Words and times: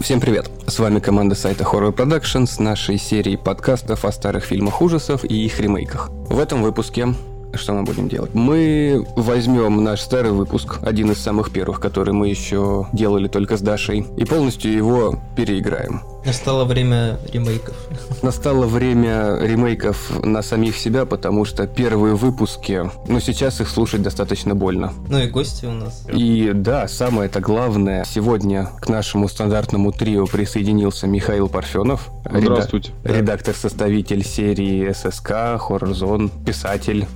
Всем 0.00 0.20
привет! 0.20 0.50
С 0.66 0.78
вами 0.78 1.00
команда 1.00 1.34
сайта 1.34 1.64
Horror 1.64 1.92
Production 1.92 2.46
с 2.46 2.58
нашей 2.58 2.98
серией 2.98 3.38
подкастов 3.38 4.04
о 4.04 4.12
старых 4.12 4.44
фильмах 4.44 4.82
ужасов 4.82 5.24
и 5.24 5.44
их 5.44 5.58
ремейках. 5.58 6.10
В 6.28 6.38
этом 6.38 6.62
выпуске 6.62 7.14
что 7.54 7.72
мы 7.72 7.84
будем 7.84 8.08
делать? 8.08 8.34
Мы 8.34 9.06
возьмем 9.16 9.82
наш 9.82 10.00
старый 10.00 10.32
выпуск, 10.32 10.78
один 10.82 11.10
из 11.12 11.18
самых 11.18 11.50
первых, 11.50 11.80
который 11.80 12.12
мы 12.12 12.28
еще 12.28 12.86
делали 12.92 13.28
только 13.28 13.56
с 13.56 13.62
Дашей, 13.62 14.06
и 14.16 14.24
полностью 14.24 14.72
его 14.72 15.18
переиграем. 15.36 16.02
Настало 16.26 16.64
время 16.64 17.18
ремейков. 17.32 17.76
Настало 18.20 18.66
время 18.66 19.38
ремейков 19.40 20.24
на 20.24 20.42
самих 20.42 20.76
себя, 20.76 21.06
потому 21.06 21.44
что 21.44 21.68
первые 21.68 22.16
выпуски, 22.16 22.90
ну 23.06 23.20
сейчас 23.20 23.60
их 23.60 23.68
слушать 23.68 24.02
достаточно 24.02 24.56
больно. 24.56 24.92
Ну 25.08 25.18
и 25.20 25.28
гости 25.28 25.66
у 25.66 25.72
нас. 25.72 26.04
И 26.12 26.50
да, 26.52 26.88
самое 26.88 27.28
это 27.28 27.38
главное, 27.40 28.04
сегодня 28.04 28.68
к 28.80 28.88
нашему 28.88 29.28
стандартному 29.28 29.92
трио 29.92 30.26
присоединился 30.26 31.06
Михаил 31.06 31.48
Парфенов. 31.48 32.08
Здравствуйте. 32.28 32.90
Реда- 33.04 33.18
редактор-составитель 33.18 34.24
серии 34.24 34.92
ССК, 34.92 35.30
Horror 35.30 35.92
Zone, 35.92 36.30
писатель. 36.44 37.06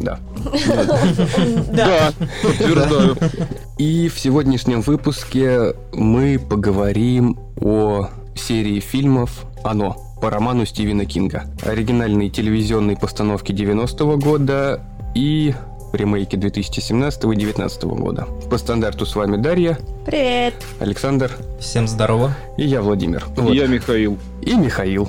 Да. 0.00 0.20
Да, 1.72 2.12
подтверждаю. 2.42 3.16
И 3.78 4.08
в 4.08 4.20
сегодняшнем 4.20 4.80
выпуске 4.82 5.74
мы 5.92 6.38
поговорим 6.38 7.36
о 7.60 8.08
серии 8.38 8.80
фильмов 8.80 9.44
«Оно» 9.64 9.96
по 10.20 10.30
роману 10.30 10.66
Стивена 10.66 11.04
Кинга. 11.04 11.44
Оригинальной 11.62 12.30
телевизионной 12.30 12.96
постановки 12.96 13.52
90-го 13.52 14.16
года 14.16 14.80
и 15.14 15.54
ремейки 15.92 16.36
2017 16.36 17.24
и 17.24 17.26
2019 17.26 17.84
года. 17.84 18.26
По 18.50 18.58
стандарту 18.58 19.06
с 19.06 19.14
вами 19.14 19.36
Дарья. 19.36 19.78
Привет. 20.04 20.54
Александр. 20.80 21.36
Всем 21.60 21.88
здорово. 21.88 22.34
И 22.56 22.64
я 22.64 22.82
Владимир. 22.82 23.24
Вот. 23.36 23.52
Я 23.52 23.66
Михаил. 23.66 24.18
И 24.42 24.54
Михаил. 24.54 25.08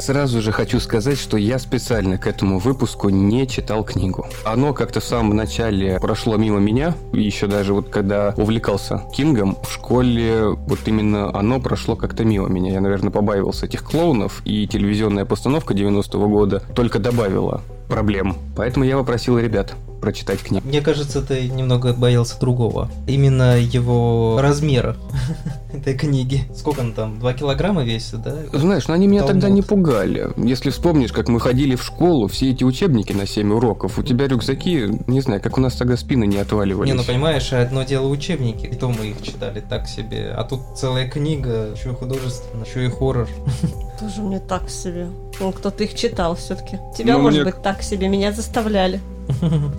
Сразу 0.00 0.40
же 0.40 0.52
хочу 0.52 0.80
сказать, 0.80 1.18
что 1.18 1.36
я 1.36 1.58
специально 1.58 2.18
к 2.18 2.26
этому 2.26 2.58
выпуску 2.58 3.08
не 3.08 3.46
читал 3.46 3.84
книгу. 3.84 4.26
Оно 4.44 4.72
как-то 4.72 5.00
в 5.00 5.04
самом 5.04 5.36
начале 5.36 5.98
прошло 6.00 6.36
мимо 6.36 6.60
меня, 6.60 6.94
еще 7.12 7.46
даже 7.46 7.74
вот 7.74 7.88
когда 7.88 8.32
увлекался 8.36 9.02
Кингом 9.12 9.56
в 9.62 9.70
школе, 9.70 10.50
вот 10.50 10.80
именно 10.86 11.36
оно 11.36 11.60
прошло 11.60 11.96
как-то 11.96 12.24
мимо 12.24 12.48
меня. 12.48 12.74
Я, 12.74 12.80
наверное, 12.80 13.10
побаивался 13.10 13.66
этих 13.66 13.82
клоунов, 13.82 14.42
и 14.44 14.66
телевизионная 14.66 15.24
постановка 15.24 15.74
90-го 15.74 16.28
года 16.28 16.62
только 16.74 16.98
добавила 16.98 17.62
проблем. 17.88 18.36
Поэтому 18.56 18.84
я 18.84 18.96
попросил 18.96 19.38
ребят 19.38 19.74
прочитать 20.00 20.40
книгу. 20.40 20.66
Мне 20.66 20.80
кажется, 20.80 21.22
ты 21.22 21.48
немного 21.48 21.92
боялся 21.92 22.38
другого. 22.38 22.88
Именно 23.06 23.58
его 23.58 24.38
размера 24.40 24.96
этой 25.72 25.94
книги. 25.94 26.44
Сколько 26.54 26.80
он 26.80 26.92
там? 26.92 27.18
Два 27.18 27.34
килограмма 27.34 27.82
весит, 27.84 28.22
да? 28.22 28.36
Знаешь, 28.52 28.86
ну 28.88 28.94
они 28.94 29.06
меня 29.06 29.22
Талмуд. 29.22 29.42
тогда 29.42 29.54
не 29.54 29.62
пугали. 29.62 30.28
Если 30.36 30.70
вспомнишь, 30.70 31.12
как 31.12 31.28
мы 31.28 31.40
ходили 31.40 31.74
в 31.74 31.82
школу, 31.82 32.28
все 32.28 32.50
эти 32.50 32.64
учебники 32.64 33.12
на 33.12 33.26
7 33.26 33.52
уроков, 33.52 33.98
у 33.98 34.02
тебя 34.02 34.28
рюкзаки, 34.28 34.88
не 35.06 35.20
знаю, 35.20 35.40
как 35.40 35.58
у 35.58 35.60
нас 35.60 35.74
тогда 35.74 35.96
спины 35.96 36.26
не 36.26 36.38
отваливались. 36.38 36.90
Не, 36.90 36.96
ну 36.96 37.04
понимаешь, 37.04 37.52
одно 37.52 37.82
дело 37.82 38.06
учебники, 38.06 38.66
и 38.66 38.74
то 38.74 38.88
мы 38.88 39.08
их 39.08 39.22
читали 39.22 39.60
так 39.60 39.88
себе. 39.88 40.30
А 40.36 40.44
тут 40.44 40.60
целая 40.76 41.08
книга, 41.08 41.72
еще 41.74 41.90
и 41.90 41.94
художественная, 41.94 42.64
еще 42.64 42.86
и 42.86 42.88
хоррор. 42.88 43.28
Тоже 43.98 44.22
мне 44.22 44.38
так 44.38 44.70
себе. 44.70 45.08
Ну, 45.40 45.52
кто-то 45.52 45.84
их 45.84 45.94
читал 45.94 46.36
все-таки. 46.36 46.78
Тебя, 46.96 47.14
ну, 47.14 47.22
может 47.22 47.42
мне... 47.42 47.52
быть, 47.52 47.62
так 47.62 47.82
себе, 47.82 48.08
меня 48.08 48.32
заставляли. 48.32 49.00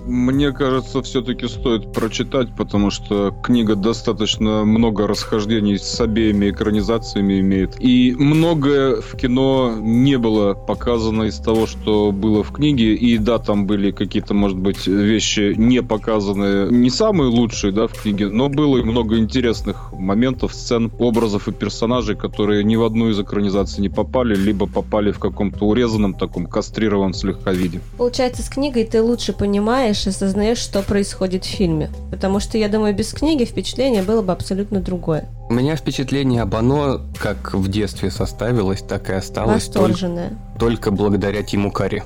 Мне 0.05 0.51
кажется, 0.51 1.01
все-таки 1.01 1.47
стоит 1.47 1.91
прочитать, 1.91 2.55
потому 2.55 2.91
что 2.91 3.33
книга 3.43 3.75
достаточно 3.75 4.63
много 4.65 5.07
расхождений 5.07 5.77
с 5.77 5.99
обеими 5.99 6.49
экранизациями 6.49 7.39
имеет. 7.39 7.75
И 7.79 8.15
многое 8.17 9.01
в 9.01 9.15
кино 9.15 9.75
не 9.79 10.17
было 10.17 10.53
показано 10.53 11.23
из 11.23 11.37
того, 11.37 11.67
что 11.67 12.11
было 12.11 12.43
в 12.43 12.51
книге. 12.51 12.95
И 12.95 13.17
да, 13.17 13.39
там 13.39 13.65
были 13.65 13.91
какие-то, 13.91 14.33
может 14.33 14.57
быть, 14.57 14.87
вещи 14.87 15.53
не 15.57 15.81
показанные, 15.81 16.69
не 16.71 16.89
самые 16.89 17.29
лучшие, 17.29 17.71
да, 17.71 17.87
в 17.87 17.93
книге, 17.93 18.29
но 18.29 18.49
было 18.49 18.77
и 18.77 18.83
много 18.83 19.17
интересных 19.17 19.91
моментов, 19.93 20.53
сцен, 20.53 20.91
образов 20.99 21.47
и 21.47 21.51
персонажей, 21.51 22.15
которые 22.15 22.63
ни 22.63 22.75
в 22.75 22.83
одну 22.83 23.09
из 23.09 23.19
экранизаций 23.19 23.81
не 23.81 23.89
попали, 23.89 24.35
либо 24.35 24.67
попали 24.67 25.11
в 25.11 25.19
каком-то 25.19 25.65
урезанном, 25.65 26.13
таком 26.13 26.45
кастрированном 26.45 27.13
слегка 27.13 27.51
виде. 27.51 27.81
Получается, 27.97 28.43
с 28.43 28.49
книгой 28.49 28.85
ты 28.85 29.01
лучше 29.01 29.33
понимаешь 29.39 30.05
и 30.05 30.09
осознаешь, 30.09 30.59
что 30.59 30.83
происходит 30.83 31.45
в 31.45 31.47
фильме. 31.47 31.89
Потому 32.11 32.39
что, 32.39 32.57
я 32.57 32.67
думаю, 32.67 32.93
без 32.93 33.13
книги 33.13 33.45
впечатление 33.45 34.03
было 34.03 34.21
бы 34.21 34.33
абсолютно 34.33 34.81
другое. 34.81 35.27
У 35.49 35.53
меня 35.53 35.75
впечатление 35.75 36.43
об 36.43 36.55
оно 36.55 37.01
как 37.17 37.55
в 37.55 37.69
детстве 37.69 38.11
составилось, 38.11 38.83
так 38.83 39.09
и 39.09 39.13
осталось. 39.13 39.65
Восторженное. 39.65 40.37
Только, 40.59 40.59
только 40.59 40.91
благодаря 40.91 41.41
Тиму 41.41 41.71
Карри. 41.71 42.03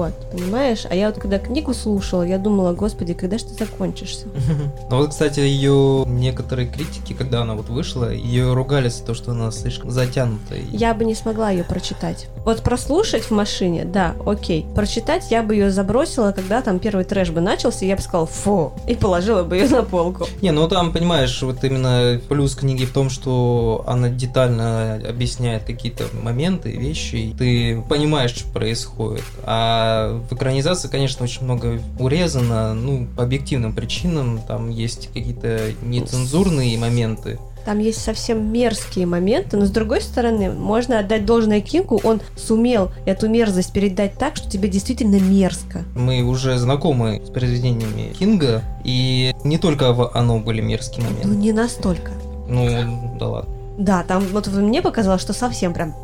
Вот, 0.00 0.12
понимаешь? 0.32 0.86
А 0.90 0.94
я 0.96 1.08
вот 1.10 1.20
когда 1.20 1.38
книгу 1.38 1.72
слушала, 1.72 2.22
я 2.22 2.38
думала, 2.38 2.72
господи, 2.72 3.14
когда 3.14 3.38
же 3.38 3.44
ты 3.44 3.64
закончишься? 3.64 4.26
Ну 4.90 4.96
вот, 4.96 5.10
кстати, 5.10 5.38
ее 5.38 6.04
некоторые 6.06 6.68
критики, 6.68 7.12
когда 7.12 7.42
она 7.42 7.54
вот 7.54 7.68
вышла, 7.68 8.10
ее 8.10 8.54
ругали 8.54 8.88
за 8.88 9.04
то, 9.04 9.14
что 9.14 9.30
она 9.30 9.52
слишком 9.52 9.92
затянутая. 9.92 10.62
Я 10.72 10.94
бы 10.94 11.04
не 11.04 11.14
смогла 11.14 11.50
ее 11.50 11.62
прочитать. 11.62 12.26
Вот 12.44 12.62
прослушать 12.62 13.22
в 13.22 13.30
машине, 13.30 13.84
да, 13.84 14.16
окей. 14.26 14.66
Прочитать 14.74 15.30
я 15.30 15.44
бы 15.44 15.54
ее 15.54 15.70
забросила, 15.70 16.32
когда 16.32 16.60
там 16.60 16.80
первый 16.80 17.04
трэш 17.04 17.30
бы 17.30 17.40
начался, 17.40 17.84
и 17.84 17.88
я 17.88 17.94
бы 17.94 18.02
сказала, 18.02 18.26
фу, 18.26 18.72
и 18.88 18.96
положила 18.96 19.44
бы 19.44 19.56
ее 19.56 19.68
на 19.68 19.84
полку. 19.84 20.26
Не, 20.42 20.50
ну 20.50 20.66
там, 20.68 20.92
понимаешь, 20.92 21.40
вот 21.42 21.62
именно 21.62 22.20
плюс 22.28 22.56
книги 22.56 22.79
книги 22.80 22.84
в 22.84 22.92
том, 22.92 23.10
что 23.10 23.84
она 23.86 24.08
детально 24.08 25.00
объясняет 25.08 25.64
какие-то 25.64 26.04
моменты, 26.22 26.70
вещи, 26.70 27.16
и 27.16 27.32
ты 27.32 27.82
понимаешь, 27.88 28.30
что 28.30 28.48
происходит. 28.52 29.24
А 29.44 30.20
в 30.30 30.34
экранизации, 30.34 30.88
конечно, 30.88 31.24
очень 31.24 31.44
много 31.44 31.80
урезано, 31.98 32.74
ну, 32.74 33.06
по 33.16 33.24
объективным 33.24 33.72
причинам, 33.72 34.40
там 34.46 34.70
есть 34.70 35.08
какие-то 35.08 35.72
нецензурные 35.82 36.78
моменты, 36.78 37.38
там 37.64 37.78
есть 37.78 38.00
совсем 38.00 38.50
мерзкие 38.52 39.04
моменты, 39.04 39.58
но 39.58 39.66
с 39.66 39.70
другой 39.70 40.00
стороны, 40.00 40.50
можно 40.50 40.98
отдать 41.00 41.26
должное 41.26 41.60
Кингу, 41.60 42.00
он 42.02 42.22
сумел 42.34 42.90
эту 43.04 43.28
мерзость 43.28 43.74
передать 43.74 44.14
так, 44.14 44.36
что 44.36 44.50
тебе 44.50 44.70
действительно 44.70 45.20
мерзко. 45.20 45.84
Мы 45.94 46.22
уже 46.22 46.56
знакомы 46.56 47.20
с 47.24 47.28
произведениями 47.28 48.14
Кинга, 48.18 48.62
и 48.82 49.34
не 49.44 49.58
только 49.58 49.92
в 49.92 50.10
оно 50.14 50.38
были 50.38 50.62
мерзкие 50.62 51.04
моменты. 51.04 51.28
Ну, 51.28 51.34
не 51.34 51.52
настолько. 51.52 52.12
Ну, 52.50 53.16
да 53.18 53.28
ладно. 53.28 53.54
Да, 53.78 54.02
там 54.02 54.22
вот 54.32 54.46
мне 54.48 54.82
показалось, 54.82 55.22
что 55.22 55.32
совсем 55.32 55.72
прям... 55.72 55.94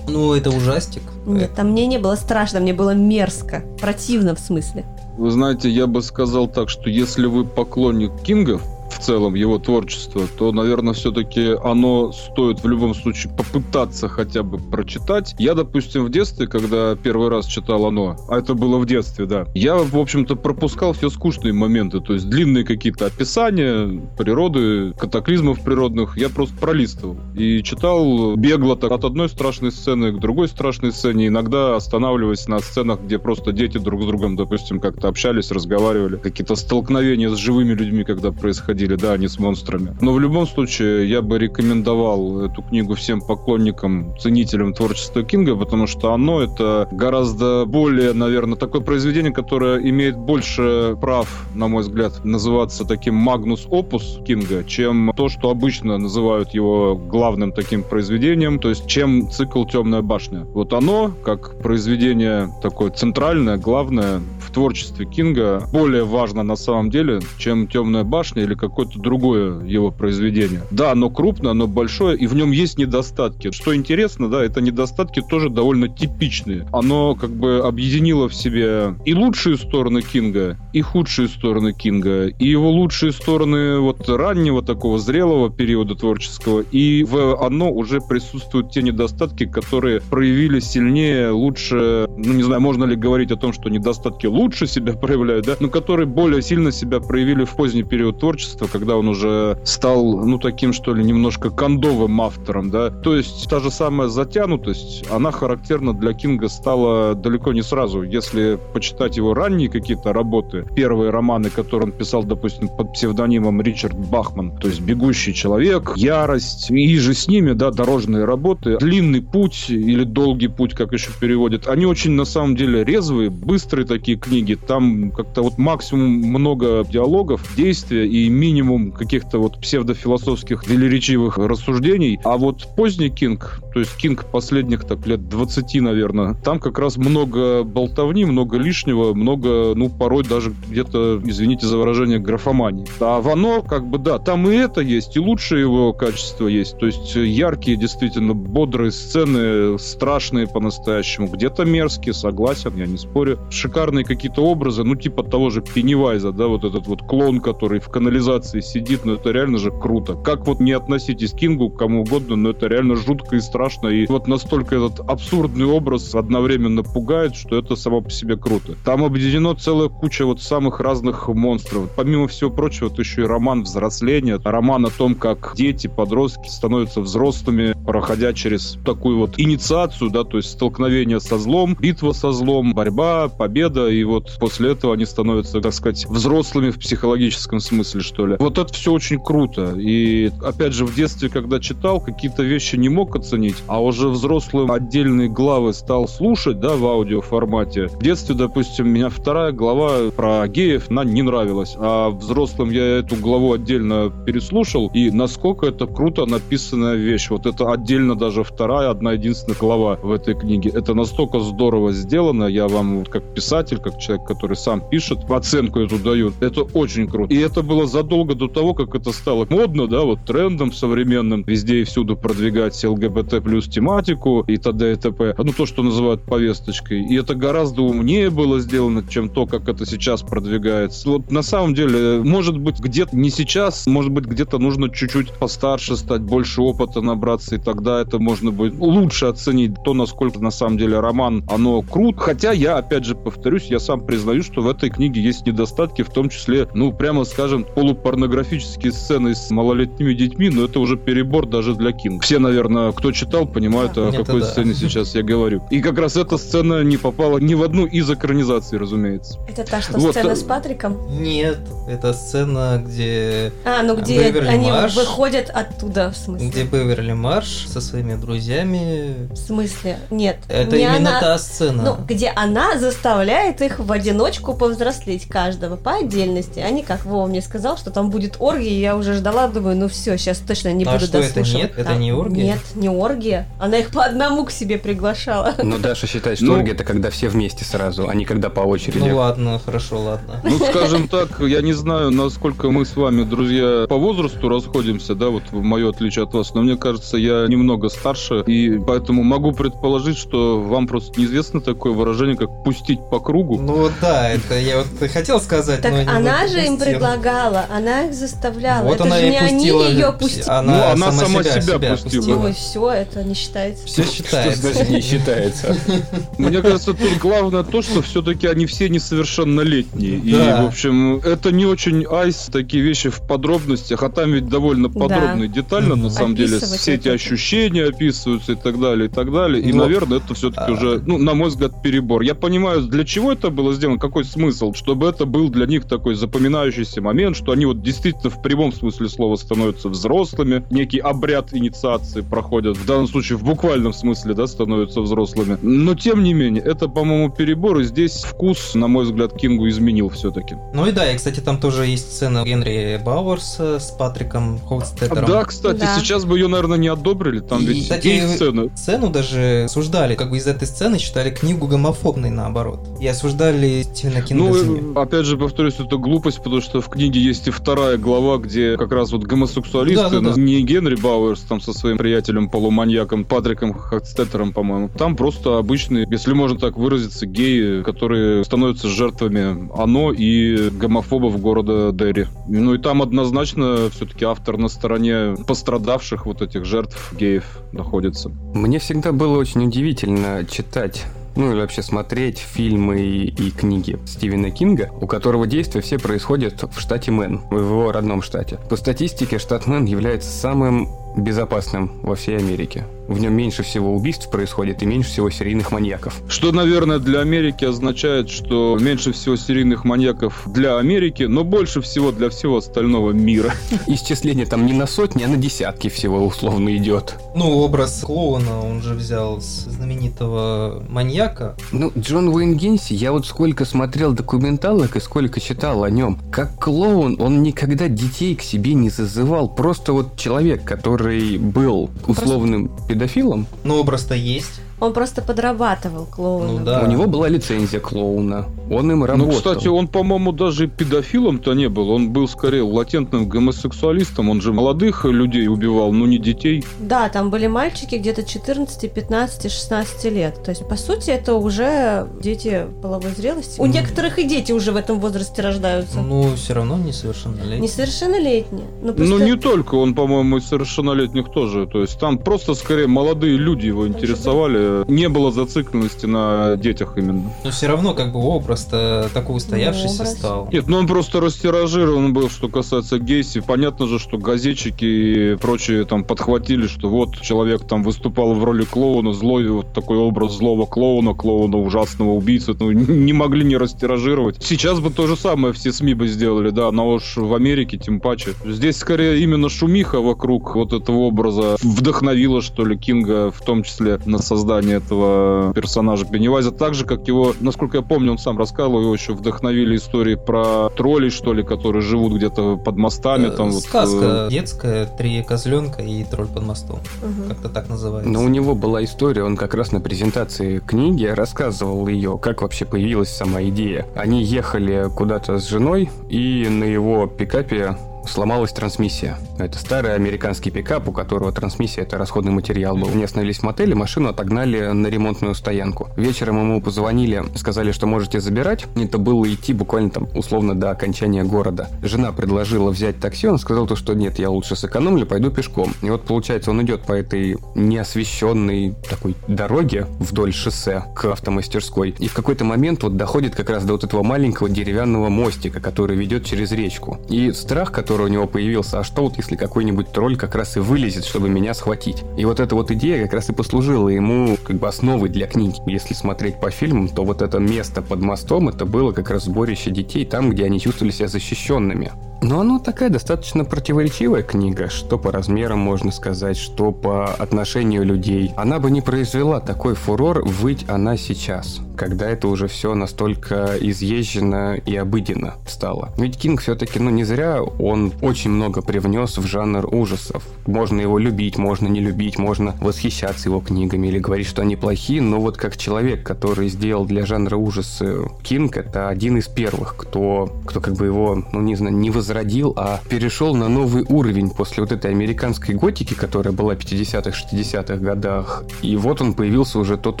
Ну, 0.08 0.34
это 0.34 0.50
ужастик. 0.50 1.02
Нет, 1.26 1.54
там 1.54 1.70
мне 1.70 1.86
не 1.86 1.98
было 1.98 2.16
страшно, 2.16 2.58
мне 2.58 2.72
было 2.72 2.92
мерзко. 2.92 3.62
Противно 3.80 4.34
в 4.34 4.40
смысле. 4.40 4.84
Вы 5.16 5.30
знаете, 5.30 5.70
я 5.70 5.86
бы 5.86 6.02
сказал 6.02 6.48
так, 6.48 6.68
что 6.68 6.90
если 6.90 7.26
вы 7.26 7.44
поклонник 7.44 8.10
Кинга, 8.22 8.60
в 8.98 9.02
целом 9.02 9.34
его 9.34 9.58
творчество, 9.58 10.22
то, 10.38 10.52
наверное, 10.52 10.92
все-таки 10.92 11.54
оно 11.62 12.12
стоит 12.12 12.62
в 12.62 12.68
любом 12.68 12.94
случае 12.94 13.32
попытаться 13.34 14.08
хотя 14.08 14.42
бы 14.42 14.58
прочитать. 14.58 15.34
Я, 15.38 15.54
допустим, 15.54 16.04
в 16.04 16.10
детстве, 16.10 16.46
когда 16.46 16.96
первый 16.96 17.28
раз 17.28 17.46
читал 17.46 17.86
оно, 17.86 18.16
а 18.28 18.38
это 18.38 18.54
было 18.54 18.78
в 18.78 18.86
детстве, 18.86 19.26
да, 19.26 19.46
я, 19.54 19.76
в 19.76 19.96
общем-то, 19.96 20.36
пропускал 20.36 20.92
все 20.92 21.10
скучные 21.10 21.52
моменты, 21.52 22.00
то 22.00 22.14
есть 22.14 22.28
длинные 22.28 22.64
какие-то 22.64 23.06
описания 23.06 24.00
природы, 24.16 24.92
катаклизмов 24.98 25.62
природных, 25.62 26.16
я 26.16 26.28
просто 26.28 26.56
пролистывал 26.56 27.16
и 27.34 27.62
читал 27.62 28.36
бегло 28.36 28.76
так 28.76 28.90
от 28.90 29.04
одной 29.04 29.28
страшной 29.28 29.72
сцены 29.72 30.12
к 30.12 30.18
другой 30.18 30.48
страшной 30.48 30.92
сцене, 30.92 31.28
иногда 31.28 31.76
останавливаясь 31.76 32.48
на 32.48 32.58
сценах, 32.58 33.00
где 33.00 33.18
просто 33.18 33.52
дети 33.52 33.78
друг 33.78 34.02
с 34.02 34.06
другом, 34.06 34.36
допустим, 34.36 34.80
как-то 34.80 35.08
общались, 35.08 35.50
разговаривали, 35.50 36.16
какие-то 36.16 36.56
столкновения 36.56 37.30
с 37.30 37.36
живыми 37.36 37.74
людьми, 37.74 38.04
когда 38.04 38.32
происходили 38.32 38.87
происходили, 38.88 38.96
да, 38.96 39.16
не 39.16 39.28
с 39.28 39.38
монстрами. 39.38 39.96
Но 40.00 40.12
в 40.12 40.20
любом 40.20 40.46
случае 40.46 41.08
я 41.08 41.22
бы 41.22 41.38
рекомендовал 41.38 42.44
эту 42.44 42.62
книгу 42.62 42.94
всем 42.94 43.20
поклонникам, 43.20 44.16
ценителям 44.18 44.72
творчества 44.72 45.22
Кинга, 45.22 45.56
потому 45.56 45.86
что 45.86 46.12
оно 46.12 46.42
это 46.42 46.88
гораздо 46.92 47.64
более, 47.66 48.12
наверное, 48.12 48.56
такое 48.56 48.80
произведение, 48.80 49.32
которое 49.32 49.78
имеет 49.90 50.16
больше 50.16 50.96
прав, 51.00 51.28
на 51.54 51.68
мой 51.68 51.82
взгляд, 51.82 52.24
называться 52.24 52.84
таким 52.84 53.14
магнус 53.14 53.66
опус 53.70 54.18
Кинга, 54.26 54.64
чем 54.64 55.12
то, 55.16 55.28
что 55.28 55.50
обычно 55.50 55.98
называют 55.98 56.54
его 56.54 56.96
главным 56.96 57.52
таким 57.52 57.82
произведением, 57.82 58.58
то 58.58 58.68
есть 58.68 58.86
чем 58.86 59.30
цикл 59.30 59.64
«Темная 59.64 60.02
башня». 60.02 60.46
Вот 60.54 60.72
оно, 60.72 61.12
как 61.24 61.60
произведение 61.62 62.48
такое 62.62 62.90
центральное, 62.90 63.56
главное 63.56 64.20
в 64.40 64.50
творчестве 64.50 65.06
Кинга 65.06 65.62
более 65.72 66.04
важно 66.04 66.42
на 66.42 66.56
самом 66.56 66.90
деле, 66.90 67.20
чем 67.38 67.66
«Темная 67.66 68.04
башня» 68.04 68.42
или 68.42 68.54
какое-то 68.78 69.00
другое 69.00 69.64
его 69.64 69.90
произведение. 69.90 70.62
Да, 70.70 70.92
оно 70.92 71.10
крупное, 71.10 71.50
оно 71.50 71.66
большое, 71.66 72.16
и 72.16 72.28
в 72.28 72.36
нем 72.36 72.52
есть 72.52 72.78
недостатки. 72.78 73.50
Что 73.50 73.74
интересно, 73.74 74.28
да, 74.28 74.44
это 74.44 74.60
недостатки 74.60 75.20
тоже 75.20 75.50
довольно 75.50 75.88
типичные. 75.88 76.68
Оно 76.72 77.16
как 77.16 77.30
бы 77.30 77.58
объединило 77.58 78.28
в 78.28 78.34
себе 78.34 78.94
и 79.04 79.14
лучшие 79.14 79.56
стороны 79.56 80.00
Кинга, 80.00 80.56
и 80.72 80.80
худшие 80.80 81.26
стороны 81.26 81.72
Кинга, 81.72 82.28
и 82.28 82.46
его 82.46 82.70
лучшие 82.70 83.10
стороны 83.10 83.80
вот 83.80 84.08
раннего 84.08 84.62
такого 84.62 85.00
зрелого 85.00 85.50
периода 85.50 85.96
творческого, 85.96 86.60
и 86.60 87.02
в 87.02 87.44
оно 87.44 87.72
уже 87.72 88.00
присутствуют 88.00 88.70
те 88.70 88.82
недостатки, 88.82 89.44
которые 89.44 90.00
проявили 90.00 90.60
сильнее, 90.60 91.30
лучше, 91.30 92.06
ну 92.16 92.32
не 92.32 92.44
знаю, 92.44 92.60
можно 92.60 92.84
ли 92.84 92.94
говорить 92.94 93.32
о 93.32 93.36
том, 93.36 93.52
что 93.52 93.70
недостатки 93.70 94.26
лучше 94.26 94.68
себя 94.68 94.92
проявляют, 94.92 95.46
да, 95.46 95.56
но 95.58 95.68
которые 95.68 96.06
более 96.06 96.42
сильно 96.42 96.70
себя 96.70 97.00
проявили 97.00 97.42
в 97.44 97.56
поздний 97.56 97.82
период 97.82 98.20
творчества, 98.20 98.67
когда 98.68 98.96
он 98.96 99.08
уже 99.08 99.58
стал, 99.64 100.24
ну 100.24 100.38
таким 100.38 100.72
что 100.72 100.94
ли, 100.94 101.04
немножко 101.04 101.50
кондовым 101.50 102.20
автором, 102.20 102.70
да, 102.70 102.90
то 102.90 103.16
есть 103.16 103.48
та 103.48 103.60
же 103.60 103.70
самая 103.70 104.08
затянутость, 104.08 105.04
она 105.10 105.30
характерна 105.30 105.92
для 105.94 106.12
Кинга 106.12 106.48
стала 106.48 107.14
далеко 107.14 107.52
не 107.52 107.62
сразу, 107.62 108.02
если 108.02 108.58
почитать 108.72 109.16
его 109.16 109.34
ранние 109.34 109.68
какие-то 109.68 110.12
работы, 110.12 110.66
первые 110.74 111.10
романы, 111.10 111.50
которые 111.50 111.90
он 111.90 111.92
писал, 111.92 112.24
допустим, 112.24 112.68
под 112.68 112.92
псевдонимом 112.92 113.60
Ричард 113.60 113.96
Бахман, 113.96 114.56
то 114.58 114.68
есть 114.68 114.80
«Бегущий 114.80 115.34
человек», 115.34 115.92
«Ярость», 115.96 116.70
и 116.70 116.98
же 116.98 117.14
с 117.14 117.28
ними, 117.28 117.52
да, 117.52 117.70
дорожные 117.70 118.24
работы, 118.24 118.78
длинный 118.78 119.22
путь 119.22 119.70
или 119.70 120.04
долгий 120.04 120.48
путь, 120.48 120.74
как 120.74 120.92
еще 120.92 121.10
переводят, 121.20 121.68
они 121.68 121.86
очень, 121.86 122.12
на 122.12 122.24
самом 122.24 122.56
деле, 122.56 122.84
резвые, 122.84 123.30
быстрые 123.30 123.86
такие 123.86 124.18
книги, 124.18 124.54
там 124.54 125.10
как-то 125.10 125.42
вот 125.42 125.58
максимум 125.58 126.10
много 126.10 126.84
диалогов, 126.84 127.42
действия 127.56 128.06
и 128.06 128.28
минимум 128.58 128.90
каких-то 128.90 129.38
вот 129.38 129.60
псевдофилософских 129.60 130.66
велеречивых 130.66 131.38
рассуждений, 131.38 132.18
а 132.24 132.36
вот 132.36 132.66
поздний 132.76 133.08
Кинг, 133.08 133.60
то 133.72 133.80
есть 133.80 133.96
Кинг 133.96 134.24
последних 134.24 134.84
так 134.84 135.06
лет 135.06 135.28
20, 135.28 135.80
наверное, 135.80 136.34
там 136.34 136.58
как 136.58 136.78
раз 136.78 136.96
много 136.96 137.62
болтовни, 137.62 138.24
много 138.24 138.58
лишнего, 138.58 139.14
много, 139.14 139.74
ну, 139.76 139.88
порой 139.88 140.24
даже 140.24 140.52
где-то, 140.68 141.20
извините 141.24 141.66
за 141.66 141.78
выражение, 141.78 142.18
графомании. 142.18 142.86
А 143.00 143.20
в 143.20 143.28
оно, 143.28 143.62
как 143.62 143.86
бы, 143.86 143.98
да, 143.98 144.18
там 144.18 144.50
и 144.50 144.56
это 144.56 144.80
есть, 144.80 145.16
и 145.16 145.20
лучшее 145.20 145.60
его 145.60 145.92
качество 145.92 146.48
есть. 146.48 146.78
То 146.78 146.86
есть 146.86 147.14
яркие, 147.14 147.76
действительно, 147.76 148.34
бодрые 148.34 148.90
сцены, 148.90 149.78
страшные 149.78 150.48
по-настоящему, 150.48 151.28
где-то 151.28 151.64
мерзкие, 151.64 152.12
согласен, 152.12 152.72
я 152.76 152.86
не 152.86 152.96
спорю. 152.96 153.38
Шикарные 153.50 154.04
какие-то 154.04 154.42
образы, 154.42 154.82
ну, 154.82 154.96
типа 154.96 155.22
того 155.22 155.50
же 155.50 155.62
Пеннивайза, 155.62 156.32
да, 156.32 156.48
вот 156.48 156.64
этот 156.64 156.88
вот 156.88 157.02
клон, 157.02 157.40
который 157.40 157.78
в 157.78 157.88
канализации 157.88 158.47
сидит, 158.60 159.04
ну, 159.04 159.14
это 159.14 159.30
реально 159.30 159.58
же 159.58 159.70
круто. 159.70 160.14
Как 160.14 160.46
вот 160.46 160.60
не 160.60 160.72
относитесь 160.72 161.32
к 161.32 161.36
Кингу, 161.36 161.70
кому 161.70 162.02
угодно, 162.02 162.36
но 162.36 162.50
это 162.50 162.66
реально 162.66 162.96
жутко 162.96 163.36
и 163.36 163.40
страшно, 163.40 163.88
и 163.88 164.06
вот 164.06 164.26
настолько 164.26 164.76
этот 164.76 165.00
абсурдный 165.00 165.66
образ 165.66 166.14
одновременно 166.14 166.82
пугает, 166.82 167.36
что 167.36 167.56
это 167.56 167.76
само 167.76 168.00
по 168.00 168.10
себе 168.10 168.36
круто. 168.36 168.74
Там 168.84 169.04
объединено 169.04 169.54
целая 169.54 169.88
куча 169.88 170.24
вот 170.24 170.40
самых 170.42 170.80
разных 170.80 171.28
монстров. 171.28 171.90
Помимо 171.96 172.28
всего 172.28 172.50
прочего, 172.50 172.88
это 172.88 173.02
еще 173.02 173.22
и 173.22 173.24
роман 173.24 173.62
взросления, 173.62 174.40
роман 174.42 174.86
о 174.86 174.90
том, 174.90 175.14
как 175.14 175.52
дети, 175.54 175.86
подростки 175.86 176.48
становятся 176.48 177.00
взрослыми, 177.00 177.74
проходя 177.84 178.32
через 178.32 178.78
такую 178.84 179.18
вот 179.18 179.38
инициацию, 179.38 180.10
да, 180.10 180.24
то 180.24 180.38
есть 180.38 180.50
столкновение 180.50 181.20
со 181.20 181.38
злом, 181.38 181.76
битва 181.78 182.12
со 182.12 182.32
злом, 182.32 182.74
борьба, 182.74 183.28
победа, 183.28 183.88
и 183.88 184.04
вот 184.04 184.36
после 184.40 184.72
этого 184.72 184.94
они 184.94 185.04
становятся, 185.04 185.60
так 185.60 185.72
сказать, 185.72 186.06
взрослыми 186.06 186.70
в 186.70 186.78
психологическом 186.78 187.60
смысле, 187.60 188.00
что 188.00 188.26
ли. 188.26 188.36
Вот 188.38 188.56
это 188.56 188.72
все 188.72 188.92
очень 188.92 189.18
круто. 189.18 189.74
И, 189.76 190.30
опять 190.42 190.72
же, 190.72 190.84
в 190.84 190.94
детстве, 190.94 191.28
когда 191.28 191.58
читал, 191.58 192.00
какие-то 192.00 192.42
вещи 192.42 192.76
не 192.76 192.88
мог 192.88 193.16
оценить, 193.16 193.56
а 193.66 193.82
уже 193.82 194.08
взрослым 194.08 194.70
отдельные 194.70 195.28
главы 195.28 195.72
стал 195.72 196.06
слушать, 196.06 196.60
да, 196.60 196.76
в 196.76 196.86
аудиоформате. 196.86 197.88
В 197.88 198.02
детстве, 198.02 198.34
допустим, 198.34 198.88
меня 198.88 199.08
вторая 199.08 199.52
глава 199.52 200.10
про 200.14 200.46
геев, 200.46 200.90
она 200.90 201.04
не 201.04 201.22
нравилась, 201.22 201.74
а 201.78 202.10
взрослым 202.10 202.70
я 202.70 202.98
эту 202.98 203.16
главу 203.16 203.52
отдельно 203.52 204.12
переслушал, 204.24 204.90
и 204.94 205.10
насколько 205.10 205.66
это 205.66 205.86
круто 205.86 206.26
написанная 206.26 206.94
вещь. 206.94 207.30
Вот 207.30 207.46
это 207.46 207.72
отдельно 207.72 208.14
даже 208.14 208.44
вторая, 208.44 208.90
одна 208.90 209.12
единственная 209.12 209.58
глава 209.58 209.98
в 210.02 210.12
этой 210.12 210.34
книге. 210.34 210.70
Это 210.70 210.94
настолько 210.94 211.40
здорово 211.40 211.92
сделано, 211.92 212.44
я 212.44 212.68
вам 212.68 213.04
как 213.04 213.34
писатель, 213.34 213.78
как 213.78 213.98
человек, 213.98 214.26
который 214.26 214.56
сам 214.56 214.80
пишет, 214.88 215.18
оценку 215.28 215.80
эту 215.80 215.98
даю. 215.98 216.32
Это 216.40 216.62
очень 216.62 217.08
круто. 217.08 217.32
И 217.32 217.38
это 217.38 217.62
было 217.62 217.86
задолго 217.86 218.17
до 218.24 218.48
того, 218.48 218.74
как 218.74 218.94
это 218.94 219.12
стало 219.12 219.46
модно, 219.50 219.86
да, 219.86 220.02
вот 220.02 220.24
трендом 220.24 220.72
современным, 220.72 221.42
везде 221.42 221.80
и 221.80 221.84
всюду 221.84 222.16
продвигать 222.16 222.82
ЛГБТ 222.82 223.42
плюс 223.42 223.68
тематику 223.68 224.44
и 224.46 224.56
т.д. 224.56 224.92
и 224.92 224.96
т.п. 224.96 225.34
Ну, 225.38 225.52
то, 225.52 225.66
что 225.66 225.82
называют 225.82 226.22
повесточкой. 226.22 227.04
И 227.04 227.16
это 227.16 227.34
гораздо 227.34 227.82
умнее 227.82 228.30
было 228.30 228.60
сделано, 228.60 229.04
чем 229.08 229.28
то, 229.28 229.46
как 229.46 229.68
это 229.68 229.86
сейчас 229.86 230.22
продвигается. 230.22 231.08
Вот 231.08 231.30
на 231.30 231.42
самом 231.42 231.74
деле, 231.74 232.22
может 232.22 232.58
быть, 232.58 232.80
где-то 232.80 233.16
не 233.16 233.30
сейчас, 233.30 233.86
может 233.86 234.12
быть, 234.12 234.24
где-то 234.24 234.58
нужно 234.58 234.90
чуть-чуть 234.90 235.32
постарше 235.32 235.96
стать, 235.96 236.22
больше 236.22 236.60
опыта 236.62 237.00
набраться, 237.00 237.54
и 237.54 237.58
тогда 237.58 238.00
это 238.00 238.18
можно 238.18 238.50
будет 238.50 238.78
лучше 238.78 239.26
оценить 239.26 239.72
то, 239.84 239.94
насколько 239.94 240.40
на 240.40 240.50
самом 240.50 240.78
деле 240.78 241.00
роман, 241.00 241.44
оно 241.50 241.82
крут. 241.82 242.16
Хотя 242.18 242.52
я, 242.52 242.76
опять 242.76 243.04
же, 243.04 243.14
повторюсь, 243.14 243.66
я 243.66 243.78
сам 243.78 244.00
признаю, 244.00 244.42
что 244.42 244.62
в 244.62 244.68
этой 244.68 244.90
книге 244.90 245.20
есть 245.20 245.46
недостатки, 245.46 246.02
в 246.02 246.10
том 246.10 246.28
числе, 246.28 246.68
ну, 246.74 246.92
прямо 246.92 247.24
скажем, 247.24 247.66
полупорнографические 248.12 248.92
сцены 248.92 249.34
с 249.34 249.50
малолетними 249.50 250.14
детьми, 250.14 250.48
но 250.48 250.64
это 250.64 250.80
уже 250.80 250.96
перебор 250.96 251.46
даже 251.46 251.74
для 251.74 251.92
Кинга. 251.92 252.24
Все, 252.24 252.38
наверное, 252.38 252.92
кто 252.92 253.12
читал, 253.12 253.46
понимают, 253.46 253.96
А, 253.98 254.08
о 254.08 254.12
какой 254.12 254.40
да. 254.40 254.46
сцене 254.46 254.74
сейчас 254.74 255.14
я 255.14 255.22
говорю. 255.22 255.62
И 255.70 255.80
как 255.80 255.98
раз 255.98 256.16
эта 256.16 256.38
сцена 256.38 256.82
не 256.82 256.96
попала 256.96 257.38
ни 257.38 257.54
в 257.54 257.62
одну 257.62 257.86
из 257.86 258.10
экранизаций, 258.10 258.78
разумеется. 258.78 259.38
Это 259.46 259.64
та, 259.64 259.82
что 259.82 259.98
Вот, 259.98 260.12
сцена 260.14 260.32
э, 260.32 260.36
с 260.36 260.42
Патриком? 260.42 260.96
Нет, 261.20 261.58
это 261.88 262.12
сцена, 262.14 262.82
где, 262.84 263.52
А, 263.64 263.82
ну 263.82 263.96
где 263.96 264.30
Беверли 264.30 264.48
они 264.48 264.70
Марш. 264.70 264.96
выходят 264.96 265.50
оттуда, 265.50 266.10
в 266.10 266.16
смысле? 266.16 266.48
где 266.48 266.64
Беверли 266.64 267.12
Марш 267.12 267.66
со 267.66 267.80
своими 267.80 268.14
друзьями. 268.14 269.28
В 269.30 269.36
смысле? 269.36 269.98
Нет. 270.10 270.38
Это 270.48 270.76
не 270.76 270.84
именно 270.84 271.10
она... 271.10 271.20
та 271.20 271.38
сцена. 271.38 271.82
Ну, 271.82 271.96
где 272.06 272.32
она 272.34 272.78
заставляет 272.78 273.60
их 273.60 273.78
в 273.78 273.92
одиночку 273.92 274.54
повзрослеть 274.54 275.28
каждого 275.28 275.76
по 275.76 275.96
отдельности. 275.96 276.60
А 276.60 276.70
не 276.70 276.82
как 276.82 277.04
Вова 277.04 277.26
мне 277.26 277.42
сказал, 277.42 277.76
что 277.76 277.90
там 277.98 278.10
будет 278.10 278.36
оргия, 278.38 278.78
я 278.78 278.96
уже 278.96 279.14
ждала, 279.14 279.48
думаю, 279.48 279.76
ну 279.76 279.88
все, 279.88 280.16
сейчас 280.16 280.38
точно 280.38 280.72
не 280.72 280.84
А 280.84 280.92
буду 280.92 281.06
что, 281.06 281.18
это 281.18 281.40
нет? 281.42 281.72
Это 281.76 281.90
Там- 281.90 281.98
не 281.98 282.12
оргия? 282.12 282.44
Нет, 282.44 282.60
не 282.76 282.88
оргия. 282.88 283.48
Она 283.58 283.78
их 283.78 283.90
по 283.90 284.04
одному 284.04 284.44
к 284.44 284.52
себе 284.52 284.78
приглашала. 284.78 285.54
Но 285.64 285.78
Даша 285.78 286.06
считает, 286.06 286.38
что 286.38 286.46
Ну- 286.46 286.52
оргия 286.54 286.74
это 286.74 286.84
когда 286.84 287.10
все 287.10 287.28
вместе 287.28 287.64
сразу, 287.64 288.08
а 288.08 288.14
не 288.14 288.24
когда 288.24 288.50
по 288.50 288.60
очереди. 288.60 288.98
Ну 288.98 289.16
ладно, 289.16 289.60
хорошо, 289.64 290.00
ладно. 290.00 290.40
Ну, 290.44 290.58
скажем 290.60 291.08
так, 291.08 291.40
я 291.40 291.60
не 291.60 291.72
знаю, 291.72 292.12
насколько 292.12 292.70
мы 292.70 292.86
с 292.86 292.94
вами, 292.94 293.24
друзья, 293.24 293.86
по 293.88 293.96
возрасту 293.96 294.48
расходимся, 294.48 295.16
да, 295.16 295.30
вот 295.30 295.42
в 295.50 295.60
мое 295.60 295.90
отличие 295.90 296.22
от 296.22 296.34
вас, 296.34 296.54
но 296.54 296.62
мне 296.62 296.76
кажется, 296.76 297.16
я 297.16 297.48
немного 297.48 297.88
старше, 297.88 298.44
и 298.46 298.78
поэтому 298.78 299.24
могу 299.24 299.50
предположить, 299.50 300.18
что 300.18 300.60
вам 300.60 300.86
просто 300.86 301.20
неизвестно 301.20 301.60
такое 301.60 301.92
выражение, 301.92 302.36
как 302.36 302.62
«пустить 302.62 303.00
по 303.10 303.18
кругу». 303.18 303.58
Ну 303.60 303.90
да, 304.00 304.28
это 304.30 304.56
я 304.56 304.78
вот 304.78 304.86
и 305.02 305.08
хотел 305.08 305.40
сказать, 305.40 305.82
Так 305.82 305.92
она 306.06 306.46
же 306.46 306.64
им 306.64 306.78
предлагала, 306.78 307.66
она 307.68 307.87
их 308.06 308.14
заставляла. 308.14 308.84
Вот 308.84 308.94
это 308.94 309.04
она 309.04 309.18
же 309.18 309.28
не 309.30 309.36
они 309.38 309.54
пустила. 309.56 309.88
ее 309.88 310.12
пустили. 310.12 310.44
Она, 310.48 310.72
Ну, 310.76 310.82
она 310.92 311.12
сама, 311.12 311.26
сама 311.26 311.42
себя, 311.42 311.60
себя 311.62 311.90
пустила. 311.96 312.44
Ой, 312.44 312.52
все, 312.52 312.90
это 312.90 313.24
не 313.24 313.34
считается. 313.34 313.86
Все 313.86 314.02
Что 314.04 314.12
считается. 314.12 314.72
значит 314.72 314.88
не 314.90 315.00
считается? 315.00 315.76
Мне 316.38 316.60
кажется, 316.62 316.94
тут 316.94 317.18
главное 317.20 317.62
то, 317.62 317.82
что 317.82 318.02
все-таки 318.02 318.46
они 318.46 318.66
все 318.66 318.88
несовершеннолетние. 318.88 320.16
И, 320.18 320.32
в 320.34 320.66
общем, 320.66 321.16
это 321.18 321.52
не 321.52 321.66
очень 321.66 322.04
айс, 322.10 322.48
такие 322.52 322.82
вещи 322.82 323.10
в 323.10 323.20
подробностях, 323.26 324.02
а 324.02 324.08
там 324.08 324.32
ведь 324.32 324.48
довольно 324.48 324.88
подробно 324.88 325.44
и 325.44 325.48
детально, 325.48 325.96
на 325.96 326.10
самом 326.10 326.34
деле, 326.36 326.58
все 326.58 326.94
эти 326.94 327.08
ощущения 327.08 327.84
описываются 327.84 328.52
и 328.52 328.56
так 328.56 328.80
далее, 328.80 329.08
и 329.08 329.12
так 329.12 329.32
далее. 329.32 329.62
И, 329.62 329.72
Ну, 329.72 329.84
наверное, 329.84 330.18
это 330.18 330.34
все-таки 330.34 330.70
а- 330.70 330.72
уже, 330.72 331.02
ну, 331.06 331.18
на 331.18 331.34
мой 331.34 331.48
взгляд, 331.48 331.82
перебор. 331.82 332.22
Я 332.22 332.34
понимаю, 332.34 332.82
для 332.82 333.04
чего 333.04 333.32
это 333.32 333.50
было 333.50 333.72
сделано, 333.74 333.98
какой 333.98 334.24
смысл, 334.24 334.72
чтобы 334.74 335.08
это 335.08 335.24
был 335.24 335.48
для 335.50 335.66
них 335.66 335.84
такой 335.86 336.14
запоминающийся 336.14 337.00
момент, 337.00 337.36
что 337.36 337.52
они 337.52 337.66
вот 337.66 337.77
действительно 337.82 338.30
в 338.30 338.42
прямом 338.42 338.72
смысле 338.72 339.08
слова 339.08 339.36
становятся 339.36 339.88
взрослыми, 339.88 340.64
некий 340.70 340.98
обряд 340.98 341.54
инициации 341.54 342.20
проходят, 342.20 342.76
в 342.76 342.86
данном 342.86 343.08
случае 343.08 343.38
в 343.38 343.44
буквальном 343.44 343.92
смысле, 343.92 344.34
да, 344.34 344.46
становятся 344.46 345.00
взрослыми. 345.00 345.58
Но, 345.62 345.94
тем 345.94 346.22
не 346.22 346.34
менее, 346.34 346.62
это, 346.62 346.88
по-моему, 346.88 347.30
перебор, 347.30 347.78
и 347.78 347.84
здесь 347.84 348.24
вкус, 348.24 348.74
на 348.74 348.88
мой 348.88 349.04
взгляд, 349.04 349.34
Кингу 349.36 349.68
изменил 349.68 350.08
все-таки. 350.10 350.56
Ну 350.74 350.86
и 350.86 350.92
да, 350.92 351.10
и, 351.10 351.16
кстати, 351.16 351.40
там 351.40 351.58
тоже 351.60 351.86
есть 351.86 352.12
сцена 352.12 352.44
Генри 352.44 353.00
Бауэрса 353.04 353.78
с 353.78 353.90
Патриком 353.90 354.58
Хоустеттером. 354.60 355.26
Да, 355.26 355.44
кстати, 355.44 355.80
Да. 355.80 355.98
сейчас 355.98 356.24
бы 356.24 356.38
ее, 356.38 356.48
наверное, 356.48 356.78
не 356.78 356.88
одобрили, 356.88 357.40
там 357.40 357.62
И, 357.62 357.66
ведь 357.66 357.82
кстати, 357.84 358.06
гей-сцена. 358.08 358.68
Сцену 358.76 359.10
даже 359.10 359.66
суждали, 359.68 360.14
как 360.14 360.30
бы 360.30 360.38
из 360.38 360.46
этой 360.46 360.66
сцены 360.66 360.98
считали 360.98 361.30
книгу 361.30 361.66
гомофобной 361.66 362.30
наоборот. 362.30 362.86
И 363.00 363.06
осуждали 363.06 363.82
Стивена 363.82 364.22
Кинга 364.22 364.44
Ну, 364.64 365.00
опять 365.00 365.26
же, 365.26 365.36
повторюсь, 365.36 365.74
это 365.78 365.96
глупость, 365.96 366.38
потому 366.42 366.60
что 366.60 366.80
в 366.80 366.88
книге 366.88 367.20
есть 367.20 367.48
и 367.48 367.50
вторая 367.50 367.67
глава, 367.98 368.38
где 368.38 368.76
как 368.76 368.92
раз 368.92 369.12
вот 369.12 369.24
гомосексуалисты, 369.24 370.04
Да-да-да. 370.04 370.30
ну, 370.30 370.42
не 370.42 370.62
Генри 370.62 370.96
Бауэрс 370.96 371.40
там 371.42 371.60
со 371.60 371.72
своим 371.72 371.98
приятелем 371.98 372.48
полуманьяком 372.48 373.24
Патриком 373.24 373.74
Хатстеттером, 373.74 374.52
по-моему. 374.52 374.88
Там 374.88 375.16
просто 375.16 375.58
обычные, 375.58 376.06
если 376.08 376.32
можно 376.32 376.58
так 376.58 376.76
выразиться, 376.76 377.26
геи, 377.26 377.82
которые 377.82 378.44
становятся 378.44 378.88
жертвами 378.88 379.68
оно 379.76 380.12
и 380.12 380.70
гомофобов 380.70 381.40
города 381.40 381.92
Дерри. 381.92 382.26
Ну 382.48 382.74
и 382.74 382.78
там 382.78 383.02
однозначно 383.02 383.90
все-таки 383.90 384.24
автор 384.24 384.56
на 384.56 384.68
стороне 384.68 385.36
пострадавших 385.46 386.26
вот 386.26 386.42
этих 386.42 386.64
жертв 386.64 387.12
геев 387.14 387.44
находится. 387.72 388.30
Мне 388.54 388.78
всегда 388.78 389.12
было 389.12 389.38
очень 389.38 389.66
удивительно 389.66 390.44
читать 390.50 391.04
ну 391.36 391.52
или 391.52 391.60
вообще 391.60 391.82
смотреть 391.82 392.38
фильмы 392.38 393.00
и 393.00 393.50
книги 393.50 393.98
Стивена 394.06 394.50
Кинга, 394.50 394.90
у 395.00 395.06
которого 395.06 395.46
действия 395.46 395.80
все 395.80 395.98
происходят 395.98 396.62
в 396.62 396.80
штате 396.80 397.10
Мэн, 397.10 397.42
в 397.50 397.56
его 397.56 397.92
родном 397.92 398.22
штате. 398.22 398.58
По 398.68 398.76
статистике, 398.76 399.38
штат 399.38 399.66
Мэн 399.66 399.84
является 399.84 400.30
самым 400.30 400.88
безопасным 401.16 401.90
во 402.02 402.14
всей 402.14 402.38
Америке. 402.38 402.84
В 403.08 403.18
нем 403.18 403.32
меньше 403.32 403.62
всего 403.62 403.94
убийств 403.94 404.30
происходит 404.30 404.82
и 404.82 404.86
меньше 404.86 405.08
всего 405.08 405.30
серийных 405.30 405.72
маньяков. 405.72 406.20
Что, 406.28 406.52
наверное, 406.52 406.98
для 406.98 407.20
Америки 407.20 407.64
означает, 407.64 408.28
что 408.28 408.76
меньше 408.78 409.12
всего 409.12 409.36
серийных 409.36 409.84
маньяков 409.84 410.42
для 410.46 410.76
Америки, 410.76 411.22
но 411.22 411.42
больше 411.42 411.80
всего 411.80 412.12
для 412.12 412.28
всего 412.28 412.58
остального 412.58 413.12
мира. 413.12 413.54
Исчисление 413.86 414.44
там 414.44 414.66
не 414.66 414.74
на 414.74 414.86
сотни, 414.86 415.22
а 415.24 415.28
на 415.28 415.38
десятки 415.38 415.88
всего 415.88 416.24
условно 416.26 416.76
идет. 416.76 417.14
Ну, 417.34 417.58
образ 417.60 418.02
клоуна 418.04 418.62
он 418.62 418.82
же 418.82 418.92
взял 418.92 419.40
с 419.40 419.64
знаменитого 419.64 420.84
маньяка. 420.86 421.56
Ну, 421.72 421.90
Джон 421.96 422.28
Уэйн 422.28 422.56
Гейси, 422.56 422.92
я 422.92 423.12
вот 423.12 423.26
сколько 423.26 423.64
смотрел 423.64 424.12
документалок 424.12 424.96
и 424.96 425.00
сколько 425.00 425.40
читал 425.40 425.82
о 425.82 425.88
нем. 425.88 426.18
Как 426.30 426.62
клоун, 426.62 427.16
он 427.18 427.42
никогда 427.42 427.88
детей 427.88 428.34
к 428.34 428.42
себе 428.42 428.74
не 428.74 428.90
зазывал. 428.90 429.48
Просто 429.48 429.94
вот 429.94 430.18
человек, 430.18 430.64
который 430.64 430.97
был 431.38 431.90
условным 432.06 432.70
педофилом, 432.88 433.46
Но 433.64 433.78
образ-то 433.80 434.14
есть. 434.14 434.60
Он 434.80 434.92
просто 434.92 435.22
подрабатывал 435.22 436.06
клоуном. 436.06 436.58
Ну 436.58 436.64
да. 436.64 436.82
у 436.82 436.86
него 436.86 437.06
была 437.06 437.28
лицензия 437.28 437.80
клоуна. 437.80 438.46
Он 438.70 438.90
им 438.92 439.02
работал. 439.04 439.26
Ну, 439.26 439.32
кстати, 439.36 439.66
он, 439.66 439.88
по-моему, 439.88 440.32
даже 440.32 440.64
и 440.64 440.66
педофилом-то 440.68 441.54
не 441.54 441.68
был. 441.68 441.90
Он 441.90 442.10
был 442.10 442.28
скорее 442.28 442.62
латентным 442.62 443.28
гомосексуалистом. 443.28 444.28
Он 444.30 444.40
же 444.40 444.52
молодых 444.52 445.04
людей 445.04 445.48
убивал, 445.48 445.92
но 445.92 446.06
не 446.06 446.18
детей. 446.18 446.64
Да, 446.78 447.08
там 447.08 447.30
были 447.30 447.46
мальчики 447.48 447.96
где-то 447.96 448.22
14, 448.22 448.92
15, 448.92 449.50
16 449.50 450.04
лет. 450.12 450.42
То 450.44 450.50
есть, 450.50 450.68
по 450.68 450.76
сути, 450.76 451.10
это 451.10 451.34
уже 451.34 452.06
дети 452.22 452.66
половой 452.82 453.10
зрелости. 453.12 453.58
У 453.60 453.64
Мгм. 453.64 453.72
некоторых 453.72 454.18
и 454.18 454.24
дети 454.24 454.52
уже 454.52 454.70
в 454.72 454.76
этом 454.76 455.00
возрасте 455.00 455.42
рождаются. 455.42 456.00
Ну, 456.00 456.34
все 456.36 456.54
равно 456.54 456.76
несовершеннолетний. 456.78 457.58
Несовершеннолетние. 457.60 458.66
Ну, 458.82 458.92
просто... 458.92 459.14
Ну, 459.14 459.24
не 459.24 459.36
только, 459.36 459.74
он, 459.74 459.94
по-моему, 459.94 460.36
из 460.36 460.46
совершеннолетних 460.46 461.30
тоже. 461.32 461.66
То 461.66 461.80
есть 461.80 461.98
там 461.98 462.18
просто, 462.18 462.54
скорее, 462.54 462.86
молодые 462.86 463.36
люди 463.36 463.66
его 463.66 463.88
интересовали. 463.88 464.67
Не 464.88 465.08
было 465.08 465.32
зацикленности 465.32 466.06
на 466.06 466.56
детях 466.56 466.94
именно. 466.96 467.32
Но 467.44 467.50
все 467.50 467.66
равно, 467.66 467.94
как 467.94 468.12
бы, 468.12 468.20
образ-то 468.20 469.08
такой 469.12 469.36
устоявшийся 469.36 470.02
образ. 470.02 470.18
стал. 470.18 470.48
Нет, 470.52 470.68
ну 470.68 470.78
он 470.78 470.86
просто 470.86 471.20
растиражирован 471.20 472.12
был, 472.12 472.30
что 472.30 472.48
касается 472.48 472.98
Гейси. 472.98 473.40
Понятно 473.40 473.86
же, 473.86 473.98
что 473.98 474.18
газетчики 474.18 474.84
и 474.84 475.36
прочие 475.36 475.84
там 475.84 476.04
подхватили, 476.04 476.66
что 476.66 476.88
вот 476.88 477.20
человек 477.20 477.66
там 477.66 477.82
выступал 477.82 478.34
в 478.34 478.44
роли 478.44 478.64
клоуна, 478.64 479.12
злой, 479.12 479.48
вот 479.48 479.72
такой 479.72 479.98
образ 479.98 480.36
злого 480.36 480.66
клоуна, 480.66 481.14
клоуна 481.14 481.58
ужасного 481.58 482.10
убийцы. 482.10 482.54
Ну, 482.58 482.70
не 482.72 483.12
могли 483.12 483.44
не 483.44 483.56
растиражировать. 483.56 484.42
Сейчас 484.42 484.80
бы 484.80 484.90
то 484.90 485.06
же 485.06 485.16
самое 485.16 485.52
все 485.52 485.72
СМИ 485.72 485.94
бы 485.94 486.08
сделали, 486.08 486.50
да, 486.50 486.70
но 486.72 486.94
уж 486.94 487.16
в 487.16 487.34
Америке 487.34 487.78
тем 487.78 488.00
паче. 488.00 488.34
Здесь 488.44 488.76
скорее 488.76 489.20
именно 489.20 489.48
шумиха 489.48 490.00
вокруг 490.00 490.54
вот 490.54 490.72
этого 490.72 490.98
образа 490.98 491.56
вдохновила, 491.62 492.42
что 492.42 492.64
ли, 492.64 492.76
Кинга, 492.76 493.30
в 493.30 493.40
том 493.44 493.62
числе 493.62 493.98
на 494.04 494.18
создание 494.18 494.57
этого 494.66 495.52
персонажа 495.54 496.04
Пеннивайза. 496.04 496.52
Так 496.52 496.74
же, 496.74 496.84
как 496.84 497.06
его, 497.08 497.34
насколько 497.40 497.78
я 497.78 497.82
помню, 497.82 498.12
он 498.12 498.18
сам 498.18 498.38
рассказывал, 498.38 498.82
его 498.82 498.94
еще 498.94 499.12
вдохновили 499.14 499.76
истории 499.76 500.14
про 500.14 500.70
троллей, 500.70 501.10
что 501.10 501.32
ли, 501.32 501.42
которые 501.42 501.82
живут 501.82 502.14
где-то 502.14 502.56
под 502.56 502.76
мостами. 502.76 503.26
Э, 503.26 503.30
Там, 503.30 503.50
вот, 503.50 503.62
Сказка 503.62 504.26
э, 504.26 504.30
детская, 504.30 504.86
три 504.86 505.22
козленка 505.22 505.82
и 505.82 506.04
тролль 506.04 506.28
под 506.28 506.44
мостом. 506.44 506.80
Мгм. 507.02 507.28
Как-то 507.28 507.48
так 507.48 507.68
называется. 507.68 508.10
Но 508.10 508.22
у 508.22 508.28
него 508.28 508.54
была 508.54 508.82
история, 508.84 509.24
он 509.24 509.36
как 509.36 509.54
раз 509.54 509.72
на 509.72 509.80
презентации 509.80 510.58
книги 510.58 511.06
рассказывал 511.06 511.86
ее, 511.88 512.18
как 512.18 512.42
вообще 512.42 512.64
появилась 512.64 513.10
сама 513.10 513.42
идея. 513.44 513.86
Они 513.94 514.22
ехали 514.22 514.88
куда-то 514.94 515.38
с 515.38 515.48
женой, 515.48 515.90
и 516.08 516.46
на 516.48 516.64
его 516.64 517.06
пикапе 517.06 517.76
сломалась 518.08 518.52
трансмиссия. 518.52 519.18
Это 519.38 519.58
старый 519.58 519.94
американский 519.94 520.50
пикап, 520.50 520.88
у 520.88 520.92
которого 520.92 521.32
трансмиссия 521.32 521.82
это 521.82 521.98
расходный 521.98 522.32
материал 522.32 522.76
был. 522.76 522.88
Они 522.88 523.04
остановились 523.04 523.38
в 523.38 523.42
мотеле, 523.42 523.74
машину 523.74 524.08
отогнали 524.08 524.68
на 524.72 524.86
ремонтную 524.88 525.34
стоянку. 525.34 525.88
Вечером 525.96 526.38
ему 526.38 526.60
позвонили, 526.60 527.24
сказали, 527.36 527.72
что 527.72 527.86
можете 527.86 528.20
забирать. 528.20 528.66
Это 528.76 528.98
было 528.98 529.32
идти 529.32 529.52
буквально 529.52 529.90
там 529.90 530.08
условно 530.14 530.54
до 530.54 530.70
окончания 530.70 531.24
города. 531.24 531.68
Жена 531.82 532.12
предложила 532.12 532.70
взять 532.70 532.98
такси, 533.00 533.28
он 533.28 533.38
сказал 533.38 533.66
то, 533.66 533.76
что 533.76 533.94
нет, 533.94 534.18
я 534.18 534.30
лучше 534.30 534.56
сэкономлю, 534.56 535.06
пойду 535.06 535.30
пешком. 535.30 535.72
И 535.82 535.90
вот 535.90 536.04
получается, 536.04 536.50
он 536.50 536.62
идет 536.62 536.82
по 536.82 536.92
этой 536.92 537.36
неосвещенной 537.54 538.74
такой 538.88 539.14
дороге 539.26 539.86
вдоль 539.98 540.32
шоссе 540.32 540.84
к 540.94 541.06
автомастерской. 541.06 541.94
И 541.98 542.08
в 542.08 542.14
какой-то 542.14 542.44
момент 542.44 542.82
вот 542.82 542.96
доходит 542.96 543.34
как 543.34 543.50
раз 543.50 543.64
до 543.64 543.74
вот 543.74 543.84
этого 543.84 544.02
маленького 544.02 544.48
деревянного 544.48 545.08
мостика, 545.08 545.60
который 545.60 545.96
ведет 545.96 546.24
через 546.24 546.52
речку. 546.52 546.98
И 547.08 547.32
страх, 547.32 547.72
который 547.72 547.97
у 548.04 548.08
него 548.08 548.26
появился, 548.26 548.80
а 548.80 548.84
что 548.84 549.02
вот 549.02 549.16
если 549.16 549.36
какой-нибудь 549.36 549.92
тролль 549.92 550.16
как 550.16 550.34
раз 550.34 550.56
и 550.56 550.60
вылезет, 550.60 551.04
чтобы 551.04 551.28
меня 551.28 551.54
схватить. 551.54 552.04
И 552.16 552.24
вот 552.24 552.40
эта 552.40 552.54
вот 552.54 552.70
идея 552.70 553.04
как 553.04 553.14
раз 553.14 553.28
и 553.28 553.32
послужила 553.32 553.88
ему 553.88 554.36
как 554.44 554.56
бы 554.56 554.68
основой 554.68 555.08
для 555.08 555.26
книги. 555.26 555.58
Если 555.66 555.94
смотреть 555.94 556.40
по 556.40 556.50
фильмам, 556.50 556.88
то 556.88 557.04
вот 557.04 557.22
это 557.22 557.38
место 557.38 557.82
под 557.82 558.00
мостом, 558.00 558.48
это 558.48 558.64
было 558.64 558.92
как 558.92 559.10
раз 559.10 559.24
сборище 559.24 559.70
детей 559.70 560.04
там, 560.04 560.30
где 560.30 560.44
они 560.44 560.60
чувствовали 560.60 560.92
себя 560.92 561.08
защищенными. 561.08 561.92
Но 562.20 562.40
оно 562.40 562.58
такая 562.58 562.90
достаточно 562.90 563.44
противоречивая 563.44 564.22
книга, 564.22 564.68
что 564.68 564.98
по 564.98 565.12
размерам 565.12 565.60
можно 565.60 565.92
сказать, 565.92 566.36
что 566.36 566.72
по 566.72 567.06
отношению 567.14 567.84
людей. 567.84 568.32
Она 568.36 568.58
бы 568.58 568.70
не 568.70 568.80
произвела 568.80 569.40
такой 569.40 569.74
фурор, 569.74 570.24
выть 570.26 570.64
она 570.68 570.96
сейчас, 570.96 571.60
когда 571.76 572.10
это 572.10 572.26
уже 572.26 572.48
все 572.48 572.74
настолько 572.74 573.54
изъезжено 573.60 574.54
и 574.54 574.74
обыденно 574.74 575.34
стало. 575.46 575.90
Ведь 575.96 576.18
Кинг 576.18 576.40
все-таки, 576.40 576.80
ну 576.80 576.90
не 576.90 577.04
зря, 577.04 577.40
он 577.42 577.87
очень 578.00 578.30
много 578.30 578.62
привнес 578.62 579.18
в 579.18 579.26
жанр 579.26 579.68
ужасов. 579.74 580.24
Можно 580.46 580.80
его 580.80 580.98
любить, 580.98 581.38
можно 581.38 581.68
не 581.68 581.80
любить, 581.80 582.18
можно 582.18 582.54
восхищаться 582.60 583.28
его 583.28 583.40
книгами 583.40 583.88
или 583.88 583.98
говорить, 583.98 584.26
что 584.26 584.42
они 584.42 584.56
плохие, 584.56 585.02
но 585.02 585.20
вот 585.20 585.36
как 585.36 585.56
человек, 585.56 586.04
который 586.04 586.48
сделал 586.48 586.84
для 586.84 587.06
жанра 587.06 587.36
ужасы 587.36 588.08
Кинг, 588.22 588.56
это 588.56 588.88
один 588.88 589.18
из 589.18 589.28
первых, 589.28 589.76
кто, 589.76 590.32
кто 590.46 590.60
как 590.60 590.74
бы 590.74 590.86
его, 590.86 591.22
ну 591.32 591.40
не 591.40 591.56
знаю, 591.56 591.76
не 591.76 591.90
возродил, 591.90 592.54
а 592.56 592.80
перешел 592.88 593.34
на 593.34 593.48
новый 593.48 593.84
уровень 593.88 594.30
после 594.30 594.62
вот 594.62 594.72
этой 594.72 594.90
американской 594.90 595.54
готики, 595.54 595.94
которая 595.94 596.32
была 596.32 596.54
в 596.54 596.58
50-х, 596.58 597.10
60-х 597.10 597.76
годах. 597.76 598.44
И 598.62 598.76
вот 598.76 599.00
он 599.02 599.14
появился 599.14 599.58
уже 599.58 599.76
тот 599.76 600.00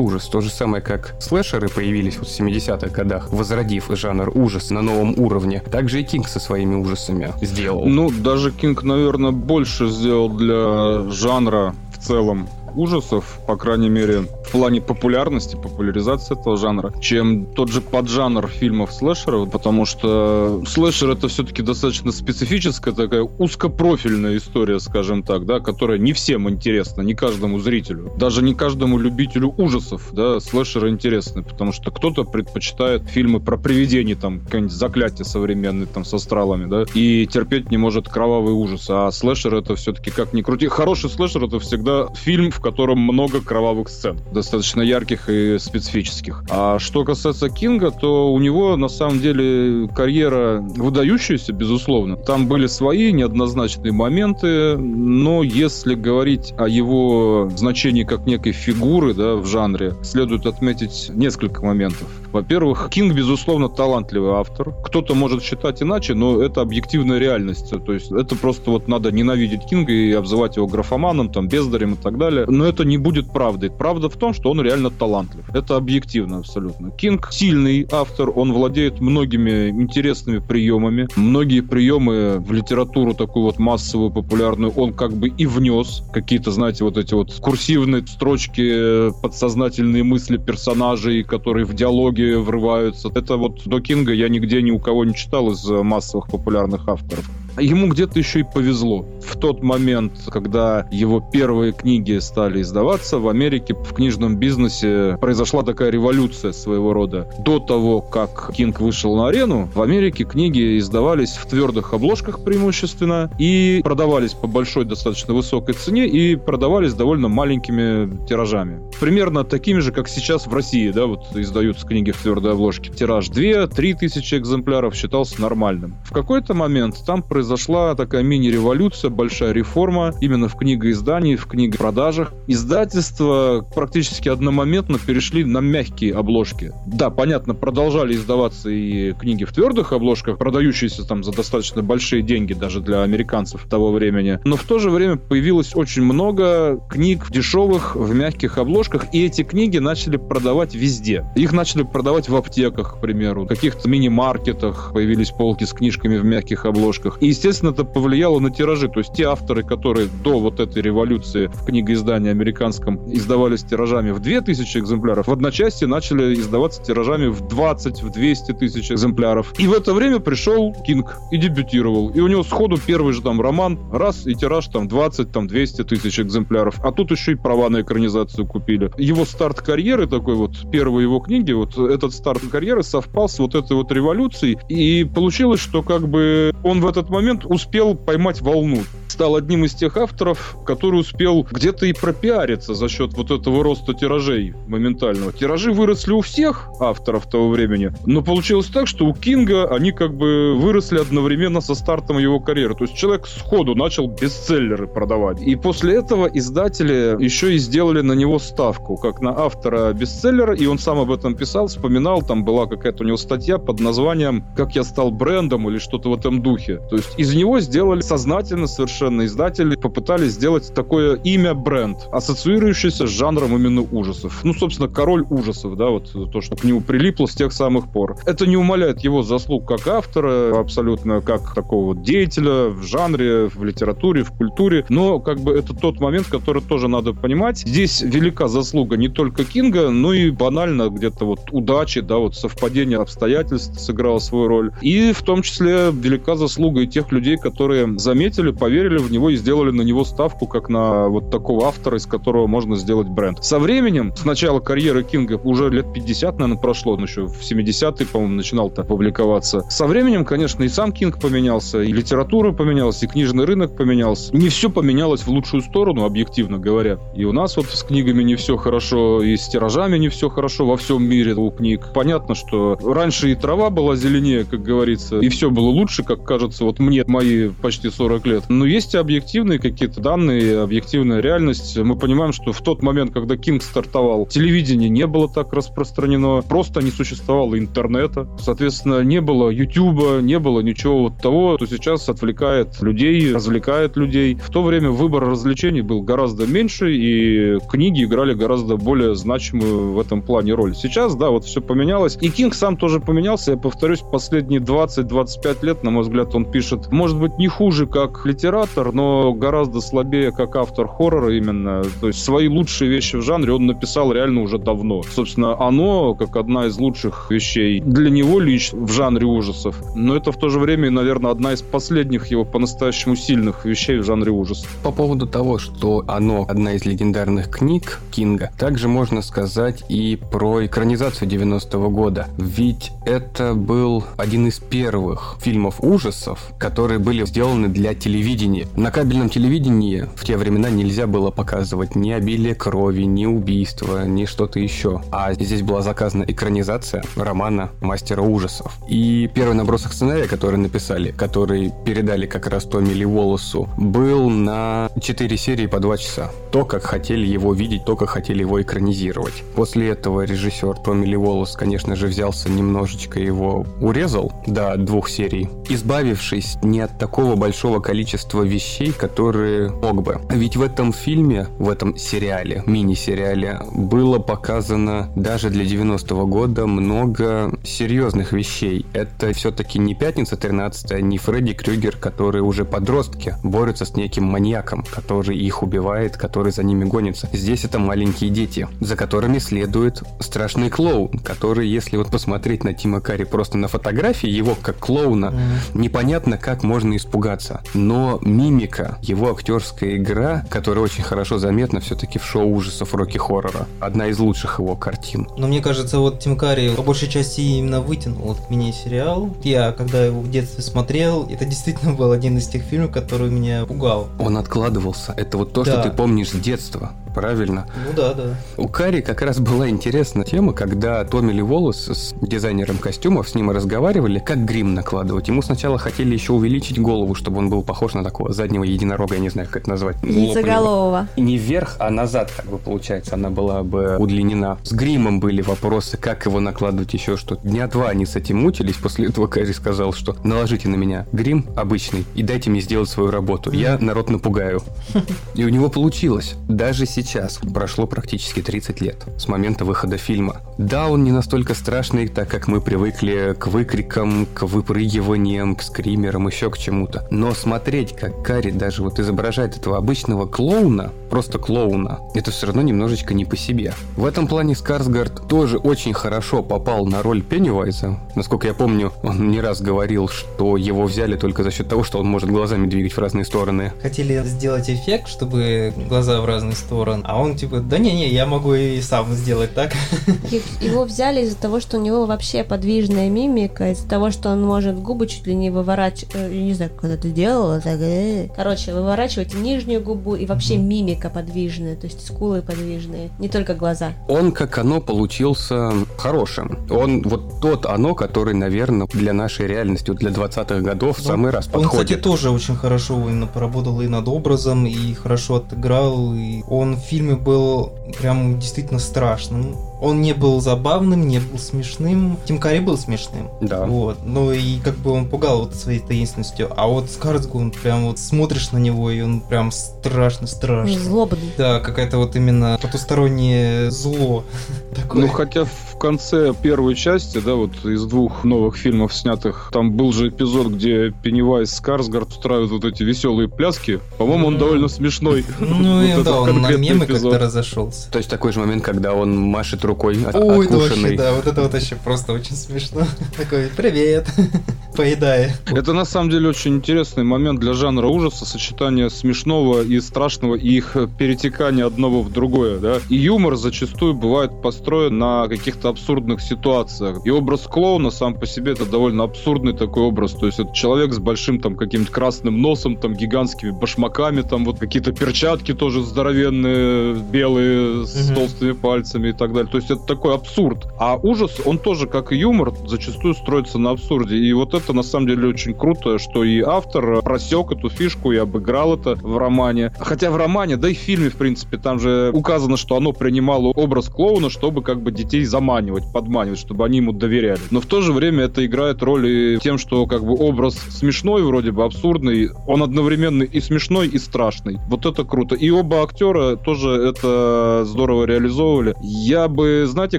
ужас. 0.00 0.26
То 0.26 0.40
же 0.40 0.50
самое, 0.50 0.82
как 0.82 1.14
слэшеры 1.20 1.68
появились 1.68 2.18
вот 2.18 2.28
в 2.28 2.40
70-х 2.40 2.88
годах, 2.88 3.30
возродив 3.32 3.86
жанр 3.90 4.30
ужас 4.34 4.70
на 4.70 4.82
новом 4.82 5.18
уровне. 5.18 5.62
Также 5.70 6.00
и 6.00 6.04
Кинг 6.04 6.28
со 6.28 6.40
своими 6.40 6.74
ужасами 6.74 7.32
сделал. 7.42 7.65
Ну, 7.74 8.10
даже 8.10 8.50
Кинг, 8.50 8.82
наверное, 8.82 9.32
больше 9.32 9.88
сделал 9.88 10.28
для 10.28 11.10
жанра 11.10 11.74
в 11.92 11.98
целом 11.98 12.48
ужасов, 12.76 13.38
по 13.46 13.56
крайней 13.56 13.88
мере, 13.88 14.22
в 14.46 14.52
плане 14.52 14.80
популярности, 14.80 15.56
популяризации 15.56 16.38
этого 16.38 16.56
жанра, 16.56 16.92
чем 17.00 17.46
тот 17.46 17.70
же 17.70 17.80
поджанр 17.80 18.46
фильмов 18.48 18.92
слэшеров, 18.92 19.50
потому 19.50 19.84
что 19.84 20.62
слэшер 20.66 21.10
это 21.10 21.28
все-таки 21.28 21.62
достаточно 21.62 22.12
специфическая 22.12 22.94
такая 22.94 23.22
узкопрофильная 23.22 24.36
история, 24.36 24.78
скажем 24.78 25.22
так, 25.22 25.46
да, 25.46 25.60
которая 25.60 25.98
не 25.98 26.12
всем 26.12 26.48
интересна, 26.48 27.02
не 27.02 27.14
каждому 27.14 27.58
зрителю, 27.58 28.12
даже 28.16 28.42
не 28.42 28.54
каждому 28.54 28.98
любителю 28.98 29.54
ужасов, 29.56 30.10
да, 30.12 30.40
слэшеры 30.40 30.90
интересны, 30.90 31.42
потому 31.42 31.72
что 31.72 31.90
кто-то 31.90 32.24
предпочитает 32.24 33.08
фильмы 33.08 33.40
про 33.40 33.56
привидения, 33.56 34.16
там, 34.16 34.40
какое-нибудь 34.40 34.74
заклятие 34.74 35.24
современное, 35.24 35.86
там, 35.86 36.04
с 36.04 36.12
астралами, 36.14 36.66
да, 36.68 36.84
и 36.94 37.26
терпеть 37.26 37.70
не 37.70 37.76
может 37.76 38.08
кровавые 38.08 38.54
ужасы, 38.54 38.90
а 38.90 39.10
слэшер 39.10 39.54
это 39.54 39.74
все-таки 39.76 40.10
как 40.10 40.32
ни 40.32 40.42
крути. 40.42 40.68
Хороший 40.68 41.10
слэшер 41.10 41.44
это 41.44 41.58
всегда 41.58 42.08
фильм, 42.14 42.50
в 42.50 42.60
котором 42.66 42.98
много 42.98 43.40
кровавых 43.40 43.88
сцен. 43.88 44.18
Достаточно 44.32 44.82
ярких 44.82 45.28
и 45.28 45.56
специфических. 45.58 46.42
А 46.50 46.80
что 46.80 47.04
касается 47.04 47.48
Кинга, 47.48 47.92
то 47.92 48.32
у 48.32 48.40
него 48.40 48.76
на 48.76 48.88
самом 48.88 49.20
деле 49.20 49.88
карьера 49.94 50.60
выдающаяся, 50.60 51.52
безусловно. 51.52 52.16
Там 52.16 52.48
были 52.48 52.66
свои 52.66 53.12
неоднозначные 53.12 53.92
моменты, 53.92 54.76
но 54.76 55.44
если 55.44 55.94
говорить 55.94 56.54
о 56.58 56.66
его 56.68 57.48
значении 57.54 58.02
как 58.02 58.26
некой 58.26 58.52
фигуры 58.52 59.14
да, 59.14 59.36
в 59.36 59.46
жанре, 59.46 59.94
следует 60.02 60.46
отметить 60.46 61.10
несколько 61.14 61.64
моментов. 61.64 62.08
Во-первых, 62.36 62.88
Кинг, 62.90 63.14
безусловно, 63.14 63.70
талантливый 63.70 64.32
автор. 64.32 64.74
Кто-то 64.84 65.14
может 65.14 65.42
считать 65.42 65.82
иначе, 65.82 66.12
но 66.12 66.42
это 66.42 66.60
объективная 66.60 67.18
реальность. 67.18 67.70
То 67.70 67.94
есть 67.94 68.12
это 68.12 68.36
просто 68.36 68.70
вот 68.70 68.88
надо 68.88 69.10
ненавидеть 69.10 69.64
Кинга 69.64 69.90
и 69.90 70.12
обзывать 70.12 70.56
его 70.56 70.66
графоманом, 70.66 71.32
там, 71.32 71.48
бездарем 71.48 71.94
и 71.94 71.96
так 71.96 72.18
далее. 72.18 72.44
Но 72.46 72.66
это 72.66 72.84
не 72.84 72.98
будет 72.98 73.32
правдой. 73.32 73.70
Правда 73.70 74.10
в 74.10 74.16
том, 74.16 74.34
что 74.34 74.50
он 74.50 74.60
реально 74.60 74.90
талантлив. 74.90 75.48
Это 75.54 75.76
объективно 75.76 76.40
абсолютно. 76.40 76.90
Кинг 76.90 77.32
сильный 77.32 77.88
автор, 77.90 78.30
он 78.34 78.52
владеет 78.52 79.00
многими 79.00 79.70
интересными 79.70 80.38
приемами. 80.38 81.08
Многие 81.16 81.62
приемы 81.62 82.36
в 82.38 82.52
литературу 82.52 83.14
такую 83.14 83.46
вот 83.46 83.58
массовую, 83.58 84.10
популярную, 84.10 84.72
он 84.72 84.92
как 84.92 85.14
бы 85.14 85.28
и 85.28 85.46
внес. 85.46 86.02
Какие-то, 86.12 86.50
знаете, 86.50 86.84
вот 86.84 86.98
эти 86.98 87.14
вот 87.14 87.32
курсивные 87.40 88.06
строчки, 88.06 89.10
подсознательные 89.22 90.04
мысли 90.04 90.36
персонажей, 90.36 91.22
которые 91.22 91.64
в 91.64 91.72
диалоге 91.72 92.25
врываются. 92.34 93.10
Это 93.14 93.36
вот 93.36 93.62
до 93.66 93.80
Кинга 93.80 94.12
я 94.12 94.28
нигде 94.28 94.62
ни 94.62 94.70
у 94.70 94.78
кого 94.78 95.04
не 95.04 95.14
читал 95.14 95.50
из 95.50 95.64
массовых 95.68 96.28
популярных 96.28 96.88
авторов. 96.88 97.28
Ему 97.58 97.88
где-то 97.88 98.18
еще 98.18 98.40
и 98.40 98.44
повезло. 98.44 99.06
В 99.22 99.36
тот 99.36 99.62
момент, 99.62 100.12
когда 100.30 100.86
его 100.90 101.20
первые 101.20 101.72
книги 101.72 102.18
стали 102.18 102.60
издаваться, 102.60 103.18
в 103.18 103.28
Америке 103.28 103.74
в 103.74 103.92
книжном 103.94 104.36
бизнесе 104.36 105.16
произошла 105.20 105.62
такая 105.62 105.90
революция 105.90 106.52
своего 106.52 106.92
рода. 106.92 107.28
До 107.38 107.58
того, 107.58 108.00
как 108.00 108.52
Кинг 108.54 108.80
вышел 108.80 109.16
на 109.16 109.28
арену, 109.28 109.68
в 109.74 109.80
Америке 109.80 110.24
книги 110.24 110.78
издавались 110.78 111.32
в 111.32 111.46
твердых 111.46 111.94
обложках 111.94 112.44
преимущественно 112.44 113.30
и 113.38 113.80
продавались 113.82 114.32
по 114.32 114.46
большой 114.46 114.84
достаточно 114.84 115.34
высокой 115.34 115.74
цене 115.74 116.06
и 116.06 116.36
продавались 116.36 116.94
довольно 116.94 117.28
маленькими 117.28 118.26
тиражами. 118.26 118.80
Примерно 119.00 119.44
такими 119.44 119.80
же, 119.80 119.92
как 119.92 120.08
сейчас 120.08 120.46
в 120.46 120.54
России, 120.54 120.90
да, 120.90 121.06
вот 121.06 121.34
издаются 121.34 121.86
книги 121.86 122.10
в 122.10 122.20
твердой 122.20 122.52
обложке. 122.52 122.92
Тираж 122.92 123.28
2-3 123.30 123.94
тысячи 123.98 124.34
экземпляров 124.34 124.94
считался 124.94 125.40
нормальным. 125.40 125.94
В 126.04 126.12
какой-то 126.12 126.54
момент 126.54 127.02
там 127.06 127.22
произошло 127.22 127.45
произошла 127.46 127.94
такая 127.94 128.24
мини-революция, 128.24 129.08
большая 129.08 129.52
реформа 129.52 130.12
именно 130.20 130.48
в 130.48 130.56
книгоиздании, 130.56 131.36
в 131.36 131.46
книгопродажах. 131.46 132.32
Издательства 132.48 133.64
практически 133.72 134.28
одномоментно 134.28 134.98
перешли 134.98 135.44
на 135.44 135.58
мягкие 135.60 136.14
обложки. 136.14 136.72
Да, 136.88 137.08
понятно, 137.08 137.54
продолжали 137.54 138.16
издаваться 138.16 138.68
и 138.68 139.12
книги 139.12 139.44
в 139.44 139.52
твердых 139.52 139.92
обложках, 139.92 140.38
продающиеся 140.38 141.06
там 141.06 141.22
за 141.22 141.30
достаточно 141.30 141.84
большие 141.84 142.22
деньги 142.22 142.52
даже 142.52 142.80
для 142.80 143.02
американцев 143.02 143.64
того 143.70 143.92
времени. 143.92 144.40
Но 144.44 144.56
в 144.56 144.64
то 144.64 144.80
же 144.80 144.90
время 144.90 145.14
появилось 145.14 145.76
очень 145.76 146.02
много 146.02 146.80
книг 146.90 147.30
дешевых 147.30 147.94
в 147.94 148.12
мягких 148.12 148.58
обложках, 148.58 149.04
и 149.12 149.24
эти 149.24 149.44
книги 149.44 149.78
начали 149.78 150.16
продавать 150.16 150.74
везде. 150.74 151.24
Их 151.36 151.52
начали 151.52 151.84
продавать 151.84 152.28
в 152.28 152.34
аптеках, 152.34 152.96
к 152.96 153.00
примеру, 153.00 153.44
в 153.44 153.46
каких-то 153.46 153.88
мини-маркетах 153.88 154.90
появились 154.92 155.30
полки 155.30 155.62
с 155.62 155.72
книжками 155.72 156.16
в 156.16 156.24
мягких 156.24 156.64
обложках. 156.64 157.18
И 157.20 157.35
естественно, 157.36 157.70
это 157.70 157.84
повлияло 157.84 158.40
на 158.40 158.50
тиражи. 158.50 158.88
То 158.88 159.00
есть 159.00 159.12
те 159.12 159.24
авторы, 159.24 159.62
которые 159.62 160.08
до 160.24 160.38
вот 160.40 160.58
этой 160.58 160.82
революции 160.82 161.46
в 161.46 161.66
книгоиздании 161.66 162.30
американском 162.30 162.98
издавались 163.12 163.62
тиражами 163.62 164.10
в 164.10 164.20
2000 164.20 164.78
экземпляров, 164.78 165.28
в 165.28 165.32
одночасье 165.32 165.86
начали 165.86 166.34
издаваться 166.34 166.82
тиражами 166.82 167.26
в 167.28 167.46
20, 167.46 168.02
в 168.02 168.10
200 168.10 168.52
тысяч 168.52 168.90
экземпляров. 168.90 169.52
И 169.58 169.66
в 169.66 169.72
это 169.72 169.92
время 169.92 170.18
пришел 170.18 170.74
Кинг 170.86 171.16
и 171.30 171.36
дебютировал. 171.36 172.08
И 172.10 172.20
у 172.20 172.26
него 172.26 172.42
сходу 172.42 172.78
первый 172.84 173.12
же 173.12 173.22
там 173.22 173.40
роман, 173.40 173.78
раз, 173.92 174.26
и 174.26 174.34
тираж 174.34 174.66
там 174.68 174.88
20, 174.88 175.30
там 175.30 175.46
200 175.46 175.84
тысяч 175.84 176.18
экземпляров. 176.18 176.80
А 176.82 176.92
тут 176.92 177.10
еще 177.10 177.32
и 177.32 177.34
права 177.34 177.68
на 177.68 177.82
экранизацию 177.82 178.46
купили. 178.46 178.90
Его 178.96 179.24
старт 179.24 179.60
карьеры 179.60 180.06
такой 180.06 180.36
вот, 180.36 180.70
первой 180.70 181.02
его 181.02 181.20
книги, 181.20 181.52
вот 181.52 181.76
этот 181.76 182.14
старт 182.14 182.42
карьеры 182.50 182.82
совпал 182.82 183.28
с 183.28 183.38
вот 183.38 183.54
этой 183.54 183.76
вот 183.76 183.92
революцией. 183.92 184.58
И 184.68 185.04
получилось, 185.04 185.60
что 185.60 185.82
как 185.82 186.08
бы 186.08 186.52
он 186.64 186.80
в 186.80 186.86
этот 186.86 187.10
момент 187.10 187.25
момент 187.26 187.44
успел 187.44 187.94
поймать 187.96 188.40
волну. 188.40 188.82
Стал 189.08 189.36
одним 189.36 189.64
из 189.64 189.74
тех 189.74 189.96
авторов, 189.96 190.56
который 190.66 191.00
успел 191.00 191.46
где-то 191.50 191.86
и 191.86 191.92
пропиариться 191.92 192.74
за 192.74 192.88
счет 192.88 193.14
вот 193.14 193.30
этого 193.30 193.62
роста 193.62 193.94
тиражей 193.94 194.54
моментального. 194.66 195.32
Тиражи 195.32 195.72
выросли 195.72 196.12
у 196.12 196.20
всех 196.20 196.68
авторов 196.80 197.26
того 197.28 197.48
времени, 197.48 197.92
но 198.04 198.22
получилось 198.22 198.66
так, 198.66 198.86
что 198.86 199.06
у 199.06 199.14
Кинга 199.14 199.68
они 199.68 199.92
как 199.92 200.14
бы 200.14 200.54
выросли 200.56 200.98
одновременно 200.98 201.60
со 201.60 201.74
стартом 201.74 202.18
его 202.18 202.40
карьеры. 202.40 202.74
То 202.74 202.84
есть 202.84 202.96
человек 202.96 203.26
сходу 203.26 203.74
начал 203.74 204.08
бестселлеры 204.08 204.86
продавать. 204.86 205.40
И 205.40 205.54
после 205.56 205.94
этого 205.96 206.26
издатели 206.26 207.16
еще 207.22 207.54
и 207.54 207.58
сделали 207.58 208.00
на 208.00 208.12
него 208.12 208.38
ставку, 208.38 208.96
как 208.96 209.20
на 209.20 209.30
автора 209.30 209.92
бестселлера, 209.92 210.54
и 210.54 210.66
он 210.66 210.78
сам 210.78 210.98
об 210.98 211.10
этом 211.10 211.34
писал, 211.36 211.68
вспоминал, 211.68 212.22
там 212.22 212.44
была 212.44 212.66
какая-то 212.66 213.04
у 213.04 213.06
него 213.06 213.16
статья 213.16 213.58
под 213.58 213.80
названием 213.80 214.44
«Как 214.56 214.74
я 214.74 214.84
стал 214.84 215.10
брендом» 215.10 215.68
или 215.70 215.78
что-то 215.78 216.10
в 216.10 216.14
этом 216.14 216.42
духе. 216.42 216.80
То 216.90 216.96
есть 216.96 217.18
из 217.18 217.34
него 217.34 217.60
сделали 217.60 218.00
сознательно 218.00 218.66
совершенно 218.66 218.95
издатели, 219.02 219.76
попытались 219.76 220.32
сделать 220.32 220.72
такое 220.74 221.16
имя-бренд, 221.16 221.98
ассоциирующийся 222.12 223.06
с 223.06 223.10
жанром 223.10 223.56
именно 223.56 223.82
ужасов. 223.82 224.40
Ну, 224.44 224.54
собственно, 224.54 224.88
король 224.88 225.24
ужасов, 225.30 225.76
да, 225.76 225.88
вот 225.88 226.12
то, 226.32 226.40
что 226.40 226.56
к 226.56 226.64
нему 226.64 226.80
прилипло 226.80 227.26
с 227.26 227.34
тех 227.34 227.52
самых 227.52 227.90
пор. 227.92 228.16
Это 228.26 228.46
не 228.46 228.56
умаляет 228.56 229.00
его 229.00 229.22
заслуг 229.22 229.66
как 229.66 229.86
автора, 229.86 230.58
абсолютно 230.58 231.20
как 231.20 231.54
такого 231.54 231.94
вот 231.94 232.02
деятеля 232.02 232.68
в 232.68 232.82
жанре, 232.82 233.48
в 233.48 233.62
литературе, 233.64 234.22
в 234.22 234.30
культуре, 234.32 234.84
но 234.88 235.18
как 235.20 235.40
бы 235.40 235.52
это 235.52 235.74
тот 235.74 236.00
момент, 236.00 236.26
который 236.26 236.62
тоже 236.62 236.88
надо 236.88 237.12
понимать. 237.12 237.58
Здесь 237.58 238.02
велика 238.02 238.48
заслуга 238.48 238.96
не 238.96 239.08
только 239.08 239.44
Кинга, 239.44 239.90
но 239.90 240.12
и 240.12 240.30
банально 240.30 240.88
где-то 240.88 241.24
вот 241.24 241.40
удачи, 241.50 242.00
да, 242.00 242.18
вот 242.18 242.36
совпадение 242.36 242.98
обстоятельств 242.98 243.80
сыграло 243.80 244.18
свою 244.18 244.48
роль. 244.48 244.72
И 244.80 245.12
в 245.12 245.22
том 245.22 245.42
числе 245.42 245.90
велика 245.92 246.36
заслуга 246.36 246.82
и 246.82 246.86
тех 246.86 247.12
людей, 247.12 247.36
которые 247.36 247.98
заметили, 247.98 248.50
поверили 248.50 248.85
в 248.94 249.10
него 249.10 249.30
и 249.30 249.36
сделали 249.36 249.70
на 249.70 249.82
него 249.82 250.04
ставку 250.04 250.46
как 250.46 250.68
на 250.68 251.08
вот 251.08 251.30
такого 251.30 251.66
автора, 251.66 251.98
из 251.98 252.06
которого 252.06 252.46
можно 252.46 252.76
сделать 252.76 253.08
бренд. 253.08 253.42
Со 253.42 253.58
временем, 253.58 254.14
с 254.16 254.24
начала 254.24 254.60
карьеры 254.60 255.02
Кинга, 255.02 255.40
уже 255.42 255.68
лет 255.70 255.92
50, 255.92 256.38
наверное, 256.38 256.60
прошло, 256.60 256.94
он 256.94 257.02
еще 257.02 257.26
в 257.26 257.40
70-е, 257.40 258.06
по-моему, 258.06 258.34
начинал-то 258.34 258.84
публиковаться. 258.84 259.62
Со 259.68 259.86
временем, 259.86 260.24
конечно, 260.24 260.62
и 260.62 260.68
сам 260.68 260.92
Кинг 260.92 261.20
поменялся, 261.20 261.82
и 261.82 261.92
литература 261.92 262.52
поменялась, 262.52 263.02
и 263.02 263.06
книжный 263.06 263.44
рынок 263.44 263.76
поменялся. 263.76 264.34
Не 264.36 264.48
все 264.48 264.70
поменялось 264.70 265.22
в 265.22 265.28
лучшую 265.28 265.62
сторону, 265.62 266.04
объективно 266.04 266.58
говоря. 266.58 266.98
И 267.14 267.24
у 267.24 267.32
нас 267.32 267.56
вот 267.56 267.66
с 267.66 267.82
книгами 267.82 268.22
не 268.22 268.36
все 268.36 268.56
хорошо, 268.56 269.22
и 269.22 269.36
с 269.36 269.48
тиражами 269.48 269.98
не 269.98 270.08
все 270.08 270.28
хорошо 270.28 270.66
во 270.66 270.76
всем 270.76 271.04
мире 271.04 271.34
у 271.34 271.50
книг. 271.50 271.88
Понятно, 271.94 272.34
что 272.34 272.78
раньше 272.82 273.32
и 273.32 273.34
трава 273.34 273.70
была 273.70 273.96
зеленее, 273.96 274.44
как 274.44 274.62
говорится, 274.62 275.18
и 275.18 275.28
все 275.28 275.50
было 275.50 275.68
лучше, 275.68 276.02
как 276.02 276.24
кажется, 276.24 276.64
вот 276.64 276.78
мне 276.78 277.04
мои 277.06 277.48
почти 277.48 277.90
40 277.90 278.26
лет. 278.26 278.44
Но 278.48 278.66
есть 278.76 278.94
объективные 278.94 279.58
какие-то 279.58 280.00
данные, 280.00 280.60
объективная 280.60 281.20
реальность. 281.20 281.76
Мы 281.76 281.96
понимаем, 281.96 282.32
что 282.32 282.52
в 282.52 282.60
тот 282.62 282.82
момент, 282.82 283.12
когда 283.12 283.36
Кинг 283.36 283.62
стартовал, 283.62 284.26
телевидение 284.26 284.88
не 284.88 285.06
было 285.06 285.28
так 285.28 285.52
распространено, 285.52 286.42
просто 286.42 286.82
не 286.82 286.90
существовало 286.90 287.58
интернета. 287.58 288.28
Соответственно, 288.38 289.02
не 289.02 289.20
было 289.20 289.50
Ютуба, 289.50 290.20
не 290.20 290.38
было 290.38 290.60
ничего 290.60 291.04
вот 291.04 291.20
того, 291.20 291.56
что 291.56 291.66
сейчас 291.66 292.08
отвлекает 292.08 292.80
людей, 292.80 293.32
развлекает 293.32 293.96
людей. 293.96 294.34
В 294.34 294.50
то 294.50 294.62
время 294.62 294.90
выбор 294.90 295.24
развлечений 295.24 295.82
был 295.82 296.02
гораздо 296.02 296.46
меньше, 296.46 296.94
и 296.94 297.58
книги 297.70 298.04
играли 298.04 298.34
гораздо 298.34 298.76
более 298.76 299.14
значимую 299.14 299.92
в 299.92 300.00
этом 300.00 300.22
плане 300.22 300.54
роль. 300.54 300.74
Сейчас, 300.74 301.16
да, 301.16 301.30
вот 301.30 301.44
все 301.44 301.60
поменялось. 301.60 302.18
И 302.20 302.30
Кинг 302.30 302.54
сам 302.54 302.76
тоже 302.76 303.00
поменялся. 303.00 303.52
Я 303.52 303.56
повторюсь, 303.56 304.00
последние 304.00 304.60
20-25 304.60 305.64
лет, 305.64 305.82
на 305.82 305.90
мой 305.90 306.02
взгляд, 306.02 306.34
он 306.34 306.44
пишет 306.50 306.90
может 306.90 307.18
быть, 307.18 307.38
не 307.38 307.48
хуже 307.48 307.86
как 307.86 308.24
литератор, 308.26 308.65
но 308.74 309.32
гораздо 309.32 309.80
слабее 309.80 310.32
как 310.32 310.56
автор 310.56 310.88
хоррора 310.88 311.36
именно. 311.36 311.82
То 312.00 312.08
есть 312.08 312.24
свои 312.24 312.48
лучшие 312.48 312.90
вещи 312.90 313.16
в 313.16 313.22
жанре 313.22 313.52
он 313.52 313.66
написал 313.66 314.12
реально 314.12 314.42
уже 314.42 314.58
давно. 314.58 315.02
Собственно, 315.02 315.60
оно 315.60 316.14
как 316.14 316.36
одна 316.36 316.66
из 316.66 316.78
лучших 316.78 317.30
вещей 317.30 317.80
для 317.80 318.10
него 318.10 318.40
лично 318.40 318.80
в 318.80 318.92
жанре 318.92 319.26
ужасов. 319.26 319.82
Но 319.94 320.16
это 320.16 320.32
в 320.32 320.38
то 320.38 320.48
же 320.48 320.58
время, 320.58 320.90
наверное, 320.90 321.30
одна 321.30 321.52
из 321.52 321.62
последних 321.62 322.28
его 322.28 322.44
по-настоящему 322.44 323.16
сильных 323.16 323.64
вещей 323.64 323.98
в 323.98 324.04
жанре 324.04 324.32
ужасов. 324.32 324.68
По 324.82 324.92
поводу 324.92 325.26
того, 325.26 325.58
что 325.58 326.04
оно 326.06 326.46
одна 326.48 326.72
из 326.74 326.84
легендарных 326.84 327.50
книг 327.50 328.00
Кинга, 328.10 328.50
также 328.58 328.88
можно 328.88 329.22
сказать 329.22 329.84
и 329.88 330.18
про 330.30 330.64
экранизацию 330.64 331.28
90-го 331.28 331.90
года. 331.90 332.28
Ведь 332.38 332.92
это 333.04 333.54
был 333.54 334.04
один 334.16 334.46
из 334.46 334.58
первых 334.58 335.36
фильмов 335.40 335.76
ужасов, 335.80 336.52
которые 336.58 336.98
были 336.98 337.24
сделаны 337.24 337.68
для 337.68 337.94
телевидения 337.94 338.55
телевидении. 338.56 338.80
На 338.80 338.90
кабельном 338.90 339.28
телевидении 339.28 340.06
в 340.16 340.24
те 340.24 340.36
времена 340.36 340.70
нельзя 340.70 341.06
было 341.06 341.30
показывать 341.30 341.94
ни 341.96 342.10
обилие 342.10 342.54
крови, 342.54 343.02
ни 343.02 343.26
убийства, 343.26 344.06
ни 344.06 344.24
что-то 344.24 344.58
еще. 344.58 345.02
А 345.10 345.32
здесь 345.34 345.62
была 345.62 345.82
заказана 345.82 346.24
экранизация 346.26 347.02
романа 347.16 347.70
«Мастера 347.80 348.22
ужасов». 348.22 348.78
И 348.88 349.30
первый 349.34 349.54
набросок 349.54 349.92
сценария, 349.92 350.26
который 350.26 350.56
написали, 350.56 351.10
который 351.10 351.72
передали 351.84 352.26
как 352.26 352.46
раз 352.46 352.64
Томми 352.64 352.92
Ли 352.92 353.04
Волосу, 353.04 353.68
был 353.76 354.30
на 354.30 354.90
4 355.00 355.36
серии 355.36 355.66
по 355.66 355.80
2 355.80 355.96
часа. 355.98 356.30
То, 356.52 356.64
как 356.64 356.84
хотели 356.84 357.26
его 357.26 357.52
видеть, 357.54 357.84
то, 357.84 357.96
как 357.96 358.10
хотели 358.10 358.40
его 358.40 358.60
экранизировать. 358.60 359.42
После 359.54 359.88
этого 359.88 360.22
режиссер 360.22 360.76
Томми 360.84 361.06
Ли 361.06 361.16
Волос, 361.16 361.56
конечно 361.56 361.96
же, 361.96 362.06
взялся 362.06 362.50
немножечко 362.50 363.20
его 363.20 363.66
урезал 363.80 364.32
до 364.46 364.76
двух 364.76 365.08
серий, 365.08 365.48
избавившись 365.68 366.56
не 366.62 366.80
от 366.80 366.98
такого 366.98 367.36
большого 367.36 367.80
количества 367.80 368.42
вещей, 368.46 368.92
которые 368.92 369.70
мог 369.70 370.02
бы. 370.02 370.20
Ведь 370.30 370.56
в 370.56 370.62
этом 370.62 370.92
фильме, 370.92 371.48
в 371.58 371.68
этом 371.68 371.96
сериале, 371.96 372.62
мини-сериале, 372.66 373.60
было 373.72 374.18
показано 374.18 375.10
даже 375.16 375.50
для 375.50 375.64
90-го 375.64 376.26
года 376.26 376.66
много 376.66 377.52
серьезных 377.64 378.32
вещей. 378.32 378.86
Это 378.92 379.32
все-таки 379.32 379.78
не 379.78 379.94
«Пятница 379.94 380.36
13 380.36 381.02
не 381.02 381.18
Фредди 381.18 381.54
Крюгер, 381.54 381.96
которые 381.96 382.42
уже 382.42 382.64
подростки 382.64 383.34
борются 383.42 383.84
с 383.84 383.96
неким 383.96 384.24
маньяком, 384.24 384.84
который 384.90 385.36
их 385.36 385.62
убивает, 385.62 386.16
который 386.16 386.52
за 386.52 386.62
ними 386.62 386.84
гонится. 386.84 387.28
Здесь 387.32 387.64
это 387.64 387.78
маленькие 387.78 388.30
дети, 388.30 388.68
за 388.80 388.96
которыми 388.96 389.38
следует 389.38 390.02
страшный 390.20 390.70
клоун, 390.70 391.18
который, 391.18 391.68
если 391.68 391.96
вот 391.96 392.10
посмотреть 392.10 392.64
на 392.64 392.74
Тима 392.74 393.00
Карри 393.00 393.24
просто 393.24 393.58
на 393.58 393.68
фотографии, 393.68 394.28
его 394.28 394.56
как 394.60 394.78
клоуна, 394.78 395.26
mm-hmm. 395.26 395.78
непонятно, 395.80 396.38
как 396.38 396.62
можно 396.62 396.96
испугаться. 396.96 397.62
Но 397.74 398.18
мимика, 398.36 398.98
его 399.02 399.30
актерская 399.30 399.96
игра, 399.96 400.44
которая 400.50 400.84
очень 400.84 401.02
хорошо 401.02 401.38
заметна 401.38 401.80
все-таки 401.80 402.18
в 402.18 402.24
шоу 402.24 402.48
ужасов 402.52 402.94
Рокки 402.94 403.18
Хоррора, 403.18 403.66
одна 403.80 404.08
из 404.08 404.18
лучших 404.18 404.58
его 404.58 404.76
картин. 404.76 405.28
Но 405.36 405.48
мне 405.48 405.60
кажется, 405.60 405.98
вот 405.98 406.20
Тим 406.20 406.36
Карри 406.36 406.74
по 406.74 406.82
большей 406.82 407.08
части 407.08 407.40
именно 407.40 407.80
вытянул 407.80 408.34
вот 408.34 408.50
мини-сериал. 408.50 409.34
Я, 409.42 409.72
когда 409.72 410.04
его 410.04 410.20
в 410.20 410.30
детстве 410.30 410.62
смотрел, 410.62 411.26
это 411.30 411.44
действительно 411.44 411.92
был 411.94 412.12
один 412.12 412.38
из 412.38 412.46
тех 412.46 412.62
фильмов, 412.62 412.92
который 412.92 413.30
меня 413.30 413.64
пугал. 413.64 414.08
Он 414.18 414.36
откладывался. 414.36 415.14
Это 415.16 415.38
вот 415.38 415.52
то, 415.52 415.64
да. 415.64 415.72
что 415.72 415.90
ты 415.90 415.96
помнишь 415.96 416.30
с 416.30 416.34
детства 416.34 416.92
правильно? 417.16 417.66
Ну 417.86 417.94
да, 417.96 418.12
да. 418.12 418.34
У 418.58 418.68
Кари 418.68 419.00
как 419.00 419.22
раз 419.22 419.40
была 419.40 419.70
интересная 419.70 420.24
тема, 420.24 420.52
когда 420.52 421.02
Томми 421.04 421.32
Ли 421.32 421.40
Волос 421.40 421.88
с 421.88 422.14
дизайнером 422.20 422.76
костюмов 422.76 423.26
с 423.26 423.34
ним 423.34 423.50
разговаривали, 423.50 424.18
как 424.18 424.44
грим 424.44 424.74
накладывать. 424.74 425.26
Ему 425.28 425.40
сначала 425.40 425.78
хотели 425.78 426.12
еще 426.12 426.34
увеличить 426.34 426.78
голову, 426.78 427.14
чтобы 427.14 427.38
он 427.38 427.48
был 427.48 427.62
похож 427.62 427.94
на 427.94 428.04
такого 428.04 428.34
заднего 428.34 428.64
единорога, 428.64 429.14
я 429.14 429.20
не 429.20 429.30
знаю, 429.30 429.48
как 429.48 429.62
это 429.62 429.70
назвать. 429.70 429.96
Яйцеголового. 430.02 431.08
Не 431.16 431.38
вверх, 431.38 431.76
а 431.78 431.88
назад, 431.90 432.30
как 432.36 432.44
бы 432.44 432.58
получается, 432.58 433.14
она 433.14 433.30
была 433.30 433.62
бы 433.62 433.96
удлинена. 433.98 434.58
С 434.62 434.72
гримом 434.72 435.18
были 435.18 435.40
вопросы, 435.40 435.96
как 435.96 436.26
его 436.26 436.38
накладывать 436.38 436.92
еще 436.92 437.16
что. 437.16 437.36
Дня 437.36 437.66
два 437.66 437.88
они 437.88 438.04
с 438.04 438.14
этим 438.16 438.42
мучились, 438.42 438.74
после 438.74 439.06
этого 439.06 439.26
Кари 439.26 439.54
сказал, 439.54 439.94
что 439.94 440.14
наложите 440.22 440.68
на 440.68 440.76
меня 440.76 441.06
грим 441.12 441.46
обычный 441.56 442.04
и 442.14 442.22
дайте 442.22 442.50
мне 442.50 442.60
сделать 442.60 442.90
свою 442.90 443.10
работу. 443.10 443.52
Я 443.52 443.78
народ 443.78 444.10
напугаю. 444.10 444.60
И 445.34 445.44
у 445.44 445.48
него 445.48 445.70
получилось. 445.70 446.34
Даже 446.46 446.84
сейчас 446.84 447.05
сейчас. 447.06 447.38
Прошло 447.54 447.86
практически 447.86 448.42
30 448.42 448.80
лет 448.80 449.04
с 449.16 449.28
момента 449.28 449.64
выхода 449.64 449.96
фильма. 449.96 450.42
Да, 450.58 450.88
он 450.88 451.04
не 451.04 451.12
настолько 451.12 451.54
страшный, 451.54 452.08
так 452.08 452.28
как 452.28 452.48
мы 452.48 452.60
привыкли 452.60 453.34
к 453.38 453.46
выкрикам, 453.46 454.26
к 454.26 454.42
выпрыгиваниям, 454.42 455.54
к 455.54 455.62
скримерам, 455.62 456.26
еще 456.26 456.50
к 456.50 456.58
чему-то. 456.58 457.06
Но 457.10 457.32
смотреть, 457.34 457.94
как 457.94 458.22
Карри 458.22 458.50
даже 458.50 458.82
вот 458.82 458.98
изображает 458.98 459.56
этого 459.56 459.76
обычного 459.76 460.26
клоуна, 460.26 460.92
просто 461.10 461.38
клоуна, 461.38 462.00
это 462.14 462.30
все 462.30 462.46
равно 462.46 462.62
немножечко 462.62 463.14
не 463.14 463.24
по 463.24 463.36
себе. 463.36 463.72
В 463.96 464.04
этом 464.04 464.26
плане 464.26 464.56
Скарсгард 464.56 465.28
тоже 465.28 465.58
очень 465.58 465.94
хорошо 465.94 466.42
попал 466.42 466.86
на 466.86 467.02
роль 467.02 467.22
Пеннивайза. 467.22 468.00
Насколько 468.14 468.48
я 468.48 468.54
помню, 468.54 468.92
он 469.02 469.30
не 469.30 469.40
раз 469.40 469.60
говорил, 469.60 470.08
что 470.08 470.56
его 470.56 470.84
взяли 470.84 471.16
только 471.16 471.44
за 471.44 471.50
счет 471.50 471.68
того, 471.68 471.84
что 471.84 471.98
он 471.98 472.06
может 472.06 472.30
глазами 472.30 472.66
двигать 472.66 472.92
в 472.92 472.98
разные 472.98 473.24
стороны. 473.24 473.72
Хотели 473.80 474.20
сделать 474.24 474.68
эффект, 474.68 475.08
чтобы 475.08 475.72
глаза 475.88 476.20
в 476.20 476.24
разные 476.24 476.56
стороны 476.56 476.95
Нолан. 476.96 477.02
А 477.06 477.20
он 477.20 477.36
типа, 477.36 477.60
да 477.60 477.78
не-не, 477.78 478.08
я 478.08 478.26
могу 478.26 478.54
и 478.54 478.80
сам 478.80 479.12
сделать 479.12 479.54
так. 479.54 479.72
Его 480.60 480.84
взяли 480.84 481.22
из-за 481.22 481.36
того, 481.36 481.60
что 481.60 481.78
у 481.78 481.80
него 481.80 482.06
вообще 482.06 482.44
подвижная 482.44 483.08
мимика, 483.08 483.70
из-за 483.72 483.88
того, 483.88 484.10
что 484.10 484.30
он 484.30 484.42
может 484.42 484.78
губы 484.78 485.06
чуть 485.06 485.26
ли 485.26 485.34
не 485.34 485.50
выворачивать, 485.50 486.14
э, 486.14 486.30
я 486.32 486.42
не 486.42 486.54
знаю, 486.54 486.70
как 486.74 486.90
это 486.90 487.08
делала, 487.08 487.60
так, 487.60 487.78
э. 487.80 488.28
короче, 488.34 488.72
выворачивать 488.72 489.34
нижнюю 489.34 489.80
губу 489.80 490.14
и 490.14 490.26
вообще 490.26 490.56
мимика 490.56 491.10
подвижная, 491.10 491.76
то 491.76 491.86
есть 491.86 492.06
скулы 492.06 492.42
подвижные, 492.42 493.10
не 493.18 493.28
только 493.28 493.54
глаза. 493.54 493.92
Он 494.08 494.32
как 494.32 494.58
оно 494.58 494.80
получился 494.80 495.72
хорошим. 495.96 496.66
Он 496.70 497.02
вот 497.02 497.40
тот 497.40 497.66
оно, 497.66 497.94
который, 497.94 498.34
наверное, 498.34 498.86
для 498.92 499.12
нашей 499.12 499.46
реальности, 499.46 499.90
для 499.92 500.10
20-х 500.10 500.60
годов 500.60 500.98
в 500.98 501.04
ну, 501.04 501.10
самый 501.10 501.30
раз 501.30 501.46
подходит. 501.46 501.72
Он, 501.72 501.78
кстати, 501.78 502.00
тоже 502.00 502.30
очень 502.30 502.56
хорошо 502.56 502.96
поработал 503.32 503.80
и 503.80 503.88
над 503.88 504.08
образом, 504.08 504.66
и 504.66 504.94
хорошо 504.94 505.36
отыграл, 505.36 506.14
и 506.14 506.42
он 506.48 506.76
фильме 506.86 507.16
был 507.16 507.72
прям 508.00 508.38
действительно 508.38 508.78
страшным. 508.78 509.56
Он 509.80 510.00
не 510.00 510.14
был 510.14 510.40
забавным, 510.40 511.06
не 511.06 511.18
был 511.18 511.38
смешным. 511.38 512.18
Тим 512.24 512.38
Карри 512.38 512.60
был 512.60 512.78
смешным. 512.78 513.28
Да. 513.40 513.66
Вот. 513.66 513.98
Но 514.04 514.32
и 514.32 514.58
как 514.60 514.76
бы 514.76 514.90
он 514.90 515.08
пугал 515.08 515.40
вот 515.40 515.54
своей 515.54 515.80
таинственностью. 515.80 516.50
А 516.56 516.66
вот 516.66 516.90
Скарсгунд 516.90 517.56
прям 517.60 517.86
вот 517.86 517.98
смотришь 517.98 518.52
на 518.52 518.58
него, 518.58 518.90
и 518.90 519.00
он 519.02 519.20
прям 519.20 519.50
страшно-страшно. 519.50 520.78
Злобный. 520.78 521.32
Да, 521.36 521.60
какая-то 521.60 521.98
вот 521.98 522.16
именно 522.16 522.58
потустороннее 522.62 523.70
зло. 523.70 524.24
Такое. 524.76 525.02
Ну, 525.02 525.08
хотя 525.08 525.44
в 525.44 525.78
конце 525.78 526.32
первой 526.34 526.74
части, 526.74 527.18
да, 527.18 527.34
вот 527.34 527.64
из 527.64 527.84
двух 527.84 528.24
новых 528.24 528.56
фильмов 528.56 528.94
снятых, 528.94 529.50
там 529.52 529.72
был 529.72 529.92
же 529.92 530.08
эпизод, 530.08 530.48
где 530.48 530.90
Пеннивайз 531.02 531.54
Скарсгард 531.54 532.10
устраивают 532.10 532.50
вот 532.50 532.64
эти 532.64 532.82
веселые 532.82 533.28
пляски. 533.28 533.80
По-моему, 533.98 534.28
он 534.28 534.38
довольно 534.38 534.68
смешной. 534.68 535.24
Ну, 535.38 535.80
да, 536.04 536.20
он 536.20 536.42
на 536.42 536.52
мемы 536.52 536.86
когда 536.86 537.18
разошелся. 537.18 537.90
То 537.90 537.98
есть 537.98 538.10
такой 538.10 538.32
же 538.32 538.40
момент, 538.40 538.64
когда 538.64 538.92
он 538.92 539.16
машет 539.16 539.64
рукой 539.64 540.02
от, 540.04 540.14
Ой, 540.14 540.46
это 540.46 540.56
вообще, 540.56 540.96
да, 540.96 541.12
вот 541.12 541.26
это 541.26 541.42
вот 541.42 541.52
вообще 541.52 541.76
просто 541.76 542.12
очень 542.12 542.36
смешно. 542.36 542.82
Такой, 543.16 543.48
привет, 543.56 544.08
поедая. 544.76 545.36
Это 545.46 545.72
на 545.72 545.84
самом 545.84 546.10
деле 546.10 546.28
очень 546.28 546.56
интересный 546.56 547.04
момент 547.04 547.40
для 547.40 547.54
жанра 547.54 547.86
ужаса, 547.86 548.24
сочетание 548.24 548.90
смешного 548.90 549.62
и 549.62 549.80
страшного, 549.80 550.34
и 550.34 550.48
их 550.48 550.76
перетекание 550.98 551.66
одного 551.66 552.02
в 552.02 552.12
другое, 552.12 552.58
да. 552.58 552.78
И 552.88 552.96
юмор 552.96 553.36
зачастую 553.36 553.94
бывает 553.94 554.42
построен 554.42 554.65
на 554.66 555.28
каких-то 555.28 555.68
абсурдных 555.68 556.20
ситуациях. 556.20 556.98
И 557.04 557.10
образ 557.10 557.42
клоуна 557.42 557.90
сам 557.90 558.14
по 558.14 558.26
себе 558.26 558.52
это 558.52 558.66
довольно 558.66 559.04
абсурдный 559.04 559.52
такой 559.52 559.84
образ. 559.84 560.12
То 560.12 560.26
есть 560.26 560.38
это 560.38 560.52
человек 560.52 560.92
с 560.92 560.98
большим 560.98 561.40
там 561.40 561.56
каким-то 561.56 561.90
красным 561.90 562.40
носом, 562.40 562.76
там 562.76 562.94
гигантскими 562.94 563.50
башмаками, 563.50 564.22
там 564.22 564.44
вот 564.44 564.58
какие-то 564.58 564.92
перчатки 564.92 565.54
тоже 565.54 565.82
здоровенные, 565.82 566.94
белые, 566.94 567.86
с 567.86 568.12
толстыми 568.14 568.52
пальцами 568.52 569.08
и 569.08 569.12
так 569.12 569.32
далее. 569.32 569.50
То 569.50 569.58
есть 569.58 569.70
это 569.70 569.82
такой 569.82 570.14
абсурд. 570.14 570.66
А 570.78 570.96
ужас, 570.96 571.40
он 571.44 571.58
тоже, 571.58 571.86
как 571.86 572.12
и 572.12 572.16
юмор, 572.16 572.52
зачастую 572.66 573.14
строится 573.14 573.58
на 573.58 573.70
абсурде. 573.70 574.16
И 574.16 574.32
вот 574.32 574.54
это 574.54 574.72
на 574.72 574.82
самом 574.82 575.06
деле 575.08 575.28
очень 575.28 575.54
круто, 575.54 575.98
что 575.98 576.24
и 576.24 576.40
автор 576.40 577.02
просек 577.02 577.52
эту 577.52 577.68
фишку 577.68 578.12
и 578.12 578.16
обыграл 578.16 578.74
это 578.74 578.94
в 578.94 579.16
романе. 579.18 579.72
Хотя 579.78 580.10
в 580.10 580.16
романе, 580.16 580.56
да 580.56 580.68
и 580.68 580.74
в 580.74 580.78
фильме, 580.78 581.10
в 581.10 581.16
принципе, 581.16 581.56
там 581.56 581.78
же 581.78 582.10
указано, 582.12 582.56
что 582.56 582.76
оно 582.76 582.92
принимало 582.92 583.48
образ 583.48 583.88
клоуна, 583.88 584.30
чтобы 584.46 584.62
как 584.62 584.80
бы 584.80 584.92
детей 584.92 585.24
заманивать, 585.24 585.92
подманивать, 585.92 586.38
чтобы 586.38 586.64
они 586.64 586.76
ему 586.76 586.92
доверяли. 586.92 587.40
Но 587.50 587.60
в 587.60 587.66
то 587.66 587.82
же 587.82 587.92
время 587.92 588.26
это 588.26 588.46
играет 588.46 588.80
роль 588.80 589.08
и 589.08 589.38
тем, 589.40 589.58
что 589.58 589.86
как 589.86 590.04
бы 590.04 590.14
образ 590.14 590.54
смешной, 590.70 591.24
вроде 591.24 591.50
бы 591.50 591.64
абсурдный, 591.64 592.30
он 592.46 592.62
одновременно 592.62 593.24
и 593.24 593.40
смешной, 593.40 593.88
и 593.88 593.98
страшный. 593.98 594.60
Вот 594.68 594.86
это 594.86 595.02
круто. 595.02 595.34
И 595.34 595.50
оба 595.50 595.82
актера 595.82 596.36
тоже 596.36 596.70
это 596.70 597.64
здорово 597.66 598.04
реализовывали. 598.04 598.76
Я 598.82 599.26
бы, 599.26 599.64
знаете, 599.66 599.98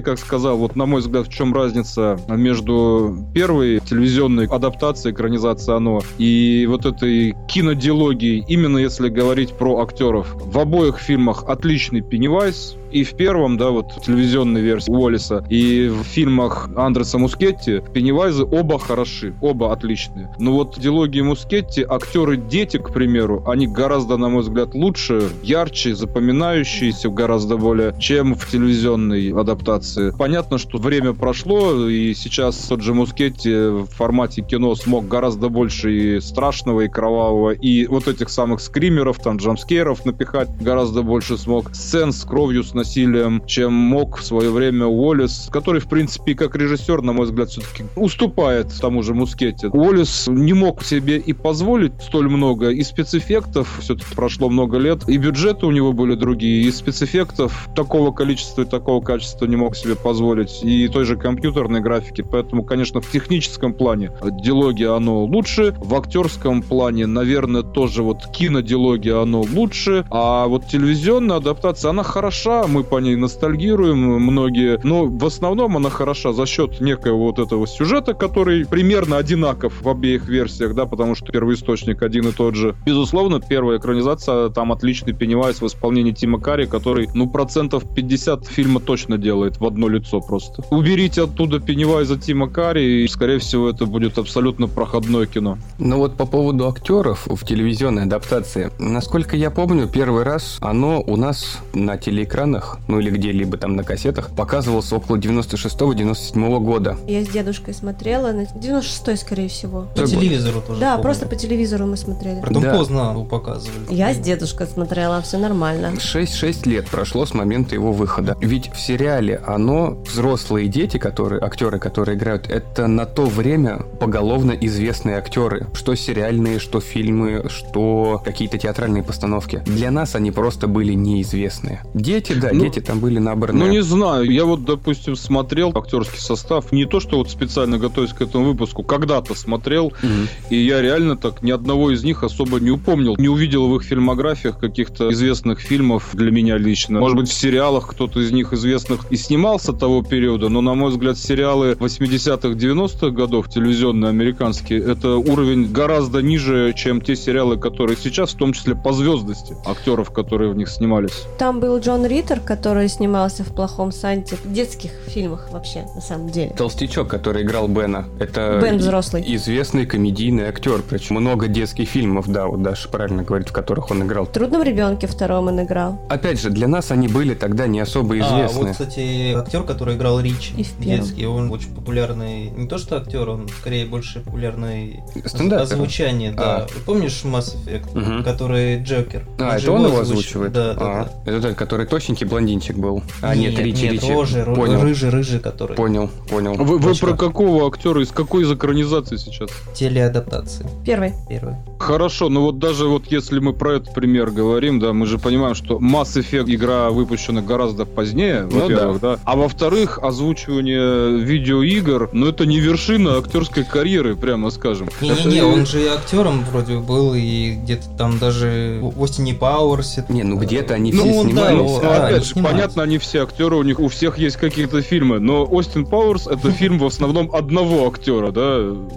как 0.00 0.18
сказал, 0.18 0.56
вот 0.56 0.76
на 0.76 0.86
мой 0.86 1.02
взгляд, 1.02 1.26
в 1.26 1.30
чем 1.30 1.52
разница 1.52 2.18
между 2.26 3.18
первой 3.34 3.80
телевизионной 3.80 4.46
адаптацией, 4.46 5.12
экранизацией 5.14 5.76
оно, 5.76 6.00
и 6.16 6.64
вот 6.66 6.86
этой 6.86 7.36
кинодиалогией, 7.48 8.46
именно 8.48 8.78
если 8.78 9.10
говорить 9.10 9.52
про 9.52 9.82
актеров. 9.82 10.34
В 10.42 10.58
обоих 10.58 10.96
фильмах 10.96 11.44
отличный 11.46 12.00
Пеннивайз, 12.00 12.78
И 12.90 13.04
в 13.04 13.14
первом, 13.14 13.56
да, 13.56 13.70
вот 13.70 13.86
телевизионной 14.04 14.60
версии 14.60 14.90
Уоллиса, 14.90 15.44
и 15.50 15.88
в 15.88 16.02
фильмах 16.04 16.70
Андреса 16.76 17.18
Мускетти 17.18 17.80
Пеннивайзы 17.92 18.44
оба 18.44 18.78
хороши, 18.78 19.34
оба 19.40 19.72
отличные. 19.72 20.34
Но 20.38 20.52
вот 20.52 20.76
в 20.76 20.80
дилогии 20.80 21.20
Мускетти 21.20 21.84
актеры-дети, 21.88 22.78
к 22.78 22.92
примеру, 22.92 23.42
они 23.46 23.66
гораздо, 23.66 24.16
на 24.16 24.28
мой 24.28 24.42
взгляд, 24.42 24.74
лучше, 24.74 25.28
ярче, 25.42 25.94
запоминающиеся 25.94 27.08
гораздо 27.08 27.56
более, 27.56 27.94
чем 27.98 28.34
в 28.34 28.46
телевизионной 28.48 29.32
адаптации. 29.32 30.12
Понятно, 30.16 30.58
что 30.58 30.78
время 30.78 31.12
прошло, 31.12 31.88
и 31.88 32.14
сейчас 32.14 32.56
тот 32.68 32.82
же 32.82 32.94
Мускетти 32.94 33.50
в 33.50 33.86
формате 33.86 34.42
кино 34.42 34.74
смог 34.74 35.08
гораздо 35.08 35.48
больше 35.48 36.16
и 36.16 36.20
страшного, 36.20 36.82
и 36.82 36.88
кровавого, 36.88 37.50
и 37.50 37.86
вот 37.86 38.08
этих 38.08 38.28
самых 38.30 38.60
скримеров, 38.60 39.18
там, 39.18 39.36
джамскейров 39.36 40.04
напихать 40.04 40.48
гораздо 40.60 41.02
больше 41.02 41.36
смог. 41.36 41.74
Сцен 41.74 42.12
с 42.12 42.24
кровью, 42.24 42.64
с 42.64 42.74
насилием, 42.78 43.44
чем 43.46 43.72
мог 43.72 44.18
в 44.18 44.24
свое 44.24 44.50
время 44.50 44.86
Уоллес, 44.86 45.48
который, 45.52 45.80
в 45.80 45.88
принципе, 45.88 46.34
как 46.34 46.56
режиссер, 46.56 47.02
на 47.02 47.12
мой 47.12 47.26
взгляд, 47.26 47.50
все-таки 47.50 47.84
уступает 47.96 48.72
тому 48.80 49.02
же 49.02 49.14
Мускетти. 49.14 49.66
Уоллес 49.66 50.28
не 50.28 50.52
мог 50.52 50.82
себе 50.82 51.18
и 51.18 51.32
позволить 51.32 51.92
столь 52.00 52.28
много, 52.28 52.70
и 52.70 52.82
спецэффектов, 52.82 53.78
все-таки 53.80 54.14
прошло 54.14 54.48
много 54.48 54.78
лет, 54.78 55.08
и 55.08 55.16
бюджеты 55.18 55.66
у 55.66 55.70
него 55.70 55.92
были 55.92 56.14
другие, 56.14 56.62
и 56.62 56.70
спецэффектов 56.70 57.68
такого 57.74 58.12
количества 58.12 58.62
и 58.62 58.64
такого 58.64 59.04
качества 59.04 59.46
не 59.46 59.56
мог 59.56 59.76
себе 59.76 59.96
позволить, 59.96 60.62
и 60.62 60.88
той 60.88 61.04
же 61.04 61.16
компьютерной 61.16 61.80
графики, 61.80 62.22
поэтому, 62.22 62.62
конечно, 62.62 63.00
в 63.00 63.10
техническом 63.10 63.74
плане 63.74 64.12
дилогия 64.42 64.94
оно 64.94 65.24
лучше, 65.24 65.74
в 65.78 65.94
актерском 65.94 66.62
плане, 66.62 67.06
наверное, 67.06 67.62
тоже 67.62 68.02
вот 68.02 68.26
кинодилогия 68.32 69.20
оно 69.20 69.42
лучше, 69.42 70.04
а 70.10 70.46
вот 70.46 70.66
телевизионная 70.66 71.36
адаптация, 71.38 71.90
она 71.90 72.02
хороша, 72.02 72.66
мы 72.68 72.84
по 72.84 73.00
ней 73.00 73.16
ностальгируем 73.16 73.98
многие, 73.98 74.78
но 74.84 75.06
в 75.06 75.24
основном 75.24 75.76
она 75.76 75.90
хороша 75.90 76.32
за 76.32 76.46
счет 76.46 76.80
некоего 76.80 77.26
вот 77.26 77.38
этого 77.38 77.66
сюжета, 77.66 78.14
который 78.14 78.66
примерно 78.66 79.16
одинаков 79.16 79.82
в 79.82 79.88
обеих 79.88 80.28
версиях, 80.28 80.74
да, 80.74 80.86
потому 80.86 81.14
что 81.14 81.32
первоисточник 81.32 82.02
один 82.02 82.28
и 82.28 82.32
тот 82.32 82.54
же. 82.54 82.74
Безусловно, 82.86 83.40
первая 83.40 83.78
экранизация, 83.78 84.50
там 84.50 84.72
отличный 84.72 85.12
Пеннивайз 85.12 85.60
в 85.60 85.66
исполнении 85.66 86.12
Тима 86.12 86.40
Карри, 86.40 86.66
который, 86.66 87.08
ну, 87.14 87.28
процентов 87.28 87.82
50 87.94 88.46
фильма 88.46 88.80
точно 88.80 89.18
делает 89.18 89.58
в 89.60 89.66
одно 89.66 89.88
лицо 89.88 90.20
просто. 90.20 90.62
Уберите 90.70 91.22
оттуда 91.22 91.60
Пеннивайза 91.60 92.18
Тима 92.18 92.48
Карри, 92.48 93.04
и, 93.04 93.08
скорее 93.08 93.38
всего, 93.38 93.70
это 93.70 93.86
будет 93.86 94.18
абсолютно 94.18 94.68
проходное 94.68 95.26
кино. 95.26 95.58
Ну 95.78 95.98
вот 95.98 96.16
по 96.16 96.26
поводу 96.26 96.68
актеров 96.68 97.26
в 97.26 97.44
телевизионной 97.44 98.04
адаптации. 98.04 98.70
Насколько 98.78 99.36
я 99.36 99.50
помню, 99.50 99.88
первый 99.88 100.22
раз 100.22 100.58
оно 100.60 101.02
у 101.06 101.16
нас 101.16 101.58
на 101.72 101.96
телеэкранах, 101.96 102.57
ну 102.88 103.00
или 103.00 103.10
где-либо 103.10 103.56
там 103.56 103.76
на 103.76 103.84
кассетах, 103.84 104.30
показывалось 104.30 104.92
около 104.92 105.16
96-97 105.16 106.60
года. 106.60 106.96
Я 107.06 107.24
с 107.24 107.28
дедушкой 107.28 107.74
смотрела, 107.74 108.32
на 108.32 108.42
96-й, 108.42 109.16
скорее 109.16 109.48
всего. 109.48 109.86
По 109.94 110.06
телевизору 110.06 110.60
тоже. 110.60 110.80
Да, 110.80 110.92
помню. 110.92 111.02
просто 111.02 111.26
по 111.26 111.36
телевизору 111.36 111.86
мы 111.86 111.96
смотрели. 111.96 112.40
Притом 112.40 112.62
Да. 112.62 112.74
поздно 112.74 113.10
его 113.12 113.24
показывали. 113.24 113.86
Я 113.90 114.12
с 114.14 114.18
дедушкой 114.18 114.66
смотрела, 114.66 115.20
все 115.22 115.38
нормально. 115.38 115.92
6-6 115.98 116.68
лет 116.68 116.88
прошло 116.88 117.26
с 117.26 117.34
момента 117.34 117.74
его 117.74 117.92
выхода. 117.92 118.36
Ведь 118.40 118.70
в 118.72 118.80
сериале 118.80 119.40
оно, 119.46 119.98
взрослые 120.06 120.68
дети, 120.68 120.98
которые, 120.98 121.40
актеры, 121.40 121.78
которые 121.78 122.16
играют, 122.16 122.48
это 122.48 122.86
на 122.86 123.06
то 123.06 123.26
время 123.26 123.78
поголовно 124.00 124.52
известные 124.52 125.16
актеры. 125.16 125.66
Что 125.74 125.94
сериальные, 125.94 126.58
что 126.58 126.80
фильмы, 126.80 127.44
что 127.48 128.20
какие-то 128.24 128.58
театральные 128.58 129.02
постановки. 129.02 129.62
Для 129.66 129.90
нас 129.90 130.14
они 130.14 130.30
просто 130.30 130.66
были 130.66 130.92
неизвестные. 130.94 131.82
Дети, 131.94 132.32
да, 132.32 132.47
Ну, 132.52 132.64
дети 132.64 132.80
там 132.80 133.00
были 133.00 133.18
набраны. 133.18 133.58
Ну, 133.58 133.70
не 133.70 133.82
знаю. 133.82 134.30
Я 134.30 134.44
вот, 134.44 134.64
допустим, 134.64 135.16
смотрел 135.16 135.72
актерский 135.74 136.18
состав. 136.18 136.72
Не 136.72 136.84
то, 136.84 137.00
что 137.00 137.18
вот 137.18 137.30
специально 137.30 137.78
готовясь 137.78 138.12
к 138.12 138.20
этому 138.20 138.46
выпуску, 138.46 138.82
когда-то 138.82 139.34
смотрел. 139.34 139.92
Мгм. 140.02 140.28
И 140.50 140.56
я 140.56 140.80
реально 140.82 141.16
так 141.16 141.42
ни 141.42 141.50
одного 141.50 141.90
из 141.90 142.04
них 142.04 142.22
особо 142.22 142.60
не 142.60 142.70
упомнил. 142.70 143.16
Не 143.16 143.28
увидел 143.28 143.68
в 143.68 143.76
их 143.76 143.82
фильмографиях 143.82 144.58
каких-то 144.58 145.12
известных 145.12 145.60
фильмов 145.60 146.10
для 146.12 146.30
меня 146.30 146.58
лично. 146.58 147.00
Может 147.00 147.16
быть, 147.16 147.28
в 147.28 147.32
сериалах 147.32 147.88
кто-то 147.88 148.20
из 148.20 148.30
них 148.32 148.52
известных 148.52 149.10
и 149.10 149.16
снимался 149.16 149.72
того 149.72 150.02
периода, 150.02 150.48
но, 150.48 150.60
на 150.60 150.74
мой 150.74 150.90
взгляд, 150.90 151.18
сериалы 151.18 151.72
80-х, 151.72 152.48
90-х 152.48 153.10
годов, 153.10 153.48
телевизионные 153.48 154.10
американские, 154.10 154.82
это 154.82 155.16
уровень 155.16 155.70
гораздо 155.70 156.20
ниже, 156.20 156.72
чем 156.76 157.00
те 157.00 157.16
сериалы, 157.16 157.56
которые 157.56 157.96
сейчас, 157.96 158.34
в 158.34 158.36
том 158.36 158.52
числе 158.52 158.74
по 158.74 158.92
звездности 158.92 159.56
актеров, 159.64 160.10
которые 160.10 160.50
в 160.50 160.56
них 160.56 160.68
снимались. 160.68 161.24
Там 161.38 161.60
был 161.60 161.78
Джон 161.78 162.06
Риттер, 162.06 162.37
который 162.44 162.88
снимался 162.88 163.44
в 163.44 163.48
«Плохом 163.54 163.92
Санте», 163.92 164.36
в 164.36 164.52
детских 164.52 164.90
фильмах 165.06 165.48
вообще, 165.50 165.84
на 165.94 166.00
самом 166.00 166.28
деле. 166.30 166.50
Толстячок, 166.56 167.08
который 167.08 167.42
играл 167.42 167.68
Бена. 167.68 168.06
Это 168.18 168.58
Бен 168.62 168.78
взрослый. 168.78 169.22
известный 169.36 169.86
комедийный 169.86 170.44
актер. 170.48 170.82
Причем 170.88 171.16
много 171.16 171.48
детских 171.48 171.88
фильмов, 171.88 172.28
да, 172.28 172.46
вот 172.46 172.62
Даша 172.62 172.88
правильно 172.88 173.22
говорит, 173.22 173.48
в 173.48 173.52
которых 173.52 173.90
он 173.90 174.02
играл. 174.04 174.26
В 174.26 174.30
«Трудном 174.32 174.62
ребенке» 174.62 175.06
втором 175.06 175.48
он 175.48 175.62
играл. 175.62 176.00
Опять 176.08 176.40
же, 176.40 176.50
для 176.50 176.68
нас 176.68 176.90
они 176.90 177.08
были 177.08 177.34
тогда 177.34 177.66
не 177.66 177.80
особо 177.80 178.14
А, 178.14 178.18
известны. 178.18 178.62
вот, 178.62 178.70
кстати, 178.72 179.34
актер, 179.34 179.62
который 179.64 179.96
играл 179.96 180.20
Ричи, 180.20 180.54
И 180.56 180.62
в 180.64 180.72
первом. 180.72 181.00
детский, 181.00 181.26
он 181.26 181.50
очень 181.50 181.74
популярный, 181.74 182.50
не 182.50 182.66
то 182.68 182.78
что 182.78 182.96
актер, 182.96 183.28
он 183.28 183.48
скорее 183.48 183.86
больше 183.86 184.20
популярный 184.20 185.02
Стендапер. 185.24 185.62
озвучание, 185.64 186.32
да. 186.32 186.56
А. 186.58 186.66
Помнишь 186.86 187.22
Mass 187.24 187.54
Effect, 187.56 187.96
Мгм. 187.98 188.24
который 188.24 188.82
Джокер? 188.82 189.24
А, 189.38 189.58
же 189.58 189.64
это 189.66 189.72
он 189.72 189.86
его 189.86 189.98
озвуч- 190.00 190.02
озвучивает? 190.02 190.52
Да, 190.52 190.74
да, 190.74 190.80
А, 190.80 191.04
да. 191.24 191.32
Это 191.32 191.42
тот, 191.42 191.54
который 191.56 191.86
точненький 191.86 192.26
блондинчик 192.28 192.76
был. 192.76 193.02
А, 193.22 193.34
нет, 193.34 193.58
Ричи, 193.58 193.84
нет, 193.84 193.92
Ричи. 193.94 194.12
Рожи, 194.12 194.42
Ро- 194.44 194.54
Понял, 194.54 194.80
рыжий, 194.82 195.10
рыжий, 195.10 195.40
который. 195.40 195.76
понял, 195.76 196.10
понял. 196.28 196.54
Вы, 196.54 196.78
вы 196.78 196.90
Точка. 196.90 197.06
про 197.08 197.16
какого 197.16 197.66
актера, 197.66 198.02
из 198.02 198.10
какой 198.10 198.44
из 198.44 198.52
экранизаций 198.52 199.18
сейчас? 199.18 199.50
Телеадаптации. 199.74 200.66
Первый. 200.84 201.12
Первый. 201.28 201.54
Хорошо, 201.78 202.28
но 202.28 202.42
вот 202.42 202.58
даже 202.58 202.86
вот 202.86 203.06
если 203.06 203.38
мы 203.38 203.52
про 203.52 203.74
этот 203.76 203.94
пример 203.94 204.30
говорим, 204.30 204.78
да, 204.80 204.92
мы 204.92 205.06
же 205.06 205.18
понимаем, 205.18 205.54
что 205.54 205.78
Mass 205.78 206.16
Effect 206.16 206.52
игра 206.54 206.90
выпущена 206.90 207.40
гораздо 207.42 207.84
позднее, 207.84 208.48
Ну 208.50 208.60
во-первых, 208.60 209.00
да. 209.00 209.18
А 209.24 209.36
во-вторых, 209.36 209.98
озвучивание 210.02 211.18
видеоигр, 211.24 212.10
ну 212.12 212.26
это 212.28 212.46
не 212.46 212.58
вершина 212.60 213.18
актерской 213.18 213.64
карьеры, 213.64 214.16
прямо 214.16 214.50
скажем. 214.50 214.88
Не-не-не, 215.00 215.42
он 215.42 215.66
же 215.66 215.82
и 215.82 215.86
актером 215.86 216.44
вроде 216.50 216.78
был, 216.78 217.14
и 217.14 217.52
где-то 217.62 217.88
там 217.96 218.18
даже 218.18 218.80
в 218.82 219.02
Остине 219.02 219.34
Пауэрсе. 219.34 220.04
Не, 220.08 220.22
ну 220.24 220.36
где-то 220.36 220.74
они 220.74 220.92
Ну, 220.92 221.02
все 221.02 221.12
да, 221.34 221.48
снимались. 221.50 221.58
Ну, 221.58 221.80
а, 221.82 222.07
опять 222.08 222.32
они 222.32 222.42
же, 222.42 222.48
понятно, 222.48 222.82
они 222.82 222.98
все 222.98 223.22
актеры, 223.22 223.56
у 223.56 223.62
них 223.62 223.80
у 223.80 223.88
всех 223.88 224.18
есть 224.18 224.36
какие-то 224.36 224.82
фильмы, 224.82 225.18
но 225.20 225.44
Остин 225.44 225.86
Пауэрс 225.86 226.26
это 226.26 226.50
фильм 226.50 226.78
в 226.78 226.86
основном 226.86 227.30
одного 227.34 227.86
актера, 227.88 228.30
да, 228.30 228.40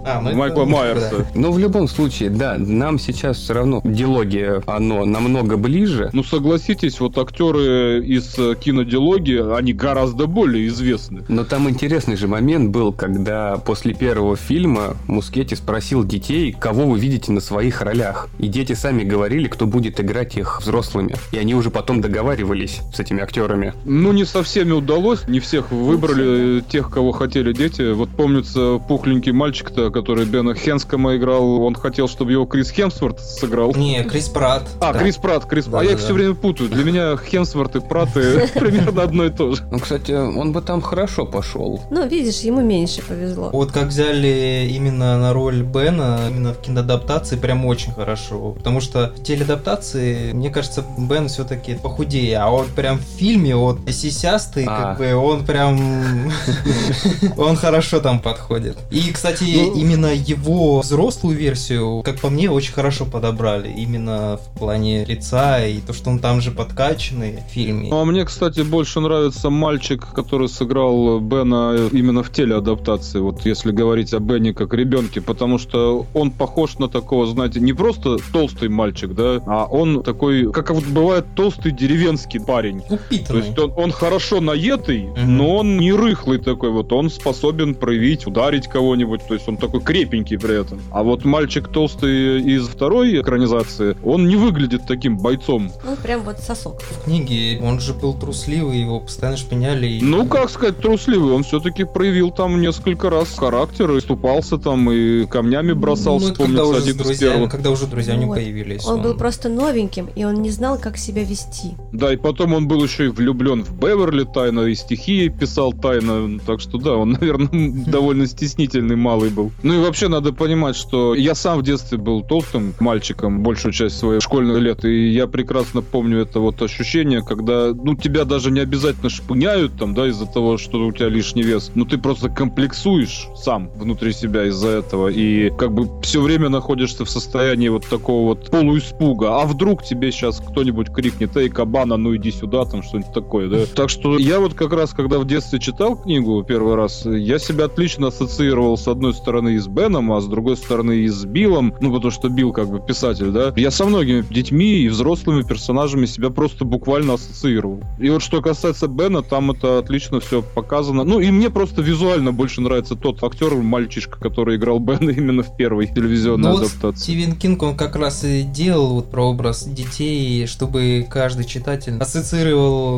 А, 0.04 0.20
ну 0.22 0.28
это- 0.30 0.36
Майкла 0.38 0.64
Майерса. 0.64 1.26
Но 1.34 1.52
в 1.52 1.58
любом 1.58 1.88
случае, 1.88 2.30
да, 2.30 2.56
нам 2.58 2.98
сейчас 2.98 3.38
все 3.38 3.54
равно 3.54 3.80
диалогия, 3.84 4.62
оно 4.66 5.04
намного 5.04 5.56
ближе. 5.56 6.10
Ну 6.12 6.22
согласитесь, 6.24 7.00
вот 7.00 7.16
актеры 7.18 8.04
из 8.04 8.38
э, 8.38 8.54
кинодиалогии, 8.60 9.56
они 9.56 9.72
гораздо 9.72 10.26
более 10.26 10.66
известны. 10.68 11.22
Но 11.28 11.44
там 11.44 11.68
интересный 11.68 12.16
же 12.16 12.28
момент 12.28 12.70
был, 12.70 12.92
когда 12.92 13.56
после 13.58 13.94
первого 13.94 14.36
фильма 14.36 14.96
Мускетти 15.06 15.54
спросил 15.54 16.04
детей, 16.04 16.52
кого 16.58 16.86
вы 16.86 16.98
видите 16.98 17.32
на 17.32 17.40
своих 17.40 17.80
ролях. 17.82 18.28
И 18.38 18.48
дети 18.48 18.72
сами 18.74 19.02
говорили, 19.04 19.48
кто 19.48 19.66
будет 19.66 20.00
играть 20.00 20.36
их 20.36 20.60
взрослыми. 20.60 21.14
И 21.32 21.38
они 21.38 21.54
уже 21.54 21.70
потом 21.70 22.00
договаривались 22.00 22.80
с 22.94 23.00
этими 23.02 23.22
актерами. 23.22 23.74
Ну, 23.84 24.12
не 24.12 24.24
со 24.24 24.42
всеми 24.42 24.72
удалось, 24.72 25.26
не 25.28 25.40
всех 25.40 25.70
выбрали 25.70 26.60
тех, 26.60 26.90
кого 26.90 27.12
хотели 27.12 27.52
дети. 27.52 27.92
Вот 27.92 28.08
помнится 28.10 28.78
пухленький 28.88 29.32
мальчик-то, 29.32 29.90
который 29.90 30.24
Бена 30.24 30.54
Хенскома 30.54 31.16
играл, 31.16 31.62
он 31.62 31.74
хотел, 31.74 32.08
чтобы 32.08 32.32
его 32.32 32.46
Крис 32.46 32.70
Хемсворт 32.70 33.20
сыграл. 33.20 33.74
Не, 33.74 34.02
Крис 34.04 34.28
Пратт. 34.28 34.68
А, 34.80 34.92
Да. 34.92 34.98
Крис 34.98 35.16
Пратт, 35.16 35.46
Крис 35.46 35.66
А 35.66 35.76
я 35.76 35.82
их 35.82 35.88
Да-да-да. 35.90 36.04
все 36.04 36.14
время 36.14 36.34
путаю. 36.34 36.68
Для 36.70 36.84
меня 36.84 37.16
Хемсворт 37.16 37.76
и 37.76 37.80
Пратт 37.80 38.16
э, 38.16 38.46
примерно 38.54 39.02
одно 39.02 39.24
и 39.24 39.30
то 39.30 39.54
же. 39.54 39.62
Ну, 39.70 39.78
кстати, 39.78 40.12
он 40.12 40.52
бы 40.52 40.62
там 40.62 40.80
хорошо 40.80 41.26
пошел. 41.26 41.80
Ну, 41.90 42.06
видишь, 42.06 42.40
ему 42.40 42.60
меньше 42.60 43.02
повезло. 43.02 43.50
Вот 43.52 43.72
как 43.72 43.86
взяли 43.88 44.68
именно 44.70 45.18
на 45.18 45.32
роль 45.32 45.62
Бена, 45.62 46.20
именно 46.30 46.52
в 46.54 46.60
киноадаптации, 46.60 47.36
прям 47.36 47.64
очень 47.66 47.92
хорошо. 47.92 48.52
Потому 48.52 48.80
что 48.80 49.12
в 49.16 49.22
телеадаптации, 49.22 50.32
мне 50.32 50.50
кажется, 50.50 50.84
Бен 50.98 51.28
все-таки 51.28 51.74
похудее, 51.74 52.38
а 52.38 52.50
вот 52.50 52.68
прям 52.68 52.91
в 52.98 53.18
фильме 53.18 53.56
вот 53.56 53.78
сисястый, 53.90 54.64
А. 54.68 54.94
как 54.94 54.98
бы, 54.98 55.14
он 55.14 55.44
прям... 55.44 56.30
Он 57.36 57.56
хорошо 57.56 58.00
там 58.00 58.20
подходит. 58.20 58.76
И, 58.90 59.12
кстати, 59.12 59.44
Ну- 59.44 59.74
именно 59.74 60.06
его 60.12 60.80
взрослую 60.80 61.36
версию, 61.36 62.02
как 62.04 62.20
по 62.20 62.30
мне, 62.30 62.50
очень 62.50 62.72
хорошо 62.72 63.04
подобрали. 63.04 63.68
Именно 63.72 64.38
в 64.38 64.58
плане 64.58 65.04
лица 65.04 65.64
и 65.64 65.80
то, 65.80 65.92
что 65.92 66.10
он 66.10 66.18
там 66.18 66.40
же 66.40 66.50
подкачанный 66.50 67.38
в 67.48 67.52
фильме. 67.52 67.90
А 67.92 68.04
мне, 68.04 68.24
кстати, 68.24 68.60
больше 68.60 69.00
нравится 69.00 69.50
мальчик, 69.50 70.06
который 70.14 70.48
сыграл 70.48 71.20
Бена 71.20 71.88
именно 71.92 72.22
в 72.22 72.30
телеадаптации, 72.32 73.18
вот 73.20 73.44
если 73.44 73.72
говорить 73.72 74.12
о 74.14 74.18
Бене 74.20 74.52
как 74.54 74.74
ребенке, 74.74 75.20
потому 75.20 75.58
что 75.58 76.06
он 76.14 76.30
похож 76.30 76.78
на 76.78 76.88
такого, 76.88 77.26
знаете, 77.26 77.60
не 77.60 77.72
просто 77.72 78.16
толстый 78.32 78.68
мальчик, 78.68 79.14
да, 79.14 79.40
а 79.46 79.66
он 79.66 80.02
такой, 80.02 80.50
как 80.52 80.70
вот 80.70 80.84
бывает 80.84 81.26
толстый 81.34 81.72
деревенский 81.72 82.40
парень. 82.40 82.81
То 82.88 82.94
Упитанный. 82.94 83.40
есть 83.46 83.58
он, 83.58 83.72
он 83.76 83.92
хорошо 83.92 84.40
наетый, 84.40 85.04
Мгм. 85.04 85.36
но 85.36 85.56
он 85.56 85.76
не 85.78 85.92
рыхлый 85.92 86.38
такой 86.38 86.70
вот. 86.70 86.92
Он 86.92 87.10
способен 87.10 87.74
проявить, 87.74 88.26
ударить 88.26 88.68
кого-нибудь. 88.68 89.20
То 89.26 89.34
есть 89.34 89.48
он 89.48 89.56
такой 89.56 89.80
крепенький 89.80 90.38
при 90.38 90.60
этом. 90.60 90.80
А 90.90 91.02
вот 91.02 91.24
мальчик 91.24 91.68
толстый 91.68 92.40
из 92.42 92.66
второй 92.68 93.20
экранизации, 93.20 93.96
он 94.04 94.26
не 94.28 94.36
выглядит 94.36 94.82
таким 94.86 95.18
бойцом. 95.18 95.70
Ну, 95.84 95.96
прям 95.96 96.22
вот 96.22 96.38
сосок. 96.38 96.80
В 96.82 97.04
книге 97.04 97.60
он 97.62 97.80
же 97.80 97.94
был 97.94 98.14
трусливый, 98.14 98.80
его 98.80 99.00
постоянно 99.00 99.36
шпиняли. 99.36 99.86
и- 99.86 100.02
Ну, 100.02 100.26
как 100.26 100.50
сказать, 100.50 100.78
трусливый. 100.78 101.32
Он 101.32 101.42
все-таки 101.44 101.84
проявил 101.84 102.30
там 102.30 102.60
несколько 102.60 103.10
раз 103.10 103.36
характер, 103.36 103.90
и 103.92 104.00
ступался 104.00 104.58
там, 104.58 104.90
и 104.90 105.26
камнями 105.26 105.72
бросал, 105.72 106.18
ну, 106.20 106.28
это 106.28 106.42
когда 106.42 106.64
уже, 106.64 106.82
первых. 107.18 107.50
когда 107.50 107.70
уже 107.70 107.86
друзья 107.86 108.16
не 108.16 108.26
Вот. 108.26 108.36
появились. 108.36 108.84
Он 108.86 109.02
был 109.02 109.14
просто 109.14 109.48
новеньким, 109.48 110.08
и 110.14 110.24
он 110.24 110.34
не 110.42 110.50
знал, 110.50 110.78
как 110.78 110.96
себя 110.96 111.22
вести. 111.24 111.74
Да, 111.92 112.12
и 112.12 112.16
потом 112.16 112.54
он 112.54 112.68
был 112.72 112.84
еще 112.84 113.06
и 113.06 113.08
влюблен 113.08 113.64
в 113.64 113.78
Беверли 113.78 114.24
тайно, 114.24 114.60
и 114.60 114.74
стихи 114.74 115.28
писал 115.28 115.74
тайно. 115.74 116.38
Так 116.46 116.60
что 116.60 116.78
да, 116.78 116.96
он, 116.96 117.10
наверное, 117.20 117.84
довольно 117.86 118.26
стеснительный 118.26 118.96
малый 118.96 119.28
был. 119.28 119.52
Ну 119.62 119.74
и 119.74 119.84
вообще 119.84 120.08
надо 120.08 120.32
понимать, 120.32 120.74
что 120.74 121.14
я 121.14 121.34
сам 121.34 121.58
в 121.58 121.62
детстве 121.62 121.98
был 121.98 122.22
толстым 122.22 122.72
мальчиком 122.80 123.42
большую 123.42 123.72
часть 123.72 123.98
своих 123.98 124.22
школьных 124.22 124.58
лет, 124.58 124.86
и 124.86 125.08
я 125.10 125.26
прекрасно 125.26 125.82
помню 125.82 126.20
это 126.20 126.40
вот 126.40 126.62
ощущение, 126.62 127.22
когда, 127.22 127.74
ну, 127.74 127.94
тебя 127.94 128.24
даже 128.24 128.50
не 128.50 128.60
обязательно 128.60 129.10
шпыняют 129.10 129.76
там, 129.78 129.92
да, 129.92 130.08
из-за 130.08 130.26
того, 130.26 130.56
что 130.56 130.86
у 130.86 130.92
тебя 130.92 131.10
лишний 131.10 131.42
вес, 131.42 131.72
но 131.74 131.84
ты 131.84 131.98
просто 131.98 132.30
комплексуешь 132.30 133.28
сам 133.36 133.68
внутри 133.74 134.14
себя 134.14 134.46
из-за 134.46 134.68
этого, 134.68 135.08
и 135.08 135.50
как 135.50 135.74
бы 135.74 136.00
все 136.02 136.22
время 136.22 136.48
находишься 136.48 137.04
в 137.04 137.10
состоянии 137.10 137.68
вот 137.68 137.86
такого 137.86 138.28
вот 138.28 138.50
полуиспуга. 138.50 139.42
А 139.42 139.44
вдруг 139.44 139.82
тебе 139.82 140.10
сейчас 140.10 140.40
кто-нибудь 140.40 140.88
крикнет, 140.90 141.36
эй, 141.36 141.50
кабана, 141.50 141.98
ну 141.98 142.16
иди 142.16 142.30
сюда, 142.30 142.61
там 142.64 142.82
что-нибудь 142.82 143.12
такое, 143.12 143.48
да? 143.48 143.66
Так 143.74 143.90
что 143.90 144.18
я 144.18 144.40
вот 144.40 144.54
как 144.54 144.72
раз, 144.72 144.92
когда 144.92 145.18
в 145.18 145.26
детстве 145.26 145.58
читал 145.58 145.96
книгу 145.96 146.42
первый 146.46 146.74
раз, 146.74 147.04
я 147.04 147.38
себя 147.38 147.66
отлично 147.66 148.08
ассоциировал 148.08 148.76
с 148.76 148.88
одной 148.88 149.14
стороны 149.14 149.54
и 149.54 149.58
с 149.58 149.66
Беном, 149.66 150.12
а 150.12 150.20
с 150.20 150.26
другой 150.26 150.56
стороны 150.56 150.98
и 150.98 151.08
с 151.08 151.24
Биллом, 151.24 151.74
ну 151.80 151.92
потому 151.92 152.10
что 152.10 152.28
Билл 152.28 152.52
как 152.52 152.68
бы 152.68 152.80
писатель, 152.80 153.30
да? 153.30 153.52
Я 153.56 153.70
со 153.70 153.84
многими 153.84 154.24
детьми 154.28 154.78
и 154.78 154.88
взрослыми 154.88 155.42
персонажами 155.42 156.06
себя 156.06 156.30
просто 156.30 156.64
буквально 156.64 157.14
ассоциировал. 157.14 157.80
И 157.98 158.10
вот 158.10 158.22
что 158.22 158.42
касается 158.42 158.88
Бена, 158.88 159.22
там 159.22 159.50
это 159.50 159.78
отлично 159.78 160.20
все 160.20 160.42
показано. 160.42 161.04
Ну 161.04 161.20
и 161.20 161.30
мне 161.30 161.50
просто 161.50 161.82
визуально 161.82 162.32
больше 162.32 162.60
нравится 162.60 162.96
тот 162.96 163.22
актер, 163.22 163.54
мальчишка, 163.54 164.18
который 164.18 164.56
играл 164.56 164.78
Бена 164.78 165.10
именно 165.16 165.42
в 165.42 165.56
первой 165.56 165.86
телевизионной 165.86 166.50
Ну 166.50 166.56
вот 166.56 166.66
адаптации. 166.66 167.02
Стивен 167.02 167.36
Кинг, 167.36 167.62
он 167.62 167.76
как 167.76 167.96
раз 167.96 168.24
и 168.24 168.42
делал 168.42 168.94
вот 168.94 169.10
прообраз 169.10 169.64
детей, 169.64 170.46
чтобы 170.46 171.06
каждый 171.08 171.44
читатель 171.44 171.98
ассоциировал 171.98 172.51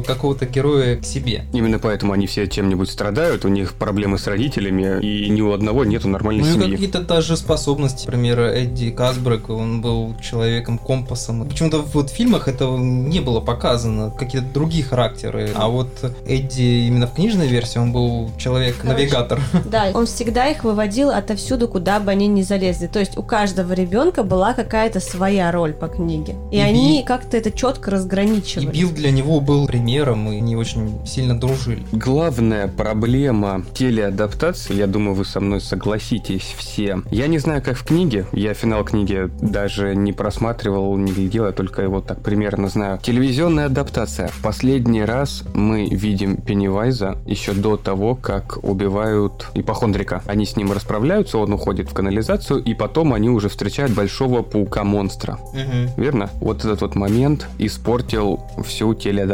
какого-то 0.07 0.47
героя 0.47 0.97
к 0.97 1.05
себе. 1.05 1.45
Именно 1.53 1.79
поэтому 1.79 2.13
они 2.13 2.27
все 2.27 2.47
чем-нибудь 2.47 2.91
страдают, 2.91 3.45
у 3.45 3.49
них 3.49 3.75
проблемы 3.75 4.19
с 4.19 4.27
родителями, 4.27 5.01
и 5.05 5.29
ни 5.31 5.41
у 5.41 5.53
одного 5.53 5.85
нету 5.85 6.09
нормальной 6.09 6.43
Ну 6.43 6.49
и 6.51 6.53
семьи. 6.53 6.71
какие-то 6.73 7.01
даже 7.01 7.37
способности. 7.37 8.07
Например, 8.07 8.41
Эдди 8.41 8.91
Касбрек, 8.91 9.51
он 9.51 9.81
был 9.81 10.15
человеком-компасом. 10.23 11.47
Почему-то 11.49 11.83
вот 11.83 12.11
в 12.11 12.15
фильмах 12.15 12.49
этого 12.49 12.79
не 12.79 13.21
было 13.21 13.41
показано, 13.41 14.11
какие-то 14.11 14.49
другие 14.53 14.85
характеры. 14.85 15.51
А 15.55 15.69
вот 15.69 15.89
Эдди 16.27 16.87
именно 16.87 17.07
в 17.07 17.15
книжной 17.15 17.47
версии, 17.49 17.79
он 17.79 17.93
был 17.93 18.31
человек-навигатор. 18.39 19.41
Да, 19.65 19.91
он 19.95 20.07
всегда 20.07 20.47
их 20.49 20.63
выводил 20.65 21.11
отовсюду, 21.11 21.69
куда 21.69 21.99
бы 21.99 22.11
они 22.11 22.27
ни 22.29 22.43
залезли. 22.43 22.87
То 22.87 22.99
есть 23.01 23.17
у 23.17 23.23
каждого 23.23 23.73
ребенка 23.73 24.23
была 24.23 24.53
какая-то 24.55 25.01
своя 25.01 25.51
роль 25.51 25.73
по 25.73 25.89
книге. 25.89 26.37
И, 26.53 26.57
И 26.57 26.61
они 26.61 26.99
Би- 27.01 27.05
как-то 27.07 27.37
это 27.37 27.51
четко 27.51 27.91
И 27.91 27.95
разграничивали. 27.95 28.67
Билл 28.67 28.91
для 28.91 29.11
него 29.11 29.41
был 29.45 29.67
примером, 29.67 30.31
и 30.31 30.39
они 30.39 30.57
очень 30.57 30.99
сильно 31.07 31.39
дружили. 31.39 31.83
Главная 31.93 32.69
проблема 32.69 33.65
телеадаптации, 33.75 34.75
я 34.75 34.87
думаю, 34.87 35.15
вы 35.15 35.25
со 35.25 35.41
мной 35.41 35.61
согласитесь 35.61 36.55
все. 36.57 37.03
Я 37.11 37.27
не 37.27 37.39
знаю, 37.39 37.63
как 37.63 37.77
в 37.77 37.85
книге, 37.85 38.27
я 38.33 38.55
финал 38.55 38.85
книги 38.85 39.31
даже 39.41 39.95
не 39.95 40.13
просматривал, 40.13 40.97
не 40.97 41.13
глядел, 41.13 41.47
я 41.47 41.53
только 41.53 41.83
его 41.83 42.01
так 42.01 42.23
примерно 42.23 42.69
знаю. 42.69 42.99
Телевизионная 43.03 43.67
адаптация. 43.67 44.31
Последний 44.43 45.05
раз 45.05 45.45
мы 45.55 45.87
видим 45.87 46.37
Пеннивайза 46.37 47.19
еще 47.27 47.53
до 47.53 47.77
того, 47.77 48.15
как 48.15 48.59
убивают 48.63 49.51
ипохондрика. 49.55 50.23
Они 50.27 50.47
с 50.47 50.57
ним 50.57 50.73
расправляются, 50.73 51.39
он 51.39 51.53
уходит 51.53 51.91
в 51.91 51.95
канализацию, 51.95 52.63
и 52.63 52.75
потом 52.75 53.13
они 53.13 53.31
уже 53.31 53.49
встречают 53.49 53.93
большого 53.93 54.43
паука-монстра. 54.43 55.39
Мгм. 55.53 55.91
Верно? 55.97 56.31
Вот 56.41 56.65
этот 56.65 56.81
вот 56.81 56.95
момент 56.95 57.47
испортил 57.59 58.41
всю 58.65 58.95
телеадаптацию. 58.95 59.34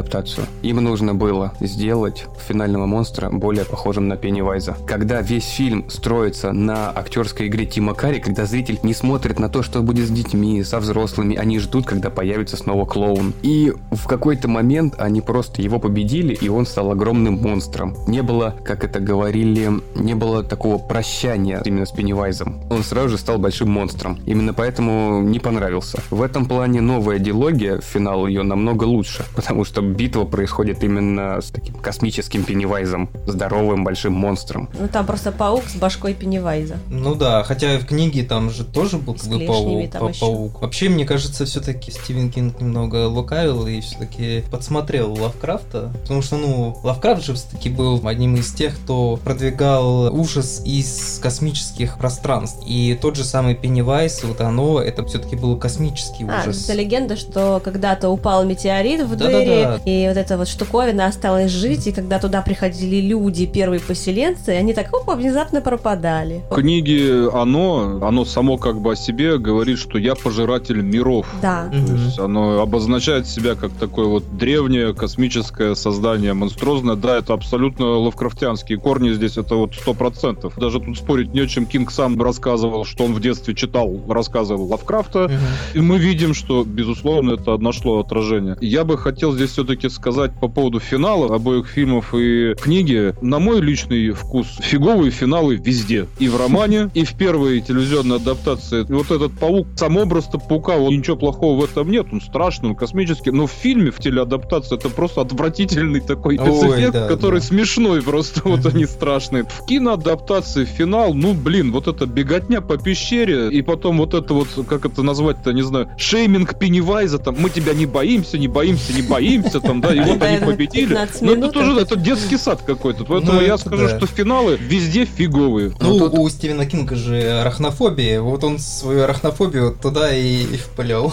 Им 0.62 0.76
нужно 0.76 1.14
было 1.14 1.52
сделать 1.60 2.26
финального 2.48 2.86
монстра 2.86 3.30
более 3.30 3.64
похожим 3.64 4.08
на 4.08 4.16
Пеннивайза. 4.16 4.76
Когда 4.86 5.20
весь 5.20 5.46
фильм 5.46 5.88
строится 5.88 6.52
на 6.52 6.90
актерской 6.90 7.48
игре 7.48 7.66
Тима 7.66 7.94
Карри, 7.94 8.18
когда 8.18 8.44
зритель 8.46 8.78
не 8.82 8.94
смотрит 8.94 9.38
на 9.38 9.48
то, 9.48 9.62
что 9.62 9.82
будет 9.82 10.06
с 10.06 10.10
детьми, 10.10 10.62
со 10.64 10.80
взрослыми, 10.80 11.36
они 11.36 11.58
ждут, 11.58 11.86
когда 11.86 12.10
появится 12.10 12.56
снова 12.56 12.84
клоун. 12.84 13.32
И 13.42 13.72
в 13.90 14.06
какой-то 14.06 14.48
момент 14.48 14.94
они 14.98 15.20
просто 15.20 15.62
его 15.62 15.78
победили, 15.78 16.34
и 16.34 16.48
он 16.48 16.66
стал 16.66 16.90
огромным 16.90 17.34
монстром. 17.34 17.96
Не 18.06 18.22
было, 18.22 18.54
как 18.64 18.84
это 18.84 19.00
говорили, 19.00 19.70
не 19.94 20.14
было 20.14 20.42
такого 20.42 20.78
прощания 20.78 21.62
именно 21.64 21.86
с 21.86 21.92
Пеннивайзом. 21.92 22.60
Он 22.70 22.82
сразу 22.82 23.10
же 23.10 23.18
стал 23.18 23.38
большим 23.38 23.70
монстром. 23.70 24.18
Именно 24.26 24.54
поэтому 24.54 25.22
не 25.22 25.38
понравился. 25.38 26.02
В 26.10 26.22
этом 26.22 26.46
плане 26.46 26.80
новая 26.80 27.18
дилогия, 27.18 27.80
финал 27.80 28.26
ее 28.26 28.42
намного 28.42 28.84
лучше, 28.84 29.24
потому 29.34 29.64
что 29.64 29.79
битва 29.80 30.24
происходит 30.24 30.82
именно 30.84 31.40
с 31.40 31.50
таким 31.50 31.74
космическим 31.74 32.44
Пеннивайзом, 32.44 33.10
здоровым 33.26 33.84
большим 33.84 34.12
монстром. 34.12 34.68
Ну 34.78 34.88
там 34.88 35.06
просто 35.06 35.32
паук 35.32 35.64
с 35.68 35.76
башкой 35.76 36.14
Пеннивайза. 36.14 36.76
Ну 36.88 37.14
да, 37.14 37.42
хотя 37.44 37.78
в 37.78 37.86
книге 37.86 38.22
там 38.24 38.50
же 38.50 38.64
тоже 38.64 38.98
был 38.98 39.14
как 39.14 39.26
бы 39.28 39.40
паук, 39.40 39.90
там 39.90 40.12
паук. 40.20 40.60
Вообще, 40.62 40.88
мне 40.88 41.04
кажется, 41.04 41.44
все-таки 41.44 41.90
Стивен 41.90 42.30
Кинг 42.30 42.60
немного 42.60 43.06
лукавил 43.08 43.66
и 43.66 43.80
все-таки 43.80 44.42
подсмотрел 44.50 45.12
Лавкрафта. 45.14 45.90
Потому 46.02 46.22
что, 46.22 46.36
ну, 46.36 46.76
Лавкрафт 46.82 47.24
же 47.24 47.34
все-таки 47.34 47.68
был 47.68 48.00
одним 48.06 48.36
из 48.36 48.52
тех, 48.52 48.74
кто 48.76 49.18
продвигал 49.22 50.14
ужас 50.14 50.62
из 50.64 51.18
космических 51.22 51.98
пространств. 51.98 52.62
И 52.66 52.98
тот 53.00 53.16
же 53.16 53.24
самый 53.24 53.54
Пеннивайз, 53.54 54.24
вот 54.24 54.40
оно, 54.40 54.80
это 54.80 55.04
все-таки 55.04 55.36
был 55.36 55.56
космический 55.56 56.24
А, 56.28 56.40
ужас. 56.42 56.64
это 56.68 56.74
легенда, 56.78 57.16
что 57.16 57.60
когда-то 57.62 58.08
упал 58.10 58.44
метеорит 58.44 59.02
в 59.06 59.16
Да-да-да. 59.16 59.69
И 59.84 60.06
вот 60.08 60.16
эта 60.16 60.36
вот 60.36 60.48
штуковина 60.48 61.06
осталась 61.06 61.50
жить, 61.50 61.86
и 61.86 61.92
когда 61.92 62.18
туда 62.18 62.42
приходили 62.42 63.00
люди, 63.00 63.46
первые 63.46 63.80
поселенцы, 63.80 64.50
они 64.50 64.74
так, 64.74 64.92
опа, 64.92 65.14
внезапно 65.14 65.60
пропадали. 65.60 66.42
В 66.50 66.54
книге 66.54 67.28
оно, 67.32 67.98
оно 68.02 68.24
само 68.24 68.56
как 68.58 68.80
бы 68.80 68.92
о 68.92 68.96
себе 68.96 69.38
говорит, 69.38 69.78
что 69.78 69.98
я 69.98 70.14
пожиратель 70.14 70.80
миров. 70.82 71.26
Да. 71.42 71.68
То 71.70 71.76
Мгм. 71.76 72.04
есть 72.04 72.18
оно 72.18 72.60
обозначает 72.60 73.26
себя 73.26 73.54
как 73.54 73.72
такое 73.72 74.06
вот 74.06 74.24
древнее 74.36 74.94
космическое 74.94 75.74
создание, 75.74 76.32
монструозное. 76.34 76.96
Да, 76.96 77.16
это 77.18 77.32
абсолютно 77.34 77.86
лавкрафтианские 77.86 78.78
корни 78.78 79.12
здесь, 79.12 79.36
это 79.36 79.54
вот 79.54 79.74
сто 79.74 79.94
процентов. 79.94 80.54
Даже 80.56 80.80
тут 80.80 80.96
спорить 80.98 81.32
не 81.34 81.40
о 81.40 81.46
чем. 81.46 81.66
Кинг 81.66 81.90
сам 81.90 82.20
рассказывал, 82.20 82.84
что 82.84 83.04
он 83.04 83.14
в 83.14 83.20
детстве 83.20 83.54
читал 83.54 84.00
рассказы 84.08 84.54
Лавкрафта. 84.54 85.28
Мгм. 85.28 85.38
И 85.74 85.80
мы 85.80 85.98
видим, 85.98 86.34
что, 86.34 86.64
безусловно, 86.64 87.32
это 87.34 87.56
нашло 87.58 88.00
отражение. 88.00 88.56
Я 88.60 88.84
бы 88.84 88.98
хотел 88.98 89.32
здесь 89.32 89.50
все-таки 89.60 89.90
сказать 89.90 90.32
по 90.40 90.48
поводу 90.48 90.80
финала 90.80 91.34
обоих 91.34 91.66
фильмов 91.66 92.14
и 92.14 92.54
книги. 92.54 93.14
На 93.20 93.38
мой 93.38 93.60
личный 93.60 94.10
вкус, 94.12 94.46
фиговые 94.62 95.10
финалы 95.10 95.56
везде. 95.56 96.06
И 96.18 96.28
в 96.28 96.40
романе, 96.40 96.88
и 96.94 97.04
в 97.04 97.12
первой 97.12 97.60
телевизионной 97.60 98.16
адаптации. 98.16 98.86
И 98.88 98.92
вот 98.92 99.10
этот 99.10 99.38
паук, 99.38 99.66
сам 99.76 99.98
образ-то 99.98 100.38
паука, 100.38 100.78
он, 100.78 100.96
ничего 100.96 101.16
плохого 101.16 101.60
в 101.60 101.64
этом 101.64 101.90
нет. 101.90 102.06
Он 102.10 102.22
страшный, 102.22 102.70
он 102.70 102.74
космический. 102.74 103.32
Но 103.32 103.46
в 103.46 103.50
фильме, 103.50 103.90
в 103.90 103.98
телеадаптации, 103.98 104.76
это 104.76 104.88
просто 104.88 105.20
отвратительный 105.20 106.00
такой 106.00 106.38
Ой, 106.38 106.56
спецэффект, 106.56 106.92
да, 106.94 107.06
который 107.06 107.40
да. 107.40 107.46
смешной 107.46 108.02
просто. 108.02 108.40
Вот 108.44 108.64
они 108.64 108.86
страшные. 108.86 109.44
В 109.44 109.66
киноадаптации 109.66 110.64
финал, 110.64 111.12
ну, 111.12 111.34
блин, 111.34 111.70
вот 111.70 111.86
эта 111.86 112.06
беготня 112.06 112.62
по 112.62 112.78
пещере, 112.78 113.50
и 113.50 113.60
потом 113.60 113.98
вот 113.98 114.14
это 114.14 114.32
вот, 114.32 114.48
как 114.66 114.86
это 114.86 115.02
назвать-то, 115.02 115.52
не 115.52 115.62
знаю, 115.62 115.90
шейминг 115.98 116.58
Пеннивайза, 116.58 117.18
там, 117.18 117.36
мы 117.38 117.50
тебя 117.50 117.74
не 117.74 117.84
боимся, 117.84 118.38
не 118.38 118.48
боимся, 118.48 118.94
не 118.94 119.02
боимся, 119.02 119.49
там, 119.58 119.80
да, 119.80 119.92
и 119.92 120.00
вот 120.00 120.22
они 120.22 120.36
победили. 120.38 120.86
15 120.86 121.22
Ну, 121.22 121.32
это 121.32 121.48
тоже, 121.50 121.80
это- 121.80 121.96
детский 121.96 122.36
сад 122.36 122.62
какой-то, 122.64 123.04
поэтому 123.04 123.32
Ну, 123.32 123.40
я 123.40 123.54
это 123.54 123.58
скажу, 123.66 123.88
что 123.88 124.06
финалы 124.06 124.56
везде 124.60 125.04
фиговые. 125.06 125.72
Ну, 125.80 125.98
Ну, 125.98 126.22
у 126.22 126.28
Стивена 126.28 126.66
Кинга 126.66 126.94
же 126.94 127.40
арахнофобия, 127.40 128.20
вот 128.20 128.44
он 128.44 128.58
свою 128.58 129.02
арахнофобию 129.04 129.76
туда 129.80 130.14
и, 130.14 130.44
впалил. 130.56 131.12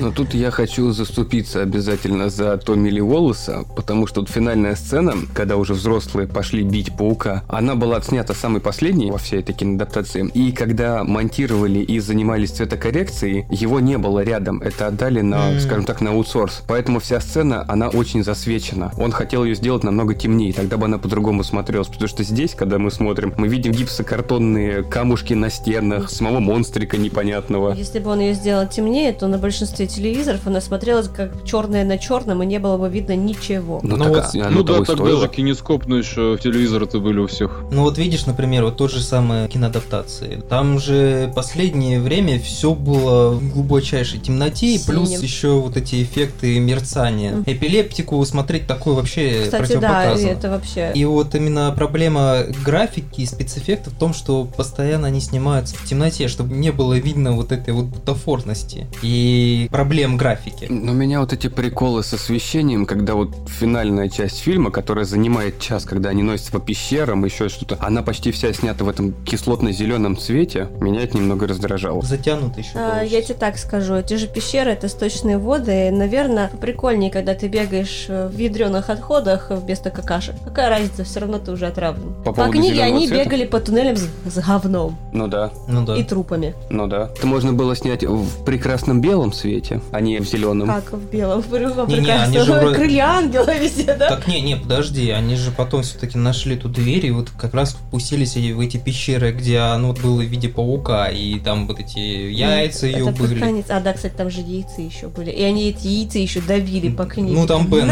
Но 0.00 0.10
тут 0.10 0.34
я 0.34 0.50
хочу 0.50 0.90
заступиться 0.92 1.62
обязательно 1.62 2.28
за 2.28 2.56
Томми 2.58 2.90
Ли 2.90 3.00
Уоллеса, 3.00 3.64
потому 3.76 4.06
что 4.06 4.24
финальная 4.26 4.74
сцена, 4.74 5.14
когда 5.34 5.56
уже 5.56 5.74
взрослые 5.74 6.26
пошли 6.28 6.62
бить 6.62 6.96
паука, 6.96 7.44
она 7.48 7.76
была 7.76 7.96
отснята 7.96 8.34
самой 8.34 8.60
последней 8.60 9.10
во 9.10 9.18
всей 9.18 9.40
этой 9.40 9.54
киноадаптации. 9.54 10.28
И 10.34 10.52
когда 10.52 11.04
монтировали 11.04 11.78
и 11.78 12.00
занимались 12.00 12.50
цветокоррекцией, 12.50 13.46
его 13.50 13.78
не 13.80 13.98
было 13.98 14.20
рядом. 14.24 14.60
Это 14.62 14.88
отдали 14.88 15.20
на, 15.20 15.60
скажем 15.60 15.84
так, 15.84 16.00
на 16.00 16.10
аутсорс. 16.10 16.62
Поэтому 16.66 16.98
вся 17.00 17.20
сцена, 17.20 17.62
она 17.70 17.88
очень 17.88 18.24
засвечена. 18.24 18.92
Он 18.98 19.12
хотел 19.12 19.44
ее 19.44 19.54
сделать 19.54 19.84
намного 19.84 20.14
темнее, 20.14 20.52
тогда 20.52 20.76
бы 20.76 20.86
она 20.86 20.98
по-другому 20.98 21.44
смотрелась. 21.44 21.88
Потому 21.88 22.08
что 22.08 22.22
здесь, 22.24 22.54
когда 22.54 22.78
мы 22.78 22.90
смотрим, 22.90 23.32
мы 23.36 23.48
видим 23.48 23.72
гипсокартонные 23.72 24.82
камушки 24.82 25.34
на 25.34 25.50
стенах, 25.50 26.10
самого 26.10 26.40
монстрика 26.40 26.96
непонятного. 26.96 27.74
Если 27.74 27.98
бы 27.98 28.10
он 28.10 28.20
ее 28.20 28.34
сделал 28.34 28.66
темнее, 28.66 29.12
то 29.12 29.28
на 29.28 29.38
большинстве 29.38 29.86
телевизоров 29.86 30.46
она 30.46 30.60
смотрелась 30.60 31.08
как 31.08 31.44
черное 31.44 31.84
на 31.84 31.98
черном, 31.98 32.42
и 32.42 32.46
не 32.46 32.58
было 32.58 32.76
бы 32.76 32.88
видно 32.88 33.14
ничего. 33.14 33.80
Ну, 33.82 33.96
Ну 33.96 34.04
так, 34.04 34.34
вот, 34.34 34.42
а- 34.42 34.50
ну 34.50 34.62
да, 34.62 34.82
тогда 34.84 35.16
же 35.16 35.28
кинескопно 35.28 35.94
еще 35.94 36.38
телевизоры-то 36.42 36.98
были 37.00 37.20
у 37.20 37.26
всех. 37.26 37.62
Ну 37.70 37.82
вот 37.82 37.98
видишь, 37.98 38.26
например, 38.26 38.64
вот 38.64 38.76
тот 38.76 38.90
же 38.90 39.00
самое 39.00 39.48
киноадаптации. 39.48 40.42
Там 40.48 40.78
же 40.78 41.32
последнее 41.34 42.00
время 42.00 42.40
все 42.40 42.74
было 42.74 43.30
в 43.30 43.52
глубочайшей 43.52 44.18
темноте, 44.20 44.74
и 44.74 44.78
плюс 44.84 45.08
Синим. 45.10 45.22
еще 45.22 45.48
вот 45.60 45.76
эти 45.76 46.02
эффекты 46.02 46.58
мерцания. 46.58 47.32
Мгм. 47.32 47.44
Эпилептику 47.60 48.24
смотреть 48.24 48.66
такое 48.66 48.94
вообще 48.94 49.42
Кстати, 49.44 49.76
да, 49.76 50.14
это 50.14 50.50
вообще... 50.50 50.92
И 50.94 51.04
вот 51.04 51.34
именно 51.34 51.72
проблема 51.76 52.44
графики 52.64 53.20
и 53.20 53.26
спецэффектов 53.26 53.92
в 53.92 53.98
том, 53.98 54.14
что 54.14 54.44
постоянно 54.44 55.08
они 55.08 55.20
снимаются 55.20 55.76
в 55.76 55.84
темноте, 55.84 56.28
чтобы 56.28 56.54
не 56.54 56.70
было 56.70 56.94
видно 56.94 57.32
вот 57.32 57.52
этой 57.52 57.74
вот 57.74 57.86
бутафорности 57.86 58.86
и 59.02 59.68
проблем 59.70 60.16
графики. 60.16 60.66
Но 60.70 60.92
меня 60.92 61.20
вот 61.20 61.32
эти 61.32 61.48
приколы 61.48 62.02
с 62.02 62.14
освещением, 62.14 62.86
когда 62.86 63.14
вот 63.14 63.36
финальная 63.48 64.08
часть 64.08 64.38
фильма, 64.38 64.70
которая 64.70 65.04
занимает 65.04 65.60
час, 65.60 65.84
когда 65.84 66.10
они 66.10 66.22
носятся 66.22 66.52
по 66.52 66.60
пещерам, 66.60 67.24
еще 67.24 67.48
что-то, 67.50 67.76
она 67.80 68.02
почти 68.02 68.32
вся 68.32 68.52
снята 68.54 68.84
в 68.84 68.88
этом 68.88 69.12
кислотно-зеленом 69.24 70.16
цвете, 70.16 70.68
меня 70.80 71.02
это 71.02 71.18
немного 71.18 71.46
раздражало. 71.46 72.00
Затянуто 72.00 72.60
еще. 72.60 72.70
А, 72.74 73.02
я 73.02 73.20
тебе 73.20 73.34
так 73.34 73.58
скажу, 73.58 73.96
эти 73.96 74.14
же 74.14 74.28
пещеры 74.28 74.70
это 74.70 74.88
сточные 74.88 75.36
воды. 75.36 75.90
Наверное, 75.90 76.48
прикольнее, 76.48 77.10
когда 77.10 77.34
ты 77.34 77.49
бегаешь 77.50 78.06
э, 78.08 78.28
в 78.28 78.38
ядреных 78.38 78.88
отходах 78.90 79.50
вместо 79.50 79.90
какашек. 79.90 80.34
Какая 80.44 80.68
разница, 80.70 81.04
все 81.04 81.20
равно 81.20 81.38
ты 81.38 81.50
уже 81.52 81.66
отравлен. 81.66 82.14
По 82.24 82.32
По, 82.32 82.48
книге 82.48 82.82
они 82.82 83.06
цвета? 83.08 83.24
бегали 83.24 83.44
по 83.46 83.60
туннелям 83.60 83.96
с, 83.96 84.08
с 84.26 84.38
говном 84.46 84.96
Ну 85.12 85.26
да, 85.28 85.50
Ну 85.68 85.84
да. 85.84 85.96
и 85.96 86.02
трупами. 86.04 86.54
ну 86.70 86.86
да. 86.86 87.10
Это 87.16 87.26
можно 87.26 87.52
было 87.52 87.74
снять 87.76 88.04
в 88.04 88.44
прекрасном 88.44 89.00
белом 89.00 89.32
цвете, 89.32 89.80
а 89.92 90.00
не 90.00 90.18
в 90.20 90.24
зеленом. 90.28 90.68
Как 90.68 90.92
в 90.92 91.10
белом, 91.10 91.42
в 91.42 91.50
другом 91.50 91.88
Не-не, 91.88 92.10
они 92.12 92.38
же 92.38 92.52
вроде- 92.52 92.74
Крылья 92.76 93.04
ангела 93.06 93.54
везде, 93.58 93.94
да? 93.94 94.08
Так 94.08 94.26
не, 94.28 94.40
не, 94.40 94.56
подожди, 94.56 95.10
они 95.10 95.34
же 95.36 95.50
потом 95.50 95.82
все-таки 95.82 96.16
нашли 96.18 96.56
ту 96.56 96.68
дверь 96.68 97.06
и 97.06 97.10
вот 97.10 97.30
как 97.30 97.54
раз 97.54 97.72
впустились 97.74 98.36
в 98.36 98.60
эти 98.60 98.76
пещеры, 98.76 99.32
где 99.32 99.58
оно 99.58 99.92
было 99.92 100.20
в 100.20 100.24
виде 100.24 100.48
паука, 100.48 101.08
и 101.08 101.38
там 101.40 101.66
вот 101.66 101.80
эти 101.80 101.98
яйца 101.98 102.86
ее 102.86 103.08
Это 103.08 103.18
были. 103.18 103.38
конец. 103.40 103.66
А, 103.68 103.80
да, 103.80 103.92
кстати, 103.92 104.12
там 104.16 104.30
же 104.30 104.40
яйца 104.40 104.80
еще 104.80 105.08
были. 105.08 105.30
И 105.30 105.42
они 105.42 105.70
эти 105.70 105.86
яйца 105.86 106.18
еще 106.18 106.40
давили 106.40 106.88
по 106.90 107.04
книге. 107.04 107.34
Ну 107.40 107.46
там 107.46 107.66
Бен, 107.68 107.90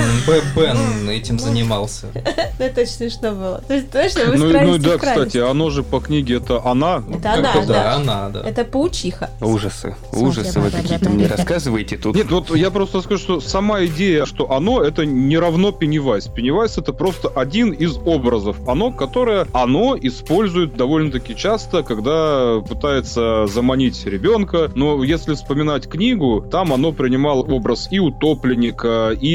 Бен 0.55 1.09
этим 1.09 1.37
Ну. 1.37 1.41
занимался. 1.41 2.09
Это 2.59 2.83
очень 2.83 2.93
смешно 2.93 3.33
было. 3.33 3.63
То 3.67 3.75
есть, 3.75 3.91
точно, 3.91 4.27
вы 4.27 4.37
Ну, 4.37 4.73
ну 4.73 4.79
да, 4.79 4.99
кстати, 4.99 5.39
оно 5.39 5.71
же 5.71 5.83
по 5.83 6.01
книге 6.01 6.37
это 6.37 6.61
она. 6.67 7.03
Это 7.11 7.33
она, 7.33 7.55
да. 7.55 7.65
да, 7.65 7.95
она, 7.95 8.29
да. 8.29 8.43
Это 8.47 8.65
паучиха. 8.65 9.31
Ужасы, 9.41 9.97
Смотри, 10.11 10.29
ужасы 10.29 10.61
вы 10.61 10.71
какие-то 10.71 11.09
мне 11.09 11.27
рассказываете 11.27 11.97
тут. 11.97 12.15
Нет, 12.15 12.31
вот 12.31 12.55
я 12.55 12.71
просто 12.71 13.01
скажу, 13.01 13.23
что 13.23 13.41
сама 13.41 13.87
идея, 13.87 14.27
что 14.27 14.51
оно 14.53 14.83
это 14.83 15.07
не 15.07 15.39
равно 15.39 15.73
Пеннивайз. 15.73 16.27
Пеннивайз 16.27 16.77
это 16.77 16.93
просто 16.93 17.29
один 17.29 17.71
из 17.71 17.97
образов. 18.05 18.57
Оно, 18.69 18.91
которое 18.91 19.47
оно 19.55 19.97
использует 19.99 20.77
довольно-таки 20.77 21.35
часто, 21.37 21.83
когда 21.83 22.61
пытается 22.69 23.47
заманить 23.47 24.05
ребенка. 24.05 24.71
Но 24.75 25.03
если 25.05 25.35
вспоминать 25.35 25.89
книгу, 25.89 26.45
там 26.51 26.73
оно 26.75 26.93
принимало 26.93 27.43
образ 27.43 27.89
и 27.91 27.99
утопленника, 27.99 29.13
и 29.19 29.28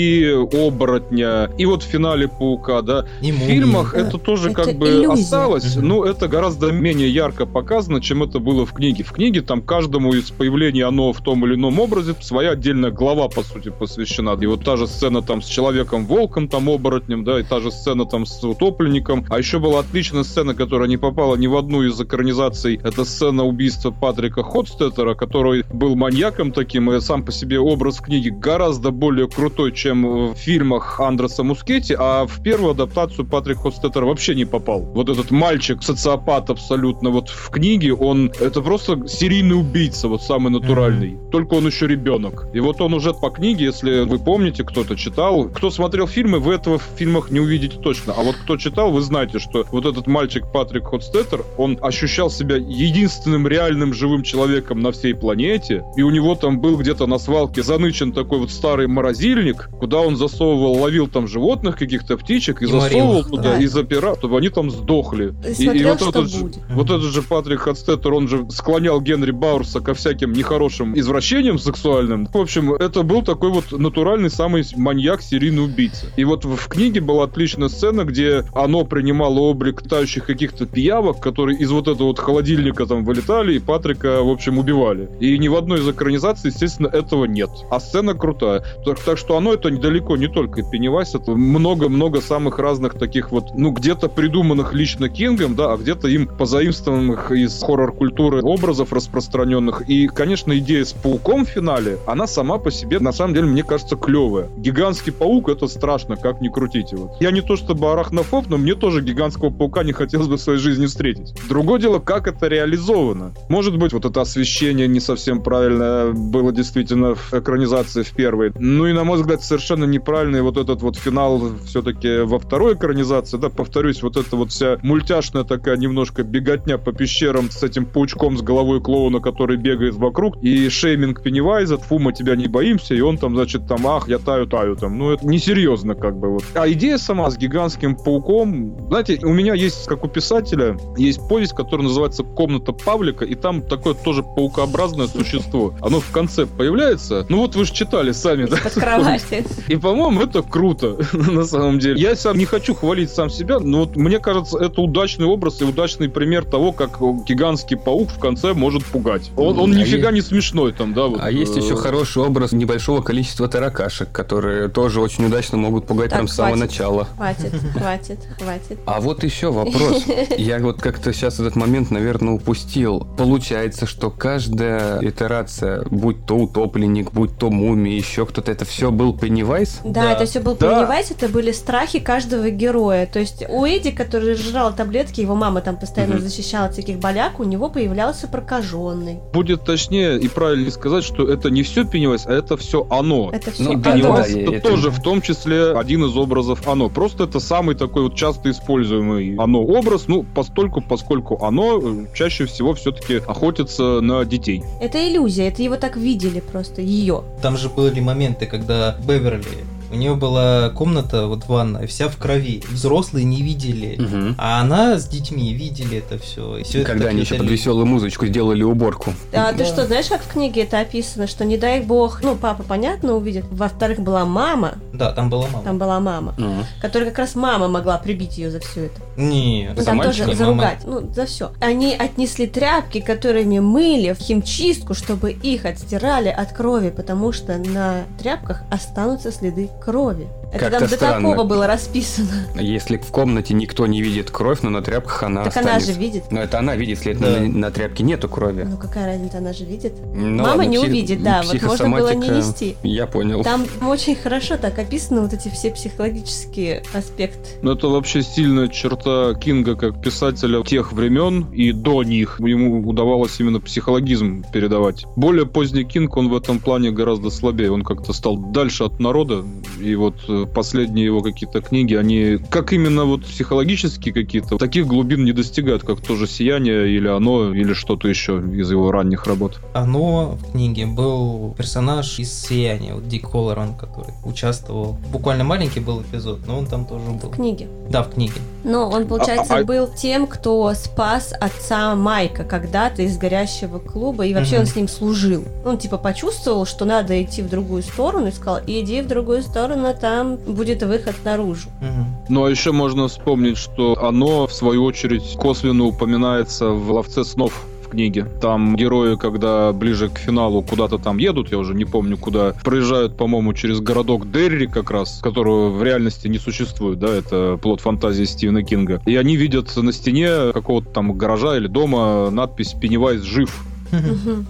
оборотня, 0.52 1.50
и 1.58 1.66
вот 1.66 1.84
в 1.84 1.86
финале 1.86 2.28
паука, 2.28 2.82
да. 2.82 3.06
И 3.22 3.32
В 3.32 3.36
фильмах 3.36 3.94
Э, 3.94 4.02
это 4.02 4.18
тоже 4.18 4.50
это 4.50 4.64
как 4.64 4.78
бы 4.78 4.88
иллюзия. 4.88 5.24
осталось, 5.24 5.76
но 5.76 6.06
это 6.06 6.28
гораздо 6.28 6.72
менее 6.72 7.10
ярко 7.10 7.46
показано, 7.46 8.02
чем 8.02 8.24
это 8.24 8.40
было 8.40 8.66
в 8.66 8.74
книге. 8.74 9.04
В 9.04 9.12
книге 9.12 9.42
там 9.42 9.62
каждому 9.62 10.14
из 10.14 10.32
появлений 10.32 10.82
оно 10.82 11.14
в 11.14 11.22
том 11.22 11.46
или 11.46 11.56
ином 11.56 11.80
образе 11.80 12.16
своя 12.22 12.52
отдельная 12.52 12.92
глава, 12.92 13.28
по 13.28 13.44
сути, 13.44 13.70
посвящена. 13.70 14.38
И 14.42 14.46
вот 14.46 14.64
та 14.64 14.78
же 14.78 14.88
сцена 14.88 15.22
там 15.22 15.42
с 15.42 15.48
Человеком-волком, 15.48 16.48
там 16.48 16.70
оборотнем, 16.70 17.24
да, 17.24 17.40
и 17.40 17.44
та 17.44 17.60
же 17.60 17.72
сцена 17.72 18.06
там 18.06 18.26
с 18.26 18.44
утопленником. 18.44 19.26
А 19.30 19.38
еще 19.38 19.60
была 19.60 19.80
отличная 19.80 20.24
сцена, 20.24 20.54
которая 20.54 20.88
не 20.88 20.98
попала 20.98 21.36
ни 21.36 21.48
в 21.48 21.56
одну 21.56 21.84
из 21.84 22.00
экранизаций. 22.02 22.80
Это 22.84 23.06
сцена 23.06 23.44
убийства 23.44 23.92
Патрика 23.92 24.44
Ходстеттера, 24.44 25.14
который 25.14 25.64
был 25.72 25.96
маньяком 25.96 26.52
таким, 26.52 26.92
и 26.92 27.00
сам 27.00 27.24
по 27.24 27.32
себе 27.32 27.60
образ 27.60 27.98
в 27.98 28.02
книге 28.02 28.32
гораздо 28.32 28.92
более 28.92 29.28
крутой, 29.28 29.74
чем 29.84 30.32
в 30.32 30.36
фильмах 30.36 31.02
Андреса 31.02 31.44
Мускетти, 31.44 31.94
а 32.00 32.26
в 32.26 32.42
первую 32.42 32.72
адаптацию 32.72 33.26
Патрик 33.26 33.58
Ходстеттер 33.58 34.06
вообще 34.06 34.34
не 34.34 34.46
попал. 34.46 34.80
Вот 34.80 35.10
этот 35.10 35.30
мальчик, 35.30 35.84
социопат 35.84 36.50
абсолютно, 36.50 37.10
вот 37.10 37.28
в 37.28 37.50
книге 37.50 37.94
он, 37.94 38.32
это 38.40 38.62
просто 38.62 39.06
серийный 39.08 39.60
убийца, 39.60 40.08
вот 40.08 40.24
самый 40.24 40.52
натуральный. 40.52 41.18
Только 41.32 41.56
он 41.56 41.68
еще 41.68 41.86
ребенок. 41.88 42.48
И 42.54 42.62
вот 42.62 42.80
он 42.80 42.94
уже 42.94 43.14
по 43.14 43.30
книге, 43.30 43.66
если 43.66 44.06
вы 44.06 44.20
помните, 44.20 44.64
кто-то 44.64 44.96
читал, 44.96 45.50
кто 45.50 45.70
смотрел 45.70 46.08
фильмы, 46.08 46.40
вы 46.40 46.54
этого 46.54 46.78
в 46.78 46.90
фильмах 46.96 47.30
не 47.30 47.42
увидите 47.42 47.78
точно. 47.78 48.14
А 48.16 48.24
вот 48.24 48.36
кто 48.36 48.56
читал, 48.56 48.92
вы 48.92 49.02
знаете, 49.02 49.40
что 49.40 49.66
вот 49.72 49.86
этот 49.86 50.08
мальчик 50.08 50.46
Патрик 50.54 50.86
Ходстеттер, 50.86 51.44
он 51.58 51.78
ощущал 51.82 52.30
себя 52.30 52.56
единственным 52.56 53.50
реальным 53.50 53.94
живым 53.94 54.24
человеком 54.24 54.80
на 54.80 54.94
всей 54.94 55.14
планете, 55.14 55.84
и 55.98 56.04
у 56.04 56.10
него 56.10 56.36
там 56.36 56.62
был 56.62 56.78
где-то 56.78 57.06
на 57.06 57.18
свалке 57.18 57.64
занычен 57.64 58.14
такой 58.14 58.40
вот 58.40 58.52
старый 58.52 58.88
морозильник, 58.88 59.70
куда 59.80 60.00
он 60.00 60.16
засовывал, 60.16 60.74
ловил 60.82 61.08
там 61.08 61.28
животных, 61.28 61.78
каких-то 61.78 62.18
птичек 62.18 62.62
и, 62.62 62.66
И 62.66 62.68
засовывал 62.68 63.20
их, 63.22 63.28
туда, 63.28 63.44
да. 63.44 63.58
и 63.60 63.66
запирал, 63.68 64.18
чтобы 64.18 64.38
они 64.38 64.50
там 64.50 64.72
сдохли. 64.72 65.34
И 65.48 65.54
смотрел, 65.54 65.90
вот 65.90 66.00
что 66.02 66.10
этот 66.10 66.32
же- 66.32 66.52
вот 66.70 66.86
этот 66.90 67.04
же 67.04 67.22
Патрик 67.22 67.62
Ходстеттер, 67.62 68.14
он 68.14 68.28
же 68.28 68.46
склонял 68.50 69.00
Генри 69.02 69.32
Бауэрса 69.32 69.80
ко 69.82 69.94
всяким 69.94 70.34
нехорошим 70.34 70.98
извращениям 70.98 71.60
сексуальным. 71.60 72.28
В 72.34 72.38
общем, 72.38 72.74
это 72.74 73.04
был 73.04 73.22
такой 73.22 73.50
вот 73.50 73.72
натуральный 73.72 74.30
самый 74.30 74.64
маньяк, 74.76 75.22
серийный 75.22 75.64
убийца. 75.64 76.08
И 76.18 76.24
вот 76.24 76.46
в 76.46 76.54
в 76.64 76.68
книге 76.70 77.02
была 77.02 77.26
отличная 77.26 77.68
сцена, 77.68 78.04
где 78.04 78.46
оно 78.54 78.86
принимало 78.86 79.40
облик 79.40 79.82
тающих 79.82 80.26
каких-то 80.26 80.66
пиявок, 80.66 81.20
которые 81.20 81.58
из 81.58 81.72
вот 81.72 81.88
этого 81.88 82.08
вот 82.08 82.20
холодильника 82.20 82.86
там 82.86 83.04
вылетали 83.04 83.56
и 83.56 83.60
Патрика, 83.60 84.22
в 84.24 84.30
общем, 84.30 84.58
убивали. 84.58 85.10
И 85.20 85.38
ни 85.38 85.48
в 85.48 85.56
одной 85.56 85.80
из 85.80 85.90
экранизаций, 85.90 86.52
естественно, 86.52 86.88
этого 86.88 87.26
нет. 87.26 87.50
А 87.70 87.80
сцена 87.80 88.14
крутая. 88.14 88.64
Так, 88.86 89.00
так 89.00 89.18
что 89.18 89.36
оно 89.38 89.54
это 89.54 89.63
недалеко 89.70 90.18
не 90.18 90.28
только 90.28 90.64
Пеннивайз, 90.64 91.16
это 91.16 91.32
много-много 91.32 92.22
самых 92.22 92.60
разных 92.60 92.96
таких 92.96 93.32
вот, 93.32 93.56
ну, 93.56 93.72
где-то 93.72 94.10
придуманных 94.10 94.74
лично 94.74 95.10
Кингом, 95.10 95.56
да, 95.56 95.74
а 95.74 95.78
где-то 95.78 96.08
им 96.08 96.28
позаимствованных 96.28 97.32
из 97.32 97.62
хоррор-культуры 97.62 98.42
образов 98.42 98.94
распространенных. 98.94 99.90
И, 99.90 100.08
конечно, 100.08 100.58
идея 100.58 100.86
с 100.86 100.94
пауком 100.94 101.46
в 101.46 101.50
финале, 101.50 101.98
она 102.08 102.28
сама 102.28 102.58
по 102.58 102.72
себе, 102.72 103.00
на 103.00 103.12
самом 103.12 103.34
деле, 103.34 103.48
мне 103.48 103.64
кажется, 103.64 103.96
клевая. 103.96 104.50
Гигантский 104.58 105.12
паук— 105.12 105.50
это 105.50 105.68
страшно, 105.68 106.16
как 106.16 106.42
ни 106.42 106.50
крутите. 106.50 106.96
Вот. 106.96 107.12
Я 107.20 107.32
не 107.32 107.42
то 107.42 107.56
чтобы 107.56 107.92
арахнофоб, 107.92 108.48
но 108.50 108.58
мне 108.58 108.76
тоже 108.76 109.02
гигантского 109.02 109.50
паука 109.50 109.84
не 109.84 109.94
хотелось 109.94 110.28
бы 110.28 110.38
в 110.38 110.42
своей 110.42 110.60
жизни 110.60 110.86
встретить. 110.86 111.34
Другое 111.50 111.80
дело, 111.80 112.00
как 112.00 112.28
это 112.28 112.48
реализовано. 112.48 113.34
Может 113.50 113.78
быть, 113.78 113.94
вот 113.94 114.06
это 114.06 114.22
освещение 114.22 114.88
не 114.88 115.00
совсем 115.00 115.42
правильное 115.42 116.12
было 116.12 116.52
действительно 116.52 117.16
в 117.16 117.34
экранизации 117.34 118.04
в 118.04 118.12
первой. 118.12 118.52
Ну 118.58 118.88
и, 118.88 118.94
на 118.94 119.04
мой 119.04 119.18
взгляд, 119.18 119.44
совершенно 119.54 119.86
неправильный 119.86 120.42
вот 120.42 120.58
этот 120.58 120.82
вот 120.82 120.98
финал 120.98 121.40
все-таки 121.66 122.22
во 122.22 122.40
второй 122.40 122.74
экранизации. 122.74 123.38
Да, 123.38 123.50
повторюсь, 123.50 124.02
вот 124.02 124.18
эта 124.18 124.36
вот 124.36 124.52
вся 124.52 124.78
мультяшная 124.82 125.44
такая 125.44 125.78
немножко 125.78 126.24
беготня 126.24 126.80
по 126.80 126.92
пещерам 126.92 127.52
с 127.52 127.62
этим 127.62 127.86
паучком 127.86 128.36
с 128.36 128.42
головой 128.42 128.82
клоуна, 128.82 129.20
который 129.20 129.58
бегает 129.58 129.94
вокруг, 129.94 130.42
и 130.42 130.70
шейминг 130.70 131.22
Пеннивайза, 131.22 131.78
фу, 131.78 132.00
мы 132.00 132.14
тебя 132.14 132.36
не 132.36 132.48
боимся, 132.48 132.96
и 132.96 133.02
он 133.02 133.18
там, 133.18 133.36
значит, 133.36 133.68
там, 133.68 133.86
ах, 133.86 134.10
я 134.10 134.18
таю-таю 134.18 134.76
там. 134.76 134.98
Ну, 134.98 135.12
это 135.12 135.28
несерьезно 135.28 135.94
как 135.94 136.18
бы 136.18 136.32
вот. 136.32 136.44
А 136.56 136.68
идея 136.70 136.98
сама 136.98 137.30
с 137.30 137.38
гигантским 137.38 137.96
пауком, 137.96 138.88
знаете, 138.88 139.20
у 139.24 139.34
меня 139.34 139.54
есть, 139.54 139.86
как 139.86 140.04
у 140.04 140.08
писателя, 140.08 140.78
есть 140.98 141.28
повесть, 141.30 141.54
которая 141.54 141.88
называется 141.88 142.24
«Комната 142.24 142.72
Павлика», 142.72 143.24
и 143.24 143.36
там 143.36 143.62
такое 143.62 143.94
тоже 143.94 144.24
паукообразное 144.24 145.08
существо. 145.08 145.76
Оно 145.82 146.00
в 146.00 146.10
конце 146.10 146.48
появляется. 146.48 147.28
Ну 147.30 147.38
вот 147.38 147.56
вы 147.56 147.66
же 147.66 147.74
читали 147.74 148.14
сами, 148.14 148.46
да? 148.46 148.58
Под 148.64 148.74
кровати. 148.74 149.43
И, 149.68 149.76
по-моему, 149.76 150.22
это 150.22 150.42
круто, 150.42 150.98
на 151.14 151.46
самом 151.46 151.80
деле. 151.80 152.00
Я 152.02 152.16
сам 152.16 152.38
не 152.38 152.46
хочу 152.46 152.74
хвалить 152.76 153.10
сам 153.12 153.30
себя, 153.30 153.60
но 153.60 153.80
вот 153.82 153.96
мне 153.96 154.20
кажется, 154.20 154.58
это 154.58 154.82
удачный 154.82 155.26
образ 155.26 155.62
и 155.62 155.66
удачный 155.66 156.10
пример 156.10 156.46
того, 156.46 156.72
как 156.72 157.00
гигантский 157.26 157.78
паук 157.78 158.10
в 158.10 158.20
конце 158.20 158.54
может 158.54 158.86
пугать. 158.86 159.32
Он, 159.38 159.58
он 159.60 159.72
А 159.72 159.76
нифига 159.76 160.10
есть- 160.10 160.14
не 160.14 160.22
смешной 160.22 160.74
там, 160.74 160.94
да? 160.94 161.08
Вот, 161.08 161.20
А 161.22 161.32
есть 161.32 161.56
э, 161.58 161.60
еще 161.62 161.76
хороший 161.76 162.24
образ 162.24 162.52
небольшого 162.52 163.02
количества 163.02 163.48
таракашек, 163.48 164.12
которые 164.12 164.68
тоже 164.70 165.00
очень 165.02 165.26
удачно 165.26 165.58
могут 165.58 165.88
пугать 165.88 166.10
Так, 166.10 166.20
прям 166.20 166.28
с 166.28 166.34
самого 166.36 166.56
начала. 166.56 167.08
Хватит, 167.16 167.54
хватит, 167.74 168.20
хватит. 168.40 168.80
А 168.86 169.00
вот 169.02 169.24
еще 169.24 169.52
вопрос. 169.52 170.04
Я 170.38 170.60
вот 170.60 170.82
как-то 170.82 171.14
сейчас 171.14 171.40
этот 171.40 171.56
момент, 171.56 171.92
наверное, 171.92 172.34
упустил. 172.34 173.08
Получается, 173.18 173.86
что 173.86 174.10
каждая 174.10 175.00
итерация, 175.08 175.84
будь 175.90 176.26
то 176.26 176.36
утопленник, 176.38 177.12
будь 177.12 177.38
то 177.38 177.50
мумия, 177.50 177.96
еще 177.98 178.26
кто-то, 178.26 178.52
это 178.52 178.66
все 178.66 178.92
был 178.92 179.14
Пеннивайз? 179.34 179.80
Да, 179.84 180.04
Да. 180.04 180.12
это 180.14 180.26
все 180.26 180.40
был 180.40 180.56
Да. 180.56 180.76
Пеннивайз, 180.76 181.12
это 181.12 181.28
были 181.28 181.52
страхи 181.52 182.00
каждого 182.00 182.50
героя. 182.50 183.06
То 183.06 183.20
есть 183.20 183.44
у 183.50 183.66
Эдди, 183.66 183.92
который 183.92 184.36
жрал 184.36 184.74
таблетки, 184.76 185.22
его 185.22 185.36
мама 185.36 185.62
там 185.62 185.78
постоянно 185.78 186.16
Мгм. 186.16 186.24
защищала 186.24 186.66
от 186.68 186.74
всяких 186.74 187.00
боляк, 187.00 187.40
у 187.40 187.44
него 187.44 187.70
появлялся 187.70 188.28
прокаженный. 188.28 189.20
Будет 189.34 189.64
точнее 189.66 190.18
и 190.20 190.28
правильнее 190.28 190.72
сказать, 190.72 191.04
что 191.04 191.28
это 191.28 191.50
не 191.50 191.64
все 191.64 191.84
Пеннивайз, 191.86 192.26
а 192.28 192.34
это 192.34 192.58
все 192.58 192.86
оно. 192.90 193.32
Это 193.34 193.52
все 193.52 193.64
Ну, 193.64 193.82
Пеннивайз 193.82 194.32
да, 194.34 194.40
это, 194.40 194.52
это- 194.56 194.70
тоже 194.70 194.90
в 194.92 195.02
том 195.02 195.22
числе 195.22 195.72
один 195.78 196.06
из 196.06 196.16
образов 196.16 196.68
оно. 196.68 196.90
Просто 196.90 197.24
это 197.24 197.40
самый 197.40 197.76
такой 197.76 198.04
вот 198.04 198.16
часто 198.16 198.52
используемый 198.52 199.36
оно 199.38 199.62
образ, 199.64 200.04
ну, 200.08 200.24
постольку, 200.24 200.82
поскольку 200.82 201.44
оно 201.44 201.82
чаще 202.14 202.46
всего 202.46 202.74
все-таки 202.74 203.16
охотится 203.28 204.02
на 204.02 204.24
детей. 204.26 204.64
Это 204.82 204.98
иллюзия, 205.08 205.48
это 205.48 205.62
его 205.64 205.76
так 205.78 205.98
видели 205.98 206.40
просто, 206.40 206.82
ее. 206.82 207.24
Там 207.42 207.58
же 207.58 207.70
были 207.70 208.00
моменты, 208.00 208.46
когда 208.46 208.96
ವಿವರಲ್ಲಿ 209.24 209.58
у 209.94 209.96
нее 209.96 210.16
была 210.16 210.70
комната, 210.70 211.28
вот 211.28 211.46
ванная, 211.48 211.86
вся 211.88 212.10
в 212.10 212.18
крови. 212.18 212.64
Взрослые 212.72 213.26
не 213.26 213.42
видели. 213.44 213.96
Мгм. 214.02 214.36
А 214.40 214.62
она 214.62 214.98
с 214.98 215.08
детьми 215.08 215.54
видели 215.54 216.00
это 216.00 216.18
все. 216.18 216.58
И 216.58 216.64
все 216.64 216.84
Когда 216.84 217.10
они 217.10 217.22
еще 217.22 217.36
под 217.36 217.48
веселую 217.50 217.86
музычку 217.86 218.26
сделали 218.26 218.64
уборку. 218.64 219.14
А 219.32 219.52
ты 219.52 219.60
Да. 219.60 219.66
что, 219.66 219.86
знаешь, 219.86 220.08
как 220.08 220.22
в 220.24 220.28
книге 220.32 220.64
это 220.64 220.80
описано, 220.80 221.28
что 221.28 221.46
не 221.46 221.58
дай 221.58 221.82
бог, 221.82 222.22
ну, 222.24 222.36
папа, 222.36 222.64
понятно, 222.64 223.14
увидит. 223.16 223.46
Во-вторых, 223.52 224.00
была 224.00 224.26
мама, 224.26 224.76
Да, 224.94 225.12
там 225.12 225.30
была 225.30 225.48
мама. 225.48 225.64
там 225.64 225.78
была 225.78 226.00
мама, 226.00 226.34
Мгм. 226.38 226.66
которая 226.82 227.10
как 227.10 227.20
раз 227.20 227.36
мама 227.36 227.68
могла 227.68 227.98
прибить 227.98 228.38
ее 228.38 228.50
за 228.50 228.60
все 228.60 228.86
это. 228.86 229.00
Нет. 229.16 229.74
Ну, 229.76 229.80
За 229.82 229.86
там 229.86 229.98
мальчика? 229.98 230.26
тоже 230.26 230.38
заругать, 230.38 230.80
ну, 230.86 231.08
за 231.14 231.26
все. 231.28 231.52
Они 231.62 231.94
отнесли 231.94 232.48
тряпки, 232.48 233.00
которыми 233.00 233.60
мыли 233.60 234.14
в 234.14 234.18
химчистку, 234.18 234.96
чтобы 234.96 235.32
их 235.32 235.66
отстирали 235.66 236.30
от 236.30 236.52
крови, 236.52 236.90
потому 236.90 237.32
что 237.32 237.58
на 237.58 238.04
тряпках 238.20 238.64
останутся 238.72 239.32
следы 239.32 239.70
крови. 239.86 240.28
Это 240.54 240.70
там 240.80 240.88
до 240.88 240.96
странно. 240.96 241.30
такого 241.30 241.48
было 241.48 241.68
расписано. 241.68 242.30
Если 242.60 242.98
в 242.98 243.08
комнате 243.08 243.54
никто 243.54 243.88
не 243.88 244.02
видит 244.02 244.30
кровь, 244.32 244.62
но 244.62 244.70
на 244.70 244.82
тряпках 244.82 245.24
она 245.24 245.44
так 245.46 245.58
она 245.58 245.76
останется. 245.76 245.94
же 245.94 246.00
видит. 246.00 246.24
Но 246.32 246.42
это 246.42 246.60
она 246.60 246.76
видит, 246.76 246.98
если 247.00 247.14
Да. 247.14 247.40
на, 247.40 247.48
на 247.48 247.72
тряпке 247.72 248.04
нету 248.04 248.30
крови. 248.30 248.64
Ну 248.70 248.78
какая 248.78 249.06
разница, 249.06 249.40
она 249.40 249.54
же 249.54 249.66
видит. 249.66 249.94
Ну 250.14 250.38
Мама 250.38 250.48
ладно, 250.50 250.62
не 250.64 250.78
псих- 250.78 250.88
увидит, 250.90 251.24
да, 251.24 251.42
вот 251.44 251.62
можно 251.62 251.90
было 251.90 252.14
не 252.14 252.28
нести. 252.30 252.76
Я 252.84 253.08
понял. 253.08 253.44
Там 253.44 253.66
очень 253.88 254.16
хорошо 254.16 254.58
так 254.58 254.78
описаны 254.80 255.22
вот 255.22 255.34
эти 255.34 255.50
все 255.50 255.72
психологические 255.72 256.84
аспекты. 256.94 257.50
Но 257.62 257.74
это 257.74 257.88
вообще 257.88 258.22
сильная 258.22 258.68
черта 258.68 259.34
Кинга 259.36 259.76
как 259.76 260.02
писателя 260.02 260.64
тех 260.64 260.94
времен 260.94 261.48
и 261.52 261.72
до 261.72 262.04
них. 262.04 262.40
Ему 262.40 262.88
удавалось 262.88 263.40
именно 263.40 263.60
психологизм 263.60 264.44
передавать. 264.52 265.06
Более 265.16 265.46
поздний 265.46 265.84
Кинг, 265.84 266.16
он 266.18 266.30
в 266.30 266.36
этом 266.36 266.60
плане 266.60 266.92
гораздо 266.92 267.30
слабее. 267.30 267.72
Он 267.72 267.84
как-то 267.84 268.14
стал 268.14 268.38
дальше 268.38 268.84
от 268.84 269.00
народа. 269.00 269.44
И 269.82 269.96
вот 269.96 270.16
э, 270.30 270.43
последние 270.46 271.06
его 271.06 271.22
какие-то 271.22 271.62
книги, 271.62 271.96
они 271.96 272.40
как 272.50 272.74
именно 272.74 273.06
вот 273.06 273.26
психологические 273.26 274.14
какие-то, 274.14 274.58
таких 274.58 274.88
глубин 274.88 275.24
не 275.26 275.32
достигают, 275.32 275.84
как 275.84 276.02
тоже 276.02 276.28
«Сияние» 276.28 276.90
или 276.90 277.08
«Оно», 277.08 277.54
или 277.54 277.74
что-то 277.74 278.08
еще 278.08 278.40
из 278.40 278.72
его 278.72 278.92
ранних 278.92 279.26
работ. 279.28 279.60
Оно 279.74 280.38
в 280.42 280.52
книге 280.52 280.86
был 280.86 281.54
персонаж 281.58 282.20
из 282.20 282.34
«Сияния», 282.34 282.94
вот 282.94 283.08
Дик 283.08 283.28
Холлоран, 283.28 283.76
который 283.76 284.14
участвовал. 284.24 284.98
Буквально 285.12 285.44
маленький 285.44 285.80
был 285.80 286.02
эпизод, 286.02 286.48
но 286.48 286.60
он 286.60 286.66
там 286.66 286.86
тоже 286.86 287.06
был. 287.06 287.30
В 287.30 287.36
книге. 287.36 287.68
Да, 287.90 288.04
в 288.04 288.12
книге. 288.12 288.34
Но 288.64 288.90
он, 288.90 289.08
получается, 289.08 289.56
А- 289.56 289.60
а- 289.60 289.64
был 289.64 289.88
тем, 289.88 290.26
кто 290.28 290.74
спас 290.74 291.34
отца 291.40 291.96
Майка 291.96 292.44
когда-то 292.44 293.02
из 293.02 293.18
горящего 293.18 293.80
клуба, 293.80 294.26
и 294.26 294.34
вообще 294.34 294.54
Мгм. 294.56 294.62
он 294.62 294.68
с 294.68 294.76
ним 294.76 294.88
служил. 294.88 295.44
Он 295.66 295.78
типа 295.78 295.98
почувствовал, 295.98 296.66
что 296.66 296.86
надо 296.86 297.22
идти 297.22 297.42
в 297.42 297.50
другую 297.50 297.84
сторону, 297.84 298.28
и 298.28 298.32
сказал, 298.32 298.60
иди 298.66 299.02
в 299.02 299.08
другую 299.08 299.42
сторону, 299.44 299.94
там 300.00 300.38
будет 300.38 300.82
выход 300.84 301.16
наружу. 301.26 301.70
Мгм. 301.82 302.06
Ну 302.30 302.46
а 302.46 302.50
еще 302.50 302.72
можно 302.72 303.08
вспомнить, 303.08 303.58
что 303.58 303.98
оно, 304.02 304.48
в 304.48 304.54
свою 304.54 304.84
очередь, 304.86 305.36
косвенно 305.38 305.86
упоминается 305.86 306.70
в 306.70 306.92
«Ловце 306.92 307.24
снов» 307.24 307.66
в 307.94 307.96
книге. 307.96 308.26
Там 308.42 308.76
герои, 308.76 309.16
когда 309.16 309.72
ближе 309.72 310.10
к 310.10 310.18
финалу 310.18 310.64
куда-то 310.64 310.98
там 310.98 311.20
едут, 311.20 311.52
я 311.52 311.60
уже 311.60 311.76
не 311.76 311.86
помню 311.86 312.18
куда, 312.18 312.54
проезжают, 312.64 313.16
по-моему, 313.16 313.54
через 313.54 313.80
городок 313.80 314.32
Дерри 314.32 314.68
как 314.68 314.90
раз, 314.90 315.20
которого 315.22 315.70
в 315.70 315.84
реальности 315.84 316.28
не 316.28 316.40
существует, 316.40 317.00
да, 317.00 317.08
это 317.08 317.60
плод 317.62 317.82
фантазии 317.82 318.24
Стивена 318.24 318.64
Кинга. 318.64 319.02
И 319.06 319.16
они 319.16 319.36
видят 319.36 319.76
на 319.76 319.92
стене 319.94 320.52
какого-то 320.54 320.90
там 320.90 321.14
гаража 321.18 321.56
или 321.58 321.68
дома 321.68 322.30
надпись 322.32 322.74
«Пеннивайз 322.74 323.22
жив». 323.22 323.64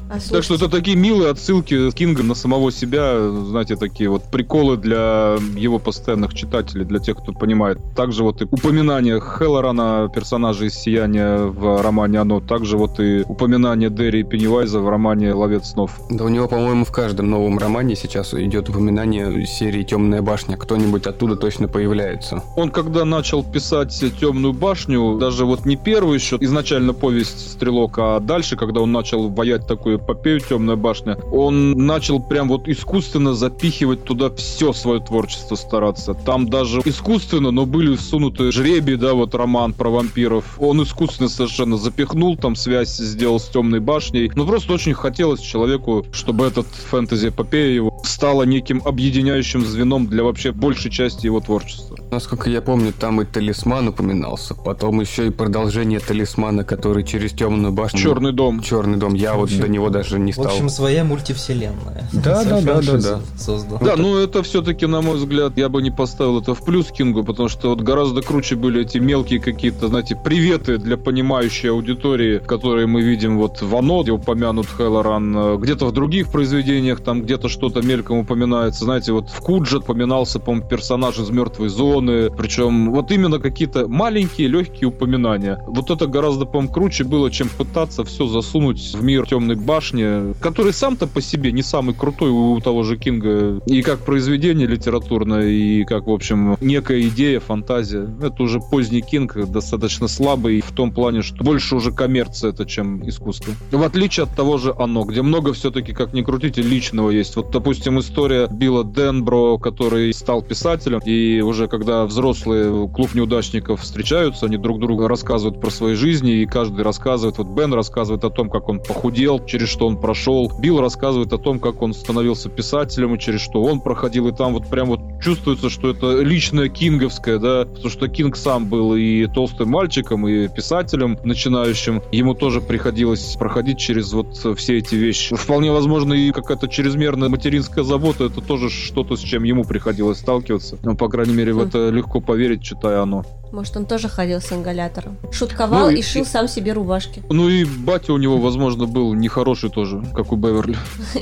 А 0.09 0.17
Так 0.31 0.43
что 0.43 0.55
это 0.55 0.69
такие 0.69 0.95
милые 0.95 1.31
отсылки 1.31 1.91
Кинга 1.91 2.23
на 2.23 2.35
самого 2.35 2.71
себя, 2.71 3.29
знаете, 3.29 3.75
такие 3.75 4.09
вот 4.09 4.23
приколы 4.31 4.77
для 4.77 5.37
его 5.55 5.79
постоянных 5.79 6.33
читателей, 6.33 6.85
для 6.85 6.99
тех, 6.99 7.17
кто 7.17 7.33
понимает. 7.33 7.77
Также 7.95 8.23
вот 8.23 8.41
и 8.41 8.45
упоминание 8.45 9.19
Хеллорана, 9.19 10.09
персонажа 10.13 10.65
из 10.65 10.73
«Сияния» 10.75 11.37
в 11.37 11.81
романе 11.81 12.19
«Оно», 12.19 12.39
также 12.39 12.77
вот 12.77 12.99
и 12.99 13.23
упоминание 13.27 13.89
Дерри 13.89 14.21
и 14.21 14.23
Пеннивайза 14.23 14.79
в 14.79 14.89
романе 14.89 15.33
«Ловец 15.33 15.71
снов». 15.71 15.99
Да 16.09 16.25
у 16.25 16.29
него, 16.29 16.47
по-моему, 16.47 16.85
в 16.85 16.91
каждом 16.91 17.29
новом 17.29 17.57
романе 17.57 17.95
сейчас 17.95 18.33
идет 18.33 18.69
упоминание 18.69 19.45
серии 19.45 19.83
«Темная 19.83 20.21
башня». 20.21 20.57
Кто-нибудь 20.57 21.05
оттуда 21.07 21.35
точно 21.35 21.67
появляется. 21.67 22.43
Он 22.55 22.69
когда 22.69 23.05
начал 23.05 23.43
писать 23.43 24.03
«Темную 24.19 24.53
башню», 24.53 25.17
даже 25.17 25.45
вот 25.45 25.65
не 25.65 25.75
первый 25.75 26.15
еще, 26.15 26.37
изначально 26.39 26.93
повесть 26.93 27.51
«Стрелок», 27.51 27.97
а 27.97 28.19
дальше, 28.19 28.55
когда 28.55 28.81
он 28.81 28.91
начал 28.91 29.29
воять 29.34 29.67
такую 29.67 29.97
эпопею 29.97 30.39
«Темная 30.39 30.75
башня», 30.75 31.17
он 31.31 31.71
начал 31.71 32.21
прям 32.21 32.47
вот 32.47 32.67
искусственно 32.67 33.34
запихивать 33.34 34.03
туда 34.03 34.29
все 34.29 34.73
свое 34.73 34.99
творчество 34.99 35.55
стараться. 35.55 36.13
Там 36.13 36.47
даже 36.47 36.81
искусственно, 36.86 37.51
но 37.51 37.65
были 37.65 37.95
всунуты 37.95 38.51
жребий, 38.51 38.95
да, 38.95 39.13
вот 39.13 39.36
роман 39.36 39.73
про 39.73 39.89
вампиров. 39.89 40.59
Он 40.59 40.81
искусственно 40.84 41.29
совершенно 41.29 41.77
запихнул, 41.77 42.38
там 42.38 42.55
связь 42.55 42.97
сделал 42.97 43.39
с 43.39 43.47
«Темной 43.47 43.79
башней». 43.79 44.31
Ну, 44.36 44.45
просто 44.45 44.73
очень 44.73 44.93
хотелось 44.93 45.41
человеку, 45.41 46.05
чтобы 46.11 46.45
этот 46.45 46.67
фэнтези-эпопея 46.67 47.73
его 47.73 48.01
стала 48.03 48.43
неким 48.43 48.81
объединяющим 48.86 49.65
звеном 49.65 50.07
для 50.07 50.23
вообще 50.23 50.51
большей 50.51 50.91
части 50.91 51.25
его 51.25 51.39
творчества. 51.39 51.97
Насколько 52.11 52.49
я 52.49 52.61
помню, 52.61 52.93
там 52.97 53.21
и 53.21 53.25
талисман 53.25 53.88
упоминался. 53.89 54.55
Потом 54.55 55.01
еще 55.01 55.27
и 55.27 55.29
продолжение 55.29 55.99
талисмана, 55.99 56.63
который 56.63 57.03
через 57.03 57.31
темную 57.31 57.73
башню. 57.73 57.99
«Черный 57.99 58.31
дом». 58.31 58.61
Черный 58.61 58.97
дом. 58.97 59.13
Я 59.24 59.34
В 59.36 59.38
вот 59.38 59.43
общем- 59.45 59.61
до 59.61 59.67
него 59.69 59.89
даже 59.89 60.19
не 60.19 60.32
В 60.32 60.36
стал. 60.36 60.47
общем, 60.47 60.67
своя 60.69 61.03
мультивселенная. 61.05 62.07
Да, 62.11 62.43
да, 62.43 62.61
да, 62.61 62.82
да, 62.82 62.97
да. 62.97 63.19
Создал. 63.38 63.80
Да, 63.80 63.95
ну 63.95 64.17
это 64.17 64.43
все-таки, 64.43 64.86
на 64.86 65.01
мой 65.01 65.15
взгляд, 65.15 65.57
я 65.57 65.69
бы 65.69 65.82
не 65.82 65.91
поставил 65.91 66.41
это 66.41 66.53
в 66.53 66.63
плюс 66.65 66.88
Кингу, 66.91 67.24
потому 67.24 67.47
что 67.47 67.69
вот 67.69 67.82
гораздо 67.82 68.21
круче 68.21 68.55
были 68.55 68.82
эти 68.82 68.97
мелкие 68.97 69.39
какие-то, 69.39 69.88
знаете, 69.88 70.15
приветы 70.15 70.78
для 70.78 70.97
понимающей 70.97 71.69
аудитории, 71.69 72.39
которые 72.39 72.88
мы 72.88 73.01
видим 73.01 73.38
вот 73.38 73.61
в 73.61 73.76
«Оно», 73.76 74.03
где 74.03 74.11
упомянут 74.11 74.67
Хеллоран, 74.67 75.36
э, 75.38 75.57
где-то 75.57 75.86
в 75.86 75.91
других 75.93 76.30
произведениях, 76.30 76.99
там 77.01 77.21
где-то 77.21 77.47
что-то 77.47 77.82
мельком 77.82 78.17
упоминается. 78.19 78.84
Знаете, 78.84 79.13
вот 79.13 79.30
в 79.30 79.39
Кудже 79.39 79.78
упоминался, 79.78 80.39
по-моему, 80.39 80.67
персонаж 80.67 81.17
из 81.19 81.30
«Мертвой 81.30 81.69
зоны», 81.69 82.30
причем 82.30 82.91
вот 82.91 83.11
именно 83.11 83.39
какие-то 83.39 83.88
маленькие, 83.88 84.47
легкие 84.49 84.89
упоминания. 84.89 85.63
Вот 85.67 85.89
это 85.91 86.07
гораздо, 86.07 86.45
по-моему, 86.45 86.74
круче 86.74 87.03
было, 87.05 87.32
чем 87.32 87.47
пытаться 87.49 88.03
все 88.03 88.28
засунуть 88.28 88.93
в 88.95 89.02
мир 89.03 89.27
«Темной 89.27 89.55
башни», 89.55 90.33
который 90.39 90.73
сам-то 90.73 91.07
по 91.07 91.21
себе 91.21 91.51
не 91.51 91.61
самый 91.61 91.93
крутой 91.93 92.31
у 92.31 92.59
того 92.59 92.83
же 92.83 92.97
Кинга 92.97 93.61
и 93.65 93.81
как 93.81 93.99
произведение 93.99 94.67
литературное, 94.67 95.47
и 95.47 95.83
как, 95.83 96.07
в 96.07 96.11
общем, 96.11 96.57
некая 96.61 97.01
идея, 97.03 97.39
фантазия. 97.39 98.07
Это 98.21 98.41
уже 98.41 98.59
поздний 98.59 99.01
Кинг, 99.01 99.35
достаточно 99.49 100.07
слабый 100.07 100.61
в 100.61 100.71
том 100.71 100.91
плане, 100.91 101.21
что 101.21 101.43
больше 101.43 101.75
уже 101.75 101.91
коммерция 101.91 102.51
это, 102.51 102.65
чем 102.65 103.07
искусство. 103.07 103.53
В 103.71 103.83
отличие 103.83 104.23
от 104.23 104.35
того 104.35 104.57
же 104.57 104.73
«Оно», 104.77 105.03
где 105.03 105.21
много 105.21 105.53
все-таки, 105.53 105.93
как 105.93 106.13
ни 106.13 106.21
крутите, 106.21 106.61
личного 106.61 107.09
есть. 107.09 107.35
Вот, 107.35 107.51
допустим, 107.51 107.99
история 107.99 108.47
Билла 108.47 108.83
Денбро, 108.85 109.57
который 109.57 110.13
стал 110.13 110.41
писателем, 110.41 110.99
и 111.05 111.41
уже 111.41 111.67
когда 111.67 112.05
взрослые 112.05 112.87
клуб 112.89 113.13
неудачников 113.13 113.81
встречаются, 113.81 114.45
они 114.45 114.57
друг 114.57 114.79
другу 114.79 115.07
рассказывают 115.07 115.59
про 115.59 115.69
свои 115.69 115.95
жизни, 115.95 116.41
и 116.41 116.45
каждый 116.45 116.83
рассказывает, 116.83 117.37
вот 117.37 117.47
Бен 117.47 117.73
рассказывает 117.73 118.23
о 118.23 118.29
том, 118.29 118.49
как 118.49 118.69
он 118.69 118.79
похудел, 118.93 119.43
через 119.45 119.69
что 119.69 119.87
он 119.87 119.97
прошел, 119.97 120.51
Билл 120.59 120.79
рассказывает 120.81 121.33
о 121.33 121.37
том, 121.37 121.59
как 121.59 121.81
он 121.81 121.93
становился 121.93 122.49
писателем, 122.49 123.15
и 123.15 123.19
через 123.19 123.41
что 123.41 123.61
он 123.63 123.81
проходил, 123.81 124.27
и 124.27 124.31
там 124.35 124.53
вот 124.53 124.67
прям 124.67 124.87
вот 124.87 124.99
чувствуется, 125.21 125.69
что 125.69 125.89
это 125.89 126.21
личное 126.21 126.69
кинговское, 126.69 127.39
да, 127.39 127.65
потому 127.65 127.89
что 127.89 128.07
Кинг 128.07 128.35
сам 128.35 128.67
был 128.67 128.95
и 128.95 129.25
толстым 129.27 129.69
мальчиком, 129.69 130.27
и 130.27 130.47
писателем 130.47 131.17
начинающим, 131.23 132.01
ему 132.11 132.33
тоже 132.35 132.61
приходилось 132.61 133.35
проходить 133.37 133.77
через 133.79 134.13
вот 134.13 134.35
все 134.57 134.77
эти 134.77 134.95
вещи. 134.95 135.35
Вполне 135.35 135.71
возможно, 135.71 136.13
и 136.13 136.31
какая-то 136.31 136.67
чрезмерная 136.67 137.29
материнская 137.29 137.83
забота, 137.83 138.25
это 138.25 138.41
тоже 138.41 138.69
что-то, 138.69 139.15
с 139.15 139.19
чем 139.19 139.43
ему 139.43 139.63
приходилось 139.63 140.19
сталкиваться. 140.19 140.77
Ну, 140.83 140.95
по 140.95 141.09
крайней 141.09 141.33
мере, 141.33 141.53
в 141.53 141.57
Хм. 141.63 141.67
это 141.67 141.89
легко 141.89 142.19
поверить, 142.21 142.61
читая 142.61 143.01
оно. 143.01 143.23
Может, 143.51 143.77
он 143.77 143.85
тоже 143.85 144.09
ходил 144.09 144.41
с 144.41 144.51
ингалятором. 144.51 145.15
Шутковал 145.31 145.91
Ну, 145.91 145.95
и 145.95 145.99
и- 145.99 146.01
шил 146.01 146.25
сам 146.25 146.47
себе 146.47 146.73
рубашки. 146.73 147.21
Ну 147.29 147.49
и 147.49 147.65
батя 147.65 148.11
у 148.13 148.17
него, 148.17 148.37
возможно, 148.39 148.82
конечно, 148.84 148.88
был 148.88 149.13
нехороший 149.13 149.69
тоже, 149.69 150.03
как 150.13 150.31
у 150.31 150.36
Беверли. 150.36 150.77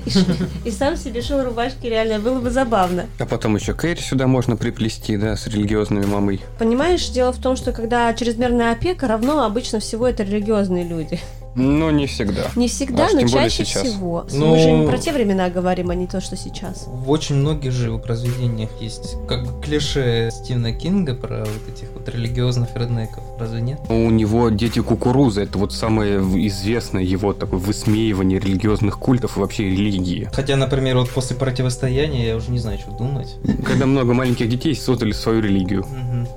И 0.66 0.72
сам 0.72 0.98
себе 0.98 1.22
шел 1.22 1.44
рубашки, 1.44 1.88
реально, 1.88 2.20
было 2.20 2.40
бы 2.40 2.50
забавно. 2.50 3.06
А 3.20 3.26
потом 3.26 3.56
еще 3.56 3.74
Кэрри 3.74 4.00
сюда 4.00 4.28
можно 4.28 4.56
приплести, 4.56 5.18
да, 5.18 5.36
с 5.36 5.48
религиозными 5.48 6.06
мамой. 6.06 6.42
Понимаешь, 6.60 7.10
дело 7.10 7.32
в 7.32 7.38
том, 7.38 7.56
что 7.56 7.72
когда 7.72 8.14
чрезмерная 8.14 8.72
опека 8.72 9.08
равно 9.08 9.44
обычно 9.44 9.80
всего 9.80 10.08
это 10.08 10.24
религиозные 10.24 10.84
люди. 10.88 11.20
Но 11.56 11.92
не 11.92 12.06
всегда. 12.08 12.48
Не 12.56 12.68
всегда, 12.68 13.06
Аж 13.06 13.14
но 13.14 13.28
чаще 13.28 13.66
сейчас. 13.66 13.88
всего. 13.88 14.26
Ну- 14.32 14.52
Мы 14.52 14.60
же 14.60 14.72
не 14.72 14.88
про 14.88 14.98
те 14.98 15.12
времена 15.12 15.50
говорим, 15.50 15.90
а 15.90 15.96
не 15.96 16.08
то, 16.08 16.22
что 16.22 16.36
сейчас. 16.38 16.86
В 16.88 17.10
очень 17.10 17.36
многих 17.36 17.72
же 17.72 17.88
его 17.88 18.00
произведениях 18.00 18.70
есть 18.80 19.16
как 19.28 19.46
бы 19.46 19.62
клише 19.62 20.30
Стивена 20.32 20.72
Кинга 20.72 21.14
про 21.14 21.40
вот 21.40 21.76
этих 21.76 21.90
вот 21.94 22.08
религиозных 22.10 22.70
реднеков, 22.76 23.24
разве 23.40 23.62
нет? 23.62 23.80
У 23.90 24.10
него 24.10 24.50
«Дети 24.50 24.80
кукурузы»— 24.80 25.42
это 25.44 25.58
вот 25.58 25.74
самое 25.74 26.20
известное 26.48 27.04
его 27.04 27.34
такое 27.34 27.60
высмеивание 27.60 28.40
религиозных 28.40 28.98
культов 28.98 29.38
и 29.38 29.40
вообще 29.40 29.64
религии. 29.66 30.30
Хотя, 30.34 30.56
например, 30.56 30.98
вот 30.98 31.10
после 31.10 31.36
противостояния 31.36 32.28
я 32.28 32.36
уже 32.36 32.52
не 32.52 32.60
знаю, 32.60 32.80
что 32.80 32.92
думать. 32.92 33.36
Когда 33.66 33.86
много 33.86 34.14
маленьких 34.14 34.48
детей 34.50 34.76
создали 34.76 35.12
свою 35.12 35.42
религию. 35.42 35.86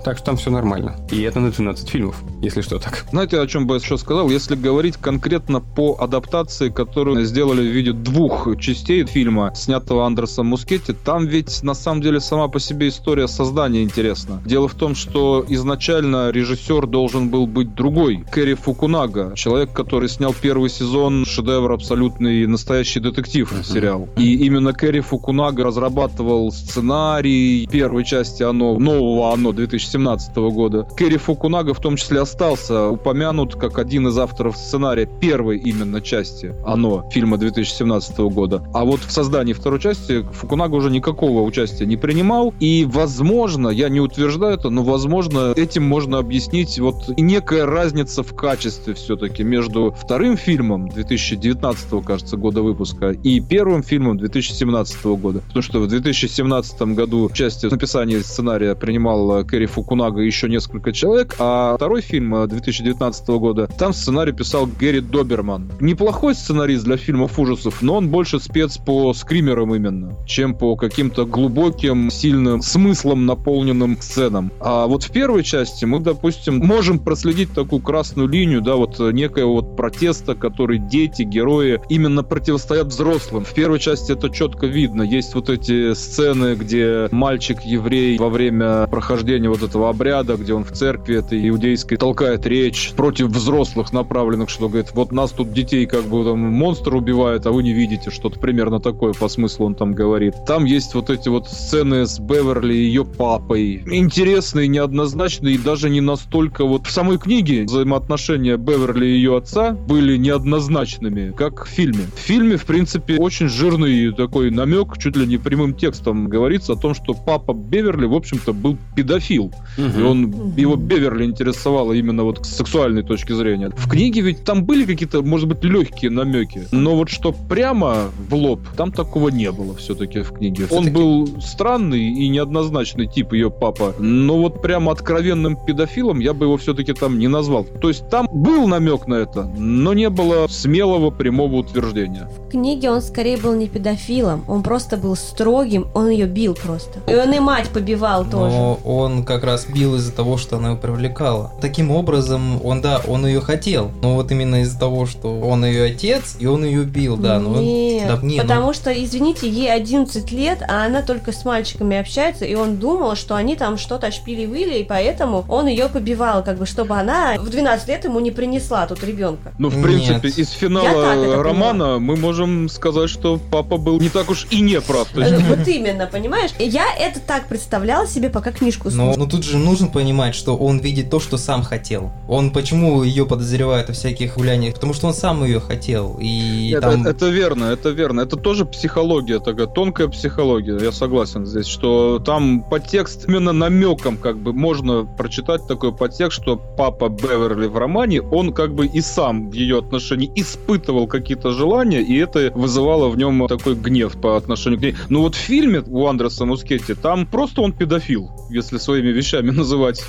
Так 0.05 0.17
что 0.17 0.27
там 0.27 0.37
все 0.37 0.51
нормально. 0.51 0.97
И 1.11 1.23
это 1.23 1.41
на 1.41 1.51
12 1.51 1.89
фильмов, 1.89 2.23
если 2.41 2.61
что 2.63 2.79
так. 2.79 3.05
Знаете, 3.11 3.41
о 3.41 3.47
чем 3.47 3.67
бы 3.67 3.75
я 3.75 3.81
еще 3.81 3.97
сказал? 3.99 4.29
Если 4.29 4.55
говорить 4.57 4.97
конкретно 5.05 5.61
по 5.61 5.97
адаптации, 6.01 6.71
которую 6.71 7.27
сделали 7.27 7.61
в 7.61 7.71
виде 7.71 7.93
двух 7.93 8.49
частей 8.59 9.05
фильма, 9.05 9.53
снятого 9.55 10.07
Андерсом 10.07 10.47
Мускетти, 10.47 10.95
там 10.95 11.27
ведь 11.27 11.63
на 11.63 11.75
самом 11.75 12.01
деле 12.01 12.21
сама 12.21 12.49
по 12.49 12.59
себе 12.59 12.89
история 12.89 13.29
создания 13.29 13.83
интересна. 13.83 14.41
Дело 14.47 14.67
в 14.67 14.75
том, 14.75 14.95
что 14.95 15.45
изначально 15.47 16.31
режиссер 16.31 16.87
должен 16.87 17.29
был 17.29 17.47
быть 17.47 17.75
другой. 17.75 18.25
Кэрри 18.33 18.55
Фукунага, 18.55 19.35
человек, 19.37 19.75
который 19.75 20.09
снял 20.09 20.35
первый 20.41 20.71
сезон, 20.71 21.27
шедевр 21.27 21.73
абсолютный, 21.73 22.47
настоящий 22.47 23.01
детектив 23.01 23.53
сериал. 23.63 24.09
И 24.17 24.37
именно 24.47 24.73
Кэрри 24.73 25.01
Фукунага 25.01 25.65
разрабатывал 25.65 26.51
сценарий 26.51 27.69
первой 27.71 28.05
части 28.05 28.43
«Оно», 28.43 28.79
нового 28.79 29.35
«Оно» 29.35 29.53
2017 29.53 30.35
года. 30.37 30.89
Кэрри 30.97 31.19
Фукунага 31.19 31.75
в 31.75 31.81
том 31.81 31.97
числе 31.97 32.23
остался 32.23 32.89
упомянут 32.89 33.57
как 33.57 33.79
один 33.79 34.09
из 34.09 34.17
авторов 34.17 34.57
сценария 34.57 34.94
первой 35.05 35.59
именно 35.59 36.01
части 36.01 36.55
«Оно» 36.65 37.05
фильма 37.11 37.37
2017 37.39 38.19
года. 38.19 38.65
А 38.73 38.85
вот 38.85 39.01
в 39.01 39.11
создании 39.11 39.53
второй 39.53 39.81
части 39.81 40.23
Фукунага 40.33 40.75
уже 40.75 40.91
никакого 40.91 41.43
участия 41.43 41.87
не 41.87 41.97
принимал. 41.97 42.55
И, 42.61 42.87
возможно, 42.89 43.69
я 43.69 43.89
не 43.89 44.01
утверждаю 44.01 44.55
это, 44.55 44.71
но, 44.71 44.83
возможно, 44.83 45.53
этим 45.57 45.85
можно 45.85 46.19
объяснить 46.19 46.79
вот 46.79 47.19
некая 47.19 47.67
разница 47.67 48.23
в 48.23 48.35
качестве 48.35 48.95
все-таки 48.95 49.43
между 49.43 49.95
вторым 49.99 50.37
фильмом 50.37 50.89
2019, 50.89 52.05
кажется, 52.05 52.37
года 52.37 52.63
выпуска 52.63 53.11
и 53.11 53.41
первым 53.41 53.83
фильмом 53.83 54.17
2017 54.19 55.05
года. 55.05 55.41
Потому 55.41 55.63
что 55.63 55.81
в 55.81 55.89
2017 55.89 56.83
году 56.95 57.25
участие 57.25 57.69
в 57.69 57.73
написании 57.73 58.19
сценария 58.19 58.75
принимал 58.75 59.45
Кэрри 59.45 59.67
Фукунага 59.67 60.21
еще 60.21 60.49
несколько 60.49 60.93
человек, 60.93 61.35
а 61.39 61.77
второй 61.77 62.01
фильм 62.01 62.35
э, 62.35 62.47
2019 62.47 63.29
года, 63.29 63.69
там 63.79 63.93
сценарий 63.93 64.33
писал 64.33 64.67
Гэри 64.85 65.01
Доберман. 65.01 65.71
Неплохой 65.81 66.35
сценарист 66.35 66.85
для 66.85 66.99
фильмов 66.99 67.39
ужасов, 67.39 67.81
но 67.81 67.97
он 67.97 68.11
больше 68.11 68.39
спец 68.39 68.77
по 68.77 69.15
скримерам 69.15 69.75
именно, 69.75 70.15
чем 70.27 70.55
по 70.55 70.77
каким-то 70.77 71.25
глубоким, 71.25 72.11
сильным 72.11 72.61
смыслом 72.61 73.25
наполненным 73.25 73.97
сценам. 74.03 74.53
А 74.61 74.87
вот 74.87 75.05
в 75.05 75.11
первой 75.11 75.43
части 75.43 75.87
мы, 75.87 76.01
допустим, 76.01 76.59
можем 76.59 76.99
проследить 76.99 77.53
такую 77.55 77.81
красную 77.81 78.29
линию, 78.29 78.61
да, 78.61 78.75
вот 78.75 79.01
э, 79.01 79.11
некоего 79.13 79.55
вот 79.55 79.75
протеста, 79.75 80.35
который 80.35 80.77
дети, 80.77 81.23
герои 81.23 81.81
именно 81.89 82.23
противостоят 82.23 82.89
взрослым. 82.89 83.47
В 83.47 83.55
первой 83.55 83.79
части 83.79 84.13
это 84.13 84.29
четко 84.29 84.67
видно. 84.67 85.01
Есть 85.01 85.35
вот 85.35 85.49
эти 85.49 85.95
сцены, 85.95 86.57
где 86.57 87.09
мальчик-еврей 87.11 88.19
во 88.19 88.29
время 88.29 88.87
прохождения 88.89 89.49
вот 89.49 89.63
этого 89.63 89.89
обряда, 89.89 90.37
где 90.37 90.53
он 90.53 90.65
в 90.65 90.73
церкви 90.73 91.21
этой 91.21 91.49
иудейской 91.49 91.97
толкает 91.97 92.47
речь 92.47 92.93
против 92.95 93.29
взрослых 93.29 93.91
направленных, 93.91 94.51
что 94.51 94.74
говорит, 94.75 94.93
вот 94.95 95.13
нас 95.13 95.31
тут 95.31 95.53
детей 95.53 95.87
как 95.87 96.05
бы 96.05 96.25
там 96.25 96.39
монстр 96.39 96.95
убивает, 96.95 97.47
а 97.47 97.53
вы 97.53 97.63
не 97.63 97.73
видите, 97.73 98.11
что-то 98.11 98.39
примерно 98.39 98.81
такое 98.81 99.13
по 99.13 99.29
смыслу 99.29 99.67
он 99.67 99.75
там 99.75 99.95
говорит. 99.95 100.35
Там 100.47 100.65
есть 100.65 100.95
вот 100.95 101.11
эти 101.11 101.29
вот 101.29 101.49
сцены 101.49 102.07
с 102.07 102.19
Беверли 102.19 102.75
и 102.75 102.85
ее 102.85 103.05
папой. 103.05 103.83
Интересные, 103.87 104.69
неоднозначные 104.69 105.55
и 105.55 105.59
даже 105.59 105.91
не 105.91 106.01
настолько 106.01 106.65
вот 106.65 106.87
в 106.87 106.91
самой 106.91 107.19
книге 107.19 107.65
взаимоотношения 107.65 108.57
Беверли 108.57 109.07
и 109.07 109.15
ее 109.15 109.37
отца 109.37 109.73
были 109.73 110.17
неоднозначными, 110.17 111.33
как 111.37 111.67
в 111.67 111.69
фильме. 111.69 112.07
В 112.15 112.19
фильме, 112.19 112.57
в 112.57 112.65
принципе, 112.65 113.17
очень 113.17 113.49
жирный 113.49 114.13
такой 114.13 114.51
намек, 114.51 114.99
чуть 114.99 115.17
ли 115.17 115.27
не 115.27 115.39
прямым 115.39 115.75
текстом 115.75 116.29
говорится 116.29 116.73
о 116.73 116.77
том, 116.77 116.95
что 116.95 117.15
папа 117.15 117.53
Беверли, 117.53 118.07
в 118.07 118.15
общем-то, 118.15 118.53
был 118.53 118.77
педофил. 118.97 119.53
И 119.79 120.03
он, 120.03 120.55
его 120.57 120.77
Беверли 120.77 121.25
интересовало 121.25 121.93
именно 121.93 122.25
вот 122.25 122.45
с 122.45 122.57
сексуальной 122.57 123.03
точки 123.03 123.33
зрения. 123.33 123.71
В 123.77 123.89
книге 123.89 124.21
ведь 124.23 124.45
там 124.45 124.64
были 124.65 124.85
какие-то, 124.85 125.23
может 125.23 125.49
быть, 125.49 125.63
легкие 125.65 126.11
намеки, 126.11 126.67
но 126.73 126.97
вот 126.97 127.09
что 127.09 127.33
прямо 127.33 128.11
в 128.29 128.35
лоб, 128.35 128.61
там 128.77 128.93
такого 128.93 129.29
не 129.29 129.51
было 129.53 129.75
все-таки 129.77 130.21
в 130.21 130.33
книге. 130.33 130.65
Он 130.65 130.85
Всё-таки- 130.85 130.91
был 130.91 131.41
странный 131.41 132.01
и 132.01 132.29
неоднозначный 132.29 133.07
тип 133.07 133.33
ее 133.33 133.51
папа, 133.51 133.95
но 133.99 134.39
вот 134.39 134.63
прямо 134.63 134.93
откровенным 134.93 135.57
педофилом 135.57 136.21
я 136.21 136.33
бы 136.35 136.47
его 136.47 136.57
все-таки 136.57 136.93
там 136.93 137.19
не 137.19 137.29
назвал. 137.29 137.65
То 137.65 137.89
есть 137.89 138.09
там 138.09 138.29
был 138.33 138.67
намек 138.69 139.07
на 139.07 139.15
это, 139.15 139.45
но 139.57 139.95
не 139.95 140.11
было 140.11 140.47
смелого 140.49 141.11
прямого 141.11 141.57
утверждения. 141.57 142.29
В 142.47 142.51
книге 142.51 142.91
он 142.91 143.03
скорее 143.03 143.37
был 143.37 143.55
не 143.55 143.69
педофилом, 143.69 144.45
он 144.49 144.63
просто 144.63 144.97
был 144.97 145.17
строгим, 145.17 145.87
он 145.95 146.09
ее 146.11 146.27
бил 146.27 146.55
просто. 146.55 147.01
И 147.11 147.15
он 147.15 147.33
и 147.33 147.41
мать 147.41 147.69
побивал 147.69 148.25
тоже. 148.25 148.55
Но 148.57 148.79
он 148.85 149.25
как 149.25 149.45
раз 149.45 149.67
бил 149.67 149.97
из-за 149.97 150.13
того, 150.13 150.37
что 150.37 150.57
она 150.57 150.69
его 150.71 150.79
привлекала. 150.79 151.53
Таким 151.61 151.91
образом, 151.91 152.65
он, 152.65 152.81
да, 152.81 153.01
он 153.07 153.27
ее 153.27 153.41
хотел. 153.41 153.91
Но 154.03 154.15
вот 154.15 154.31
именно 154.31 154.54
из-за 154.63 154.79
того, 154.79 155.07
что 155.07 155.41
он 155.41 155.65
ее 155.65 155.85
отец, 155.85 156.37
и 156.39 156.47
он 156.47 156.65
ее 156.65 156.85
бил, 156.85 157.17
да. 157.17 157.39
Но 157.39 157.51
он- 157.55 157.61
Нет, 157.65 158.07
да, 158.09 158.19
не, 158.27 158.37
ну- 158.37 158.43
потому 158.43 158.73
что, 158.73 158.91
извините, 158.93 159.49
ей 159.49 159.73
11 159.73 160.31
лет, 160.33 160.63
а 160.69 160.85
она 160.87 161.03
только 161.03 161.33
с 161.33 161.45
мальчиками 161.45 161.97
общается, 161.97 162.45
и 162.45 162.55
он 162.55 162.77
думал, 162.77 163.17
что 163.17 163.35
они 163.35 163.57
там 163.57 163.79
что-то 163.79 164.11
шпили-выли, 164.11 164.79
и 164.79 164.85
поэтому 164.85 165.45
он 165.49 165.67
ее 165.67 165.89
побивал, 165.89 166.43
как 166.45 166.59
бы, 166.59 166.67
чтобы 166.67 166.95
она 166.97 167.35
в 167.39 167.49
12 167.49 167.89
лет 167.89 168.05
ему 168.05 168.21
не 168.21 168.31
принесла 168.31 168.87
тут 168.87 169.03
ребенка. 169.05 169.53
Ну, 169.59 169.69
в 169.69 169.77
Нет. 169.77 169.85
принципе, 169.85 170.29
из 170.29 170.39
Я 170.39 170.45
так 170.45 170.55
финала 170.59 171.43
романа 171.43 171.99
мы 171.99 172.17
можем 172.17 172.69
сказать, 172.69 173.11
что 173.11 173.39
папа 173.51 173.77
был 173.77 174.01
не 174.01 174.09
так 174.09 174.31
уж 174.31 174.47
и 174.51 174.61
не 174.61 174.81
прав. 174.81 175.09
Э, 175.17 175.39
Вот 175.49 175.67
именно, 175.69 176.07
понимаешь? 176.07 176.51
Я 176.59 176.87
это 176.99 177.21
так 177.21 177.47
представляла 177.49 178.07
себе, 178.07 178.31
пока 178.31 178.53
книжку 178.53 178.85
Но, 178.87 178.91
слушала. 178.91 179.17
но 179.17 179.27
тут 179.27 179.45
же 179.45 179.59
нужно 179.59 179.89
понимать, 179.89 180.35
что 180.35 180.57
он 180.57 180.79
видит 180.79 181.11
то, 181.11 181.21
что 181.21 181.37
сам 181.37 181.63
хотел. 181.63 182.11
Он 182.29 182.51
почему 182.51 183.03
ее 183.03 183.27
подозревает 183.27 183.91
о 183.91 183.93
всяких 183.93 184.37
гуляниях? 184.45 184.75
Потому 184.75 184.95
что 184.95 185.07
он 185.09 185.15
сам 185.15 185.45
ее 185.45 185.61
хотел. 185.61 186.19
И 186.21 186.71
это, 186.71 186.91
там... 186.91 187.07
это 187.07 187.29
верно, 187.29 187.65
это 187.65 187.91
верно. 187.91 188.21
Это 188.21 188.37
тоже 188.37 188.65
психология, 188.65 189.41
такая 189.41 189.67
тонкая 189.67 190.09
психология, 190.09 190.79
я 190.81 190.93
согласен 190.93 191.47
здесь, 191.47 191.67
что 191.67 192.19
там 192.19 192.63
подтекст 192.63 193.25
именно 193.29 193.53
намеком 193.53 194.17
как 194.17 194.39
бы 194.39 194.53
можно 194.53 195.05
прочитать 195.05 195.67
такой 195.67 195.93
подтекст, 195.93 196.43
что 196.43 196.57
папа 196.57 197.09
Беверли 197.09 197.67
в 197.67 197.77
романе, 197.77 198.21
он 198.21 198.53
как 198.53 198.75
бы 198.75 198.87
и 198.87 199.01
сам 199.01 199.51
в 199.51 199.55
ее 199.55 199.79
отношении 199.79 200.31
испытывал 200.35 201.07
какие-то 201.07 201.51
желания, 201.51 202.03
и 202.03 202.17
это 202.17 202.53
вызывало 202.55 203.09
в 203.09 203.17
нем 203.17 203.47
такой 203.49 203.75
гнев 203.75 204.21
по 204.21 204.37
отношению 204.37 204.79
к 204.79 204.83
ней. 204.83 204.97
Но 205.09 205.21
вот 205.21 205.35
в 205.35 205.39
фильме 205.39 205.83
у 205.87 206.07
Андреса 206.07 206.45
Мускетти 206.45 206.95
там 206.95 207.27
просто 207.27 207.63
он 207.63 207.73
педофил, 207.73 208.31
если 208.51 208.79
своими 208.79 209.09
вещами 209.09 209.51
называть. 209.61 210.05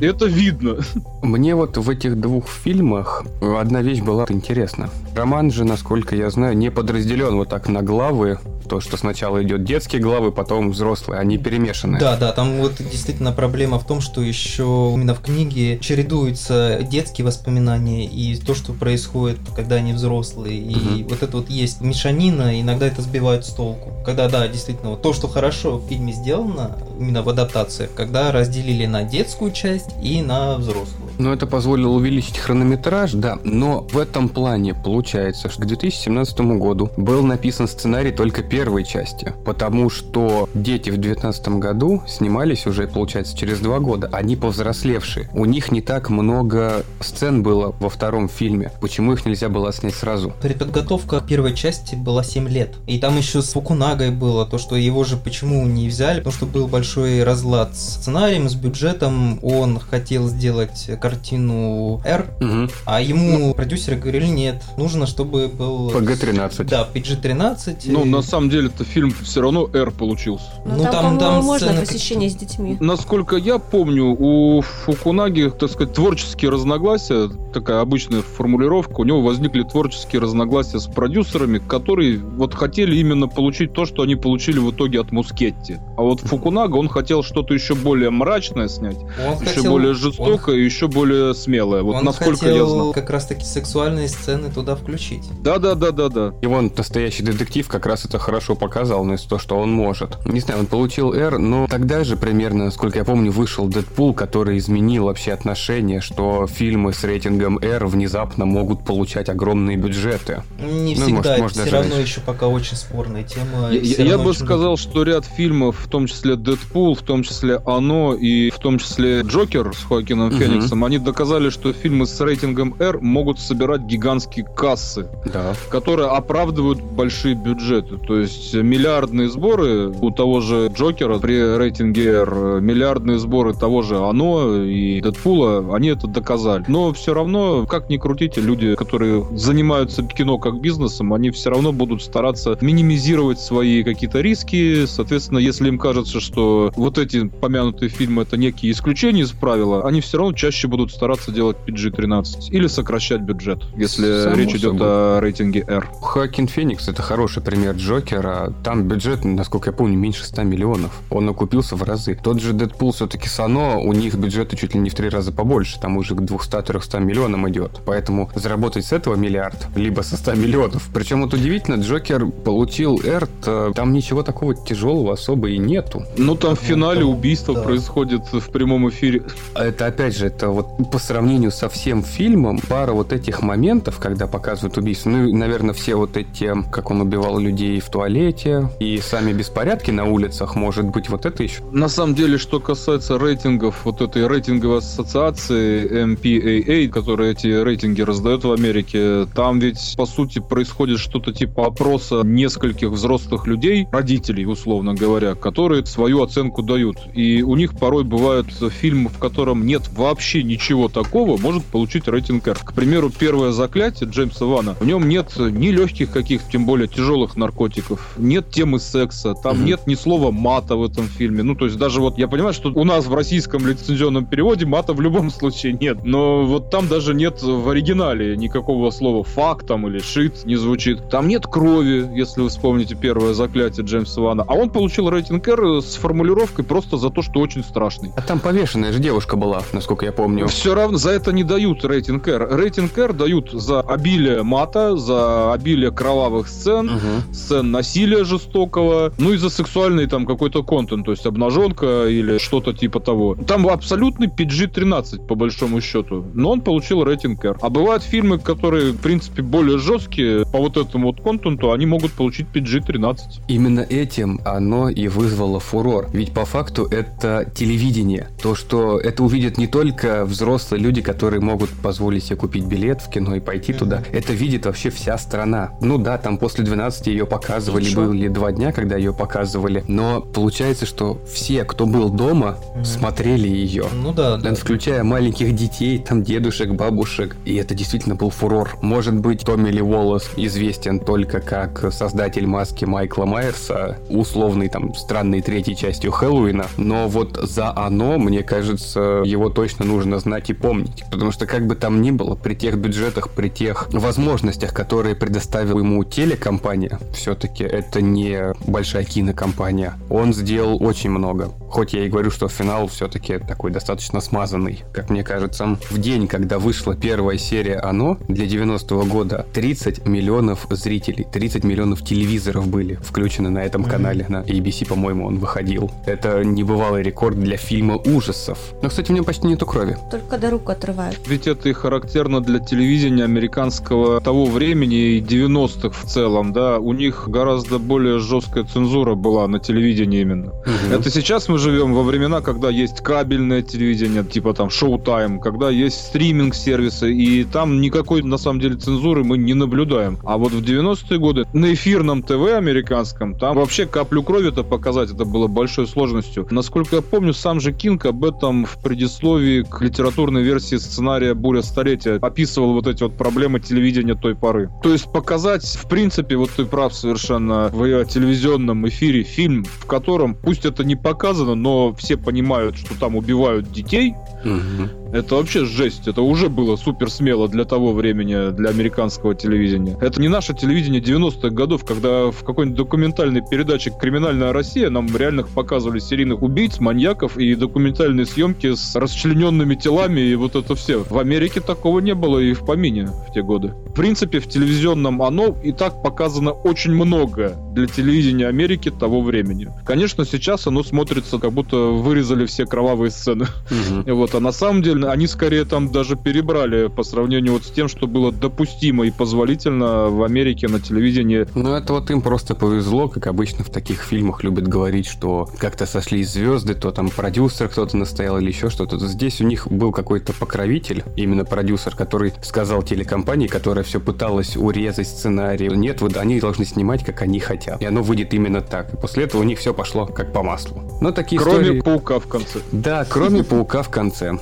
И 0.00 0.04
это 0.04 0.26
видно. 0.26 0.76
Мне 1.22 1.54
вот 1.54 1.76
в 1.76 1.88
этих 1.88 2.20
двух 2.20 2.48
фильмах 2.48 3.24
одна 3.60 3.82
вещь 3.82 4.00
была 4.00 4.24
интересна. 4.28 4.90
Роман 5.14 5.50
же, 5.50 5.64
насколько 5.64 6.16
я 6.16 6.30
знаю, 6.30 6.56
не 6.56 6.70
подразделен 6.70 7.36
вот 7.36 7.48
так 7.48 7.68
на 7.68 7.82
главы. 7.82 8.38
То, 8.68 8.80
что 8.80 8.96
сначала 8.96 9.42
идет 9.42 9.64
детские 9.64 10.00
главы, 10.00 10.32
потом 10.32 10.70
взрослые. 10.70 11.20
Они 11.20 11.36
перемешаны. 11.36 11.98
Да, 11.98 12.16
да, 12.16 12.32
там 12.32 12.58
вот 12.58 12.76
действительно 12.78 13.32
проблема 13.32 13.78
в 13.78 13.86
том, 13.86 14.00
что 14.00 14.22
еще 14.22 14.92
именно 14.94 15.14
в 15.14 15.20
книге 15.20 15.78
чередуются 15.78 16.78
детские 16.82 17.26
воспоминания 17.26 18.06
и 18.06 18.36
то, 18.36 18.54
что 18.54 18.72
происходит, 18.72 19.38
когда 19.54 19.76
они 19.76 19.92
взрослые. 19.92 20.58
И 20.58 20.74
Мгм. 21.02 21.08
вот 21.08 21.22
это 21.22 21.36
вот 21.36 21.50
есть 21.50 21.80
мешанина, 21.80 22.60
иногда 22.60 22.86
это 22.86 23.02
сбивает 23.02 23.44
с 23.44 23.52
толку. 23.52 23.92
Когда, 24.06 24.28
да, 24.28 24.48
действительно, 24.48 24.90
вот 24.90 25.02
то, 25.02 25.12
что 25.12 25.28
хорошо 25.28 25.76
в 25.78 25.88
фильме 25.88 26.12
сделано, 26.12 26.76
именно 26.98 27.22
в 27.22 27.28
адаптациях, 27.28 27.90
когда 27.94 28.32
разделили 28.32 28.86
на 28.86 29.02
детскую 29.02 29.50
часть 29.52 29.90
и 30.02 30.22
на 30.22 30.56
взрослую. 30.56 31.01
Но 31.18 31.32
это 31.32 31.46
позволило 31.46 31.92
увеличить 31.92 32.38
хронометраж, 32.38 33.12
да, 33.12 33.38
но 33.44 33.86
в 33.92 33.98
этом 33.98 34.28
плане 34.28 34.74
получается, 34.74 35.48
что 35.48 35.62
к 35.62 35.66
2017 35.66 36.40
году 36.58 36.90
был 36.96 37.22
написан 37.22 37.68
сценарий 37.68 38.10
только 38.10 38.42
первой 38.42 38.84
части, 38.84 39.32
потому 39.44 39.90
что 39.90 40.48
дети 40.54 40.90
в 40.90 40.96
2019 40.96 41.48
году 41.58 42.02
снимались 42.06 42.66
уже, 42.66 42.86
получается, 42.86 43.36
через 43.36 43.60
два 43.60 43.78
года, 43.78 44.08
они 44.12 44.36
повзрослевшие. 44.36 45.28
У 45.32 45.44
них 45.44 45.70
не 45.72 45.80
так 45.80 46.10
много 46.10 46.84
сцен 47.00 47.42
было 47.42 47.74
во 47.78 47.88
втором 47.88 48.28
фильме. 48.28 48.72
Почему 48.80 49.12
их 49.12 49.24
нельзя 49.26 49.48
было 49.48 49.72
снять 49.72 49.94
сразу? 49.94 50.32
Предподготовка 50.42 51.20
первой 51.20 51.54
части 51.54 51.94
была 51.94 52.24
7 52.24 52.48
лет. 52.48 52.74
И 52.86 52.98
там 52.98 53.16
еще 53.16 53.42
с 53.42 53.52
Фукунагой 53.52 54.10
было, 54.10 54.46
то, 54.46 54.58
что 54.58 54.76
его 54.76 55.04
же 55.04 55.16
почему 55.16 55.66
не 55.66 55.88
взяли, 55.88 56.18
потому 56.18 56.34
что 56.34 56.46
был 56.46 56.66
большой 56.68 57.22
разлад 57.22 57.76
с 57.76 57.94
сценарием, 57.94 58.48
с 58.48 58.54
бюджетом. 58.54 59.38
Он 59.42 59.78
хотел 59.78 60.28
сделать 60.28 60.90
картину 61.02 62.00
R, 62.04 62.26
Угу. 62.40 62.68
а 62.86 63.00
ему 63.00 63.54
продюсеры 63.54 63.96
говорили, 63.96 64.26
нет, 64.26 64.62
нужно, 64.76 65.06
чтобы 65.06 65.48
был... 65.48 65.90
PG-13. 65.90 66.64
Да, 66.64 66.88
PG-13. 66.94 67.76
Ну, 67.86 68.04
и- 68.04 68.08
на 68.08 68.22
самом 68.22 68.48
деле, 68.50 68.68
это 68.68 68.84
фильм 68.84 69.12
все 69.22 69.40
равно 69.40 69.68
R 69.72 69.90
получился. 69.90 70.44
Ну, 70.64 70.76
Ну, 70.76 70.82
там, 70.84 70.92
там- 70.92 71.18
там 71.18 71.44
можно 71.44 71.68
сцены 71.68 71.80
посещение 71.86 72.30
с 72.30 72.34
детьми. 72.36 72.76
Насколько 72.80 73.36
я 73.36 73.58
помню, 73.58 74.16
у 74.18 74.60
Фукунаги, 74.62 75.50
так 75.58 75.70
сказать, 75.70 75.94
творческие 75.94 76.50
разногласия, 76.50 77.28
такая 77.52 77.80
обычная 77.80 78.22
формулировка, 78.22 79.00
у 79.00 79.04
него 79.04 79.20
возникли 79.22 79.62
творческие 79.62 80.20
разногласия 80.22 80.78
с 80.80 80.86
продюсерами, 80.86 81.58
которые 81.58 82.18
вот 82.18 82.54
хотели 82.54 82.96
именно 82.96 83.28
получить 83.28 83.72
то, 83.72 83.84
что 83.86 84.02
они 84.02 84.16
получили 84.16 84.58
в 84.58 84.70
итоге 84.70 85.00
от 85.00 85.12
Мускетти. 85.12 85.76
А 85.96 86.02
вот 86.02 86.20
Фукунага, 86.20 86.76
он 86.76 86.88
хотел 86.88 87.22
что-то 87.22 87.54
еще 87.54 87.74
более 87.74 88.10
мрачное 88.10 88.68
снять, 88.68 88.96
Он 88.98 89.34
еще 89.42 89.54
хотел- 89.56 89.72
более 89.72 89.90
он 89.90 89.96
жестокое 89.96 90.56
и 90.56 90.64
еще 90.64 90.88
более 90.92 91.34
смелое. 91.34 91.82
Вот 91.82 91.96
он 91.96 92.04
насколько 92.04 92.38
хотел 92.40 92.56
я 92.56 92.64
знал. 92.66 92.92
как 92.92 93.10
раз 93.10 93.26
таки 93.26 93.44
сексуальные 93.44 94.08
сцены 94.08 94.50
туда 94.50 94.76
включить. 94.76 95.24
Да-да-да-да-да. 95.42 96.34
И 96.42 96.46
вон 96.46 96.70
настоящий 96.76 97.22
детектив 97.22 97.66
как 97.68 97.86
раз 97.86 98.04
это 98.04 98.18
хорошо 98.18 98.54
показал, 98.54 99.04
ну, 99.04 99.14
из 99.14 99.22
то, 99.22 99.38
что 99.38 99.56
он 99.58 99.72
может. 99.72 100.24
Не 100.26 100.40
знаю, 100.40 100.60
он 100.60 100.66
получил 100.66 101.12
R, 101.12 101.38
но 101.38 101.66
тогда 101.68 102.04
же 102.04 102.16
примерно, 102.16 102.70
сколько 102.70 102.98
я 102.98 103.04
помню, 103.04 103.30
вышел 103.32 103.66
Дэдпул, 103.68 104.14
который 104.14 104.58
изменил 104.58 105.04
вообще 105.04 105.32
отношение, 105.32 106.00
что 106.00 106.46
фильмы 106.46 106.92
с 106.92 107.02
рейтингом 107.04 107.58
R 107.58 107.86
внезапно 107.86 108.44
могут 108.44 108.84
получать 108.84 109.28
огромные 109.28 109.76
бюджеты. 109.76 110.42
Не 110.60 110.94
Ну, 110.96 111.02
всегда, 111.02 111.10
может, 111.12 111.26
это 111.26 111.42
может, 111.42 111.56
все 111.58 111.70
равно 111.70 111.90
раньше. 111.94 112.02
еще 112.02 112.20
пока 112.20 112.48
очень 112.48 112.76
спорная 112.76 113.22
тема. 113.22 113.70
Я, 113.70 114.04
я 114.04 114.18
бы 114.18 114.34
сказал, 114.34 114.76
что 114.76 115.02
ряд 115.02 115.24
фильмов, 115.24 115.76
в 115.84 115.88
том 115.88 116.06
числе 116.06 116.36
Дэдпул, 116.36 116.94
в 116.94 117.02
том 117.02 117.22
числе 117.22 117.60
Оно 117.66 118.14
и 118.14 118.50
в 118.50 118.58
том 118.58 118.78
числе 118.78 119.20
Джокер 119.22 119.72
с 119.74 119.84
Хоакином 119.84 120.28
Мгм. 120.28 120.38
Фениксом, 120.38 120.81
они 120.84 120.98
доказали, 120.98 121.50
что 121.50 121.72
фильмы 121.72 122.06
с 122.06 122.20
рейтингом 122.20 122.74
R 122.78 123.00
могут 123.00 123.38
собирать 123.38 123.82
гигантские 123.82 124.44
кассы, 124.44 125.08
Да. 125.32 125.54
которые 125.70 126.08
оправдывают 126.08 126.80
большие 126.80 127.34
бюджеты. 127.34 127.96
То 127.98 128.18
есть 128.18 128.54
миллиардные 128.54 129.28
сборы 129.28 129.88
у 129.88 130.10
того 130.10 130.40
же 130.40 130.70
Джокера 130.74 131.18
при 131.18 131.56
рейтинге 131.56 132.04
R, 132.04 132.60
миллиардные 132.60 133.18
сборы 133.18 133.54
того 133.54 133.82
же 133.82 133.96
Оно 133.98 134.62
и 134.62 135.00
Дэдпула, 135.00 135.74
они 135.74 135.88
это 135.88 136.06
доказали. 136.06 136.64
Но 136.68 136.92
все 136.92 137.14
равно, 137.14 137.66
как 137.66 137.88
ни 137.88 137.96
крутите, 137.96 138.40
люди, 138.40 138.74
которые 138.74 139.24
занимаются 139.36 140.02
кино 140.02 140.38
как 140.38 140.60
бизнесом, 140.60 141.12
они 141.14 141.30
все 141.30 141.50
равно 141.50 141.72
будут 141.72 142.02
стараться 142.02 142.58
минимизировать 142.60 143.40
свои 143.40 143.82
какие-то 143.82 144.20
риски. 144.20 144.86
Соответственно, 144.86 145.38
если 145.38 145.68
им 145.68 145.78
кажется, 145.78 146.20
что 146.20 146.72
вот 146.76 146.98
эти 146.98 147.26
помянутые 147.28 147.88
фильмы 147.88 148.22
это 148.22 148.36
некие 148.36 148.72
исключения 148.72 149.22
из 149.22 149.30
правила, 149.30 149.86
они 149.86 150.00
все 150.00 150.18
равно 150.18 150.32
чаще 150.32 150.68
будут 150.72 150.90
стараться 150.90 151.30
делать 151.30 151.58
PG-13 151.66 152.48
или 152.50 152.66
сокращать 152.66 153.20
бюджет, 153.20 153.62
если 153.76 154.22
Само 154.22 154.36
речь 154.36 154.52
идет 154.52 154.72
собой. 154.72 154.86
о 154.88 155.20
рейтинге 155.20 155.64
R. 155.68 155.86
Хоакин 156.00 156.48
Феникс 156.48 156.88
это 156.88 157.02
хороший 157.02 157.42
пример 157.42 157.74
Джокера. 157.74 158.54
Там 158.64 158.88
бюджет, 158.88 159.22
насколько 159.22 159.68
я 159.68 159.76
помню, 159.76 159.98
меньше 159.98 160.24
100 160.24 160.44
миллионов. 160.44 161.02
Он 161.10 161.28
окупился 161.28 161.76
в 161.76 161.82
разы. 161.82 162.18
Тот 162.22 162.40
же 162.40 162.54
Дэдпул 162.54 162.92
все-таки 162.92 163.28
Сано, 163.28 163.80
у 163.80 163.92
них 163.92 164.14
бюджеты 164.14 164.56
чуть 164.56 164.74
ли 164.74 164.80
не 164.80 164.88
в 164.88 164.94
три 164.94 165.10
раза 165.10 165.30
побольше. 165.30 165.78
Там 165.78 165.98
уже 165.98 166.14
к 166.14 166.20
200-300 166.20 167.00
миллионам 167.00 167.46
идет. 167.50 167.82
Поэтому 167.84 168.30
заработать 168.34 168.86
с 168.86 168.92
этого 168.92 169.14
миллиард, 169.14 169.66
либо 169.76 170.00
со 170.00 170.16
100 170.16 170.34
миллионов. 170.36 170.88
Причем 170.94 171.20
вот 171.22 171.34
удивительно, 171.34 171.74
Джокер 171.82 172.26
получил 172.26 172.98
Эрт, 173.04 173.30
э, 173.44 173.72
там 173.74 173.92
ничего 173.92 174.22
такого 174.22 174.54
тяжелого 174.54 175.12
особо 175.12 175.50
и 175.50 175.58
нету. 175.58 176.04
Ну, 176.16 176.34
там 176.34 176.56
в 176.56 176.60
финале 176.60 177.00
там, 177.00 177.10
убийство 177.10 177.54
да. 177.54 177.60
происходит 177.60 178.22
в 178.32 178.50
прямом 178.50 178.88
эфире. 178.88 179.24
Это 179.54 179.86
опять 179.86 180.16
же, 180.16 180.26
это 180.26 180.48
вот 180.48 180.61
по 180.62 180.98
сравнению 180.98 181.50
со 181.50 181.68
всем 181.68 182.02
фильмом, 182.02 182.60
пара 182.68 182.92
вот 182.92 183.12
этих 183.12 183.42
моментов, 183.42 183.98
когда 183.98 184.26
показывают 184.26 184.76
убийство, 184.78 185.10
ну, 185.10 185.36
наверное, 185.36 185.74
все 185.74 185.94
вот 185.94 186.16
эти, 186.16 186.52
как 186.70 186.90
он 186.90 187.00
убивал 187.00 187.38
людей 187.38 187.80
в 187.80 187.88
туалете, 187.88 188.70
и 188.80 188.98
сами 188.98 189.32
беспорядки 189.32 189.90
на 189.90 190.04
улицах, 190.04 190.56
может 190.56 190.86
быть, 190.86 191.08
вот 191.08 191.26
это 191.26 191.42
еще. 191.42 191.62
На 191.72 191.88
самом 191.88 192.14
деле, 192.14 192.38
что 192.38 192.60
касается 192.60 193.18
рейтингов, 193.18 193.84
вот 193.84 194.00
этой 194.00 194.26
рейтинговой 194.26 194.78
ассоциации 194.78 196.04
MPAA, 196.04 196.88
которая 196.88 197.32
эти 197.32 197.46
рейтинги 197.46 198.02
раздает 198.02 198.44
в 198.44 198.52
Америке, 198.52 199.26
там 199.34 199.58
ведь, 199.58 199.94
по 199.96 200.06
сути, 200.06 200.38
происходит 200.38 200.98
что-то 200.98 201.32
типа 201.32 201.66
опроса 201.66 202.22
нескольких 202.24 202.88
взрослых 202.88 203.46
людей, 203.46 203.86
родителей, 203.92 204.46
условно 204.46 204.94
говоря, 204.94 205.34
которые 205.34 205.84
свою 205.86 206.22
оценку 206.22 206.62
дают. 206.62 206.98
И 207.14 207.42
у 207.42 207.56
них 207.56 207.78
порой 207.78 208.04
бывают 208.04 208.48
фильмы, 208.52 209.08
в 209.08 209.18
котором 209.18 209.66
нет 209.66 209.82
вообще 209.94 210.42
ничего 210.52 210.88
такого, 210.88 211.36
может 211.38 211.64
получить 211.64 212.06
рейтинг 212.08 212.46
R. 212.46 212.58
К 212.62 212.72
примеру, 212.74 213.10
первое 213.10 213.52
заклятие 213.52 214.08
Джеймса 214.10 214.44
Вана, 214.44 214.76
в 214.80 214.86
нем 214.86 215.08
нет 215.08 215.32
ни 215.38 215.68
легких 215.68 216.10
каких, 216.10 216.42
тем 216.50 216.66
более 216.66 216.88
тяжелых 216.88 217.36
наркотиков, 217.36 218.14
нет 218.18 218.50
темы 218.50 218.78
секса, 218.78 219.34
там 219.34 219.56
Мгм. 219.56 219.64
нет 219.66 219.86
ни 219.86 219.94
слова 219.94 220.30
мата 220.30 220.76
в 220.76 220.84
этом 220.84 221.06
фильме. 221.06 221.42
Ну, 221.42 221.54
то 221.54 221.64
есть 221.66 221.78
даже 221.78 222.00
вот 222.00 222.18
я 222.18 222.28
понимаю, 222.28 222.52
что 222.54 222.70
у 222.70 222.84
нас 222.84 223.06
в 223.06 223.14
российском 223.14 223.66
лицензионном 223.66 224.26
переводе 224.26 224.66
мата 224.66 224.92
в 224.92 225.00
любом 225.00 225.30
случае 225.30 225.72
нет, 225.74 226.04
но 226.04 226.44
вот 226.44 226.70
там 226.70 226.88
даже 226.88 227.14
нет 227.14 227.42
в 227.42 227.68
оригинале 227.68 228.36
никакого 228.36 228.90
слова 228.90 229.24
факт 229.24 229.66
там 229.66 229.86
или 229.86 230.00
шит 230.00 230.44
не 230.44 230.56
звучит. 230.56 231.08
Там 231.08 231.28
нет 231.28 231.46
крови, 231.46 232.10
если 232.14 232.40
вы 232.42 232.48
вспомните 232.48 232.94
первое 232.94 233.32
заклятие 233.34 233.86
Джеймса 233.86 234.20
Вана. 234.20 234.44
А 234.46 234.54
он 234.54 234.70
получил 234.70 235.08
рейтинг 235.08 235.46
R 235.48 235.80
с 235.82 235.94
формулировкой 235.96 236.64
просто 236.64 236.96
за 236.96 237.10
то, 237.10 237.22
что 237.22 237.40
очень 237.40 237.64
страшный. 237.64 238.10
А 238.16 238.22
там 238.22 238.40
повешенная 238.40 238.92
же 238.92 238.98
девушка 238.98 239.36
была, 239.36 239.62
насколько 239.72 240.04
я 240.04 240.12
помню. 240.12 240.41
Все 240.46 240.74
равно 240.74 240.98
за 240.98 241.10
это 241.10 241.32
не 241.32 241.44
дают 241.44 241.84
рейтинг 241.84 242.26
R. 242.28 242.48
Рейтинг 242.50 242.96
R 242.96 243.12
дают 243.12 243.50
за 243.52 243.80
обилие 243.80 244.42
мата, 244.42 244.96
за 244.96 245.52
обилие 245.52 245.90
кровавых 245.90 246.48
сцен, 246.48 246.86
Мгм. 246.86 247.34
сцен 247.34 247.70
насилия 247.70 248.24
жестокого, 248.24 249.12
ну 249.18 249.32
и 249.32 249.36
за 249.36 249.50
сексуальный 249.50 250.06
там 250.06 250.26
какой-то 250.26 250.62
контент, 250.62 251.04
то 251.06 251.10
есть 251.12 251.26
обнаженка 251.26 252.06
или 252.08 252.38
что-то 252.38 252.72
типа 252.72 253.00
того. 253.00 253.34
Там 253.46 253.66
абсолютный 253.68 254.28
PG-13 254.28 255.26
по 255.26 255.34
большому 255.34 255.80
счету, 255.80 256.24
но 256.34 256.50
он 256.50 256.60
получил 256.60 257.04
рейтинг 257.04 257.44
R. 257.44 257.56
А 257.60 257.68
бывают 257.70 258.02
фильмы, 258.02 258.38
которые 258.38 258.92
в 258.92 258.98
принципе 258.98 259.42
более 259.42 259.78
жесткие 259.78 260.44
по 260.46 260.58
вот 260.58 260.76
этому 260.76 261.08
вот 261.08 261.20
контенту, 261.22 261.72
они 261.72 261.86
могут 261.86 262.12
получить 262.12 262.46
PG-13. 262.52 263.16
Именно 263.48 263.80
этим 263.80 264.40
оно 264.44 264.88
и 264.88 265.08
вызвало 265.08 265.60
фурор. 265.60 266.08
Ведь 266.12 266.32
по 266.32 266.44
факту 266.44 266.84
это 266.90 267.50
телевидение. 267.54 268.28
То, 268.42 268.54
что 268.54 268.98
это 268.98 269.22
увидят 269.22 269.58
не 269.58 269.66
только 269.66 270.24
взрослые 270.32 270.82
люди, 270.82 271.00
которые 271.02 271.40
могут 271.40 271.70
позволить 271.70 272.24
себе 272.24 272.36
купить 272.36 272.64
билет 272.64 273.00
в 273.00 273.08
кино 273.10 273.36
и 273.36 273.40
пойти 273.40 273.72
туда. 273.72 274.02
Это 274.12 274.32
видит 274.32 274.66
вообще 274.66 274.90
вся 274.90 275.16
страна. 275.18 275.72
Ну 275.80 275.98
да, 275.98 276.18
там 276.18 276.38
после 276.38 276.64
12 276.64 277.06
ее 277.06 277.26
показывали, 277.26 277.84
чё? 277.84 278.06
были 278.08 278.28
два 278.28 278.52
дня, 278.52 278.72
когда 278.72 278.96
ее 278.96 279.12
показывали. 279.12 279.84
Но 279.88 280.20
получается, 280.20 280.86
что 280.86 281.20
все, 281.32 281.64
кто 281.64 281.86
был 281.86 282.10
дома, 282.10 282.58
Мгм. 282.74 282.84
смотрели 282.84 283.48
ее. 283.48 283.84
Ну 283.92 284.12
да, 284.12 284.36
да. 284.36 284.54
Включая 284.54 285.04
маленьких 285.04 285.54
детей, 285.54 285.98
там 285.98 286.22
дедушек, 286.22 286.70
бабушек. 286.70 287.36
И 287.44 287.54
это 287.56 287.74
действительно 287.74 288.14
был 288.14 288.30
фурор. 288.30 288.76
Может 288.82 289.14
быть, 289.14 289.40
Томми 289.44 289.70
Ли 289.70 289.82
Уоллес 289.82 290.30
известен 290.36 290.98
только 291.00 291.40
как 291.40 291.92
создатель 291.92 292.46
маски 292.46 292.84
Майкла 292.84 293.24
Майерса, 293.26 293.98
условной 294.08 294.68
там 294.68 294.94
странной 294.94 295.42
третьей 295.42 295.76
частью 295.76 296.10
Хэллоуина. 296.12 296.66
Но 296.76 297.08
вот 297.08 297.38
за 297.42 297.72
оно, 297.76 298.18
мне 298.18 298.42
кажется, 298.42 299.22
его 299.24 299.48
точно 299.50 299.84
нужно 299.84 300.18
знать 300.22 300.50
и 300.50 300.54
помнить. 300.54 301.04
Потому 301.10 301.32
что 301.32 301.46
как 301.46 301.66
бы 301.66 301.74
там 301.74 302.02
ни 302.02 302.10
было, 302.10 302.34
при 302.34 302.54
тех 302.54 302.78
бюджетах, 302.78 303.30
при 303.30 303.48
тех 303.48 303.88
возможностях, 303.92 304.72
которые 304.72 305.14
предоставила 305.14 305.78
ему 305.78 306.02
телекомпания, 306.04 306.98
все-таки 307.12 307.64
это 307.64 308.00
не 308.00 308.54
большая 308.66 309.04
кинокомпания. 309.04 309.94
Он 310.08 310.32
сделал 310.32 310.82
очень 310.82 311.10
много. 311.10 311.52
Хоть 311.68 311.94
я 311.94 312.04
и 312.04 312.08
говорю, 312.08 312.30
что 312.30 312.48
финал 312.48 312.86
все-таки 312.88 313.38
такой 313.38 313.70
достаточно 313.70 314.20
смазанный, 314.20 314.84
как 314.92 315.10
мне 315.10 315.24
кажется. 315.24 315.78
В 315.90 315.98
день, 315.98 316.28
когда 316.28 316.58
вышла 316.58 316.94
первая 316.94 317.38
серия 317.38 317.76
«Оно» 317.76 318.18
для 318.28 318.46
90-го 318.46 319.04
года, 319.04 319.46
30 319.52 320.06
миллионов 320.06 320.66
зрителей, 320.70 321.26
30 321.30 321.64
миллионов 321.64 322.04
телевизоров 322.04 322.68
были 322.68 322.94
включены 322.96 323.50
на 323.50 323.64
этом 323.64 323.84
канале. 323.84 324.26
На 324.28 324.42
ABC, 324.42 324.86
по-моему, 324.86 325.26
он 325.26 325.38
выходил. 325.38 325.90
Это 326.06 326.44
небывалый 326.44 327.02
рекорд 327.02 327.38
для 327.38 327.56
фильма 327.56 327.96
ужасов. 327.96 328.58
Но, 328.82 328.88
кстати, 328.88 329.10
в 329.10 329.14
нем 329.14 329.24
почти 329.24 329.46
нету 329.46 329.66
крови. 329.66 329.96
Только 330.10 330.26
когда 330.28 330.50
руку 330.50 330.72
отрывают. 330.72 331.18
Ведь 331.26 331.46
это 331.46 331.68
и 331.68 331.72
характерно 331.72 332.40
для 332.40 332.58
телевидения 332.58 333.24
американского 333.24 334.20
того 334.20 334.46
времени 334.46 335.16
и 335.16 335.20
90-х 335.20 335.90
в 335.90 336.08
целом, 336.08 336.52
да, 336.52 336.78
у 336.78 336.92
них 336.92 337.28
гораздо 337.28 337.78
более 337.78 338.18
жесткая 338.18 338.64
цензура 338.64 339.14
была 339.14 339.46
на 339.48 339.58
телевидении 339.58 340.20
именно. 340.20 340.52
Мгм. 340.64 340.92
Это 340.92 341.10
сейчас 341.10 341.48
мы 341.48 341.58
живем 341.58 341.94
во 341.94 342.02
времена, 342.02 342.40
когда 342.40 342.70
есть 342.70 343.00
кабельное 343.00 343.62
телевидение, 343.62 344.24
типа 344.24 344.54
там 344.54 344.68
Showtime, 344.68 345.38
когда 345.40 345.70
есть 345.70 346.06
стриминг-сервисы, 346.06 347.12
и 347.12 347.44
там 347.44 347.80
никакой, 347.80 348.22
на 348.22 348.38
самом 348.38 348.60
деле, 348.60 348.76
цензуры 348.76 349.24
мы 349.24 349.38
не 349.38 349.54
наблюдаем. 349.54 350.18
А 350.24 350.38
вот 350.38 350.52
в 350.52 350.62
90-е 350.62 351.18
годы 351.18 351.46
на 351.52 351.72
эфирном 351.72 352.22
ТВ 352.22 352.54
американском, 352.56 353.34
там 353.38 353.56
вообще 353.56 353.86
каплю 353.86 354.22
крови-то 354.22 354.64
показать, 354.64 355.10
это 355.10 355.24
было 355.24 355.46
большой 355.46 355.86
сложностью. 355.86 356.46
Насколько 356.50 356.96
я 356.96 357.02
помню, 357.02 357.32
сам 357.32 357.60
же 357.60 357.72
Кинг 357.72 358.06
об 358.06 358.24
этом 358.24 358.64
в 358.64 358.78
предисловии 358.82 359.62
к 359.62 359.82
литературной 359.92 360.42
версии 360.42 360.76
сценария 360.76 361.34
«Буря 361.34 361.60
столетия» 361.60 362.18
описывал 362.22 362.72
вот 362.72 362.86
эти 362.86 363.02
вот 363.02 363.14
проблемы 363.16 363.60
телевидения 363.60 364.14
той 364.14 364.34
поры. 364.34 364.70
То 364.82 364.90
есть 364.90 365.12
показать, 365.12 365.64
в 365.64 365.86
принципе, 365.86 366.36
вот 366.36 366.50
ты 366.56 366.64
прав 366.64 366.94
совершенно, 366.94 367.68
в 367.68 368.04
телевизионном 368.06 368.88
эфире 368.88 369.22
фильм, 369.22 369.64
в 369.64 369.86
котором, 369.86 370.34
пусть 370.34 370.64
это 370.64 370.82
не 370.82 370.96
показано, 370.96 371.54
но 371.54 371.92
все 371.92 372.16
понимают, 372.16 372.76
что 372.76 372.98
там 372.98 373.16
убивают 373.16 373.70
детей, 373.70 374.14
Мгм. 374.44 375.01
Это 375.12 375.36
вообще 375.36 375.64
жесть. 375.64 376.08
Это 376.08 376.22
уже 376.22 376.48
было 376.48 376.76
супер 376.76 377.10
смело 377.10 377.48
для 377.48 377.64
того 377.64 377.92
времени, 377.92 378.50
для 378.52 378.70
американского 378.70 379.34
телевидения. 379.34 379.96
Это 380.00 380.20
не 380.20 380.28
наше 380.28 380.54
телевидение 380.54 381.00
90-х 381.00 381.50
годов, 381.50 381.84
когда 381.84 382.30
в 382.30 382.42
какой-нибудь 382.44 382.76
документальной 382.76 383.42
передаче 383.48 383.92
«Криминальная 383.98 384.52
Россия» 384.52 384.90
нам 384.90 385.14
реальных 385.14 385.48
показывали 385.48 385.98
серийных 385.98 386.42
убийц, 386.42 386.80
маньяков 386.80 387.36
и 387.36 387.54
документальные 387.54 388.26
съемки 388.26 388.74
с 388.74 388.96
расчлененными 388.96 389.74
телами 389.74 390.20
и 390.20 390.34
вот 390.34 390.56
это 390.56 390.74
все. 390.74 391.04
В 391.08 391.18
Америке 391.18 391.60
такого 391.60 392.00
не 392.00 392.14
было 392.14 392.38
и 392.38 392.54
в 392.54 392.64
помине 392.64 393.10
в 393.28 393.32
те 393.32 393.42
годы. 393.42 393.68
В 393.68 393.92
принципе, 393.92 394.40
в 394.40 394.48
телевизионном 394.48 395.22
оно 395.22 395.54
и 395.62 395.72
так 395.72 396.02
показано 396.02 396.52
очень 396.52 396.92
многое 396.92 397.56
для 397.72 397.86
телевидения 397.86 398.46
Америки 398.46 398.90
того 398.90 399.20
времени. 399.20 399.68
Конечно, 399.84 400.24
сейчас 400.24 400.66
оно 400.66 400.82
смотрится, 400.82 401.38
как 401.38 401.52
будто 401.52 401.76
вырезали 401.76 402.46
все 402.46 402.64
кровавые 402.64 403.10
сцены. 403.10 403.46
Мгм. 403.70 404.04
Вот, 404.22 404.34
а 404.34 404.40
на 404.40 404.52
самом 404.52 404.82
деле 404.82 405.01
они 405.10 405.26
скорее 405.26 405.64
там 405.64 405.90
даже 405.90 406.16
перебрали 406.16 406.88
по 406.88 407.02
сравнению 407.02 407.54
вот 407.54 407.64
с 407.64 407.70
тем, 407.70 407.88
что 407.88 408.06
было 408.06 408.32
допустимо 408.32 409.06
и 409.06 409.10
позволительно 409.10 410.08
в 410.08 410.22
Америке 410.22 410.68
на 410.68 410.80
телевидении. 410.80 411.46
Ну, 411.54 411.74
это 411.74 411.94
вот 411.94 412.10
им 412.10 412.20
просто 412.20 412.54
повезло, 412.54 413.08
как 413.08 413.26
обычно 413.26 413.64
в 413.64 413.70
таких 413.70 414.02
фильмах 414.02 414.42
любят 414.44 414.68
говорить, 414.68 415.06
что 415.06 415.48
как-то 415.58 415.86
сошлись 415.86 416.30
звезды, 416.30 416.74
то 416.74 416.90
там 416.90 417.10
продюсер 417.10 417.68
кто-то 417.68 417.96
настоял 417.96 418.38
или 418.38 418.48
еще 418.48 418.70
что-то. 418.70 418.98
Здесь 418.98 419.40
у 419.40 419.44
них 419.44 419.68
был 419.68 419.92
какой-то 419.92 420.32
покровитель, 420.32 421.04
именно 421.16 421.44
продюсер, 421.44 421.94
который 421.94 422.32
сказал 422.42 422.82
телекомпании, 422.82 423.46
которая 423.46 423.84
все 423.84 424.00
пыталась 424.00 424.56
урезать 424.56 425.08
сценарий, 425.08 425.68
нет, 425.68 426.00
вот 426.00 426.16
они 426.16 426.40
должны 426.40 426.64
снимать, 426.64 427.04
как 427.04 427.22
они 427.22 427.40
хотят. 427.40 427.80
И 427.80 427.84
оно 427.84 428.02
выйдет 428.02 428.34
именно 428.34 428.60
так. 428.60 428.92
И 428.94 428.96
после 428.96 429.24
этого 429.24 429.40
у 429.40 429.44
них 429.44 429.58
все 429.58 429.74
пошло 429.74 430.06
как 430.06 430.32
по 430.32 430.42
маслу. 430.42 430.82
Но 431.00 431.12
такие 431.12 431.40
Кроме 431.40 431.62
истории... 431.62 431.80
паука 431.80 432.18
в 432.18 432.26
конце. 432.26 432.60
Да, 432.70 433.04
кроме 433.08 433.42
паука 433.42 433.82
в 433.82 433.90
конце. 433.90 434.38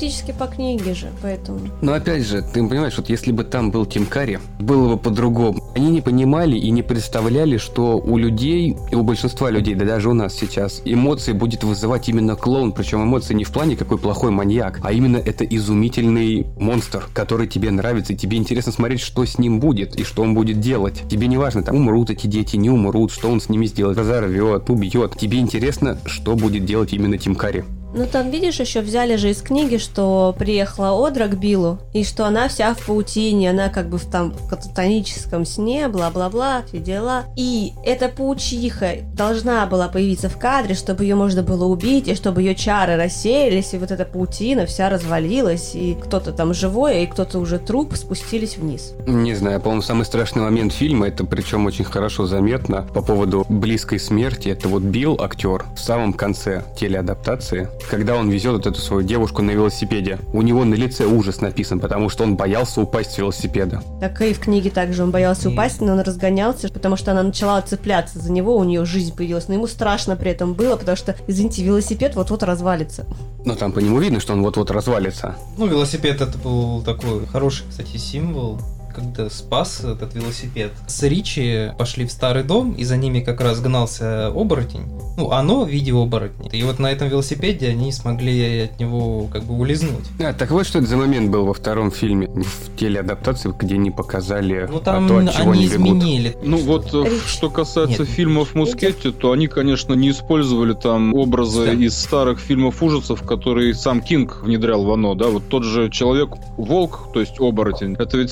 Практически 0.00 0.32
по 0.32 0.46
книге 0.46 0.94
же, 0.94 1.08
поэтому... 1.20 1.60
Но 1.82 1.92
опять 1.92 2.24
же, 2.24 2.40
ты 2.40 2.66
понимаешь, 2.66 2.96
вот 2.96 3.10
если 3.10 3.32
бы 3.32 3.44
там 3.44 3.70
был 3.70 3.84
Тим 3.84 4.06
Карри, 4.06 4.40
было 4.58 4.94
бы 4.94 4.96
по-другому. 4.96 5.62
Они 5.76 5.90
не 5.90 6.00
понимали 6.00 6.56
и 6.56 6.70
не 6.70 6.82
представляли, 6.82 7.58
что 7.58 7.98
у 7.98 8.16
людей, 8.16 8.78
и 8.90 8.94
у 8.94 9.02
большинства 9.02 9.50
людей, 9.50 9.74
да 9.74 9.84
даже 9.84 10.08
у 10.08 10.14
нас 10.14 10.34
сейчас, 10.34 10.80
эмоции 10.86 11.32
будет 11.32 11.64
вызывать 11.64 12.08
именно 12.08 12.34
клоун. 12.34 12.72
Причем 12.72 13.02
эмоции 13.02 13.34
не 13.34 13.44
в 13.44 13.52
плане 13.52 13.76
какой 13.76 13.98
плохой 13.98 14.30
маньяк, 14.30 14.80
а 14.82 14.92
именно 14.92 15.18
это 15.18 15.44
изумительный 15.44 16.46
монстр, 16.58 17.06
который 17.12 17.46
тебе 17.46 17.70
нравится, 17.70 18.14
и 18.14 18.16
тебе 18.16 18.38
интересно 18.38 18.72
смотреть, 18.72 19.00
что 19.00 19.26
с 19.26 19.38
ним 19.38 19.60
будет 19.60 19.96
и 19.96 20.04
что 20.04 20.22
он 20.22 20.34
будет 20.34 20.60
делать. 20.60 21.02
Тебе 21.10 21.26
не 21.26 21.36
важно, 21.36 21.62
там 21.62 21.76
умрут 21.76 22.08
эти 22.08 22.26
дети, 22.26 22.56
не 22.56 22.70
умрут, 22.70 23.12
что 23.12 23.30
он 23.30 23.42
с 23.42 23.50
ними 23.50 23.66
сделает, 23.66 23.98
разорвет, 23.98 24.70
убьет. 24.70 25.18
Тебе 25.18 25.40
интересно, 25.40 25.98
что 26.06 26.36
будет 26.36 26.64
делать 26.64 26.94
именно 26.94 27.18
Тим 27.18 27.34
Карри. 27.34 27.66
Ну 27.92 28.06
там, 28.06 28.30
видишь, 28.30 28.60
еще 28.60 28.80
взяли 28.80 29.16
же 29.16 29.30
из 29.30 29.42
книги, 29.42 29.76
что 29.76 30.34
приехала 30.38 31.06
Одра 31.06 31.26
к 31.26 31.38
Биллу, 31.38 31.78
и 31.92 32.04
что 32.04 32.24
она 32.24 32.48
вся 32.48 32.74
в 32.74 32.86
паутине, 32.86 33.50
она 33.50 33.68
как 33.68 33.88
бы 33.88 33.98
в 33.98 34.04
там 34.04 34.32
в 34.32 34.48
кататоническом 34.48 35.44
сне, 35.44 35.88
бла-бла-бла, 35.88 36.62
все 36.68 36.78
дела. 36.78 37.24
И 37.36 37.72
эта 37.84 38.08
паучиха 38.08 38.98
должна 39.14 39.66
была 39.66 39.88
появиться 39.88 40.28
в 40.28 40.38
кадре, 40.38 40.74
чтобы 40.74 41.04
ее 41.04 41.16
можно 41.16 41.42
было 41.42 41.64
убить, 41.64 42.06
и 42.08 42.14
чтобы 42.14 42.42
ее 42.42 42.54
чары 42.54 42.96
рассеялись, 42.96 43.74
и 43.74 43.78
вот 43.78 43.90
эта 43.90 44.04
паутина 44.04 44.66
вся 44.66 44.88
развалилась, 44.88 45.74
и 45.74 45.96
кто-то 46.00 46.32
там 46.32 46.54
живой, 46.54 47.02
и 47.02 47.06
кто-то 47.06 47.38
уже 47.38 47.58
труп 47.58 47.94
спустились 47.96 48.56
вниз. 48.56 48.94
Не 49.06 49.34
знаю, 49.34 49.60
по-моему, 49.60 49.82
самый 49.82 50.04
страшный 50.04 50.42
момент 50.42 50.72
фильма, 50.72 51.08
это 51.08 51.24
причем 51.24 51.66
очень 51.66 51.84
хорошо 51.84 52.26
заметно 52.26 52.82
по 52.94 53.02
поводу 53.02 53.44
близкой 53.48 53.98
смерти, 53.98 54.48
это 54.48 54.68
вот 54.68 54.82
Билл, 54.82 55.20
актер, 55.20 55.64
в 55.74 55.80
самом 55.80 56.12
конце 56.12 56.64
телеадаптации, 56.78 57.68
когда 57.84 58.16
он 58.16 58.30
везет 58.30 58.52
вот 58.52 58.66
эту 58.66 58.80
свою 58.80 59.02
девушку 59.02 59.42
на 59.42 59.50
велосипеде. 59.50 60.18
У 60.32 60.42
него 60.42 60.64
на 60.64 60.74
лице 60.74 61.04
ужас 61.04 61.40
написан, 61.40 61.80
потому 61.80 62.08
что 62.08 62.24
он 62.24 62.36
боялся 62.36 62.80
упасть 62.80 63.12
с 63.12 63.18
велосипеда. 63.18 63.82
Так 64.00 64.20
и 64.22 64.32
в 64.32 64.40
книге 64.40 64.70
также 64.70 65.02
он 65.02 65.10
боялся 65.10 65.50
упасть, 65.50 65.80
но 65.80 65.92
он 65.92 66.00
разгонялся, 66.00 66.68
потому 66.68 66.96
что 66.96 67.12
она 67.12 67.22
начала 67.22 67.60
цепляться 67.62 68.18
за 68.18 68.32
него, 68.32 68.56
у 68.56 68.64
нее 68.64 68.84
жизнь 68.84 69.14
появилась, 69.14 69.48
но 69.48 69.54
ему 69.54 69.66
страшно 69.66 70.16
при 70.16 70.30
этом 70.30 70.54
было, 70.54 70.76
потому 70.76 70.96
что, 70.96 71.16
извините, 71.26 71.62
велосипед 71.62 72.14
вот-вот 72.16 72.42
развалится. 72.42 73.06
Но 73.44 73.54
там 73.54 73.72
по 73.72 73.78
нему 73.78 73.98
видно, 73.98 74.20
что 74.20 74.32
он 74.32 74.42
вот-вот 74.42 74.70
развалится. 74.70 75.36
Ну, 75.56 75.66
велосипед 75.66 76.20
это 76.20 76.36
был 76.38 76.82
такой 76.82 77.26
хороший, 77.26 77.64
кстати, 77.68 77.96
символ 77.96 78.60
когда 78.94 79.30
спас 79.30 79.80
этот 79.84 80.14
велосипед. 80.14 80.72
С 80.86 81.02
Ричи 81.02 81.72
пошли 81.78 82.06
в 82.06 82.12
старый 82.12 82.42
дом, 82.44 82.72
и 82.72 82.84
за 82.84 82.96
ними 82.96 83.20
как 83.20 83.40
раз 83.40 83.60
гнался 83.60 84.28
оборотень. 84.28 84.84
Ну, 85.16 85.30
оно 85.32 85.64
в 85.64 85.68
виде 85.68 85.92
оборотня. 85.92 86.48
И 86.50 86.62
вот 86.62 86.78
на 86.78 86.90
этом 86.90 87.08
велосипеде 87.08 87.68
они 87.68 87.92
смогли 87.92 88.62
от 88.64 88.80
него 88.80 89.26
как 89.32 89.44
бы 89.44 89.54
улизнуть. 89.58 90.06
А, 90.20 90.32
так 90.32 90.50
вот, 90.50 90.66
что 90.66 90.78
это 90.78 90.88
за 90.88 90.96
момент 90.96 91.30
был 91.30 91.44
во 91.46 91.52
втором 91.54 91.90
фильме, 91.90 92.26
в 92.28 92.76
телеадаптации, 92.76 93.52
где 93.58 93.76
не 93.76 93.90
показали 93.90 94.68
Ну, 94.70 94.80
там 94.80 95.06
а, 95.06 95.08
то, 95.08 95.18
от 95.18 95.32
чего 95.34 95.50
они 95.52 95.60
они 95.64 95.68
бегут. 95.68 95.86
изменили. 95.98 96.36
Ну 96.42 96.56
вот, 96.58 96.94
э, 96.94 97.04
что 97.26 97.50
касается 97.50 98.02
Нет. 98.02 98.08
фильмов 98.10 98.54
Мускетти, 98.54 99.10
то 99.12 99.32
они, 99.32 99.46
конечно, 99.48 99.94
не 99.94 100.10
использовали 100.10 100.72
там 100.74 101.14
образы 101.14 101.66
Да. 101.66 101.72
из 101.72 101.98
старых 101.98 102.38
фильмов 102.40 102.82
ужасов, 102.82 103.22
которые 103.22 103.74
сам 103.74 104.00
Кинг 104.00 104.42
внедрял 104.42 104.84
в 104.84 104.92
оно, 104.92 105.14
да, 105.14 105.28
вот 105.28 105.48
тот 105.48 105.64
же 105.64 105.90
Человек-волк, 105.90 107.08
то 107.12 107.20
есть 107.20 107.38
оборотень, 107.40 107.94
это 107.98 108.16
ведь 108.16 108.30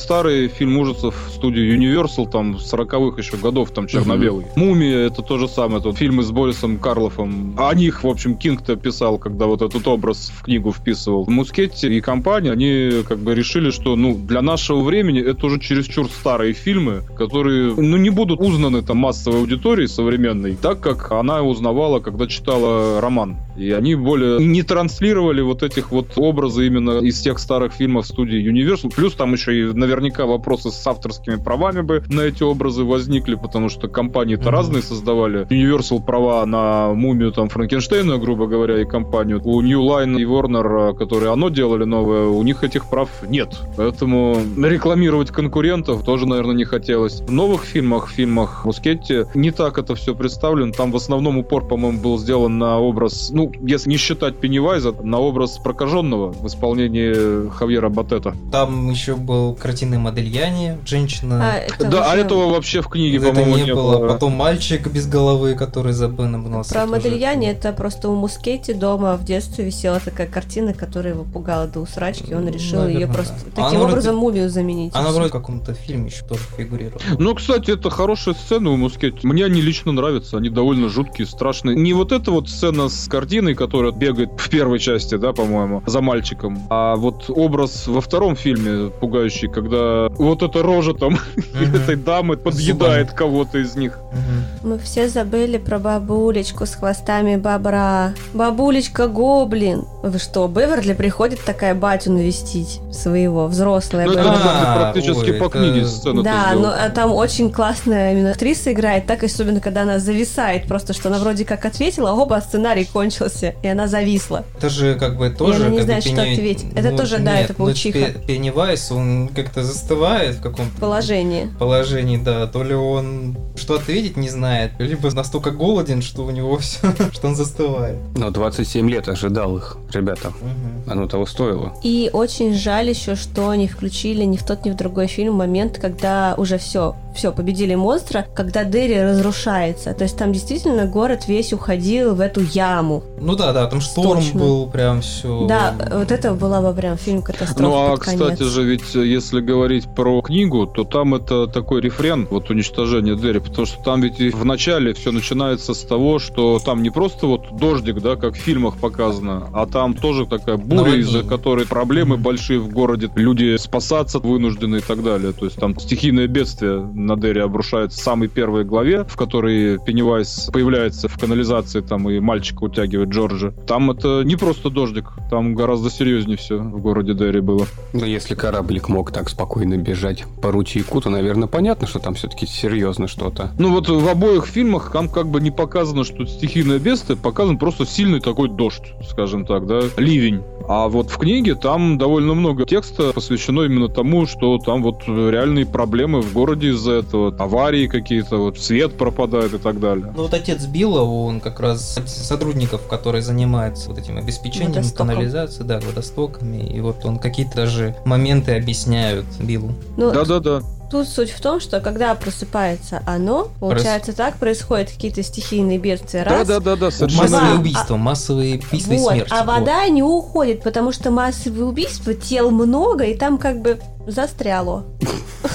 фильм 0.49 0.79
ужасов 0.79 1.15
студии 1.33 1.77
Universal, 1.77 2.31
там, 2.31 2.57
40-х 2.57 3.21
еще 3.21 3.37
годов, 3.37 3.71
там, 3.71 3.87
черно-белый. 3.87 4.47
Мумия, 4.57 5.07
это 5.07 5.23
то 5.23 5.39
же 5.39 5.49
самое, 5.49 5.83
тот 5.83 5.97
фильм 5.97 6.23
с 6.23 6.31
Борисом 6.31 6.79
Карлофом. 6.79 7.55
О 7.59 7.75
них, 7.75 8.05
в 8.05 8.09
общем, 8.09 8.37
Кинг-то 8.37 8.77
писал, 8.77 9.19
когда 9.19 9.47
вот 9.47 9.63
этот 9.63 9.87
образ 9.87 10.33
в 10.35 10.43
книгу 10.43 10.73
вписывал. 10.73 11.27
Мускетти 11.29 11.89
и 11.89 12.01
компания, 12.01 12.53
они 12.53 13.03
как 13.07 13.19
бы 13.19 13.35
решили, 13.35 13.71
что, 13.71 13.97
ну, 13.97 14.15
для 14.15 14.43
нашего 14.43 14.83
времени 14.83 15.21
это 15.21 15.47
уже 15.47 15.61
чересчур 15.61 16.09
старые 16.09 16.53
фильмы, 16.53 17.03
которые, 17.17 17.75
ну, 17.75 17.97
не 17.97 18.11
будут 18.11 18.41
узнаны 18.41 18.83
там 18.83 18.99
массовой 18.99 19.41
аудиторией 19.41 19.89
современной, 19.89 20.57
так 20.57 20.81
как 20.81 21.13
она 21.13 21.43
узнавала, 21.43 22.01
когда 22.01 22.27
читала 22.27 23.01
роман. 23.01 23.37
И 23.57 23.71
они 23.73 23.95
более 23.95 24.39
не 24.45 24.63
транслировали 24.63 25.41
вот 25.41 25.63
этих 25.63 25.91
вот 25.91 26.13
образы 26.17 26.67
именно 26.67 26.99
из 27.01 27.21
тех 27.21 27.39
старых 27.39 27.73
фильмов 27.73 28.07
студии 28.07 28.39
Universal. 28.41 28.93
Плюс 28.95 29.15
там 29.15 29.33
еще 29.33 29.59
и 29.59 29.73
наверняка 29.73 30.27
вопросы 30.39 30.71
с 30.71 30.87
авторскими 30.87 31.37
правами 31.37 31.83
бы 31.83 32.03
на 32.09 32.23
эти 32.23 32.43
образы 32.43 32.85
возникли, 32.85 33.35
потому 33.35 33.69
что 33.69 33.89
компании-то 33.89 34.45
Мгм. 34.45 34.51
разные 34.53 34.83
создавали. 34.83 35.47
Universal 35.51 36.03
права 36.05 36.47
на 36.47 36.95
мумию 36.95 37.33
там 37.33 37.49
Франкенштейна, 37.49 38.19
грубо 38.19 38.47
говоря, 38.47 38.81
и 38.81 38.85
компанию. 38.85 39.41
У 39.45 39.61
New 39.61 39.81
Line 39.83 40.19
и 40.21 40.25
Warner, 40.25 40.95
которые 40.97 41.33
оно 41.33 41.49
делали 41.49 41.85
новое, 41.85 42.27
у 42.27 42.43
них 42.43 42.63
этих 42.65 42.89
прав 42.89 43.09
нет. 43.29 43.59
Поэтому 43.77 44.37
рекламировать 44.57 45.31
конкурентов 45.31 46.05
тоже, 46.05 46.27
наверное, 46.27 46.55
не 46.55 46.65
хотелось. 46.65 47.21
В 47.21 47.33
новых 47.33 47.65
фильмах, 47.65 48.09
в 48.09 48.11
фильмах 48.11 48.65
Мускетти, 48.65 49.25
не 49.35 49.51
так 49.51 49.79
это 49.79 49.95
все 49.95 50.15
представлено. 50.15 50.73
Там 50.73 50.93
в 50.93 50.97
основном 50.97 51.39
упор, 51.39 51.67
по-моему, 51.67 51.99
был 52.01 52.19
сделан 52.19 52.59
на 52.59 52.79
образ, 52.79 53.31
ну, 53.33 53.51
если 53.63 53.91
не 53.91 53.97
считать 53.97 54.37
Пеннивайза, 54.39 54.95
на 55.03 55.19
образ 55.19 55.59
прокаженного 55.59 56.33
в 56.33 56.47
исполнении 56.47 57.49
Хавьера 57.51 57.89
Батета. 57.89 58.35
Там 58.53 58.91
еще 58.91 59.17
был 59.17 59.55
картины 59.55 59.99
Модельяне, 60.33 60.79
женщина. 60.87 61.53
А, 61.53 61.57
это 61.59 61.87
да, 61.89 62.05
а 62.11 62.13
уже- 62.13 62.21
этого 62.23 62.51
вообще 62.51 62.83
в 62.83 62.89
книге, 62.89 63.17
Это 63.19 63.29
по-моему, 63.29 63.57
не, 63.57 63.63
не 63.65 63.75
было. 63.75 63.99
было. 63.99 64.09
Потом 64.09 64.33
мальчик 64.33 64.87
без 64.89 65.07
головы, 65.07 65.55
который 65.55 65.93
забыл, 65.93 66.27
запомнился. 66.27 66.73
Про 66.75 66.81
тоже. 66.83 66.93
Модельяне 66.93 67.51
это 67.53 67.73
просто 67.73 68.09
у 68.11 68.15
Мускетти 68.17 68.73
дома 68.75 69.17
в 69.17 69.25
детстве 69.25 69.65
висела 69.65 70.01
такая 70.01 70.27
картина, 70.27 70.75
которая 70.75 71.15
его 71.15 71.25
пугала 71.25 71.67
до 71.67 71.81
усрачки, 71.81 72.35
он 72.35 72.49
решил 72.49 72.87
ее 72.87 72.95
Наверное, 73.07 73.15
просто 73.15 73.35
да. 73.35 73.51
таким 73.51 73.65
Она 73.65 73.79
вроде- 73.79 73.93
образом 73.93 74.17
мумию 74.17 74.51
заменить. 74.51 74.95
Она 74.95 75.11
вроде 75.11 75.29
в 75.29 75.33
каком-то 75.33 75.75
фильме 75.75 76.07
еще 76.11 76.25
тоже 76.25 76.43
фигурировала. 76.57 77.01
Ну, 77.19 77.35
кстати, 77.35 77.71
это 77.71 77.91
хорошая 77.91 78.35
сцена 78.35 78.71
у 78.71 78.77
Мускетти. 78.77 79.27
Мне 79.27 79.45
они 79.45 79.61
лично 79.61 79.93
нравятся, 79.93 80.37
они 80.39 80.51
довольно 80.51 80.89
жуткие, 80.89 81.27
страшные. 81.27 81.77
Не 81.77 81.93
вот 81.93 82.13
эта 82.13 82.31
вот 82.31 82.49
сцена 82.49 82.89
с 82.89 83.09
картиной, 83.09 83.55
которая 83.55 83.93
бегает 83.93 84.31
в 84.37 84.49
первой 84.51 84.79
части, 84.79 85.17
да, 85.17 85.33
по-моему, 85.33 85.83
за 85.87 86.01
мальчиком, 86.01 86.67
а 86.71 86.97
вот 86.97 87.25
образ 87.29 87.87
во 87.87 88.01
втором 88.01 88.37
фильме 88.37 88.91
пугающий, 88.91 89.49
когда 89.49 90.09
вот 90.19 90.43
эта 90.43 90.63
рожа 90.63 90.95
там 90.95 91.19
Мгм. 91.55 91.75
этой 91.77 91.97
дамы 91.97 92.37
подъедает 92.37 93.13
кого-то 93.13 93.59
из 93.59 93.77
них. 93.77 93.99
Мгм. 94.13 94.71
Мы 94.71 94.79
все 94.79 95.09
забыли 95.09 95.59
про 95.59 95.79
бабулечку 95.79 96.67
с 96.67 96.75
хвостами 96.75 97.37
бобра. 97.37 98.15
Бабулечка 98.35 99.07
гоблин. 99.09 99.85
Вы 100.03 100.19
что, 100.19 100.47
Беверли 100.49 100.93
приходит 100.95 101.41
такая 101.45 101.75
батю 101.75 102.13
навестить 102.13 102.81
своего, 102.93 103.47
взрослая 103.47 104.07
Ну, 104.07 104.13
это, 104.13 104.21
Беверли. 104.23 104.39
А, 104.45 104.93
практически 104.93 105.31
ой, 105.31 105.37
по 105.39 105.45
это- 105.45 105.59
книге 105.59 105.87
сцена 105.87 106.23
Да, 106.23 106.53
но 106.55 106.69
а, 106.71 106.89
там 106.91 107.13
очень 107.13 107.51
классная 107.53 108.13
именно 108.13 108.31
актриса 108.31 108.73
играет, 108.73 109.07
так 109.07 109.23
особенно, 109.25 109.61
когда 109.61 109.83
она 109.83 109.99
зависает, 109.99 110.67
просто 110.67 110.93
что 110.93 111.09
она 111.09 111.19
вроде 111.19 111.45
как 111.45 111.65
ответила, 111.65 112.13
оба, 112.13 112.37
а 112.37 112.41
сценарий 112.41 112.85
кончился, 112.85 113.55
и 113.63 113.69
она 113.69 113.87
зависла. 113.87 114.45
Это 114.57 114.69
же 114.69 114.95
как 114.97 115.17
бы 115.17 115.31
тоже... 115.31 115.61
она 115.67 115.69
не 115.69 115.81
знает, 115.83 116.05
что 116.05 116.21
ответить. 116.23 116.67
Это 116.75 116.97
тоже, 116.97 117.19
да, 117.19 117.39
это 117.39 117.55
ну, 117.59 117.67
паучиха. 117.67 117.99
Пе- 117.99 118.15
Пеннивайз, 118.27 118.91
он 118.91 119.29
как-то 119.29 119.63
застывает 119.63 120.08
в 120.09 120.41
каком-то 120.43 120.81
Положение. 120.81 121.49
положении, 121.59 122.17
да. 122.17 122.47
То 122.47 122.63
ли 122.63 122.75
он 122.75 123.37
что 123.57 123.75
ответить 123.75 124.17
не 124.17 124.29
знает, 124.29 124.73
либо 124.79 125.11
настолько 125.13 125.51
голоден, 125.51 126.01
что 126.03 126.25
у 126.25 126.31
него 126.31 126.57
все, 126.59 126.93
что 127.13 127.29
он 127.29 127.37
застывает. 127.37 127.97
Но 128.17 128.31
27 128.31 128.89
лет 128.89 129.09
ожидал 129.09 129.57
их, 129.57 129.77
ребята. 129.93 130.29
Мгм. 130.41 130.91
Оно 130.91 131.07
того 131.07 131.27
стоило. 131.27 131.75
И 131.83 132.11
очень 132.13 132.55
жаль 132.55 132.89
еще, 132.89 133.15
что 133.17 133.55
не 133.55 133.69
включили 133.69 134.25
ни 134.25 134.37
в 134.37 134.45
тот, 134.45 134.65
ни 134.65 134.71
в 134.71 134.77
другой 134.77 135.07
фильм 135.07 135.35
момент, 135.35 135.79
когда 135.79 136.35
уже 136.37 136.59
все, 136.59 136.95
все, 137.19 137.33
победили 137.33 137.75
монстра, 137.75 138.27
когда 138.35 138.63
Дерри 138.65 139.03
разрушается. 139.03 139.93
То 139.93 140.05
есть 140.05 140.17
там 140.17 140.33
действительно 140.33 140.87
город 140.87 141.27
весь 141.27 141.53
уходил 141.53 142.15
в 142.15 142.21
эту 142.21 142.41
яму. 142.43 143.03
Ну 143.21 143.35
да, 143.35 143.53
да, 143.53 143.67
там 143.67 143.81
шторм 143.81 144.21
Точно. 144.21 144.39
был 144.41 144.67
прям 144.71 145.01
все. 145.01 145.47
Да, 145.47 145.75
вот 145.93 146.13
это 146.13 146.33
была 146.35 146.63
бы 146.63 146.73
прям 146.73 146.97
фильм 146.97 147.23
катастрофа 147.23 147.63
Ну 147.63 147.75
а, 147.75 147.91
под 147.91 148.01
конец. 148.01 148.21
кстати 148.21 148.43
же, 148.45 148.63
ведь 148.63 148.95
э, 148.95 149.05
если 149.05 149.41
говорить 149.41 149.87
про 149.97 150.23
книгу, 150.23 150.67
то 150.67 150.85
там 150.85 151.15
это 151.17 151.49
такой 151.49 151.81
рефрен, 151.81 152.29
вот 152.31 152.51
уничтожение 152.51 153.17
Дерри, 153.17 153.41
потому 153.41 153.67
что 153.67 153.83
там 153.83 154.01
ведь 154.01 154.19
в 154.35 154.45
начале 154.45 154.95
все 154.95 155.11
начинается 155.11 155.75
с 155.75 155.81
того, 155.83 156.21
что 156.21 156.61
там 156.65 156.83
не 156.83 156.91
просто 156.91 157.27
вот 157.27 157.47
дождик, 157.59 158.01
да, 158.01 158.15
как 158.15 158.35
в 158.35 158.39
фильмах 158.39 158.77
показано, 158.77 159.49
а 159.53 159.67
там 159.67 159.95
тоже 159.95 160.25
такая 160.27 160.57
буря, 160.57 160.95
из-за 160.95 161.25
которой 161.25 161.67
проблемы 161.67 162.17
большие 162.17 162.61
в 162.61 162.69
городе, 162.69 163.11
люди 163.17 163.57
спасаться 163.57 164.21
вынуждены 164.21 164.77
и 164.77 164.81
так 164.81 165.03
далее. 165.03 165.33
То 165.33 165.47
есть 165.47 165.57
там 165.57 165.79
стихийное 165.81 166.29
бедствие 166.29 166.79
на 167.09 167.17
Дерри 167.17 167.41
обрушается 167.41 167.99
в 167.99 168.03
самой 168.03 168.29
первой 168.29 168.65
главе, 168.65 169.05
в 169.05 169.17
которой 169.17 169.79
Пеннивайз 169.79 170.51
появляется 170.53 171.09
в 171.09 171.19
канализации 171.19 171.81
там 171.81 172.09
и 172.11 172.21
мальчика 172.21 172.65
утягивает 172.65 173.09
Джорджа. 173.09 173.53
Там 173.67 173.91
это 173.91 174.23
не 174.25 174.37
просто 174.37 174.71
дождик, 174.71 175.13
там 175.31 175.55
гораздо 175.55 175.91
серьезнее 175.91 176.37
все 176.37 176.59
в 176.59 176.81
городе 176.81 177.15
Дерри 177.15 177.41
было. 177.41 177.67
Но 177.93 178.05
если 178.05 178.35
кораблик 178.35 178.89
мог 178.89 179.11
так 179.11 179.29
спокойно 179.29 179.77
бежать 179.79 180.25
по 180.43 180.53
ручейку, 180.53 181.01
то, 181.01 181.11
наверное, 181.11 181.49
понятно, 181.49 181.87
что 181.87 181.99
там 181.99 182.15
все-таки 182.15 182.47
серьезно 182.47 183.09
что-то. 183.09 183.53
Ну 183.59 183.73
вот 183.73 183.89
в 183.89 184.09
обоих 184.09 184.47
фильмах 184.47 184.91
там 184.93 185.09
как 185.09 185.29
бы 185.29 185.41
не 185.41 185.51
показано, 185.51 186.05
что 186.05 186.27
стихийное 186.27 186.79
бедствие, 186.79 187.17
показан 187.17 187.59
просто 187.59 187.87
сильный 187.87 188.21
такой 188.21 188.49
дождь, 188.49 188.93
скажем 189.09 189.47
так, 189.47 189.67
да, 189.67 189.81
ливень. 189.97 190.43
А 190.69 190.89
вот 190.89 191.11
в 191.11 191.17
книге 191.17 191.55
там 191.55 191.97
довольно 191.97 192.35
много 192.35 192.67
текста 192.67 193.15
посвящено 193.15 193.63
именно 193.63 193.89
тому, 193.89 194.27
что 194.27 194.59
там 194.59 194.83
вот 194.83 195.05
реальные 195.07 195.65
проблемы 195.65 196.21
в 196.21 196.35
городе 196.35 196.69
из-за 196.71 196.98
этого, 196.99 197.35
аварии 197.39 197.87
какие-то, 197.87 198.37
вот 198.37 198.59
свет 198.59 198.97
пропадает 198.97 199.55
и 199.55 199.59
так 199.59 199.81
далее. 199.81 200.13
Ну 200.17 200.23
вот 200.25 200.35
отец 200.35 200.65
Билла, 200.67 201.03
он 201.03 201.41
как 201.41 201.61
раз 201.61 201.99
сотрудников, 202.07 202.87
которые 202.89 203.23
занимаются 203.23 203.89
вот 203.89 203.99
этим 203.99 204.19
обеспечением 204.19 204.73
Водостоком. 204.73 205.09
канализации, 205.09 205.63
да, 205.63 205.81
водостоками, 205.81 206.63
и 206.63 206.81
вот 206.81 207.05
он 207.05 207.19
какие-то 207.19 207.57
даже 207.57 207.97
моменты 208.05 208.57
объясняют 208.57 209.27
Биллу. 209.41 209.73
Ну, 209.97 210.11
Да-да-да. 210.13 210.61
Тут 210.91 211.07
суть 211.07 211.31
в 211.31 211.41
том, 211.43 211.61
что 211.61 211.81
когда 211.81 212.15
просыпается 212.15 213.03
оно, 213.05 213.49
получается 213.61 214.15
так, 214.15 214.37
происходят 214.37 214.91
какие-то 214.91 215.23
стихийные 215.23 215.77
бедствия. 215.77 216.23
Раз, 216.23 216.49
Да-да-да, 216.49 216.91
совершенно 216.91 217.25
Вода, 217.25 217.37
Массовые 217.41 217.61
убийства, 217.61 217.97
массовые 217.97 218.55
убийства 218.57 218.93
и 218.95 218.97
вот, 218.99 219.13
смерти. 219.13 219.29
а 219.31 219.45
вот. 219.45 219.47
вода 219.47 219.87
не 219.89 220.03
уходит, 220.03 220.63
потому 220.63 220.93
что 220.93 221.11
массовые 221.11 221.65
убийства, 221.67 222.15
тел 222.15 222.51
много, 222.51 223.05
и 223.05 223.15
там 223.15 223.37
как 223.37 223.61
бы 223.61 223.79
застряло. 224.09 224.85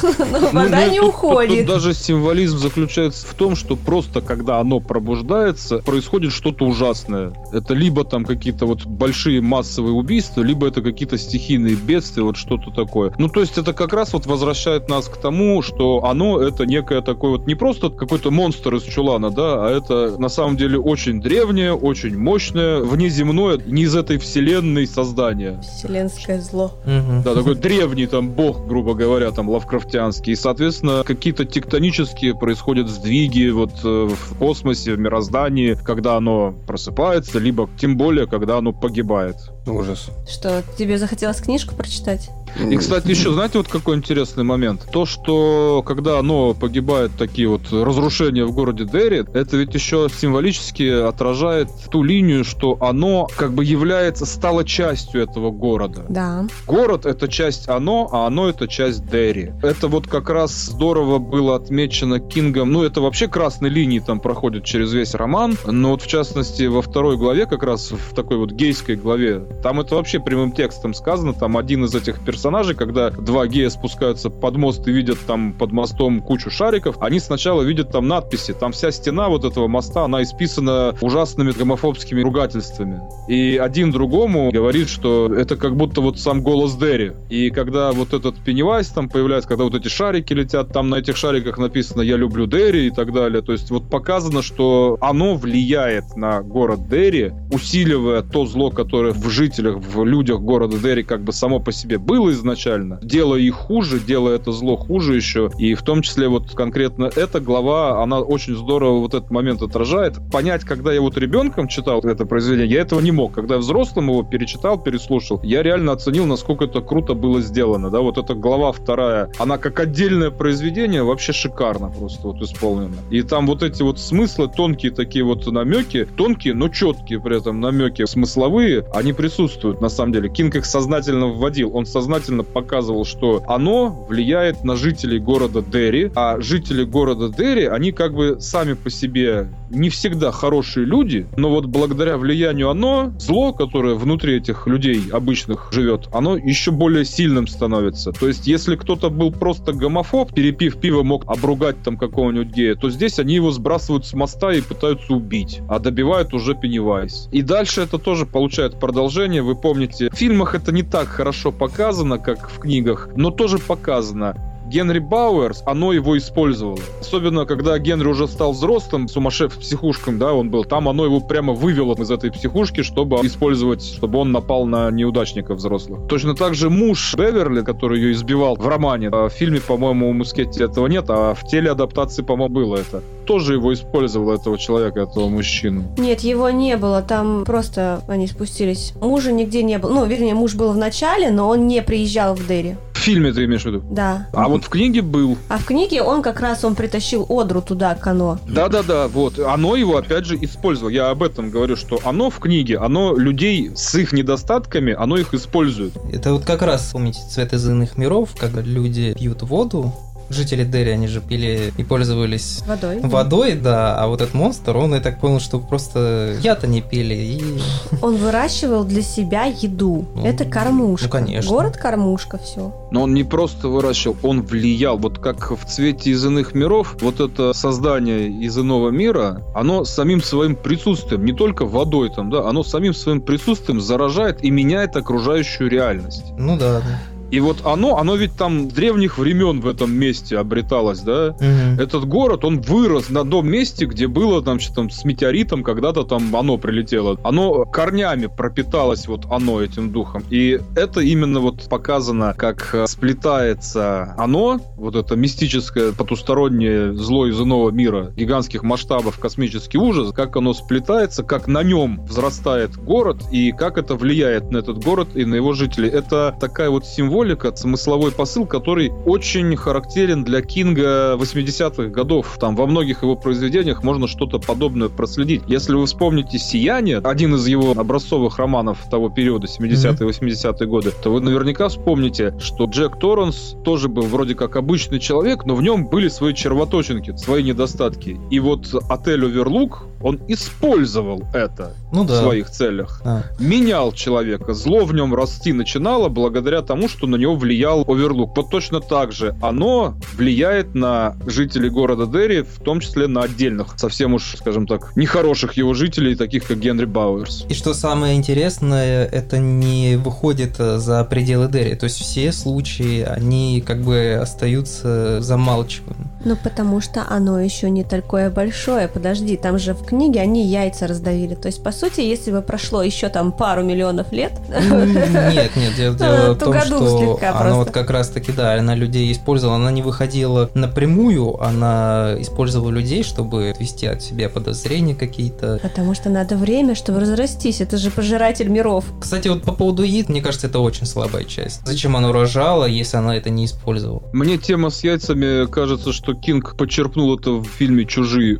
Но 0.01 0.13
Ну, 0.43 0.49
вода 0.51 0.87
не 0.87 0.99
уходит. 0.99 1.65
Даже 1.65 1.93
символизм 1.93 2.57
заключается 2.57 3.27
в 3.27 3.33
том, 3.33 3.55
что 3.55 3.75
просто 3.75 4.21
когда 4.21 4.59
оно 4.59 4.79
пробуждается, 4.79 5.79
происходит 5.79 6.31
что-то 6.31 6.65
ужасное. 6.65 7.33
Это 7.51 7.73
либо 7.73 8.03
там 8.03 8.25
какие-то 8.25 8.65
вот 8.65 8.85
большие 8.85 9.41
массовые 9.41 9.93
убийства, 9.93 10.41
либо 10.41 10.67
это 10.67 10.81
какие-то 10.81 11.17
стихийные 11.17 11.75
бедствия, 11.75 12.23
вот 12.23 12.37
что-то 12.37 12.71
такое. 12.71 13.13
Ну, 13.17 13.29
то 13.29 13.41
есть 13.41 13.57
это 13.57 13.73
как 13.73 13.93
раз 13.93 14.13
вот 14.13 14.25
возвращает 14.25 14.89
нас 14.89 15.07
к 15.07 15.17
тому, 15.17 15.61
что 15.61 16.05
оно 16.05 16.41
это 16.41 16.65
некое 16.65 17.01
такое 17.01 17.31
вот 17.31 17.47
не 17.47 17.55
просто 17.55 17.89
какой-то 17.89 18.31
монстр 18.31 18.75
из 18.75 18.83
чулана, 18.83 19.31
да, 19.31 19.65
а 19.65 19.69
это 19.69 20.19
на 20.19 20.29
самом 20.29 20.57
деле 20.57 20.79
очень 20.79 21.21
древнее, 21.21 21.73
очень 21.73 22.17
мощное, 22.17 22.79
внеземное, 22.79 23.59
не 23.65 23.83
из 23.83 23.95
этой 23.95 24.17
вселенной 24.17 24.87
создание. 24.87 25.59
Вселенское 25.61 26.39
зло. 26.41 26.73
Да, 26.85 27.33
такой 27.33 27.55
древний 27.55 28.07
там 28.07 28.29
бог, 28.29 28.42
грубо 28.51 28.93
говоря, 28.93 29.31
там 29.31 29.49
лавкрафтианский. 29.49 30.33
И, 30.33 30.35
соответственно, 30.35 31.03
какие-то 31.05 31.45
тектонические 31.45 32.35
происходят 32.35 32.89
сдвиги 32.89 33.49
вот 33.49 33.71
э, 33.83 33.87
в 33.87 34.37
космосе, 34.37 34.93
в 34.93 34.99
мироздании, 34.99 35.75
когда 35.75 36.17
оно 36.17 36.53
просыпается, 36.67 37.39
либо 37.39 37.69
тем 37.77 37.97
более, 37.97 38.27
когда 38.27 38.57
оно 38.57 38.73
погибает. 38.73 39.37
Ужас. 39.65 40.09
Что, 40.27 40.63
тебе 40.77 40.97
захотелось 40.97 41.37
книжку 41.37 41.75
прочитать? 41.75 42.29
И, 42.59 42.77
кстати, 42.77 43.09
еще, 43.09 43.33
знаете, 43.33 43.57
вот 43.57 43.67
какой 43.67 43.97
интересный 43.97 44.43
момент? 44.43 44.87
То, 44.91 45.05
что 45.05 45.83
когда 45.85 46.19
оно 46.19 46.53
погибает, 46.53 47.11
такие 47.17 47.47
вот 47.47 47.71
разрушения 47.71 48.45
в 48.45 48.51
городе 48.53 48.85
Дерри, 48.85 49.23
это 49.33 49.57
ведь 49.57 49.73
еще 49.73 50.07
символически 50.09 51.07
отражает 51.07 51.69
ту 51.91 52.03
линию, 52.03 52.43
что 52.43 52.77
оно 52.79 53.27
как 53.35 53.53
бы 53.53 53.63
является, 53.63 54.25
стало 54.25 54.63
частью 54.63 55.21
этого 55.21 55.51
города. 55.51 56.05
Да. 56.09 56.47
Город— 56.67 57.05
это 57.05 57.27
часть 57.27 57.67
оно, 57.69 58.09
а 58.11 58.27
оно— 58.27 58.49
это 58.49 58.67
часть 58.67 59.05
Дерри. 59.05 59.51
Это 59.61 59.87
вот 59.87 60.07
как 60.07 60.29
раз 60.29 60.53
здорово 60.53 61.19
было 61.19 61.55
отмечено 61.55 62.19
Кингом. 62.19 62.71
Ну, 62.71 62.83
это 62.83 63.01
вообще 63.01 63.27
красной 63.27 63.69
линии 63.69 63.99
там 63.99 64.19
проходит 64.19 64.63
через 64.63 64.93
весь 64.93 65.13
роман. 65.13 65.57
Но 65.65 65.91
вот 65.91 66.01
в 66.01 66.07
частности 66.07 66.63
во 66.63 66.81
второй 66.81 67.17
главе, 67.17 67.45
как 67.45 67.63
раз 67.63 67.91
в 67.91 68.13
такой 68.15 68.37
вот 68.37 68.51
гейской 68.51 68.95
главе, 68.95 69.39
там 69.61 69.79
это 69.79 69.95
вообще 69.95 70.19
прямым 70.19 70.51
текстом 70.51 70.93
сказано. 70.93 71.33
Там 71.33 71.57
один 71.57 71.85
из 71.85 71.95
этих 71.95 72.19
персонажей, 72.19 72.42
когда 72.75 73.09
два 73.09 73.47
гея 73.47 73.69
спускаются 73.69 74.29
под 74.29 74.57
мост 74.57 74.87
и 74.87 74.91
видят 74.91 75.17
там 75.25 75.53
под 75.53 75.71
мостом 75.71 76.21
кучу 76.21 76.49
шариков, 76.49 76.97
они 76.99 77.19
сначала 77.19 77.61
видят 77.61 77.91
там 77.91 78.07
надписи. 78.07 78.53
Там 78.53 78.71
вся 78.71 78.91
стена 78.91 79.29
вот 79.29 79.45
этого 79.45 79.67
моста, 79.67 80.05
она 80.05 80.23
исписана 80.23 80.95
ужасными 81.01 81.51
гомофобскими 81.51 82.21
ругательствами. 82.21 83.01
И 83.27 83.57
один 83.57 83.91
другому 83.91 84.51
говорит, 84.51 84.89
что 84.89 85.33
это 85.33 85.55
как 85.55 85.75
будто 85.77 86.01
вот 86.01 86.19
сам 86.19 86.41
голос 86.41 86.75
Дерри. 86.75 87.13
И 87.29 87.49
когда 87.49 87.91
вот 87.91 88.13
этот 88.13 88.35
Пеннивайз 88.43 88.89
там 88.89 89.09
появляется, 89.09 89.47
когда 89.47 89.63
вот 89.63 89.75
эти 89.75 89.87
шарики 89.87 90.33
летят, 90.33 90.73
там 90.73 90.89
на 90.89 90.95
этих 90.95 91.15
шариках 91.15 91.57
написано 91.57 92.01
«Я 92.01 92.17
люблю 92.17 92.45
Дерри» 92.45 92.87
и 92.87 92.91
так 92.91 93.13
далее. 93.13 93.41
То 93.41 93.53
есть 93.53 93.71
вот 93.71 93.89
показано, 93.89 94.41
что 94.41 94.97
оно 94.99 95.35
влияет 95.35 96.15
на 96.15 96.41
город 96.41 96.89
Дерри, 96.89 97.31
усиливая 97.51 98.21
то 98.21 98.45
зло, 98.45 98.69
которое 98.69 99.13
в 99.13 99.29
жителях, 99.29 99.77
в 99.77 100.03
людях 100.03 100.41
города 100.41 100.77
Дерри 100.77 101.03
как 101.03 101.23
бы 101.23 101.31
само 101.31 101.59
по 101.59 101.71
себе 101.71 101.97
было 101.97 102.32
изначально, 102.33 102.99
делая 103.01 103.39
их 103.39 103.55
хуже, 103.55 103.99
делая 103.99 104.35
это 104.35 104.51
зло 104.51 104.75
хуже 104.75 105.15
еще. 105.15 105.49
И 105.57 105.73
в 105.73 105.83
том 105.83 106.01
числе 106.01 106.27
вот 106.27 106.51
конкретно 106.51 107.09
эта 107.15 107.39
глава, 107.39 108.03
она 108.03 108.19
очень 108.19 108.55
здорово 108.55 108.99
вот 108.99 109.13
этот 109.13 109.31
момент 109.31 109.61
отражает. 109.61 110.19
Понять, 110.31 110.63
когда 110.63 110.91
я 110.91 111.01
вот 111.01 111.17
ребенком 111.17 111.67
читал 111.67 112.01
это 112.01 112.25
произведение, 112.25 112.75
я 112.75 112.81
этого 112.81 112.99
не 112.99 113.11
мог. 113.11 113.33
Когда 113.33 113.55
я 113.55 113.61
взрослым 113.61 114.09
его 114.09 114.23
перечитал, 114.23 114.81
переслушал, 114.81 115.39
я 115.43 115.63
реально 115.63 115.93
оценил, 115.93 116.25
насколько 116.25 116.65
это 116.65 116.81
круто 116.81 117.13
было 117.13 117.41
сделано. 117.41 117.89
Да, 117.89 118.01
вот 118.01 118.17
эта 118.17 118.33
глава 118.33 118.71
вторая, 118.71 119.31
она 119.39 119.57
как 119.57 119.79
отдельное 119.79 120.31
произведение 120.31 121.03
вообще 121.03 121.33
шикарно 121.33 121.89
просто 121.89 122.27
вот 122.27 122.41
исполнена. 122.41 122.95
И 123.09 123.21
там 123.21 123.47
вот 123.47 123.63
эти 123.63 123.81
вот 123.83 123.99
смыслы, 123.99 124.49
тонкие 124.49 124.91
такие 124.91 125.23
вот 125.23 125.45
намеки, 125.47 126.05
тонкие, 126.05 126.53
но 126.53 126.69
четкие 126.69 127.21
при 127.21 127.37
этом 127.37 127.59
намеки 127.59 128.05
смысловые, 128.05 128.85
они 128.93 129.13
присутствуют 129.13 129.81
на 129.81 129.89
самом 129.89 130.13
деле. 130.13 130.29
Кинг 130.29 130.55
их 130.55 130.65
сознательно 130.65 131.27
вводил. 131.27 131.75
Он 131.75 131.85
сознательно 131.85 132.22
сознательно 132.23 132.43
показывал, 132.43 133.05
что 133.05 133.43
оно 133.47 134.05
влияет 134.07 134.63
на 134.63 134.75
жителей 134.75 135.19
города 135.19 135.61
Дерри, 135.61 136.09
а 136.15 136.39
жители 136.39 136.85
города 136.85 137.29
Дерри, 137.29 137.65
они 137.65 137.91
как 137.91 138.13
бы 138.13 138.37
сами 138.39 138.73
по 138.73 138.89
себе 138.89 139.49
не 139.69 139.89
всегда 139.89 140.31
хорошие 140.31 140.85
люди, 140.85 141.27
но 141.35 141.49
вот 141.49 141.65
благодаря 141.65 142.17
влиянию 142.17 142.69
оно, 142.69 143.11
зло, 143.19 143.53
которое 143.53 143.95
внутри 143.95 144.37
этих 144.37 144.67
людей 144.67 145.01
обычных 145.11 145.69
живет, 145.71 146.07
оно 146.13 146.37
еще 146.37 146.71
более 146.71 147.05
сильным 147.05 147.47
становится. 147.47 148.11
То 148.11 148.27
есть, 148.27 148.47
если 148.47 148.75
кто-то 148.75 149.09
был 149.09 149.31
просто 149.31 149.73
гомофоб, 149.73 150.33
перепив 150.33 150.79
пиво 150.79 151.03
мог 151.03 151.23
обругать 151.27 151.81
там 151.83 151.97
какого-нибудь 151.97 152.53
гея, 152.53 152.75
то 152.75 152.89
здесь 152.89 153.19
они 153.19 153.35
его 153.35 153.51
сбрасывают 153.51 154.05
с 154.05 154.13
моста 154.13 154.53
и 154.53 154.61
пытаются 154.61 155.13
убить, 155.13 155.61
а 155.67 155.79
добивают 155.79 156.33
уже 156.33 156.55
Пеннивайз. 156.55 157.29
И 157.31 157.41
дальше 157.41 157.81
это 157.81 157.97
тоже 157.97 158.25
получает 158.25 158.79
продолжение. 158.79 159.41
Вы 159.41 159.55
помните, 159.55 160.09
в 160.11 160.15
фильмах 160.15 160.55
это 160.55 160.71
не 160.71 160.83
так 160.83 161.07
хорошо 161.07 161.51
показано, 161.51 162.12
как 162.17 162.49
в 162.49 162.59
книгах, 162.59 163.09
но 163.15 163.31
тоже 163.31 163.59
показано. 163.59 164.35
Генри 164.67 164.99
Бауэрс, 164.99 165.63
оно 165.65 165.93
его 165.93 166.17
использовало. 166.17 166.79
Особенно, 167.01 167.45
когда 167.45 167.77
Генри 167.79 168.07
уже 168.07 168.27
стал 168.27 168.53
взрослым, 168.53 169.07
сумасшедшим 169.07 169.61
психушком, 169.61 170.19
да, 170.19 170.33
он 170.33 170.49
был, 170.49 170.63
там 170.63 170.87
оно 170.87 171.05
его 171.05 171.19
прямо 171.19 171.53
вывело 171.53 171.93
из 171.95 172.09
этой 172.09 172.31
психушки, 172.31 172.81
чтобы 172.81 173.17
использовать, 173.17 173.83
чтобы 173.83 174.19
он 174.19 174.31
напал 174.31 174.65
на 174.65 174.89
неудачников 174.91 175.57
взрослых. 175.57 176.07
Точно 176.07 176.35
так 176.35 176.55
же 176.55 176.69
муж 176.69 177.15
Беверли, 177.15 177.61
который 177.61 177.99
ее 177.99 178.13
избивал 178.13 178.55
в 178.55 178.67
романе, 178.67 179.09
а 179.11 179.29
в 179.29 179.33
фильме, 179.33 179.59
по-моему, 179.59 180.09
у 180.09 180.13
Мускетти 180.13 180.63
этого 180.63 180.87
нет, 180.87 181.05
а 181.09 181.33
в 181.33 181.45
телеадаптации, 181.47 182.21
по-моему, 182.21 182.53
было 182.53 182.77
это. 182.77 183.01
Тоже 183.25 183.53
его 183.53 183.73
использовал, 183.73 184.33
этого 184.33 184.57
человека, 184.57 185.01
этого 185.01 185.29
мужчину. 185.29 185.83
Нет, 185.97 186.21
его 186.21 186.49
не 186.49 186.77
было, 186.77 187.01
там 187.01 187.45
просто 187.45 188.01
они 188.07 188.27
спустились. 188.27 188.93
Мужа 189.01 189.31
нигде 189.31 189.63
не 189.63 189.77
было. 189.77 189.93
Ну, 189.93 190.05
вернее, 190.05 190.33
муж 190.33 190.55
был 190.55 190.71
в 190.73 190.77
начале, 190.77 191.31
но 191.31 191.47
он 191.47 191.67
не 191.67 191.81
приезжал 191.81 192.35
в 192.35 192.47
Дерри. 192.47 192.75
В 192.93 192.97
фильме 192.97 193.33
ты 193.33 193.45
имеешь 193.45 193.63
в 193.63 193.65
виду? 193.65 193.83
Да. 193.89 194.27
А 194.33 194.47
вот 194.47 194.62
в 194.63 194.69
книге 194.69 195.01
был. 195.01 195.37
А 195.49 195.57
в 195.57 195.65
книге 195.65 196.01
он 196.01 196.21
как 196.21 196.39
раз 196.39 196.63
он 196.63 196.75
притащил 196.75 197.25
Одру 197.29 197.61
туда, 197.61 197.95
к 197.95 198.07
оно. 198.07 198.39
Да-да-да, 198.47 199.07
вот. 199.07 199.39
Оно 199.39 199.75
его, 199.75 199.97
опять 199.97 200.25
же, 200.25 200.35
использовало. 200.35 200.89
Я 200.89 201.09
об 201.09 201.23
этом 201.23 201.49
говорю, 201.49 201.75
что 201.75 201.99
оно 202.03 202.29
в 202.29 202.39
книге, 202.39 202.77
оно 202.77 203.15
людей 203.15 203.71
с 203.75 203.93
их 203.95 204.13
недостатками, 204.13 204.93
оно 204.93 205.17
их 205.17 205.33
использует. 205.33 205.93
Это 206.11 206.33
вот 206.33 206.45
как 206.45 206.61
раз, 206.61 206.91
помните, 206.93 207.19
цвет 207.29 207.53
из 207.53 207.67
иных 207.67 207.97
миров, 207.97 208.29
когда 208.39 208.61
люди 208.61 209.13
пьют 209.13 209.43
воду, 209.43 209.93
жители 210.33 210.63
Дерри, 210.63 210.91
они 210.91 211.07
же 211.07 211.21
пили 211.21 211.73
и 211.77 211.83
пользовались 211.83 212.61
Водой. 212.67 212.99
водой, 213.01 213.53
да, 213.55 213.95
а 213.97 214.07
вот 214.07 214.21
этот 214.21 214.33
монстр, 214.33 214.75
он, 214.77 214.93
я 214.93 214.99
так 214.99 215.19
понял, 215.19 215.39
что 215.39 215.59
просто 215.59 216.35
яд 216.41 216.63
они 216.63 216.81
пили, 216.81 217.13
и... 217.15 217.43
Он 218.01 218.15
выращивал 218.17 218.83
для 218.83 219.01
себя 219.01 219.45
еду. 219.45 220.05
Ну, 220.15 220.25
Это 220.25 220.45
кормушка. 220.45 221.05
ну, 221.05 221.11
конечно. 221.11 221.49
Город 221.51 221.77
кормушка, 221.77 222.37
все. 222.37 222.73
Но 222.91 223.03
он 223.03 223.13
не 223.13 223.23
просто 223.23 223.67
выращивал, 223.69 224.17
он 224.23 224.41
влиял. 224.41 224.97
Вот 224.97 225.19
как 225.19 225.51
в 225.51 225.65
«Цвете 225.65 226.11
из 226.11 226.25
иных 226.25 226.53
миров», 226.53 226.95
вот 227.01 227.19
это 227.19 227.53
создание 227.53 228.27
из 228.29 228.57
иного 228.57 228.89
мира, 228.89 229.41
оно 229.55 229.85
самим 229.85 230.21
своим 230.21 230.55
присутствием, 230.55 231.25
не 231.25 231.33
только 231.33 231.65
водой 231.65 232.09
там, 232.13 232.29
да, 232.29 232.47
оно 232.47 232.63
самим 232.63 232.93
своим 232.93 233.21
присутствием 233.21 233.81
заражает 233.81 234.43
и 234.43 234.51
меняет 234.51 234.95
окружающую 234.95 235.69
реальность. 235.69 236.23
Ну 236.37 236.57
да, 236.57 236.79
да. 236.81 236.99
И 237.33 237.39
вот 237.39 237.65
оно, 237.65 237.97
оно 237.97 238.15
ведь 238.15 238.35
там 238.35 238.67
древних 238.67 239.17
времен 239.17 239.59
в 239.59 239.67
этом 239.67 239.91
месте 239.91 240.37
обреталось, 240.37 240.99
да? 240.99 241.35
Мгм. 241.39 241.79
Этот 241.79 242.05
город, 242.05 242.45
он 242.45 242.61
вырос 242.61 243.09
на 243.09 243.25
том 243.25 243.49
месте, 243.49 243.85
где 243.85 244.05
было 244.05 244.43
там, 244.43 244.59
что 244.59 244.75
там 244.75 244.91
с 244.91 245.03
метеоритом 245.03 245.63
когда-то 245.63 246.03
там 246.03 246.35
оно 246.35 246.59
прилетело. 246.59 247.19
Оно 247.23 247.65
корнями 247.65 248.27
пропиталось 248.27 249.07
вот 249.07 249.25
оно 249.31 249.63
этим 249.63 249.91
духом. 249.91 250.23
И 250.29 250.59
это 250.75 250.99
именно 250.99 251.39
вот 251.39 251.67
показано, 251.69 252.35
как 252.37 252.69
э, 252.73 252.85
сплетается 252.85 254.13
оно, 254.15 254.59
вот 254.77 254.95
это 254.95 255.15
мистическое 255.15 255.91
потустороннее 255.91 256.93
зло 256.93 257.25
из 257.25 257.41
иного 257.41 257.71
мира, 257.71 258.13
гигантских 258.15 258.61
масштабов, 258.61 259.17
космический 259.17 259.79
ужас, 259.79 260.13
как 260.13 260.35
оно 260.35 260.53
сплетается, 260.53 261.23
как 261.23 261.47
на 261.47 261.63
нем 261.63 262.05
взрастает 262.05 262.77
город 262.77 263.23
и 263.31 263.51
как 263.53 263.79
это 263.79 263.95
влияет 263.95 264.51
на 264.51 264.57
этот 264.59 264.83
город 264.83 265.15
и 265.15 265.25
на 265.25 265.33
его 265.33 265.53
жителей. 265.53 265.89
Это 265.89 266.35
такая 266.39 266.69
вот 266.69 266.85
символика, 266.85 267.22
смысловой 267.55 268.11
посыл, 268.11 268.45
который 268.45 268.91
очень 269.05 269.55
характерен 269.55 270.23
для 270.23 270.41
Кинга 270.41 271.15
80-х 271.19 271.85
годов. 271.89 272.37
Там 272.39 272.55
во 272.55 272.65
многих 272.65 273.03
его 273.03 273.15
произведениях 273.15 273.83
можно 273.83 274.07
что-то 274.07 274.39
подобное 274.39 274.89
проследить. 274.89 275.41
Если 275.47 275.73
вы 275.73 275.85
вспомните 275.85 276.37
«Сияние», 276.37 276.97
один 276.97 277.35
из 277.35 277.47
его 277.47 277.71
образцовых 277.71 278.37
романов 278.37 278.77
того 278.89 279.09
периода, 279.09 279.47
70-е, 279.47 280.07
80-е 280.07 280.67
годы, 280.67 280.91
то 281.01 281.11
вы 281.11 281.21
наверняка 281.21 281.69
вспомните, 281.69 282.35
что 282.39 282.65
Джек 282.65 282.99
Торренс 282.99 283.55
тоже 283.63 283.87
был 283.87 284.03
вроде 284.03 284.35
как 284.35 284.55
обычный 284.55 284.99
человек, 284.99 285.45
но 285.45 285.55
в 285.55 285.61
нем 285.61 285.87
были 285.87 286.07
свои 286.07 286.33
червоточинки, 286.33 287.15
свои 287.15 287.43
недостатки. 287.43 288.19
И 288.29 288.39
вот 288.39 288.73
отель 288.89 289.25
«Оверлук», 289.25 289.87
он 290.01 290.19
использовал 290.27 291.23
это 291.33 291.75
Ну 291.93 292.03
в 292.03 292.07
да. 292.07 292.21
своих 292.21 292.49
целях 292.49 293.01
А. 293.05 293.23
менял 293.39 293.91
человека. 293.91 294.53
Зло 294.53 294.83
в 294.83 294.93
нем 294.93 295.13
расти 295.13 295.53
начинало 295.53 296.09
благодаря 296.09 296.61
тому, 296.63 296.89
что 296.89 297.05
на 297.07 297.15
него 297.15 297.35
влиял 297.35 297.83
оверлук. 297.87 298.35
Вот 298.35 298.49
точно 298.49 298.81
так 298.81 299.11
же 299.11 299.35
оно 299.41 299.93
влияет 300.15 300.73
на 300.73 301.15
жителей 301.27 301.69
города 301.69 302.07
Дерри, 302.07 302.41
в 302.41 302.59
том 302.59 302.79
числе 302.79 303.07
на 303.07 303.21
отдельных, 303.21 303.75
совсем 303.77 304.15
уж, 304.15 304.35
скажем 304.37 304.65
так, 304.65 304.95
нехороших 304.95 305.53
его 305.53 305.73
жителей, 305.75 306.15
таких 306.15 306.47
как 306.47 306.59
Генри 306.59 306.85
Бауэрс. 306.85 307.45
И 307.47 307.53
что 307.53 307.73
самое 307.73 308.15
интересное, 308.15 309.05
это 309.05 309.37
не 309.37 309.95
выходит 309.95 310.55
э, 310.59 310.79
за 310.79 311.03
пределы 311.03 311.47
Дерри. 311.47 311.75
То 311.75 311.83
есть 311.83 311.99
все 311.99 312.31
случаи, 312.31 313.01
они 313.01 313.63
как 313.65 313.81
бы 313.81 314.17
остаются 314.19 315.21
замалчиваем. 315.21 316.09
Ну, 316.25 316.35
потому 316.35 316.81
что 316.81 317.05
оно 317.09 317.39
еще 317.39 317.69
не 317.69 317.83
такое 317.83 318.29
большое. 318.29 318.87
Подожди, 318.87 319.37
там 319.37 319.57
же 319.57 319.73
в 319.73 319.83
книге 319.83 320.21
они 320.21 320.45
яйца 320.45 320.87
раздавили. 320.87 321.35
То 321.35 321.47
есть, 321.47 321.63
по 321.63 321.71
сути, 321.71 322.01
если 322.01 322.31
бы 322.31 322.41
прошло 322.41 322.81
еще 322.83 323.09
там 323.09 323.31
пару 323.31 323.63
миллионов 323.63 324.11
лет, 324.11 324.31
Нет, 324.49 325.55
нет, 325.55 325.75
дело, 325.75 325.95
дело 325.97 326.33
в 326.33 326.37
том, 326.37 326.53
что 326.61 327.19
она 327.21 327.55
вот 327.55 327.71
как 327.71 327.89
раз 327.89 328.09
таки, 328.09 328.31
да, 328.31 328.53
она 328.53 328.75
людей 328.75 329.11
использовала, 329.11 329.57
она 329.57 329.71
не 329.71 329.81
выходила 329.81 330.49
напрямую, 330.53 331.41
она 331.43 332.15
использовала 332.19 332.69
людей, 332.69 333.03
чтобы 333.03 333.49
отвести 333.49 333.87
от 333.87 334.01
себя 334.01 334.29
подозрения 334.29 334.95
какие-то. 334.95 335.59
потому 335.61 335.93
что 335.93 336.09
надо 336.09 336.35
время, 336.35 336.75
чтобы 336.75 336.99
разрастись. 336.99 337.61
Это 337.61 337.77
же 337.77 337.91
пожиратель 337.91 338.49
миров. 338.49 338.85
Кстати, 338.99 339.27
вот 339.27 339.43
по 339.43 339.51
поводу 339.51 339.83
яиц, 339.83 340.07
мне 340.07 340.21
кажется, 340.21 340.47
это 340.47 340.59
очень 340.59 340.85
слабая 340.85 341.23
часть. 341.23 341.61
Зачем 341.65 341.95
она 341.95 342.11
рожала, 342.11 342.65
если 342.65 342.97
она 342.97 343.15
это 343.15 343.29
не 343.29 343.45
использовала? 343.45 344.03
Мне 344.13 344.37
тема 344.37 344.69
с 344.69 344.83
яйцами 344.83 345.45
кажется, 345.47 345.91
что 345.93 346.12
Кинг 346.15 346.55
подчеркнул 346.55 347.17
это 347.17 347.31
в 347.31 347.45
фильме 347.45 347.85
«Чужие». 347.85 348.39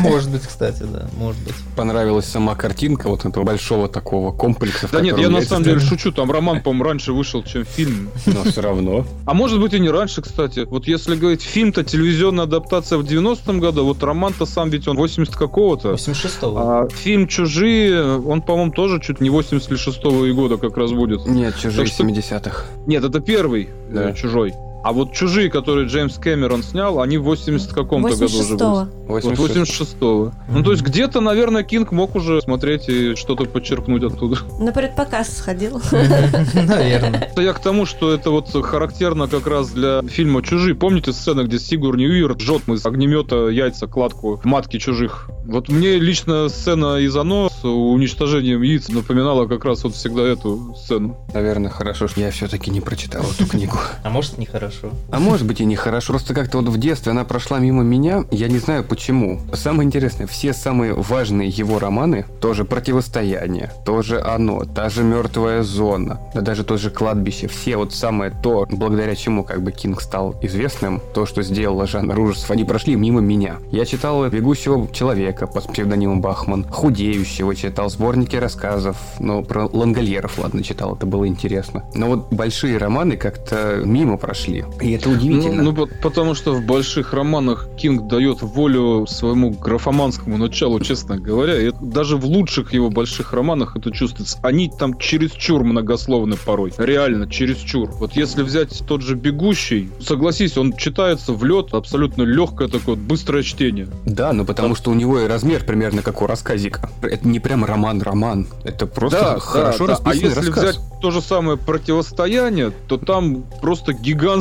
Может 0.00 0.30
быть, 0.30 0.42
кстати, 0.42 0.82
да, 0.82 1.08
может 1.16 1.42
быть. 1.44 1.54
Понравилась 1.76 2.26
сама 2.26 2.54
картинка 2.54 3.08
вот 3.08 3.24
этого 3.24 3.44
большого 3.44 3.88
такого 3.88 4.32
комплекса. 4.32 4.88
Да 4.90 5.00
нет, 5.00 5.18
я 5.18 5.28
на 5.28 5.42
самом 5.42 5.64
деле 5.64 5.80
шучу, 5.80 6.12
там 6.12 6.30
роман, 6.30 6.62
по-моему, 6.62 6.84
раньше 6.84 7.12
вышел, 7.12 7.42
чем 7.42 7.64
фильм. 7.64 8.10
Но 8.26 8.42
все 8.44 8.60
равно. 8.62 9.06
А 9.26 9.34
может 9.34 9.60
быть 9.60 9.72
и 9.74 9.80
не 9.80 9.90
раньше, 9.90 10.22
кстати. 10.22 10.66
Вот 10.68 10.86
если 10.86 11.16
говорить, 11.16 11.42
фильм-то 11.42 11.84
телевизионная 11.84 12.44
адаптация 12.44 12.98
в 12.98 13.02
90-м 13.04 13.60
году, 13.60 13.84
вот 13.84 14.02
роман-то 14.02 14.46
сам 14.46 14.70
ведь 14.70 14.88
он 14.88 14.96
80 14.96 15.34
какого-то. 15.36 15.92
86-го. 15.92 16.58
А 16.58 16.88
фильм 16.88 17.26
«Чужие», 17.28 18.18
он, 18.18 18.42
по-моему, 18.42 18.72
тоже 18.72 19.00
чуть 19.00 19.20
не 19.20 19.28
86-го 19.30 20.34
года 20.34 20.56
как 20.56 20.76
раз 20.76 20.92
будет. 20.92 21.26
Нет, 21.26 21.54
чужие 21.56 21.84
Так 21.84 21.86
что- 21.92 22.02
70-х. 22.04 22.64
Нет, 22.86 23.04
это 23.04 23.20
первый 23.20 23.68
Да. 23.90 24.10
э, 24.10 24.14
«Чужой». 24.14 24.52
А 24.86 24.92
вот 24.92 25.12
«Чужие», 25.12 25.50
которые 25.50 25.88
Джеймс 25.88 26.16
Кэмерон 26.16 26.62
снял, 26.62 27.00
они 27.00 27.18
в 27.18 27.24
80 27.24 27.72
каком-то 27.72 28.10
году 28.10 28.26
уже 28.26 28.54
86-го. 28.54 28.84
были. 28.84 28.96
Вот 29.08 29.24
86-го. 29.24 30.32
Ну, 30.48 30.62
то 30.62 30.70
есть 30.70 30.84
где-то, 30.84 31.20
наверное, 31.20 31.64
Кинг 31.64 31.90
мог 31.90 32.14
уже 32.14 32.40
смотреть 32.40 32.88
и 32.88 33.16
что-то 33.16 33.46
подчеркнуть 33.46 34.04
оттуда. 34.04 34.38
На 34.60 34.70
предпоказ 34.70 35.38
сходил. 35.38 35.80
Наверное. 35.90 37.30
Это 37.32 37.42
я 37.42 37.52
к 37.52 37.58
тому, 37.58 37.84
что 37.84 38.12
это 38.12 38.30
вот 38.30 38.48
характерно 38.64 39.26
как 39.26 39.48
раз 39.48 39.70
для 39.70 40.02
фильма 40.02 40.40
«Чужие». 40.44 40.76
Помните 40.76 41.12
сцену, 41.12 41.44
где 41.46 41.58
Сигурни 41.58 42.06
Уивер 42.06 42.38
жжет 42.38 42.68
из 42.68 42.86
огнемета 42.86 43.48
яйца, 43.48 43.88
кладку 43.88 44.40
матки 44.44 44.78
чужих? 44.78 45.28
Вот 45.46 45.68
мне 45.68 45.98
лично 45.98 46.48
сцена 46.48 46.98
из 46.98 47.16
«Оно» 47.16 47.48
с 47.48 47.64
уничтожением 47.64 48.62
яиц 48.62 48.88
напоминала 48.88 49.48
как 49.48 49.64
раз 49.64 49.82
вот 49.82 49.96
всегда 49.96 50.22
эту 50.22 50.76
сцену. 50.76 51.16
Наверное, 51.34 51.70
хорошо, 51.70 52.06
что 52.06 52.20
я 52.20 52.30
все-таки 52.30 52.70
не 52.70 52.80
прочитал 52.80 53.24
эту 53.24 53.46
книгу. 53.46 53.78
А 54.04 54.10
может, 54.10 54.38
нехорошо. 54.76 54.96
А 55.10 55.18
может 55.18 55.46
быть 55.46 55.60
и 55.60 55.64
нехорошо. 55.64 56.12
Просто 56.12 56.34
как-то 56.34 56.58
вот 56.58 56.68
в 56.68 56.78
детстве 56.78 57.12
она 57.12 57.24
прошла 57.24 57.58
мимо 57.58 57.82
меня. 57.82 58.24
Я 58.30 58.48
не 58.48 58.58
знаю, 58.58 58.84
почему. 58.84 59.40
Самое 59.52 59.86
интересное, 59.86 60.26
все 60.26 60.52
самые 60.52 60.94
важные 60.94 61.48
его 61.48 61.78
романы, 61.78 62.24
тоже 62.40 62.64
«Противостояние», 62.64 63.72
тоже 63.84 64.20
«Оно», 64.20 64.64
та 64.64 64.88
же 64.88 65.02
«Мертвая 65.02 65.62
зона», 65.62 66.20
да 66.34 66.40
даже 66.40 66.64
тот 66.64 66.80
же 66.80 66.90
«Кладбище», 66.90 67.48
все 67.48 67.76
вот 67.76 67.92
самое 67.92 68.32
то, 68.42 68.66
благодаря 68.70 69.14
чему 69.14 69.44
как 69.44 69.62
бы 69.62 69.72
Кинг 69.72 70.00
стал 70.00 70.36
известным, 70.42 71.00
то, 71.14 71.26
что 71.26 71.42
сделала 71.42 71.86
жанр 71.86 72.18
ужасов, 72.18 72.50
они 72.50 72.64
прошли 72.64 72.96
мимо 72.96 73.20
меня. 73.20 73.56
Я 73.70 73.84
читал 73.84 74.28
«Бегущего 74.28 74.88
человека» 74.92 75.46
под 75.46 75.72
псевдонимом 75.72 76.20
Бахман, 76.20 76.64
«Худеющего» 76.64 77.54
читал, 77.54 77.88
сборники 77.90 78.36
рассказов, 78.36 78.96
но 79.18 79.42
про 79.42 79.66
лангольеров, 79.66 80.38
ладно, 80.38 80.62
читал, 80.62 80.96
это 80.96 81.06
было 81.06 81.26
интересно. 81.26 81.84
Но 81.94 82.06
вот 82.08 82.32
большие 82.32 82.78
романы 82.78 83.16
как-то 83.16 83.82
мимо 83.84 84.16
прошли, 84.16 84.64
и 84.80 84.92
это 84.92 85.10
удивительно. 85.10 85.62
Ну, 85.62 85.72
ну, 85.72 85.88
потому 86.02 86.34
что 86.34 86.52
в 86.52 86.64
больших 86.64 87.12
романах 87.12 87.68
Кинг 87.76 88.08
дает 88.08 88.42
волю 88.42 89.06
своему 89.08 89.50
графоманскому 89.50 90.36
началу, 90.36 90.80
честно 90.80 91.18
говоря. 91.18 91.60
И 91.60 91.72
даже 91.80 92.16
в 92.16 92.24
лучших 92.26 92.72
его 92.72 92.90
больших 92.90 93.32
романах 93.32 93.76
это 93.76 93.90
чувствуется. 93.90 94.38
Они 94.42 94.70
там 94.70 94.98
чересчур 94.98 95.64
многословны 95.64 96.36
порой. 96.36 96.72
Реально, 96.78 97.28
чересчур. 97.28 97.90
Вот 97.92 98.12
если 98.14 98.42
взять 98.42 98.82
тот 98.86 99.02
же 99.02 99.14
«Бегущий», 99.14 99.88
согласись, 100.00 100.56
он 100.58 100.74
читается 100.74 101.32
в 101.32 101.44
лед, 101.44 101.72
абсолютно 101.72 102.22
легкое 102.22 102.68
такое, 102.68 102.96
быстрое 102.96 103.42
чтение. 103.42 103.88
Да, 104.04 104.32
но 104.32 104.44
потому 104.44 104.74
что 104.74 104.90
у 104.90 104.94
него 104.94 105.20
и 105.20 105.26
размер 105.26 105.64
примерно 105.64 106.02
как 106.02 106.22
у 106.22 106.26
рассказика. 106.26 106.90
Это 107.02 107.26
не 107.26 107.40
прям 107.40 107.64
роман-роман. 107.64 108.46
Это 108.64 108.86
просто 108.86 109.20
Да, 109.20 109.38
хорошо 109.38 109.86
да, 109.86 109.94
да. 109.96 110.00
А 110.04 110.10
расписанный 110.10 110.34
если 110.34 110.50
рассказ. 110.50 110.64
взять 110.64 110.80
то 111.00 111.10
же 111.10 111.20
самое 111.20 111.56
противостояние, 111.58 112.72
то 112.88 112.96
там 112.96 113.44
просто 113.60 113.92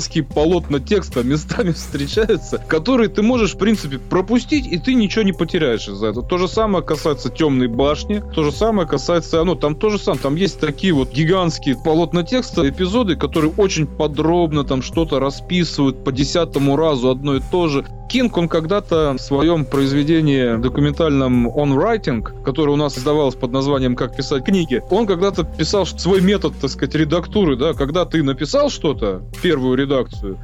гигантские 0.06 0.24
полотна 0.24 0.80
текста 0.80 1.24
местами 1.24 1.72
встречаются, 1.72 2.58
которые 2.68 3.10
ты 3.10 3.22
можешь, 3.22 3.56
в 3.56 3.58
принципе, 3.58 3.98
пропустить, 3.98 4.68
и 4.68 4.78
ты 4.78 4.94
ничего 4.94 5.24
не 5.24 5.34
потеряешь 5.34 5.88
из-за 5.88 6.08
этого. 6.08 6.26
То 6.26 6.38
же 6.38 6.48
самое 6.48 6.84
касается 6.84 7.30
темной 7.30 7.68
башни, 7.68 8.22
то 8.34 8.44
же 8.44 8.52
самое 8.52 8.88
касается, 8.88 9.44
ну, 9.44 9.56
там 9.56 9.76
то 9.76 9.90
же 9.90 9.98
самое, 9.98 10.22
там 10.22 10.36
есть 10.36 10.60
такие 10.60 10.94
вот 10.94 11.12
гигантские 11.12 11.76
полотна 11.84 12.24
текста, 12.24 12.68
эпизоды, 12.68 13.16
которые 13.16 13.52
очень 13.58 13.88
подробно 13.88 14.64
там 14.64 14.82
что-то 14.82 15.20
расписывают 15.20 16.04
по 16.04 16.12
десятому 16.12 16.76
разу 16.76 17.10
одно 17.10 17.36
и 17.36 17.42
то 17.52 17.68
же. 17.68 17.86
Кинг, 18.08 18.38
он 18.38 18.48
когда-то 18.48 19.16
в 19.18 19.22
своем 19.22 19.66
произведении 19.66 20.62
документальном 20.62 21.48
On 21.48 21.76
Writing, 21.76 22.44
которое 22.44 22.72
у 22.72 22.76
нас 22.76 22.98
издавалось 22.98 23.36
под 23.36 23.52
названием 23.52 23.96
«Как 23.96 24.16
писать 24.16 24.46
книги», 24.46 24.82
он 24.92 25.08
когда-то 25.08 25.44
писал 25.44 25.86
свой 25.88 26.22
метод, 26.22 26.54
так 26.62 26.70
сказать, 26.70 26.94
редактуры, 26.96 27.56
да, 27.56 27.74
когда 27.74 28.06
ты 28.06 28.22
написал 28.22 28.70
что-то, 28.70 29.24
первую 29.42 29.76
редакцию, 29.76 29.95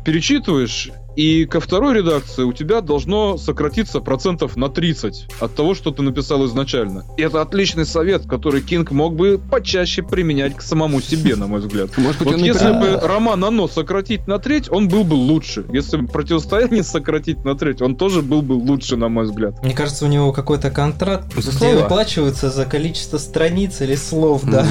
перечитываешь, 0.05 0.91
и 1.15 1.45
ко 1.45 1.59
второй 1.59 1.95
редакции 1.95 2.43
у 2.43 2.53
тебя 2.53 2.81
должно 2.81 3.37
сократиться 3.37 3.99
процентов 3.99 4.55
на 4.55 4.69
30 4.69 5.27
от 5.39 5.55
того, 5.55 5.75
что 5.75 5.91
ты 5.91 6.01
написал 6.01 6.45
изначально. 6.45 7.05
И 7.17 7.21
это 7.21 7.41
отличный 7.41 7.85
совет, 7.85 8.25
который 8.27 8.61
Кинг 8.61 8.91
мог 8.91 9.15
бы 9.15 9.39
почаще 9.39 10.03
применять 10.03 10.55
к 10.55 10.61
самому 10.61 11.01
себе, 11.01 11.35
на 11.35 11.47
мой 11.47 11.59
взгляд. 11.59 11.97
Может 11.97 12.19
быть, 12.19 12.27
Вот 12.27 12.35
он 12.35 12.43
если 12.43 12.71
бы 12.71 12.99
роман 13.01 13.43
«Оно» 13.43 13.67
сократить 13.67 14.27
на 14.27 14.39
треть, 14.39 14.71
он 14.71 14.87
был 14.87 15.03
бы 15.03 15.13
лучше. 15.13 15.65
Если 15.71 15.97
бы 15.97 16.07
противостояние 16.07 16.83
сократить 16.83 17.43
на 17.43 17.55
треть, 17.55 17.81
он 17.81 17.95
тоже 17.95 18.21
был 18.21 18.41
бы 18.41 18.53
лучше, 18.53 18.95
на 18.95 19.09
мой 19.09 19.25
взгляд. 19.25 19.63
Мне 19.63 19.73
кажется, 19.73 20.05
у 20.05 20.07
него 20.07 20.31
какой-то 20.31 20.71
контракт, 20.71 21.33
где 21.33 21.51
слова. 21.51 21.73
выплачивается 21.75 22.49
за 22.49 22.65
количество 22.65 23.17
страниц 23.17 23.81
или 23.81 23.95
слов, 23.95 24.43
да. 24.43 24.65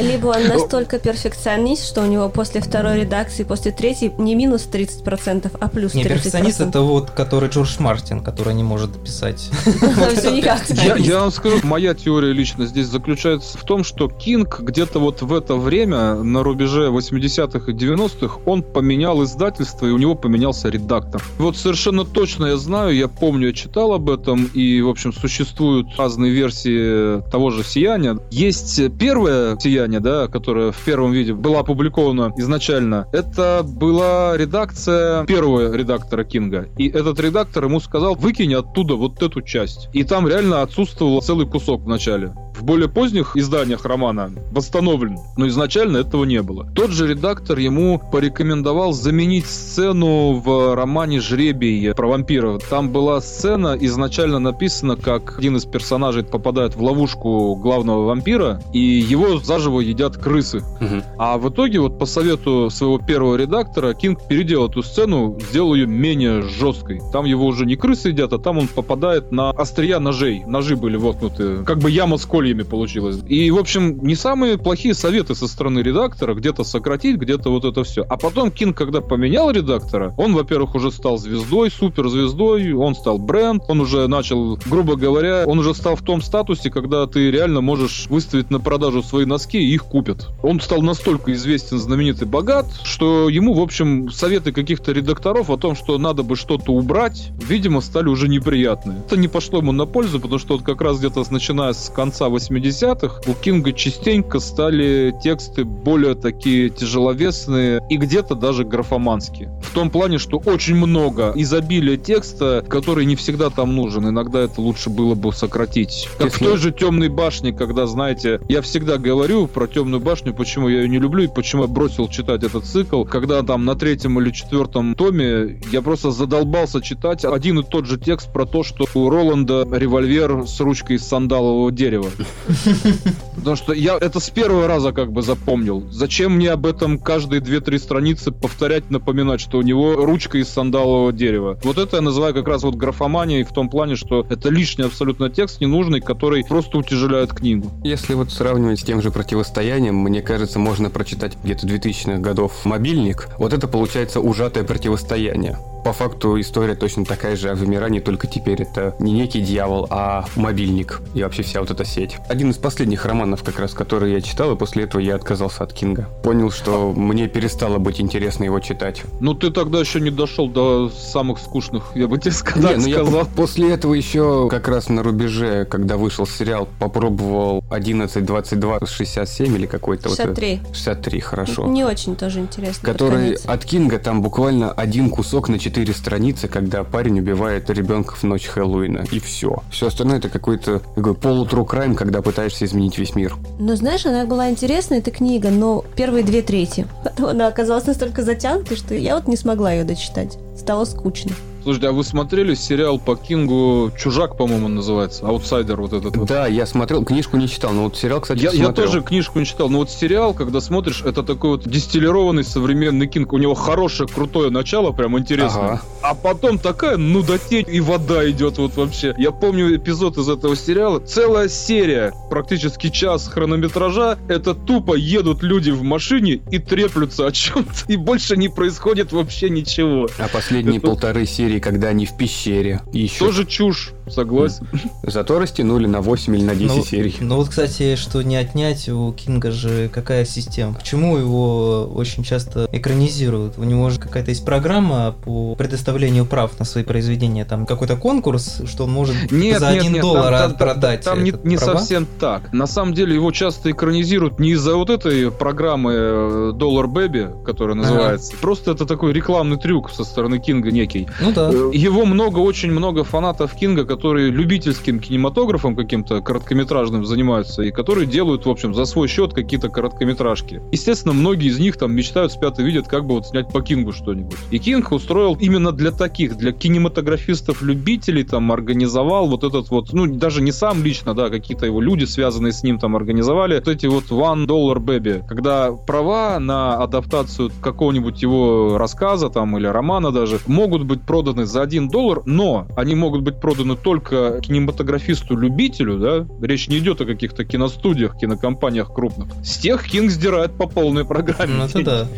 Либо 0.00 0.28
он 0.28 0.46
настолько 0.48 0.98
перфекционист, 0.98 1.86
что 1.86 2.02
у 2.02 2.06
него 2.06 2.28
после 2.28 2.60
второй 2.60 3.00
редакции, 3.00 3.44
после 3.44 3.72
третьей 3.72 4.12
не 4.18 4.34
минус 4.34 4.68
30%, 4.70 5.56
а 5.58 5.68
плюс 5.68 5.85
30%. 5.86 5.96
Не, 5.96 6.04
перфекционист 6.04 6.60
это 6.60 6.80
вот, 6.80 7.10
который 7.10 7.48
Джордж 7.48 7.76
Мартин, 7.78 8.20
который 8.20 8.54
не 8.54 8.62
может 8.62 8.90
писать. 9.02 9.50
Я 10.98 11.20
вам 11.20 11.30
скажу, 11.30 11.58
моя 11.62 11.94
теория 11.94 12.32
лично 12.32 12.66
здесь 12.66 12.86
заключается 12.86 13.58
в 13.58 13.62
том, 13.64 13.84
что 13.84 14.08
Кинг 14.08 14.60
где-то 14.60 14.98
вот 14.98 15.22
в 15.22 15.32
это 15.32 15.56
время, 15.56 16.14
на 16.14 16.42
рубеже 16.42 16.88
80-х 16.88 17.70
и 17.70 17.74
90-х, 17.74 18.40
он 18.46 18.62
поменял 18.62 19.22
издательство, 19.24 19.86
и 19.86 19.90
у 19.90 19.98
него 19.98 20.14
поменялся 20.14 20.68
редактор. 20.68 21.22
Вот 21.38 21.56
совершенно 21.56 22.04
точно 22.04 22.46
я 22.46 22.56
знаю, 22.56 22.94
я 22.94 23.08
помню, 23.08 23.48
я 23.48 23.52
читал 23.52 23.92
об 23.92 24.10
этом, 24.10 24.44
и, 24.54 24.80
в 24.80 24.88
общем, 24.88 25.12
существуют 25.12 25.88
разные 25.96 26.32
версии 26.32 27.20
того 27.30 27.50
же 27.50 27.64
«Сияния». 27.64 28.18
Есть 28.30 28.80
первое 28.98 29.56
«Сияние», 29.58 30.00
да, 30.00 30.28
которое 30.28 30.72
в 30.72 30.78
первом 30.78 31.12
виде 31.12 31.34
было 31.34 31.60
опубликовано 31.60 32.32
изначально. 32.36 33.06
Это 33.12 33.62
была 33.64 34.36
редакция 34.36 35.24
первого 35.24 35.75
редактора 35.76 36.24
Кинга. 36.24 36.68
И 36.76 36.88
этот 36.88 37.20
редактор 37.20 37.64
ему 37.64 37.80
сказал, 37.80 38.14
выкинь 38.14 38.54
оттуда 38.54 38.94
вот 38.94 39.22
эту 39.22 39.42
часть. 39.42 39.88
И 39.92 40.04
там 40.04 40.26
реально 40.26 40.62
отсутствовал 40.62 41.22
целый 41.22 41.46
кусок 41.46 41.82
в 41.82 41.88
начале. 41.88 42.34
В 42.56 42.64
более 42.64 42.88
поздних 42.88 43.36
изданиях 43.36 43.84
романа 43.84 44.30
восстановлен, 44.50 45.18
но 45.36 45.46
изначально 45.48 45.98
этого 45.98 46.24
не 46.24 46.40
было. 46.42 46.66
Тот 46.74 46.90
же 46.90 47.06
редактор 47.06 47.58
ему 47.58 48.00
порекомендовал 48.10 48.92
заменить 48.92 49.46
сцену 49.46 50.40
в 50.40 50.74
романе 50.74 51.20
«Жребий» 51.20 51.92
про 51.94 52.08
вампиров. 52.08 52.62
Там 52.68 52.90
была 52.90 53.20
сцена 53.20 53.76
изначально 53.80 54.38
написана, 54.38 54.96
как 54.96 55.38
один 55.38 55.56
из 55.56 55.66
персонажей 55.66 56.24
попадает 56.24 56.76
в 56.76 56.82
ловушку 56.82 57.56
главного 57.56 58.06
вампира, 58.06 58.62
и 58.72 58.80
его 58.80 59.38
заживо 59.38 59.80
едят 59.80 60.16
крысы. 60.16 60.62
Мгм. 60.80 61.02
А 61.18 61.36
в 61.36 61.50
итоге, 61.50 61.80
вот 61.80 61.98
по 61.98 62.06
совету 62.06 62.70
своего 62.70 62.98
первого 62.98 63.36
редактора, 63.36 63.92
Кинг 63.92 64.26
переделал 64.28 64.68
эту 64.68 64.82
сцену, 64.82 65.38
сделал 65.50 65.74
ее 65.74 65.86
менее 65.86 66.42
жесткой. 66.42 67.00
Там 67.12 67.26
его 67.26 67.44
уже 67.44 67.66
не 67.66 67.76
крысы 67.76 68.08
едят, 68.08 68.32
а 68.32 68.38
там 68.38 68.58
он 68.58 68.68
попадает 68.68 69.30
на 69.30 69.50
острия 69.50 69.98
ножей. 69.98 70.42
Ножи 70.46 70.76
были 70.76 70.96
воткнуты. 70.96 71.64
Как 71.64 71.78
бы 71.78 71.90
яма 71.90 72.16
с 72.16 72.24
кольями 72.46 72.62
получилась. 72.62 73.18
И, 73.28 73.50
в 73.50 73.58
общем, 73.58 73.98
не 74.06 74.14
самые 74.14 74.56
плохие 74.56 74.94
советы 74.94 75.34
со 75.34 75.48
стороны 75.48 75.80
редактора. 75.80 76.34
Где-то 76.34 76.62
сократить, 76.64 77.16
где-то 77.16 77.50
вот 77.50 77.64
это 77.64 77.82
все. 77.82 78.02
А 78.08 78.16
потом 78.16 78.50
Кинг, 78.50 78.76
когда 78.76 79.00
поменял 79.00 79.50
редактора, 79.50 80.14
он, 80.16 80.34
во-первых, 80.34 80.74
уже 80.74 80.92
стал 80.92 81.18
звездой, 81.18 81.70
суперзвездой, 81.70 82.72
он 82.72 82.94
стал 82.94 83.18
бренд, 83.18 83.64
он 83.68 83.80
уже 83.80 84.06
начал, 84.06 84.58
грубо 84.66 84.96
говоря, 84.96 85.44
он 85.46 85.58
уже 85.58 85.74
стал 85.74 85.96
в 85.96 86.02
том 86.02 86.22
статусе, 86.22 86.70
когда 86.70 87.06
ты 87.06 87.30
реально 87.30 87.60
можешь 87.60 88.06
выставить 88.08 88.50
на 88.50 88.60
продажу 88.60 89.02
свои 89.02 89.24
носки, 89.24 89.58
и 89.58 89.74
их 89.74 89.84
купят. 89.84 90.28
Он 90.42 90.60
стал 90.60 90.82
настолько 90.82 91.32
известен, 91.32 91.78
знаменит 91.78 92.22
и 92.22 92.24
богат, 92.24 92.66
что 92.84 93.28
ему, 93.28 93.54
в 93.54 93.60
общем, 93.60 94.10
советы 94.10 94.52
каких-то 94.52 94.92
редакторов 94.92 95.50
о 95.50 95.56
том, 95.56 95.74
что 95.74 95.98
надо 95.98 96.22
бы 96.22 96.36
что-то 96.36 96.72
убрать, 96.72 97.30
видимо, 97.48 97.80
стали 97.80 98.08
уже 98.08 98.28
неприятны. 98.28 98.94
Это 99.06 99.16
не 99.16 99.28
пошло 99.28 99.58
ему 99.58 99.72
на 99.72 99.86
пользу, 99.86 100.20
потому 100.20 100.38
что 100.38 100.54
вот 100.54 100.62
как 100.64 100.80
раз 100.80 100.98
где-то 100.98 101.24
начиная 101.30 101.72
с 101.72 101.90
конца 101.94 102.28
80-х 102.36 103.22
у 103.30 103.34
Кинга 103.34 103.72
частенько 103.72 104.38
стали 104.40 105.14
тексты 105.22 105.64
более 105.64 106.14
такие 106.14 106.70
тяжеловесные 106.70 107.80
и 107.88 107.96
где-то 107.96 108.34
даже 108.34 108.64
графоманские. 108.64 109.50
В 109.62 109.74
том 109.74 109.90
плане, 109.90 110.18
что 110.18 110.38
очень 110.38 110.76
много 110.76 111.32
изобилия 111.34 111.96
текста, 111.96 112.64
который 112.68 113.04
не 113.06 113.16
всегда 113.16 113.50
там 113.50 113.74
нужен. 113.74 114.08
Иногда 114.08 114.40
это 114.40 114.60
лучше 114.60 114.90
было 114.90 115.14
бы 115.14 115.32
сократить. 115.32 116.08
Как 116.18 116.30
в 116.32 116.34
Если- 116.34 116.44
той 116.44 116.56
же 116.58 116.72
темной 116.72 117.08
башне, 117.08 117.52
когда, 117.52 117.86
знаете, 117.86 118.40
я 118.48 118.62
всегда 118.62 118.98
говорю 118.98 119.46
про 119.46 119.66
темную 119.66 120.00
башню, 120.00 120.34
почему 120.34 120.68
я 120.68 120.82
ее 120.82 120.88
не 120.88 120.98
люблю 120.98 121.24
и 121.24 121.28
почему 121.28 121.62
я 121.62 121.68
бросил 121.68 122.08
читать 122.08 122.42
этот 122.44 122.64
цикл. 122.64 123.04
Когда 123.04 123.42
там 123.42 123.64
на 123.64 123.74
третьем 123.74 124.20
или 124.20 124.30
четвертом 124.30 124.94
томе 124.94 125.60
я 125.70 125.82
просто 125.82 126.10
задолбался 126.10 126.80
читать 126.80 127.24
один 127.24 127.60
и 127.60 127.62
тот 127.62 127.86
же 127.86 127.98
текст 127.98 128.32
про 128.32 128.44
то, 128.46 128.62
что 128.62 128.86
у 128.94 129.10
Роланда 129.10 129.66
револьвер 129.70 130.46
с 130.46 130.60
ручкой 130.60 130.96
из 130.96 131.06
сандалового 131.06 131.70
дерева. 131.72 132.06
Потому 133.36 133.56
что 133.56 133.72
я 133.72 133.96
это 134.00 134.20
с 134.20 134.30
первого 134.30 134.66
раза 134.66 134.92
как 134.92 135.12
бы 135.12 135.22
запомнил. 135.22 135.86
Зачем 135.90 136.36
мне 136.36 136.50
об 136.50 136.66
этом 136.66 136.98
каждые 136.98 137.40
2-3 137.40 137.78
страницы 137.78 138.32
повторять, 138.32 138.90
напоминать, 138.90 139.40
что 139.40 139.58
у 139.58 139.62
него 139.62 139.94
ручка 139.94 140.38
из 140.38 140.48
сандалового 140.48 141.12
дерева? 141.12 141.58
Вот 141.62 141.78
это 141.78 141.96
я 141.96 142.02
называю 142.02 142.34
как 142.34 142.48
раз 142.48 142.62
вот 142.62 142.74
графоманией 142.74 143.44
в 143.44 143.52
том 143.52 143.68
плане, 143.68 143.96
что 143.96 144.26
это 144.28 144.48
лишний 144.48 144.84
абсолютно 144.84 145.30
текст, 145.30 145.60
ненужный, 145.60 146.00
который 146.00 146.44
просто 146.44 146.78
утяжеляет 146.78 147.32
книгу. 147.32 147.70
Если 147.84 148.14
вот 148.14 148.32
сравнивать 148.32 148.80
с 148.80 148.84
тем 148.84 149.02
же 149.02 149.10
противостоянием, 149.10 149.96
мне 149.96 150.22
кажется, 150.22 150.58
можно 150.58 150.90
прочитать 150.90 151.36
где-то 151.42 151.66
2000-х 151.66 152.18
годов 152.18 152.64
«Мобильник». 152.64 153.28
Вот 153.38 153.52
это 153.52 153.68
получается 153.68 154.20
ужатое 154.20 154.64
противостояние. 154.64 155.58
По 155.86 155.92
факту 155.92 156.40
история 156.40 156.74
точно 156.74 157.04
такая 157.04 157.36
же 157.36 157.48
о 157.48 157.54
вымирании, 157.54 158.00
только 158.00 158.26
теперь 158.26 158.62
это 158.62 158.96
не 158.98 159.12
некий 159.12 159.40
дьявол, 159.40 159.86
а 159.88 160.24
мобильник 160.34 161.00
и 161.14 161.22
вообще 161.22 161.44
вся 161.44 161.60
вот 161.60 161.70
эта 161.70 161.84
сеть. 161.84 162.15
Один 162.28 162.50
из 162.50 162.56
последних 162.56 163.04
романов, 163.06 163.42
как 163.42 163.58
раз, 163.58 163.72
который 163.72 164.12
я 164.12 164.20
читал, 164.20 164.52
и 164.52 164.56
после 164.56 164.84
этого 164.84 165.00
я 165.00 165.14
отказался 165.14 165.64
от 165.64 165.72
Кинга. 165.72 166.08
Понял, 166.22 166.50
что 166.50 166.92
мне 166.92 167.28
перестало 167.28 167.78
быть 167.78 168.00
интересно 168.00 168.44
его 168.44 168.60
читать. 168.60 169.02
Ну, 169.20 169.34
ты 169.34 169.50
тогда 169.50 169.80
еще 169.80 170.00
не 170.00 170.10
дошел 170.10 170.48
до 170.48 170.90
самых 170.90 171.38
скучных, 171.38 171.84
я 171.94 172.08
бы 172.08 172.18
тебе 172.18 172.30
сказал. 172.32 172.72
Не, 172.72 172.76
ну 172.76 172.86
я 172.86 173.24
после 173.24 173.72
этого 173.72 173.94
еще 173.94 174.48
как 174.48 174.68
раз 174.68 174.88
на 174.88 175.02
рубеже, 175.02 175.64
когда 175.64 175.96
вышел 175.96 176.26
сериал, 176.26 176.68
попробовал 176.78 177.64
11, 177.70 178.24
22, 178.24 178.80
67 178.86 179.54
или 179.54 179.66
какой-то 179.66 180.08
63. 180.08 180.60
вот 180.62 180.76
63, 180.76 181.20
хорошо. 181.20 181.66
Не 181.66 181.84
очень 181.84 182.16
тоже 182.16 182.40
интересно. 182.40 182.92
Который 182.92 183.34
от 183.34 183.64
Кинга 183.64 183.98
там 183.98 184.22
буквально 184.22 184.72
один 184.72 185.10
кусок 185.10 185.48
на 185.48 185.58
4 185.58 185.92
страницы, 185.92 186.48
когда 186.48 186.84
парень 186.84 187.20
убивает 187.20 187.70
ребенка 187.70 188.14
в 188.14 188.22
ночь 188.22 188.46
Хэллоуина. 188.46 189.06
И 189.10 189.18
все. 189.18 189.62
Все 189.70 189.86
остальное 189.88 190.18
это 190.18 190.28
какой-то 190.28 190.82
такой 190.94 191.14
полутру 191.14 191.64
крайм, 191.64 191.94
когда 192.06 192.22
пытаешься 192.22 192.64
изменить 192.64 192.98
весь 192.98 193.16
мир. 193.16 193.34
Ну, 193.58 193.74
знаешь, 193.74 194.06
она 194.06 194.24
была 194.26 194.48
интересная, 194.48 194.98
эта 194.98 195.10
книга, 195.10 195.50
но 195.50 195.84
первые 195.96 196.22
две 196.22 196.40
трети. 196.40 196.86
Потом 197.02 197.26
она 197.26 197.48
оказалась 197.48 197.86
настолько 197.86 198.22
затянутой, 198.22 198.76
что 198.76 198.94
я 198.94 199.16
вот 199.16 199.26
не 199.26 199.36
смогла 199.36 199.72
ее 199.72 199.82
дочитать. 199.82 200.38
Стало 200.56 200.84
скучно. 200.84 201.32
Слушайте, 201.66 201.88
а 201.88 201.92
вы 201.92 202.04
смотрели 202.04 202.54
сериал 202.54 202.96
по 202.96 203.16
Кингу 203.16 203.90
«Чужак», 203.98 204.36
по-моему, 204.36 204.68
называется? 204.68 205.26
«Аутсайдер» 205.26 205.80
вот 205.80 205.94
этот 205.94 206.16
вот. 206.16 206.28
Да, 206.28 206.46
я 206.46 206.64
смотрел, 206.64 207.04
книжку 207.04 207.38
не 207.38 207.48
читал, 207.48 207.72
но 207.72 207.82
вот 207.82 207.96
сериал, 207.96 208.20
кстати, 208.20 208.40
я, 208.40 208.52
я 208.52 208.70
тоже 208.70 209.02
книжку 209.02 209.40
не 209.40 209.46
читал, 209.46 209.68
но 209.68 209.78
вот 209.78 209.90
сериал, 209.90 210.32
когда 210.32 210.60
смотришь, 210.60 211.02
это 211.04 211.24
такой 211.24 211.50
вот 211.50 211.68
дистиллированный 211.68 212.44
современный 212.44 213.08
Кинг. 213.08 213.32
У 213.32 213.38
него 213.38 213.54
хорошее, 213.54 214.08
крутое 214.08 214.50
начало, 214.50 214.92
прям 214.92 215.18
интересно. 215.18 215.60
Ага. 215.60 215.82
А 216.02 216.14
потом 216.14 216.60
такая 216.60 216.98
нудотень 216.98 217.66
и 217.66 217.80
вода 217.80 218.30
идет 218.30 218.58
вот 218.58 218.76
вообще. 218.76 219.12
Я 219.18 219.32
помню 219.32 219.74
эпизод 219.74 220.18
из 220.18 220.28
этого 220.28 220.54
сериала. 220.54 221.00
Целая 221.00 221.48
серия, 221.48 222.12
практически 222.30 222.90
час 222.90 223.26
хронометража, 223.26 224.18
это 224.28 224.54
тупо 224.54 224.94
едут 224.94 225.42
люди 225.42 225.72
в 225.72 225.82
машине 225.82 226.34
и 226.48 226.60
треплются 226.60 227.26
о 227.26 227.32
чем-то. 227.32 227.72
И 227.88 227.96
больше 227.96 228.36
не 228.36 228.48
происходит 228.48 229.10
вообще 229.10 229.50
ничего. 229.50 230.06
А 230.18 230.28
последние 230.28 230.78
это... 230.78 230.86
полторы 230.86 231.26
серии 231.26 231.55
серии, 231.56 231.60
когда 231.60 231.88
они 231.88 232.06
в 232.06 232.16
пещере. 232.16 232.80
Еще... 232.92 233.18
Тоже 233.18 233.44
чушь, 233.44 233.92
согласен. 234.08 234.66
Зато 235.02 235.38
растянули 235.38 235.86
на 235.86 236.00
8 236.00 236.36
или 236.36 236.44
на 236.44 236.54
10 236.54 236.76
ну, 236.76 236.84
серий. 236.84 237.16
Ну 237.20 237.36
вот, 237.36 237.48
кстати, 237.48 237.96
что 237.96 238.22
не 238.22 238.36
отнять, 238.36 238.88
у 238.88 239.12
Кинга 239.12 239.50
же 239.50 239.88
какая 239.88 240.24
система? 240.24 240.74
Почему 240.74 241.16
его 241.16 241.84
очень 241.94 242.22
часто 242.22 242.68
экранизируют? 242.72 243.58
У 243.58 243.64
него 243.64 243.90
же 243.90 243.98
какая-то 243.98 244.30
есть 244.30 244.44
программа 244.44 245.14
по 245.24 245.54
предоставлению 245.54 246.26
прав 246.26 246.58
на 246.58 246.64
свои 246.64 246.84
произведения. 246.84 247.44
Там 247.44 247.66
какой-то 247.66 247.96
конкурс, 247.96 248.62
что 248.66 248.84
он 248.84 248.92
может 248.92 249.30
нет, 249.30 249.60
за 249.60 249.72
нет, 249.72 249.82
1 249.82 249.92
нет, 249.92 250.02
доллар 250.02 250.32
там, 250.32 250.56
продать. 250.56 251.02
Там, 251.02 251.16
там 251.16 251.24
не, 251.24 251.32
не 251.44 251.58
совсем 251.58 252.06
так. 252.18 252.52
На 252.52 252.66
самом 252.66 252.94
деле 252.94 253.14
его 253.14 253.32
часто 253.32 253.70
экранизируют 253.70 254.38
не 254.38 254.50
из-за 254.50 254.76
вот 254.76 254.90
этой 254.90 255.30
программы 255.30 255.92
э, 255.92 256.52
Dollar 256.54 256.86
Baby, 256.86 257.44
которая 257.44 257.76
называется. 257.76 258.32
Ага. 258.32 258.40
Просто 258.40 258.70
это 258.72 258.86
такой 258.86 259.12
рекламный 259.12 259.56
трюк 259.56 259.90
со 259.90 260.04
стороны 260.04 260.38
Кинга 260.38 260.70
некий. 260.70 261.08
Ну 261.20 261.32
да. 261.32 261.45
Э, 261.52 261.70
его 261.72 262.04
много, 262.04 262.38
очень 262.38 262.70
много 262.70 263.04
фанатов 263.04 263.54
Кинга, 263.54 263.84
которые 263.84 264.30
любительским 264.30 265.00
кинематографом 265.00 265.76
каким-то 265.76 266.20
короткометражным 266.20 267.04
занимаются 267.04 267.62
и 267.62 267.70
которые 267.70 268.06
делают, 268.06 268.46
в 268.46 268.50
общем, 268.50 268.74
за 268.74 268.84
свой 268.84 269.08
счет 269.08 269.32
какие-то 269.32 269.68
короткометражки. 269.68 270.62
Естественно, 270.72 271.14
многие 271.14 271.48
из 271.48 271.58
них 271.58 271.76
там 271.76 271.94
мечтают, 271.94 272.32
спят 272.32 272.58
и 272.58 272.62
видят, 272.62 272.88
как 272.88 273.06
бы 273.06 273.14
вот 273.14 273.26
снять 273.26 273.48
по 273.48 273.62
Кингу 273.62 273.92
что-нибудь. 273.92 274.36
И 274.50 274.58
Кинг 274.58 274.92
устроил 274.92 275.36
именно 275.40 275.72
для 275.72 275.90
таких, 275.90 276.36
для 276.36 276.52
кинематографистов-любителей, 276.52 278.24
там, 278.24 278.52
организовал 278.52 279.28
вот 279.28 279.44
этот 279.44 279.70
вот, 279.70 279.92
ну, 279.92 280.06
даже 280.06 280.42
не 280.42 280.52
сам 280.52 280.82
лично, 280.82 281.14
да, 281.14 281.30
какие-то 281.30 281.66
его 281.66 281.80
люди, 281.80 282.04
связанные 282.04 282.52
с 282.52 282.62
ним, 282.62 282.78
там, 282.78 282.96
организовали 282.96 283.56
вот 283.56 283.68
эти 283.68 283.86
вот 283.86 284.04
One 284.04 284.46
Dollar 284.46 284.78
Baby, 284.78 285.26
когда 285.26 285.72
права 285.72 286.38
на 286.38 286.82
адаптацию 286.82 287.50
какого-нибудь 287.60 288.22
его 288.22 288.78
рассказа, 288.78 289.30
там, 289.30 289.56
или 289.56 289.66
романа 289.66 290.10
даже, 290.10 290.38
могут 290.46 290.84
быть 290.84 291.02
проданы 291.02 291.35
проданы 291.36 291.46
за 291.46 291.62
1 291.62 291.88
доллар, 291.88 292.22
но 292.24 292.66
они 292.76 292.94
могут 292.94 293.22
быть 293.22 293.40
проданы 293.40 293.76
только 293.76 294.40
кинематографисту-любителю, 294.40 295.98
да, 295.98 296.26
речь 296.40 296.68
не 296.68 296.78
идет 296.78 297.00
о 297.00 297.04
каких-то 297.04 297.44
киностудиях, 297.44 298.16
кинокомпаниях 298.18 298.92
крупных. 298.92 299.28
С 299.44 299.58
тех 299.58 299.84
Кинг 299.84 300.10
сдирает 300.10 300.56
по 300.56 300.66
полной 300.66 301.04
программе. 301.04 301.54
Ну, 301.54 301.64
это 301.64 301.82
да. 301.82 302.08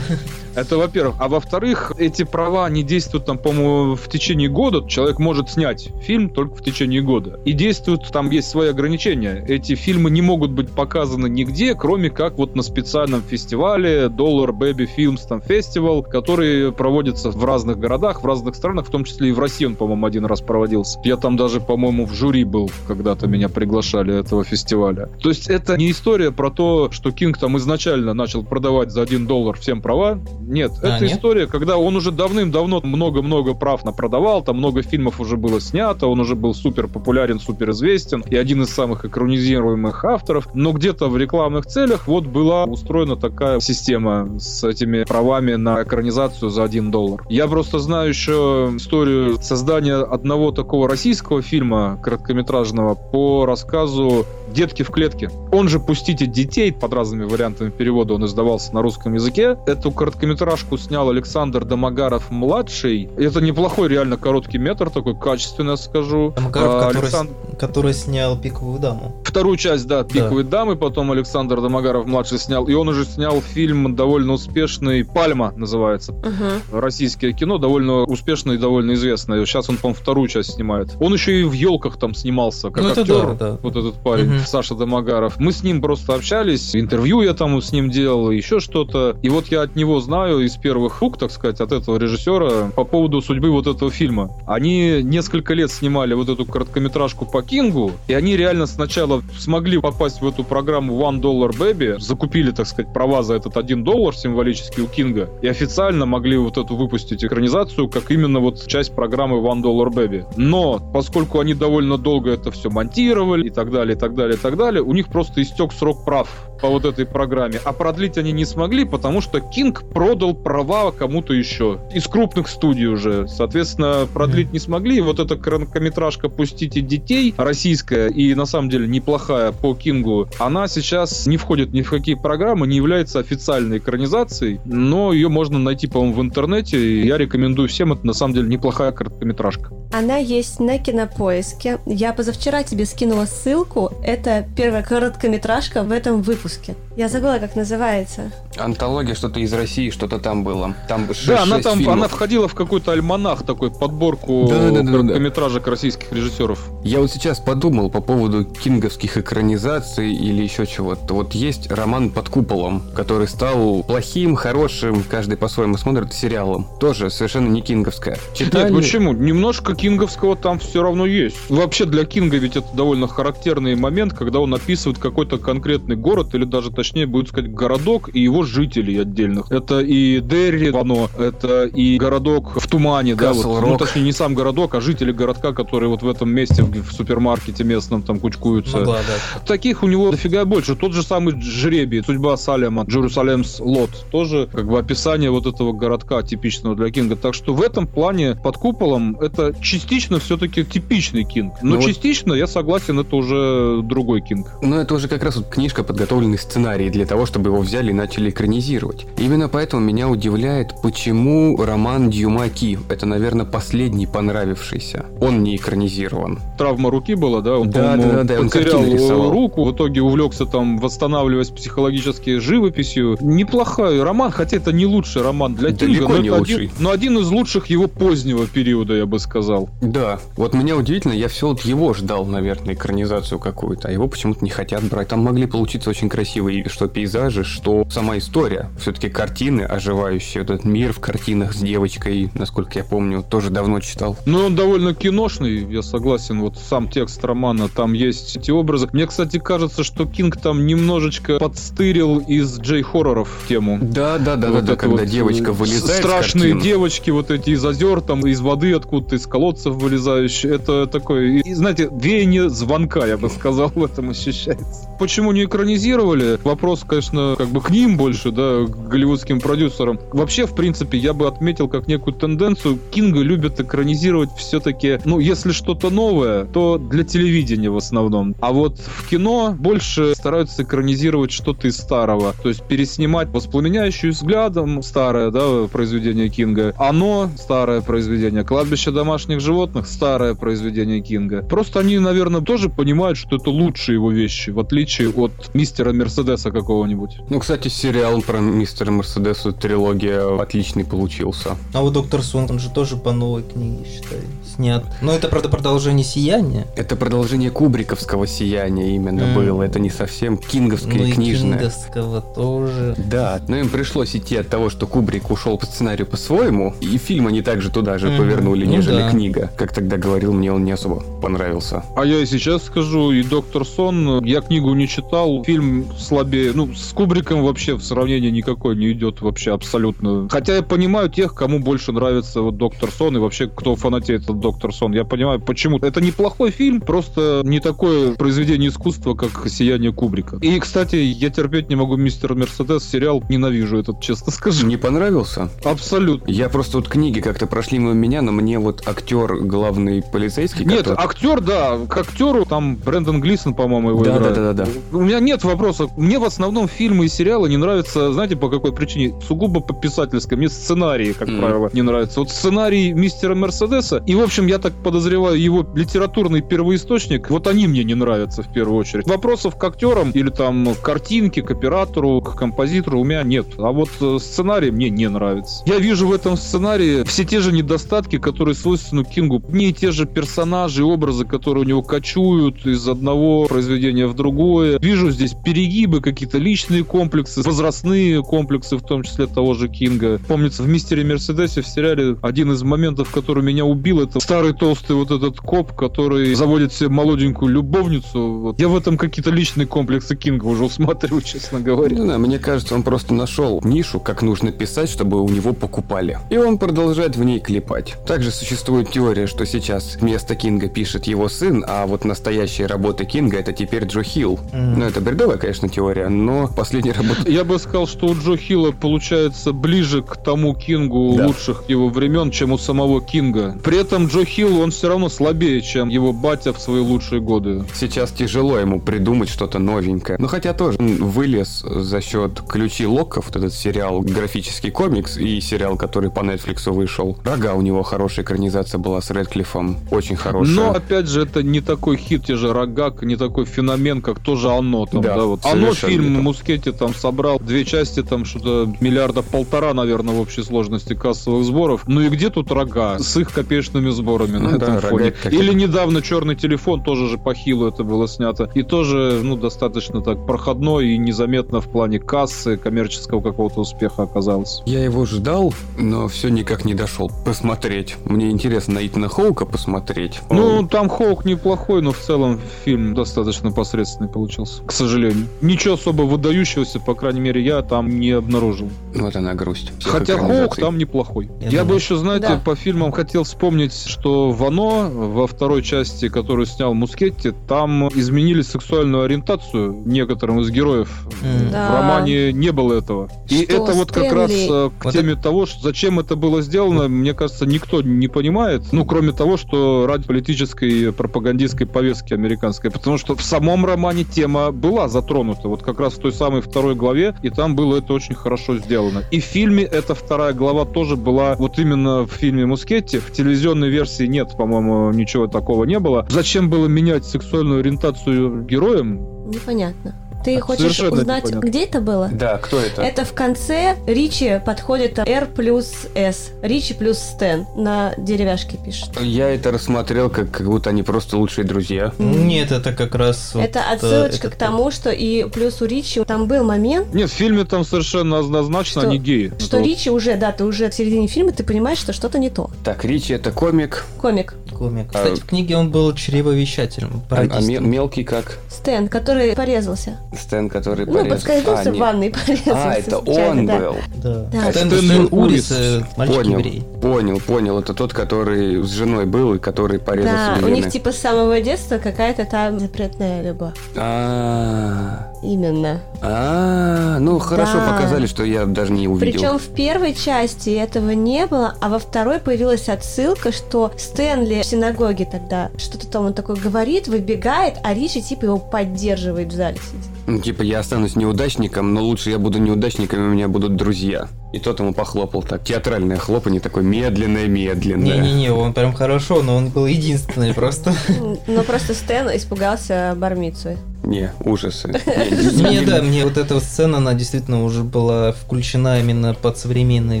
Это 0.54 0.76
во-первых. 0.76 1.16
А 1.18 1.28
во-вторых, 1.28 1.92
эти 1.98 2.24
права 2.24 2.68
не 2.68 2.82
действуют 2.82 3.26
там, 3.26 3.38
по-моему, 3.38 3.94
в 3.94 4.08
течение 4.08 4.48
года. 4.48 4.86
Человек 4.88 5.18
может 5.18 5.50
снять 5.50 5.90
фильм 6.02 6.30
только 6.30 6.56
в 6.56 6.62
течение 6.62 7.02
года. 7.02 7.40
И 7.44 7.52
действуют, 7.52 8.10
там 8.12 8.30
есть 8.30 8.48
свои 8.48 8.68
ограничения. 8.68 9.44
Эти 9.46 9.74
фильмы 9.74 10.10
не 10.10 10.22
могут 10.22 10.50
быть 10.50 10.70
показаны 10.70 11.28
нигде, 11.28 11.74
кроме 11.74 12.10
как 12.10 12.38
вот 12.38 12.56
на 12.56 12.62
специальном 12.62 13.22
фестивале 13.22 14.06
Dollar 14.06 14.50
Baby 14.50 14.88
Films 14.96 15.20
там 15.28 15.40
фестивал, 15.40 16.02
который 16.02 16.72
проводится 16.72 17.30
в 17.30 17.44
разных 17.44 17.78
городах, 17.78 18.22
в 18.22 18.26
разных 18.26 18.54
странах, 18.54 18.89
в 18.90 18.92
том 18.92 19.04
числе 19.04 19.28
и 19.28 19.32
в 19.32 19.38
России 19.38 19.66
он, 19.66 19.76
по-моему, 19.76 20.04
один 20.04 20.24
раз 20.24 20.40
проводился. 20.40 20.98
Я 21.04 21.16
там 21.16 21.36
даже, 21.36 21.60
по-моему, 21.60 22.06
в 22.06 22.12
жюри 22.12 22.42
был, 22.42 22.68
когда-то 22.88 23.28
меня 23.28 23.48
приглашали 23.48 24.18
этого 24.18 24.42
фестиваля. 24.42 25.08
То 25.22 25.28
есть 25.28 25.48
это 25.48 25.76
не 25.76 25.92
история 25.92 26.32
про 26.32 26.50
то, 26.50 26.90
что 26.90 27.12
Кинг 27.12 27.38
там 27.38 27.56
изначально 27.58 28.14
начал 28.14 28.42
продавать 28.42 28.90
за 28.90 29.02
один 29.02 29.28
доллар 29.28 29.56
всем 29.56 29.80
права. 29.80 30.18
Нет, 30.40 30.72
а, 30.82 30.96
это 30.96 31.04
нет? 31.04 31.14
история, 31.14 31.46
когда 31.46 31.78
он 31.78 31.94
уже 31.94 32.10
давным-давно 32.10 32.80
много-много 32.82 33.54
прав 33.54 33.84
напродавал, 33.84 34.42
там 34.42 34.56
много 34.56 34.82
фильмов 34.82 35.20
уже 35.20 35.36
было 35.36 35.60
снято, 35.60 36.08
он 36.08 36.18
уже 36.18 36.34
был 36.34 36.52
супер 36.52 36.88
популярен, 36.88 37.38
супер 37.38 37.70
известен, 37.70 38.24
и 38.28 38.34
один 38.34 38.62
из 38.62 38.70
самых 38.70 39.04
экранизируемых 39.04 40.04
авторов, 40.04 40.48
но 40.52 40.72
где-то 40.72 41.08
в 41.08 41.16
рекламных 41.16 41.66
целях 41.66 42.08
вот 42.08 42.26
была 42.26 42.64
устроена 42.64 43.14
такая 43.14 43.60
система 43.60 44.40
с 44.40 44.64
этими 44.64 45.04
правами 45.04 45.54
на 45.54 45.84
экранизацию 45.84 46.50
за 46.50 46.64
один 46.64 46.90
доллар. 46.90 47.22
Я 47.28 47.46
просто 47.46 47.78
знаю 47.78 48.08
еще 48.08 48.72
историю 48.80 49.40
создания 49.40 49.96
одного 49.96 50.50
такого 50.52 50.88
российского 50.88 51.42
фильма 51.42 51.98
короткометражного 52.02 52.94
по 52.94 53.44
рассказу 53.44 54.24
«Детки 54.52 54.82
в 54.82 54.90
клетке». 54.90 55.30
Он 55.52 55.68
же 55.68 55.78
«Пустите 55.78 56.26
детей» 56.26 56.72
под 56.72 56.92
разными 56.92 57.24
вариантами 57.24 57.70
перевода 57.70 58.14
он 58.14 58.24
издавался 58.24 58.74
на 58.74 58.82
русском 58.82 59.14
языке. 59.14 59.56
Эту 59.66 59.92
короткометражку 59.92 60.78
снял 60.78 61.08
Александр 61.10 61.64
Домогаров-младший. 61.64 63.08
Это 63.16 63.40
неплохой 63.40 63.88
реально 63.88 64.16
короткий 64.16 64.58
метр, 64.58 64.90
такой 64.90 65.16
качественно 65.16 65.76
скажу. 65.76 66.32
Домогаров, 66.34 66.74
а, 66.74 66.80
который, 66.88 67.02
Александр... 67.02 67.32
который 67.58 67.94
снял 67.94 68.36
«Пиковую 68.36 68.80
даму». 68.80 69.14
Вторую 69.24 69.56
часть, 69.56 69.86
да, 69.86 70.02
«Пиковой 70.04 70.44
да. 70.44 70.50
дамы», 70.50 70.76
потом 70.76 71.12
Александр 71.12 71.60
Домогаров-младший 71.60 72.38
снял. 72.38 72.66
И 72.66 72.74
он 72.74 72.88
уже 72.88 73.04
снял 73.04 73.40
фильм 73.40 73.94
довольно 73.94 74.32
успешный 74.32 75.04
«Пальма» 75.04 75.52
называется. 75.56 76.12
Угу. 76.12 76.78
Российское 76.80 77.32
кино, 77.32 77.58
довольно 77.58 78.04
успешное 78.04 78.56
и 78.56 78.58
довольно 78.70 78.94
известное. 78.94 79.44
Сейчас 79.44 79.68
он, 79.68 79.76
по-моему, 79.78 80.00
вторую 80.00 80.28
часть 80.28 80.54
снимает. 80.54 80.96
Он 81.00 81.12
еще 81.12 81.40
и 81.40 81.44
в 81.44 81.52
«Елках» 81.52 81.98
там 81.98 82.14
снимался, 82.14 82.70
как 82.70 82.84
ну, 82.84 82.90
актер. 82.90 83.04
Да, 83.04 83.34
да. 83.34 83.58
Вот 83.62 83.76
этот 83.76 83.94
парень, 83.94 84.36
угу. 84.36 84.44
Саша 84.46 84.76
Домогаров. 84.76 85.40
Мы 85.40 85.50
с 85.50 85.64
ним 85.64 85.82
просто 85.82 86.14
общались, 86.14 86.76
интервью 86.76 87.22
я 87.22 87.34
там 87.34 87.60
с 87.60 87.72
ним 87.72 87.90
делал, 87.90 88.30
еще 88.30 88.60
что-то. 88.60 89.16
И 89.22 89.28
вот 89.28 89.48
я 89.48 89.62
от 89.62 89.74
него 89.74 89.98
знаю 90.00 90.38
из 90.40 90.56
первых 90.56 91.00
рук, 91.00 91.18
так 91.18 91.32
сказать, 91.32 91.60
от 91.60 91.72
этого 91.72 91.98
режиссера 91.98 92.70
по 92.76 92.84
поводу 92.84 93.20
судьбы 93.20 93.50
вот 93.50 93.66
этого 93.66 93.90
фильма. 93.90 94.30
Они 94.46 95.02
несколько 95.02 95.54
лет 95.54 95.72
снимали 95.72 96.14
вот 96.14 96.28
эту 96.28 96.44
короткометражку 96.44 97.26
по 97.26 97.42
Кингу, 97.42 97.90
и 98.06 98.14
они 98.14 98.36
реально 98.36 98.66
сначала 98.66 99.22
смогли 99.36 99.80
попасть 99.80 100.20
в 100.20 100.28
эту 100.28 100.44
программу 100.44 100.94
One 100.94 101.20
Dollar 101.20 101.50
Baby, 101.50 101.98
закупили, 101.98 102.52
так 102.52 102.68
сказать, 102.68 102.92
права 102.92 103.24
за 103.24 103.34
этот 103.34 103.56
один 103.56 103.82
доллар 103.82 104.14
символический 104.14 104.84
у 104.84 104.86
Кинга, 104.86 105.28
и 105.42 105.48
официально 105.48 106.06
могли 106.06 106.36
вот 106.36 106.56
эту 106.56 106.76
выпустить 106.76 107.24
экранизацию, 107.24 107.88
как 107.88 108.12
именно 108.12 108.38
вот 108.38 108.59
часть 108.66 108.94
программы 108.94 109.38
One 109.38 109.62
Dollar 109.62 109.88
Baby. 109.88 110.24
Но, 110.36 110.80
поскольку 110.92 111.40
они 111.40 111.54
довольно 111.54 111.98
долго 111.98 112.30
это 112.30 112.50
все 112.50 112.70
монтировали 112.70 113.46
и 113.46 113.50
так 113.50 113.70
далее, 113.70 113.96
и 113.96 113.98
так 113.98 114.14
далее, 114.14 114.36
и 114.36 114.40
так 114.40 114.56
далее, 114.56 114.82
у 114.82 114.92
них 114.92 115.08
просто 115.08 115.42
истек 115.42 115.72
срок 115.72 116.04
прав 116.04 116.28
по 116.60 116.68
вот 116.68 116.84
этой 116.84 117.06
программе. 117.06 117.58
А 117.64 117.72
продлить 117.72 118.18
они 118.18 118.32
не 118.32 118.44
смогли, 118.44 118.84
потому 118.84 119.20
что 119.20 119.40
Кинг 119.40 119.82
продал 119.92 120.34
права 120.34 120.90
кому-то 120.92 121.32
еще. 121.32 121.80
Из 121.94 122.06
крупных 122.06 122.48
студий 122.48 122.86
уже. 122.86 123.26
Соответственно, 123.28 124.06
продлить 124.12 124.52
не 124.52 124.58
смогли. 124.58 124.98
И 124.98 125.00
вот 125.00 125.18
эта 125.18 125.36
короткометражка 125.36 126.28
«Пустите 126.28 126.80
детей» 126.80 127.34
российская 127.36 128.08
и 128.08 128.34
на 128.34 128.44
самом 128.44 128.68
деле 128.68 128.86
неплохая 128.86 129.52
по 129.52 129.74
Кингу, 129.74 130.28
она 130.38 130.68
сейчас 130.68 131.26
не 131.26 131.36
входит 131.36 131.72
ни 131.72 131.82
в 131.82 131.90
какие 131.90 132.14
программы, 132.14 132.66
не 132.66 132.76
является 132.76 133.18
официальной 133.18 133.78
экранизацией, 133.78 134.60
но 134.64 135.12
ее 135.12 135.28
можно 135.28 135.58
найти, 135.58 135.86
по-моему, 135.86 136.14
в 136.14 136.20
интернете. 136.20 136.78
И 136.78 137.06
я 137.06 137.18
рекомендую 137.18 137.68
всем. 137.68 137.92
Это 137.92 138.06
на 138.06 138.12
самом 138.12 138.34
деле 138.34 138.48
неплохая 138.50 138.92
короткометражка. 138.92 139.70
Она 139.92 140.16
есть 140.18 140.60
на 140.60 140.78
кинопоиске. 140.78 141.78
Я 141.86 142.12
позавчера 142.12 142.62
тебе 142.62 142.84
скинула 142.86 143.24
ссылку. 143.24 143.92
Это 144.04 144.46
первая 144.56 144.82
короткометражка 144.82 145.82
в 145.82 145.90
этом 145.90 146.22
выпуске. 146.22 146.74
Я 146.96 147.08
забыла, 147.08 147.38
как 147.38 147.56
называется. 147.56 148.30
Антология 148.56 149.14
что-то 149.14 149.40
из 149.40 149.52
России, 149.52 149.90
что-то 149.90 150.18
там 150.18 150.44
было. 150.44 150.74
Там 150.88 151.06
шесть- 151.14 151.26
Да, 151.26 151.42
она 151.42 151.60
там, 151.60 151.78
фильмов. 151.78 151.94
она 151.94 152.08
входила 152.08 152.46
в 152.46 152.54
какой-то 152.54 152.92
альманах 152.92 153.44
такой, 153.44 153.70
подборку 153.70 154.46
Да, 154.48 154.58
да, 154.58 154.70
да, 154.70 154.70
да, 154.70 154.82
да. 154.82 154.90
короткометражек 154.98 155.66
российских 155.66 156.12
режиссеров. 156.12 156.68
Я 156.84 157.00
вот 157.00 157.10
сейчас 157.10 157.40
подумал 157.40 157.90
по 157.90 158.00
поводу 158.00 158.44
кинговских 158.44 159.16
экранизаций 159.16 160.12
или 160.12 160.42
еще 160.42 160.66
чего-то. 160.66 161.14
Вот 161.14 161.32
есть 161.34 161.70
роман 161.70 162.10
«Под 162.10 162.28
куполом», 162.28 162.82
который 162.94 163.26
стал 163.28 163.82
плохим, 163.82 164.34
хорошим, 164.36 165.02
каждый 165.08 165.36
по-своему 165.36 165.76
смотрит, 165.76 166.12
сериалом. 166.12 166.68
Тоже 166.78 167.10
совершенно 167.10 167.48
не 167.48 167.62
кинговская. 167.62 168.18
Читали? 168.44 168.72
Нет, 168.72 168.82
почему? 168.82 169.12
Немножко 169.12 169.74
кинговского 169.74 170.36
там 170.36 170.58
все 170.58 170.82
равно 170.82 171.06
есть. 171.06 171.36
Вообще 171.48 171.84
для 171.84 172.04
Кинга 172.04 172.38
ведь 172.38 172.56
это 172.56 172.66
довольно 172.74 173.06
характерный 173.08 173.74
момент, 173.74 174.14
когда 174.14 174.40
он 174.40 174.54
описывает 174.54 174.98
какой-то 174.98 175.38
конкретный 175.38 175.96
город, 175.96 176.34
или 176.34 176.44
даже 176.44 176.70
точнее 176.70 177.06
будет 177.06 177.28
сказать 177.28 177.52
городок 177.52 178.10
и 178.12 178.20
его 178.20 178.42
жителей 178.42 178.98
отдельных. 178.98 179.50
Это 179.50 179.80
и 179.80 180.20
Дерри, 180.20 180.68
оно, 180.68 181.08
это 181.18 181.64
и 181.64 181.98
городок 181.98 182.56
в 182.56 182.66
тумане, 182.66 183.14
да, 183.14 183.32
вот, 183.32 183.60
ну 183.62 183.76
точнее 183.76 184.02
не 184.02 184.12
сам 184.12 184.34
городок, 184.34 184.74
а 184.74 184.80
жители 184.80 185.12
городка, 185.12 185.52
которые 185.52 185.88
вот 185.88 186.02
в 186.02 186.08
этом 186.08 186.30
месте 186.30 186.62
в, 186.62 186.70
в 186.70 186.92
супермаркете 186.92 187.64
местном 187.64 188.02
там 188.02 188.18
кучкуются. 188.20 188.78
Могла, 188.78 188.98
да. 188.98 189.40
Таких 189.46 189.82
у 189.82 189.86
него 189.86 190.10
дофига 190.10 190.44
больше. 190.44 190.76
Тот 190.76 190.92
же 190.92 191.02
самый 191.02 191.40
жребий, 191.40 192.02
судьба 192.02 192.36
Салема, 192.36 192.84
Jerusalem's 192.84 193.60
Lot, 193.60 193.90
тоже 194.10 194.48
как 194.52 194.68
бы 194.68 194.78
описание 194.78 195.30
вот 195.30 195.46
этого 195.46 195.72
городка 195.72 196.22
типичного 196.22 196.76
для 196.76 196.90
Кинга. 196.90 197.16
Так 197.16 197.34
что 197.34 197.54
в 197.54 197.62
этом 197.62 197.86
плане 197.86 198.29
под 198.36 198.56
куполом 198.56 199.16
это 199.20 199.54
частично 199.60 200.18
все-таки 200.18 200.64
типичный 200.64 201.24
Кинг. 201.24 201.54
Но 201.62 201.70
Ну 201.70 201.76
вот- 201.76 201.86
частично, 201.86 202.32
я 202.32 202.46
согласен, 202.46 202.98
это 202.98 203.16
уже 203.16 203.80
другой 203.82 204.20
Кинг. 204.20 204.46
Но 204.62 204.80
это 204.80 204.94
уже 204.94 205.08
как 205.08 205.22
раз 205.22 205.36
вот 205.36 205.46
книжка, 205.48 205.82
подготовленный 205.84 206.38
сценарий 206.38 206.90
для 206.90 207.06
того, 207.06 207.26
чтобы 207.26 207.50
его 207.50 207.60
взяли 207.60 207.90
и 207.90 207.94
начали 207.94 208.30
экранизировать. 208.30 209.06
Именно 209.18 209.48
поэтому 209.48 209.82
меня 209.82 210.08
удивляет, 210.08 210.74
почему 210.82 211.56
роман 211.62 212.10
Дюма 212.10 212.48
Ки, 212.48 212.78
это, 212.88 213.06
наверное, 213.06 213.46
последний 213.46 214.06
понравившийся, 214.06 215.06
он 215.20 215.42
не 215.42 215.56
экранизирован. 215.56 216.38
Травма 216.58 216.90
руки 216.90 217.14
была, 217.14 217.40
да? 217.40 217.58
Он, 217.58 217.70
Да, 217.70 217.96
да, 217.96 218.10
да, 218.12 218.24
да, 218.24 218.40
он 218.40 218.50
потерял 218.50 219.30
руку, 219.30 219.64
в 219.64 219.72
итоге 219.72 220.00
увлекся 220.02 220.46
там, 220.46 220.78
восстанавливаясь 220.78 221.50
психологически 221.50 222.38
живописью. 222.38 223.16
Неплохой 223.20 224.02
роман, 224.02 224.30
хотя 224.30 224.56
это 224.56 224.72
не 224.72 224.86
лучший 224.86 225.22
роман 225.22 225.54
для 225.54 225.70
Далеко 225.70 226.06
Кинга, 226.06 226.08
но 226.08 226.18
не 226.18 226.28
это 226.28 226.38
лучший. 226.38 226.54
один, 226.56 226.70
но 226.78 226.90
один 226.90 227.18
из 227.18 227.30
лучших 227.30 227.66
его 227.66 227.86
позднего 228.20 228.46
периода, 228.46 228.92
я 228.92 229.06
бы 229.06 229.18
сказал. 229.18 229.70
Да, 229.80 230.20
вот 230.36 230.52
меня 230.52 230.76
удивительно, 230.76 231.14
я 231.14 231.28
все 231.28 231.48
вот 231.48 231.62
его 231.62 231.94
ждал, 231.94 232.26
наверное, 232.26 232.74
экранизацию 232.74 233.38
какую-то, 233.38 233.88
а 233.88 233.90
его 233.90 234.08
почему-то 234.08 234.44
не 234.44 234.50
хотят 234.50 234.84
брать. 234.84 235.08
Там 235.08 235.20
могли 235.20 235.46
получиться 235.46 235.88
очень 235.88 236.10
красивые 236.10 236.68
что 236.68 236.86
пейзажи, 236.86 237.44
что 237.44 237.86
сама 237.90 238.18
история. 238.18 238.68
Все-таки 238.78 239.08
картины 239.08 239.62
оживающие, 239.62 240.42
этот 240.42 240.64
мир 240.64 240.92
в 240.92 241.00
картинах 241.00 241.54
с 241.54 241.60
девочкой, 241.60 242.30
насколько 242.34 242.78
я 242.78 242.84
помню, 242.84 243.24
тоже 243.26 243.48
давно 243.48 243.80
читал. 243.80 244.18
Ну, 244.26 244.44
он 244.44 244.54
довольно 244.54 244.94
киношный, 244.94 245.64
я 245.72 245.80
согласен. 245.80 246.40
Вот 246.40 246.58
сам 246.58 246.90
текст 246.90 247.24
романа, 247.24 247.70
там 247.74 247.94
есть 247.94 248.36
эти 248.36 248.50
образы. 248.50 248.90
Мне, 248.92 249.06
кстати, 249.06 249.38
кажется, 249.38 249.82
что 249.82 250.04
Кинг 250.04 250.36
там 250.36 250.66
немножечко 250.66 251.38
подстырил 251.38 252.18
из 252.18 252.60
Джей-хорроров 252.60 253.30
тему. 253.48 253.78
Да, 253.80 254.18
да, 254.18 254.36
да, 254.36 254.50
Вот 254.50 254.66
да, 254.66 254.72
да, 254.72 254.76
когда 254.76 254.96
вот, 254.96 255.06
девочка 255.06 255.54
вылезает 255.54 256.04
Страшные 256.04 256.60
девочки, 256.60 257.08
вот 257.08 257.30
эти 257.30 257.50
из 257.50 257.64
озер, 257.64 257.99
там, 258.00 258.26
из 258.26 258.40
воды 258.40 258.72
откуда-то, 258.72 259.16
из 259.16 259.26
колодцев 259.26 259.74
вылезающие. 259.74 260.54
Это 260.54 260.86
такое, 260.86 261.42
и, 261.42 261.54
знаете, 261.54 261.88
веяние 261.90 262.50
звонка, 262.50 263.06
я 263.06 263.16
бы 263.16 263.28
сказал, 263.28 263.68
в 263.74 263.84
этом 263.84 264.10
ощущается. 264.10 264.88
Почему 264.98 265.32
не 265.32 265.44
экранизировали? 265.44 266.38
Вопрос, 266.44 266.84
конечно, 266.86 267.34
как 267.38 267.48
бы 267.48 267.60
к 267.60 267.70
ним 267.70 267.96
больше, 267.96 268.30
да, 268.30 268.66
к 268.66 268.88
голливудским 268.88 269.40
продюсерам. 269.40 269.98
Вообще, 270.12 270.46
в 270.46 270.54
принципе, 270.54 270.98
я 270.98 271.14
бы 271.14 271.26
отметил 271.26 271.68
как 271.68 271.88
некую 271.88 272.14
тенденцию. 272.14 272.78
Кинга 272.90 273.20
любят 273.20 273.60
экранизировать 273.60 274.30
все-таки, 274.36 274.98
ну, 275.04 275.18
если 275.18 275.52
что-то 275.52 275.90
новое, 275.90 276.44
то 276.44 276.78
для 276.78 277.04
телевидения 277.04 277.70
в 277.70 277.76
основном. 277.76 278.34
А 278.40 278.52
вот 278.52 278.78
в 278.78 279.08
кино 279.08 279.56
больше 279.58 280.14
стараются 280.14 280.62
экранизировать 280.62 281.30
что-то 281.30 281.68
из 281.68 281.76
старого. 281.76 282.34
То 282.42 282.48
есть 282.48 282.62
переснимать 282.64 283.28
воспламеняющую 283.28 284.12
взглядом 284.12 284.82
старое, 284.82 285.30
да, 285.30 285.66
произведение 285.72 286.28
Кинга. 286.28 286.74
Оно 286.78 287.30
старое 287.36 287.80
произведение. 287.90 288.44
Кладбище 288.44 288.92
домашних 288.92 289.40
животных 289.40 289.88
старое 289.88 290.36
произведение 290.36 291.00
Кинга. 291.00 291.42
Просто 291.42 291.80
они, 291.80 291.98
наверное, 291.98 292.40
тоже 292.40 292.68
понимают, 292.68 293.18
что 293.18 293.34
это 293.34 293.50
лучшие 293.50 293.94
его 293.94 294.12
вещи, 294.12 294.50
в 294.50 294.60
отличие 294.60 295.08
от 295.10 295.32
мистера 295.54 295.92
Мерседеса 295.92 296.52
какого-нибудь. 296.52 297.16
Ну, 297.28 297.40
кстати, 297.40 297.66
сериал 297.66 298.22
про 298.22 298.38
мистера 298.38 298.92
Мерседеса, 298.92 299.50
трилогия, 299.50 300.40
отличный 300.40 300.84
получился. 300.84 301.56
А 301.74 301.80
вот 301.80 301.94
Доктор 301.94 302.22
Сон, 302.22 302.46
он 302.48 302.60
же 302.60 302.70
тоже 302.70 302.96
по 302.96 303.10
новой 303.10 303.42
книге, 303.42 303.84
считай, 303.84 304.20
снят. 304.54 304.84
Но 305.02 305.12
это, 305.12 305.26
правда, 305.26 305.48
продолжение 305.48 306.04
«Сияния». 306.04 306.68
Это 306.76 306.94
продолжение 306.94 307.50
кубриковского 307.50 308.28
сияния 308.28 308.94
именно 308.94 309.22
М. 309.22 309.34
было. 309.34 309.64
Это 309.64 309.80
не 309.80 309.90
совсем 309.90 310.38
кинговское 310.38 311.08
Ну 311.08 311.12
книжное. 311.12 311.58
Кинговского 311.58 312.20
тоже. 312.20 312.94
Да, 312.98 313.40
но 313.48 313.56
им 313.56 313.68
пришлось 313.68 314.14
идти 314.14 314.36
от 314.36 314.48
того, 314.48 314.70
что 314.70 314.86
Кубрик 314.86 315.28
ушел 315.32 315.58
по 315.58 315.66
сценарию 315.66 316.06
по-своему, 316.06 316.72
и 316.80 316.96
фильм 316.98 317.26
они 317.26 317.42
также 317.42 317.70
туда 317.80 317.98
же 317.98 318.08
Мгм. 318.08 318.18
повернули, 318.18 318.64
Ну 318.64 318.70
нежели 318.72 318.96
да. 318.98 319.10
книга. 319.10 319.50
Как 319.56 319.72
тогда 319.72 319.96
говорил, 319.96 320.32
мне 320.32 320.52
он 320.52 320.64
не 320.64 320.72
особо 320.72 321.02
понравился. 321.22 321.82
А 321.96 322.04
я 322.04 322.20
и 322.20 322.26
сейчас 322.26 322.64
скажу, 322.64 323.12
и 323.12 323.22
Доктор 323.22 323.64
Сон, 323.64 324.24
я 324.24 324.40
книгу 324.40 324.72
не 324.74 324.88
читал, 324.88 325.44
фильм 325.44 325.86
слабее. 325.98 326.52
Ну, 326.54 326.74
с 326.74 326.92
Кубриком 326.92 327.42
вообще 327.42 327.74
в 327.74 327.82
сравнении 327.82 328.30
никакой 328.30 328.76
не 328.76 328.92
идет 328.92 329.20
вообще 329.20 329.52
абсолютно. 329.52 330.28
Хотя 330.30 330.56
я 330.56 330.62
понимаю 330.62 331.08
тех, 331.10 331.34
кому 331.34 331.58
больше 331.58 331.92
нравится 331.92 332.40
вот 332.42 332.56
Доктор 332.56 332.90
Сон, 332.90 333.16
и 333.16 333.20
вообще 333.20 333.46
кто 333.48 333.76
фанатеет 333.76 334.28
от 334.28 334.40
Доктор 334.40 334.74
Сон. 334.74 334.92
Я 334.92 335.04
понимаю, 335.04 335.40
почему. 335.40 335.78
Это 335.78 336.00
неплохой 336.00 336.50
фильм, 336.50 336.80
просто 336.80 337.42
не 337.44 337.60
такое 337.60 338.14
произведение 338.14 338.70
искусства, 338.70 339.14
как 339.14 339.48
«Сияние 339.48 339.92
Кубрика». 339.92 340.36
И, 340.40 340.58
кстати, 340.58 340.96
я 340.96 341.30
терпеть 341.30 341.68
не 341.68 341.76
могу 341.76 341.96
«Мистер 341.96 342.34
Мерседес», 342.34 342.84
сериал 342.88 343.22
ненавижу 343.28 343.78
этот, 343.78 344.00
честно 344.00 344.32
скажу. 344.32 344.66
Не 344.66 344.76
понравился? 344.76 345.48
Абсолютно. 345.64 346.30
Я 346.30 346.48
просто 346.48 346.78
вот 346.78 346.88
книги 346.88 347.20
как-то 347.20 347.46
прошли 347.46 347.69
мимо 347.78 347.92
меня, 347.92 348.22
но 348.22 348.32
мне 348.32 348.58
вот 348.58 348.82
актер 348.86 349.36
главный 349.36 350.02
полицейский, 350.02 350.64
Нет, 350.64 350.78
который- 350.84 351.04
актер, 351.04 351.40
да, 351.40 351.78
к 351.88 351.96
актеру 351.96 352.44
там 352.44 352.76
Брэндон 352.76 353.20
Глисон, 353.20 353.54
по-моему, 353.54 353.90
его 353.90 354.04
Да, 354.04 354.16
играет. 354.16 354.34
да, 354.34 354.52
да, 354.52 354.64
да, 354.64 354.70
У 354.96 355.00
меня 355.02 355.20
нет 355.20 355.44
вопросов. 355.44 355.90
Мне 355.96 356.18
в 356.18 356.24
основном 356.24 356.68
фильмы 356.68 357.06
и 357.06 357.08
сериалы 357.08 357.48
не 357.48 357.56
нравятся, 357.56 358.12
знаете, 358.12 358.36
по 358.36 358.48
какой 358.48 358.72
причине? 358.72 359.14
Сугубо 359.26 359.60
по 359.60 359.74
писательской. 359.74 360.36
Мне 360.36 360.48
сценарии, 360.48 361.12
как 361.12 361.28
Мгм. 361.28 361.40
правило, 361.40 361.70
не 361.72 361.82
нравятся. 361.82 362.20
Вот 362.20 362.30
сценарий 362.30 362.92
мистера 362.92 363.34
Мерседеса, 363.34 364.02
и, 364.06 364.14
в 364.14 364.20
общем, 364.20 364.46
я 364.46 364.58
так 364.58 364.72
подозреваю, 364.74 365.40
его 365.40 365.66
литературный 365.74 366.40
первоисточник, 366.42 367.30
вот 367.30 367.46
они 367.46 367.66
мне 367.66 367.84
не 367.84 367.94
нравятся 367.94 368.42
в 368.42 368.52
первую 368.52 368.78
очередь. 368.78 369.06
Вопросов 369.08 369.56
к 369.56 369.64
актерам 369.64 370.10
или 370.12 370.30
там 370.30 370.74
к 370.74 370.80
картинке, 370.80 371.42
к 371.42 371.50
оператору, 371.50 372.20
к 372.20 372.36
композитору 372.36 373.00
у 373.00 373.04
меня 373.04 373.22
нет. 373.22 373.46
А 373.58 373.72
вот 373.72 373.90
э, 374.00 374.18
сценарий 374.20 374.70
мне 374.70 374.90
не 374.90 375.08
нравится. 375.08 375.62
Я 375.66 375.78
вижу 375.78 376.06
в 376.06 376.12
этом 376.12 376.36
сценарии 376.36 377.04
все 377.04 377.24
те 377.24 377.40
же 377.40 377.52
недостатки, 377.62 378.18
которые 378.18 378.54
свойственны 378.54 379.04
Кингу. 379.04 379.42
Не 379.48 379.72
те 379.72 379.92
же 379.92 380.06
персонажи, 380.06 380.84
образы, 380.84 381.24
которые 381.24 381.64
у 381.64 381.66
него 381.66 381.82
кочуют 381.82 382.66
из 382.66 382.86
одного 382.88 383.46
произведения 383.46 384.06
в 384.06 384.14
другое. 384.14 384.78
Вижу 384.78 385.10
здесь 385.10 385.34
перегибы, 385.44 386.00
какие-то 386.00 386.38
личные 386.38 386.84
комплексы, 386.84 387.42
возрастные 387.42 388.22
комплексы, 388.22 388.76
в 388.76 388.82
том 388.82 389.02
числе 389.02 389.26
того 389.26 389.54
же 389.54 389.68
Кинга. 389.68 390.20
Помнится, 390.26 390.62
в 390.62 390.68
«Мистере 390.68 391.04
Мерседесе» 391.04 391.62
в 391.62 391.66
сериале 391.66 392.16
один 392.22 392.52
из 392.52 392.62
моментов, 392.62 393.10
который 393.10 393.42
меня 393.42 393.64
убил, 393.64 394.00
это 394.00 394.20
старый 394.20 394.52
толстый 394.52 394.96
вот 394.96 395.10
этот 395.10 395.38
коп, 395.38 395.72
который 395.74 396.34
заводит 396.34 396.72
себе 396.72 396.88
молоденькую 396.88 397.52
любовницу. 397.52 398.32
Вот. 398.32 398.60
Я 398.60 398.68
в 398.68 398.76
этом 398.76 398.96
какие-то 398.96 399.30
личные 399.30 399.66
комплексы 399.66 400.16
Кинга 400.16 400.46
уже 400.46 400.64
усматриваю, 400.64 401.22
честно 401.24 401.60
говоря. 401.60 401.96
Не 401.96 402.02
знаю, 402.02 402.20
мне 402.20 402.38
кажется, 402.38 402.74
он 402.74 402.82
просто 402.82 403.14
нашел 403.14 403.60
нишу, 403.64 404.00
как 404.00 404.22
нужно 404.22 404.52
писать, 404.52 404.90
чтобы 404.90 405.20
у 405.22 405.28
него 405.28 405.52
покупали. 405.52 406.18
И 406.30 406.36
он 406.36 406.58
продолжает 406.58 407.16
в 407.16 407.24
ней 407.24 407.40
клепать. 407.50 407.96
Также 408.06 408.30
существует 408.30 408.90
теория, 408.90 409.26
что 409.26 409.44
сейчас 409.44 409.96
вместо 410.00 410.36
Кинга 410.36 410.68
пишет 410.68 411.06
его 411.06 411.28
сын, 411.28 411.64
а 411.66 411.86
вот 411.86 412.04
настоящие 412.04 412.66
работы 412.68 413.04
Кинга 413.04 413.38
это 413.38 413.52
теперь 413.52 413.84
Джо 413.84 414.02
Хилл. 414.02 414.38
М. 414.52 414.78
Ну, 414.78 414.84
это 414.86 415.00
бредовая, 415.00 415.36
конечно, 415.36 415.68
теория, 415.68 416.08
но 416.08 416.48
последняя 416.48 416.92
работа... 416.92 417.22
Я 417.30 417.42
бы 417.44 417.58
сказал, 417.58 417.86
что 417.88 418.06
у 418.06 418.14
Джо 418.14 418.36
Хилла 418.36 418.70
получается 418.70 419.52
ближе 419.52 420.02
к 420.02 420.16
тому 420.16 420.54
Кингу 420.54 421.16
Да. 421.16 421.26
лучших 421.26 421.64
его 421.68 421.88
времен, 421.88 422.30
чем 422.30 422.52
у 422.52 422.58
самого 422.58 423.00
Кинга. 423.00 423.58
При 423.64 423.78
этом 423.78 424.06
Джо 424.06 424.24
Хилл, 424.24 424.60
он 424.60 424.70
все 424.70 424.88
равно 424.88 425.08
слабее, 425.08 425.60
чем 425.60 425.88
его 425.88 426.12
батя 426.12 426.52
в 426.52 426.60
свои 426.60 426.80
лучшие 426.80 427.20
годы. 427.20 427.64
Сейчас 427.74 428.10
тяжело 428.12 428.58
ему 428.58 428.80
придумать 428.80 429.28
что-то 429.28 429.58
новенькое. 429.58 430.18
Но 430.20 430.28
хотя 430.28 430.52
тоже 430.54 430.78
он 430.78 430.96
вылез 431.04 431.64
за 431.64 432.00
счет 432.00 432.40
ключи 432.48 432.86
Локков, 432.86 433.26
вот 433.26 433.36
этот 433.36 433.52
сериал 433.52 434.00
графический 434.02 434.70
комикс 434.70 435.16
и 435.16 435.40
сериал, 435.40 435.76
который 435.76 436.10
по 436.10 436.20
Netflix 436.20 436.70
вышел. 436.70 437.18
Рога 437.40 437.54
у 437.54 437.62
него 437.62 437.82
хорошая 437.82 438.24
экранизация 438.24 438.78
была 438.78 439.00
с 439.00 439.10
Редклиффом. 439.10 439.78
Очень 439.90 440.16
хорошая. 440.16 440.54
Но, 440.54 440.70
опять 440.72 441.08
же, 441.08 441.22
это 441.22 441.42
не 441.42 441.60
такой 441.62 441.96
хит, 441.96 442.26
те 442.26 442.36
же 442.36 442.52
Рогак, 442.52 443.02
не 443.02 443.16
такой 443.16 443.46
феномен, 443.46 444.02
как 444.02 444.20
тоже 444.20 444.50
оно. 444.50 444.84
Там, 444.84 445.00
Да, 445.00 445.16
да, 445.16 445.24
вот. 445.24 445.46
Оно 445.46 445.72
фильм. 445.72 446.20
Мускетти 446.22 446.70
там 446.70 446.94
собрал 446.94 447.38
две 447.40 447.64
части, 447.64 448.02
там 448.02 448.26
что-то 448.26 448.70
миллиарда 448.80 449.22
полтора, 449.22 449.72
наверное, 449.72 450.14
в 450.14 450.20
общей 450.20 450.42
сложности 450.42 450.94
кассовых 450.94 451.44
сборов. 451.44 451.84
Ну 451.86 452.02
и 452.02 452.08
где 452.10 452.28
тут 452.28 452.50
рога 452.52 452.98
с 452.98 453.16
их 453.16 453.32
копеечными 453.32 453.88
сборами 453.90 454.36
Ну 454.36 454.50
на 454.50 454.58
да, 454.58 454.76
этом 454.76 454.90
фоне? 454.90 455.12
так. 455.12 455.32
Или 455.32 455.54
недавно 455.54 456.02
черный 456.02 456.36
телефон 456.36 456.82
тоже 456.82 457.08
же 457.08 457.16
по 457.16 457.32
хилу 457.34 457.66
это 457.68 457.84
было 457.84 458.06
снято. 458.06 458.50
И 458.54 458.62
тоже, 458.62 459.20
ну, 459.22 459.36
достаточно 459.36 460.02
так 460.02 460.26
проходной 460.26 460.88
и 460.88 460.98
незаметно 460.98 461.60
в 461.62 461.68
плане 461.68 461.98
кассы, 462.00 462.58
коммерческого 462.58 463.22
какого-то 463.22 463.60
успеха 463.60 464.02
оказалось. 464.02 464.62
Я 464.66 464.84
его 464.84 465.06
ждал, 465.06 465.54
но 465.78 466.06
все 466.08 466.28
никак 466.28 466.64
не 466.66 466.74
дошел 466.74 467.10
посмотреть. 467.30 467.94
Мне 468.06 468.30
интересно 468.30 468.74
на 468.74 468.86
Итана 468.86 469.08
Хоука 469.08 469.46
посмотреть. 469.46 470.20
Ну, 470.30 470.66
там 470.66 470.88
Хоук 470.88 471.24
неплохой, 471.24 471.80
но 471.80 471.92
в 471.92 471.98
целом 471.98 472.40
фильм 472.64 472.92
достаточно 472.92 473.52
посредственный 473.52 474.08
получился, 474.10 474.62
к 474.64 474.72
сожалению. 474.72 475.28
Ничего 475.40 475.74
особо 475.74 476.02
выдающегося, 476.02 476.80
по 476.80 476.94
крайней 476.96 477.20
мере, 477.20 477.40
я 477.40 477.62
там 477.62 477.88
не 478.00 478.10
обнаружил. 478.10 478.68
вот 478.94 479.14
она 479.14 479.34
грусть. 479.34 479.70
всех 479.78 479.92
Хотя 479.92 480.18
Хоук 480.18 480.56
там 480.56 480.76
неплохой. 480.76 481.30
Я 481.40 481.48
Я, 481.60 481.64
бы 481.64 481.76
еще, 481.76 481.96
знаете, 481.96 482.26
Да. 482.26 482.40
по 482.44 482.56
фильмам 482.56 482.90
хотел 482.90 483.22
вспомнить, 483.22 483.74
что 483.86 484.32
в 484.32 484.44
«Оно», 484.44 484.90
во 484.92 485.28
второй 485.28 485.62
части, 485.62 486.08
которую 486.08 486.46
снял 486.46 486.74
Мускетти, 486.74 487.32
там 487.46 487.88
изменили 487.90 488.42
сексуальную 488.42 489.04
ориентацию 489.04 489.82
некоторым 489.86 490.40
из 490.40 490.50
героев. 490.50 491.06
Да. 491.52 491.70
В 491.70 491.74
романе 491.76 492.32
не 492.32 492.50
было 492.50 492.74
этого. 492.78 493.08
И 493.28 493.44
Что, 493.44 493.52
это 493.52 493.72
вот 493.72 493.92
как 493.92 494.06
Стэнли? 494.06 494.14
раз 494.18 494.30
э, 494.32 494.70
к 494.80 494.84
Вот 494.86 494.94
теме 494.94 495.14
того, 495.14 495.46
что 495.46 495.60
зачем 495.62 496.00
это 496.00 496.16
было 496.16 496.42
сделано, 496.42 496.88
мне 496.88 497.14
кажется, 497.20 497.44
никто 497.44 497.82
не 497.82 498.08
понимает. 498.08 498.72
Ну, 498.72 498.86
кроме 498.86 499.12
того, 499.12 499.36
что 499.36 499.86
ради 499.86 500.06
политической 500.06 500.90
пропагандистской 500.90 501.66
повестки 501.66 502.14
американской. 502.14 502.70
Потому 502.70 502.96
что 502.96 503.14
в 503.14 503.22
самом 503.22 503.66
романе 503.66 504.04
тема 504.04 504.52
была 504.52 504.88
затронута. 504.88 505.48
Вот 505.48 505.62
как 505.62 505.80
раз 505.80 505.94
в 505.94 505.98
той 505.98 506.12
самой 506.12 506.40
второй 506.40 506.74
главе, 506.74 507.14
и 507.22 507.28
там 507.28 507.54
было 507.54 507.76
это 507.76 507.92
очень 507.92 508.14
хорошо 508.14 508.56
сделано. 508.56 509.04
И 509.10 509.20
в 509.20 509.24
фильме 509.24 509.64
эта 509.64 509.94
вторая 509.94 510.32
глава 510.32 510.64
тоже 510.64 510.96
была 510.96 511.34
вот 511.36 511.58
именно 511.58 512.06
в 512.06 512.10
фильме 512.10 512.46
Мускетти. 512.46 512.98
В 512.98 513.12
телевизионной 513.12 513.68
версии 513.68 514.04
нет, 514.04 514.34
по-моему, 514.38 514.90
ничего 514.92 515.26
такого 515.26 515.64
не 515.64 515.78
было. 515.78 516.06
Зачем 516.08 516.48
было 516.48 516.68
менять 516.68 517.04
сексуальную 517.04 517.60
ориентацию 517.60 518.44
героям? 518.44 519.28
Непонятно. 519.28 519.94
Ты 520.24 520.36
А, 520.36 520.40
хочешь 520.40 520.80
узнать, 520.80 521.30
где 521.30 521.64
это 521.64 521.80
было? 521.80 522.08
Да, 522.12 522.38
кто 522.38 522.58
это? 522.60 522.82
Это 522.82 523.04
в 523.04 523.12
конце 523.12 523.76
Ричи 523.86 524.40
подходит 524.44 524.98
R 524.98 525.26
плюс 525.26 525.86
S. 525.94 526.30
Ричи 526.42 526.74
плюс 526.74 526.98
Стэн. 526.98 527.46
На 527.56 527.94
деревяшке 527.96 528.56
пишет. 528.62 528.90
Я 529.00 529.28
это 529.30 529.50
рассмотрел, 529.50 530.10
как, 530.10 530.30
как 530.30 530.46
будто 530.46 530.70
они 530.70 530.82
просто 530.82 531.16
лучшие 531.16 531.44
друзья. 531.46 531.92
Нет, 531.98 532.52
это 532.52 532.72
как 532.72 532.94
раз... 532.94 533.30
вот, 533.34 533.42
это 533.44 533.60
э, 533.60 533.74
отсылочка 533.74 534.26
это- 534.28 534.36
к 534.36 534.38
тому, 534.38 534.70
что 534.70 534.90
и 534.90 535.24
плюс 535.30 535.62
у 535.62 535.66
Ричи 535.66 536.02
там 536.04 536.26
был 536.26 536.44
момент, 536.44 536.92
Нет, 536.94 537.10
в 537.10 537.14
фильме 537.14 537.44
там 537.44 537.64
совершенно 537.64 538.18
однозначно 538.18 538.82
Что- 538.82 538.90
они 538.90 538.98
геи. 538.98 539.32
что 539.38 539.58
вот 539.58 539.66
Ричи 539.66 539.90
уже, 539.90 540.16
да, 540.16 540.32
ты 540.32 540.44
уже 540.44 540.68
в 540.70 540.74
середине 540.74 541.06
фильма, 541.06 541.32
ты 541.32 541.44
понимаешь, 541.44 541.78
что 541.78 541.92
что-то 541.92 542.18
не 542.18 542.30
то. 542.30 542.50
Так, 542.64 542.84
Ричи 542.84 543.12
это 543.14 543.30
комик, 543.32 543.84
Комик. 544.00 544.34
Комик. 544.60 544.88
А- 544.92 544.98
Кстати, 544.98 545.20
в 545.20 545.24
книге 545.24 545.56
он 545.56 545.70
был 545.70 545.94
чревовещателем, 545.94 547.02
а, 547.08 547.16
а 547.16 547.22
ме- 547.22 547.28
пародистом. 547.30 547.70
мелкий 547.70 548.04
как 548.04 548.38
Стэн, 548.50 548.88
который 548.88 549.34
порезался. 549.34 549.96
Стэн, 550.14 550.50
который 550.50 550.84
Ну, 550.84 550.92
порезал. 550.92 551.10
подскользнулся 551.16 551.70
А, 551.70 551.72
в 551.72 551.76
ванной 551.78 552.08
и 552.08 552.10
порезался. 552.10 552.70
А, 552.70 552.74
это 552.74 552.98
он 552.98 553.46
да. 553.46 553.58
был. 553.58 553.76
Да. 553.96 554.14
Да. 554.30 554.50
Стэн, 554.50 554.70
Стэн 554.70 554.82
Стэн 554.82 555.08
Урис. 555.12 555.50
Э. 555.50 555.80
Понял, 555.96 556.42
понял, 556.82 557.20
понял. 557.20 557.58
Это 557.58 557.72
тот, 557.72 557.94
который 557.94 558.62
с 558.62 558.68
женой 558.70 559.06
был 559.06 559.32
и 559.34 559.38
который 559.38 559.78
порезал 559.78 560.12
Да, 560.12 560.36
себе 560.36 560.44
у 560.46 560.48
них 560.50 560.70
типа 560.70 560.92
с 560.92 560.98
самого 560.98 561.40
детства 561.40 561.78
какая-то 561.78 562.26
там 562.26 562.60
запретная 562.60 563.22
любовь. 563.22 563.54
А, 563.76 565.09
Именно. 565.22 565.80
а, 566.02 566.98
ну 566.98 567.18
хорошо 567.18 567.58
Да. 567.58 567.72
показали, 567.72 568.06
что 568.06 568.24
я 568.24 568.46
даже 568.46 568.72
не 568.72 568.88
увидел. 568.88 569.12
Причем 569.20 569.38
в 569.38 569.54
первой 569.54 569.94
части 569.94 570.50
этого 570.50 570.90
не 570.90 571.26
было, 571.26 571.54
а 571.60 571.68
во 571.68 571.78
второй 571.78 572.20
появилась 572.20 572.68
отсылка, 572.68 573.32
что 573.32 573.70
Стэнли 573.76 574.42
в 574.42 574.46
синагоге 574.46 575.06
тогда 575.10 575.50
что-то 575.58 575.86
там 575.86 576.06
он 576.06 576.14
такой 576.14 576.36
говорит, 576.36 576.88
выбегает, 576.88 577.54
а 577.62 577.74
Ричи 577.74 578.02
типа 578.02 578.24
его 578.26 578.38
поддерживает 578.38 579.28
в 579.32 579.36
зале 579.36 579.58
сидит. 579.58 579.90
Ну, 580.06 580.18
типа, 580.18 580.42
я 580.42 580.60
останусь 580.60 580.96
неудачником, 580.96 581.72
но 581.74 581.82
лучше 581.82 582.10
я 582.10 582.18
буду 582.18 582.38
неудачником, 582.38 583.00
и 583.00 583.02
у 583.02 583.10
меня 583.10 583.28
будут 583.28 583.56
друзья. 583.56 584.08
И 584.32 584.38
тот 584.38 584.60
ему 584.60 584.72
похлопал 584.72 585.22
так. 585.22 585.42
Театральное 585.42 585.96
хлопанье 585.96 586.40
такое 586.40 586.62
медленное-медленное. 586.62 587.98
Не-не-не, 587.98 588.30
он 588.30 588.52
прям 588.52 588.72
хорошо, 588.72 589.22
но 589.22 589.36
он 589.36 589.48
был 589.48 589.66
единственный 589.66 590.34
просто. 590.34 590.74
Но 591.26 591.42
просто 591.42 591.74
Стэн 591.74 592.16
испугался 592.16 592.94
Бармицу. 592.96 593.56
Не, 593.82 594.12
ужасы. 594.24 594.68
Не, 594.86 595.64
да, 595.64 595.82
мне 595.82 596.04
вот 596.04 596.18
эта 596.18 596.38
сцена, 596.40 596.78
она 596.78 596.94
действительно 596.94 597.44
уже 597.44 597.62
была 597.62 598.12
включена 598.12 598.78
именно 598.80 599.14
под 599.14 599.38
современное 599.38 600.00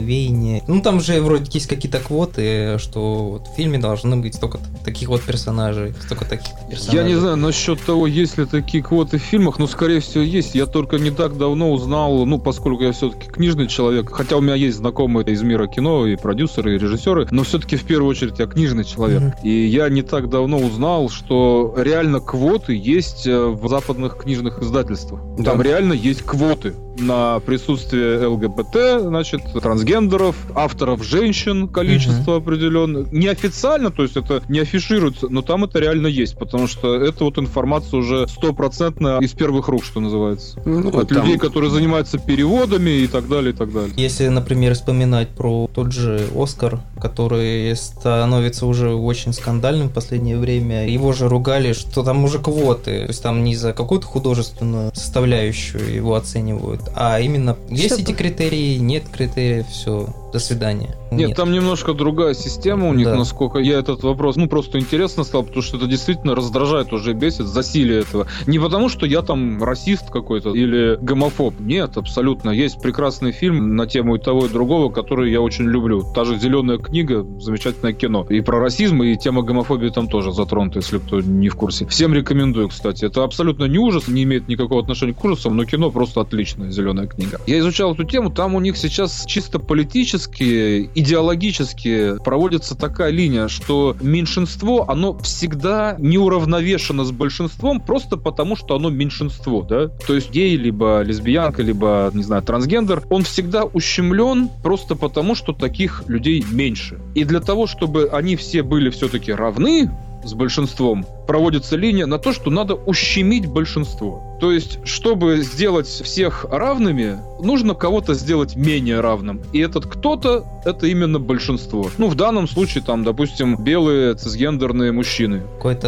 веяние. 0.00 0.62
Ну, 0.66 0.82
там 0.82 1.00
же 1.00 1.20
вроде 1.22 1.50
есть 1.52 1.66
какие-то 1.66 1.98
квоты, 1.98 2.78
что 2.78 3.30
вот 3.30 3.48
в 3.48 3.56
фильме 3.56 3.78
должны 3.78 4.16
быть 4.16 4.34
столько 4.34 4.58
таких 4.84 5.08
вот 5.08 5.22
персонажей, 5.22 5.94
столько 6.04 6.24
таких 6.26 6.52
персонажей. 6.68 7.00
Я 7.00 7.02
не 7.02 7.14
знаю 7.18 7.36
насчет 7.36 7.82
того, 7.82 8.06
есть 8.06 8.36
ли 8.36 8.44
такие 8.44 8.82
квоты 8.82 9.18
в 9.18 9.22
фильмах, 9.22 9.58
но 9.58 9.66
скорее 9.66 10.00
всего 10.00 10.22
есть. 10.22 10.54
Я 10.54 10.66
только 10.66 10.98
не 10.98 11.10
так 11.10 11.38
давно 11.38 11.72
узнал, 11.72 12.26
ну, 12.26 12.38
поскольку 12.38 12.82
я 12.82 12.92
все-таки 12.92 13.28
книжный 13.28 13.66
человек, 13.66 14.10
хотя 14.20 14.36
у 14.36 14.42
меня 14.42 14.54
есть 14.54 14.76
знакомые 14.76 15.26
из 15.26 15.40
мира 15.42 15.66
кино, 15.66 16.06
и 16.06 16.14
продюсеры, 16.14 16.74
и 16.74 16.78
режиссеры, 16.78 17.26
но 17.30 17.42
все-таки 17.42 17.76
в 17.76 17.84
первую 17.84 18.10
очередь 18.10 18.38
я 18.38 18.46
книжный 18.46 18.84
человек. 18.84 19.22
Мгм. 19.22 19.32
И 19.42 19.64
я 19.64 19.88
не 19.88 20.02
так 20.02 20.28
давно 20.28 20.58
узнал, 20.58 21.08
что 21.08 21.74
реально 21.78 22.20
квоты 22.20 22.74
есть 22.76 23.26
э, 23.26 23.46
в 23.46 23.66
западных 23.66 24.18
книжных 24.18 24.60
издательствах. 24.62 25.22
Да. 25.38 25.52
Там 25.52 25.62
реально 25.62 25.94
есть 25.94 26.22
квоты 26.22 26.74
на 27.00 27.40
присутствие 27.40 28.26
ЛГБТ, 28.26 29.02
значит, 29.02 29.40
трансгендеров, 29.60 30.36
авторов 30.54 31.02
женщин, 31.04 31.68
количество 31.68 32.36
определенное. 32.36 33.06
Неофициально, 33.10 33.90
то 33.90 34.02
есть 34.02 34.16
это 34.16 34.42
не 34.48 34.60
афишируется, 34.60 35.28
но 35.28 35.42
там 35.42 35.64
это 35.64 35.78
реально 35.78 36.08
есть, 36.08 36.38
потому 36.38 36.66
что 36.66 36.94
это 36.94 37.24
вот 37.24 37.38
информация 37.38 37.98
уже 37.98 38.28
стопроцентно 38.28 39.18
из 39.20 39.32
первых 39.32 39.68
рук, 39.68 39.84
что 39.84 40.00
называется. 40.00 40.60
Ну, 40.64 40.88
От 40.90 41.08
там- 41.08 41.18
людей, 41.18 41.38
которые 41.38 41.70
занимаются 41.70 42.18
переводами 42.18 42.90
и 42.90 43.06
так 43.06 43.28
далее, 43.28 43.52
и 43.52 43.56
так 43.56 43.72
далее. 43.72 43.92
Если, 44.10 44.26
например, 44.26 44.74
вспоминать 44.74 45.28
про 45.28 45.70
тот 45.72 45.92
же 45.92 46.26
Оскар, 46.34 46.80
который 47.00 47.76
становится 47.76 48.66
уже 48.66 48.92
очень 48.92 49.32
скандальным 49.32 49.88
в 49.88 49.92
последнее 49.92 50.36
время, 50.36 50.88
его 50.88 51.12
же 51.12 51.28
ругали, 51.28 51.72
что 51.74 52.02
там 52.02 52.24
уже 52.24 52.40
квоты, 52.40 53.02
то 53.02 53.06
есть 53.06 53.22
там 53.22 53.44
не 53.44 53.54
за 53.54 53.72
какую-то 53.72 54.08
художественную 54.08 54.90
составляющую 54.96 55.94
его 55.94 56.16
оценивают, 56.16 56.80
а 56.96 57.20
именно 57.20 57.56
есть 57.68 57.94
Чтобы- 57.94 58.02
эти 58.02 58.12
критерии, 58.12 58.78
нет 58.78 59.04
критериев, 59.08 59.68
все, 59.68 60.08
до 60.32 60.38
свидания. 60.38 60.96
Нет, 61.10 61.34
там 61.34 61.52
немножко 61.52 61.92
другая 61.92 62.34
система 62.34 62.88
у 62.88 62.94
них, 62.94 63.06
Да. 63.06 63.16
насколько 63.16 63.58
я 63.58 63.78
этот 63.78 64.02
вопрос, 64.02 64.36
ну, 64.36 64.48
просто 64.48 64.78
интересно 64.78 65.24
стал, 65.24 65.42
потому 65.42 65.62
что 65.62 65.76
это 65.76 65.86
действительно 65.86 66.34
раздражает 66.34 66.92
уже, 66.92 67.12
бесит, 67.14 67.46
засилие 67.46 68.00
этого. 68.00 68.26
Не 68.46 68.58
потому, 68.58 68.88
что 68.88 69.06
я 69.06 69.22
там 69.22 69.62
расист 69.62 70.10
какой-то 70.10 70.54
или 70.54 70.96
гомофоб. 71.00 71.54
Нет, 71.58 71.96
абсолютно. 71.96 72.50
Есть 72.50 72.80
прекрасный 72.80 73.32
фильм 73.32 73.76
на 73.76 73.86
тему 73.86 74.16
и 74.16 74.18
того, 74.18 74.46
и 74.46 74.48
другого, 74.48 74.90
который 74.90 75.32
я 75.32 75.40
очень 75.40 75.64
люблю. 75.64 76.04
Та 76.14 76.24
же 76.24 76.38
«Зеленая 76.38 76.78
книга», 76.78 77.26
замечательное 77.40 77.92
кино. 77.92 78.26
И 78.28 78.40
про 78.40 78.60
расизм, 78.60 79.02
и 79.02 79.16
тема 79.16 79.42
гомофобии 79.42 79.88
там 79.88 80.08
тоже 80.08 80.32
затронута, 80.32 80.78
если 80.78 80.98
кто 80.98 81.20
не 81.20 81.48
в 81.48 81.56
курсе. 81.56 81.86
Всем 81.86 82.14
рекомендую, 82.14 82.68
кстати. 82.68 83.04
Это 83.04 83.24
абсолютно 83.24 83.64
не 83.64 83.78
ужас, 83.78 84.06
не 84.08 84.22
имеет 84.22 84.48
никакого 84.48 84.80
отношения 84.80 85.14
к 85.14 85.24
ужасам, 85.24 85.56
но 85.56 85.64
кино 85.64 85.90
просто 85.90 86.20
отличное, 86.20 86.70
«Зеленая 86.70 87.06
книга». 87.08 87.40
Я 87.46 87.58
изучал 87.58 87.94
эту 87.94 88.04
тему, 88.04 88.30
там 88.30 88.54
у 88.54 88.60
них 88.60 88.76
сейчас 88.76 89.24
чисто 89.26 89.58
политически, 89.58 90.19
идеологически 90.28 92.22
проводится 92.22 92.74
такая 92.74 93.10
линия, 93.10 93.48
что 93.48 93.96
меньшинство, 94.00 94.86
оно 94.88 95.18
всегда 95.18 95.96
неуравновешено 95.98 97.04
с 97.04 97.12
большинством 97.12 97.80
просто 97.80 98.16
потому, 98.16 98.56
что 98.56 98.76
оно 98.76 98.90
меньшинство, 98.90 99.62
да? 99.62 99.88
То 100.06 100.14
есть 100.14 100.30
гей, 100.30 100.56
либо 100.56 101.02
лесбиянка, 101.02 101.62
либо, 101.62 102.10
не 102.14 102.22
знаю, 102.22 102.42
трансгендер, 102.42 103.02
он 103.10 103.22
всегда 103.22 103.64
ущемлен 103.64 104.48
просто 104.62 104.96
потому, 104.96 105.34
что 105.34 105.52
таких 105.52 106.04
людей 106.08 106.44
меньше. 106.50 106.98
И 107.14 107.24
для 107.24 107.40
того, 107.40 107.66
чтобы 107.66 108.08
они 108.12 108.36
все 108.36 108.62
были 108.62 108.90
все-таки 108.90 109.32
равны, 109.32 109.90
с 110.24 110.34
большинством, 110.34 111.06
проводится 111.26 111.76
линия 111.76 112.06
на 112.06 112.18
то, 112.18 112.32
что 112.32 112.50
надо 112.50 112.74
ущемить 112.74 113.46
большинство. 113.46 114.29
То 114.40 114.52
есть, 114.52 114.78
чтобы 114.84 115.38
сделать 115.42 115.86
всех 115.86 116.46
равными, 116.50 117.18
нужно 117.42 117.74
кого-то 117.74 118.14
сделать 118.14 118.56
менее 118.56 119.00
равным. 119.00 119.42
И 119.52 119.60
этот 119.60 119.86
кто-то— 119.86 120.44
это 120.64 120.86
именно 120.86 121.18
большинство. 121.18 121.90
Ну, 121.98 122.08
в 122.08 122.14
данном 122.14 122.48
случае, 122.48 122.82
там, 122.82 123.04
допустим, 123.04 123.56
белые 123.62 124.14
цисгендерные 124.14 124.92
мужчины. 124.92 125.42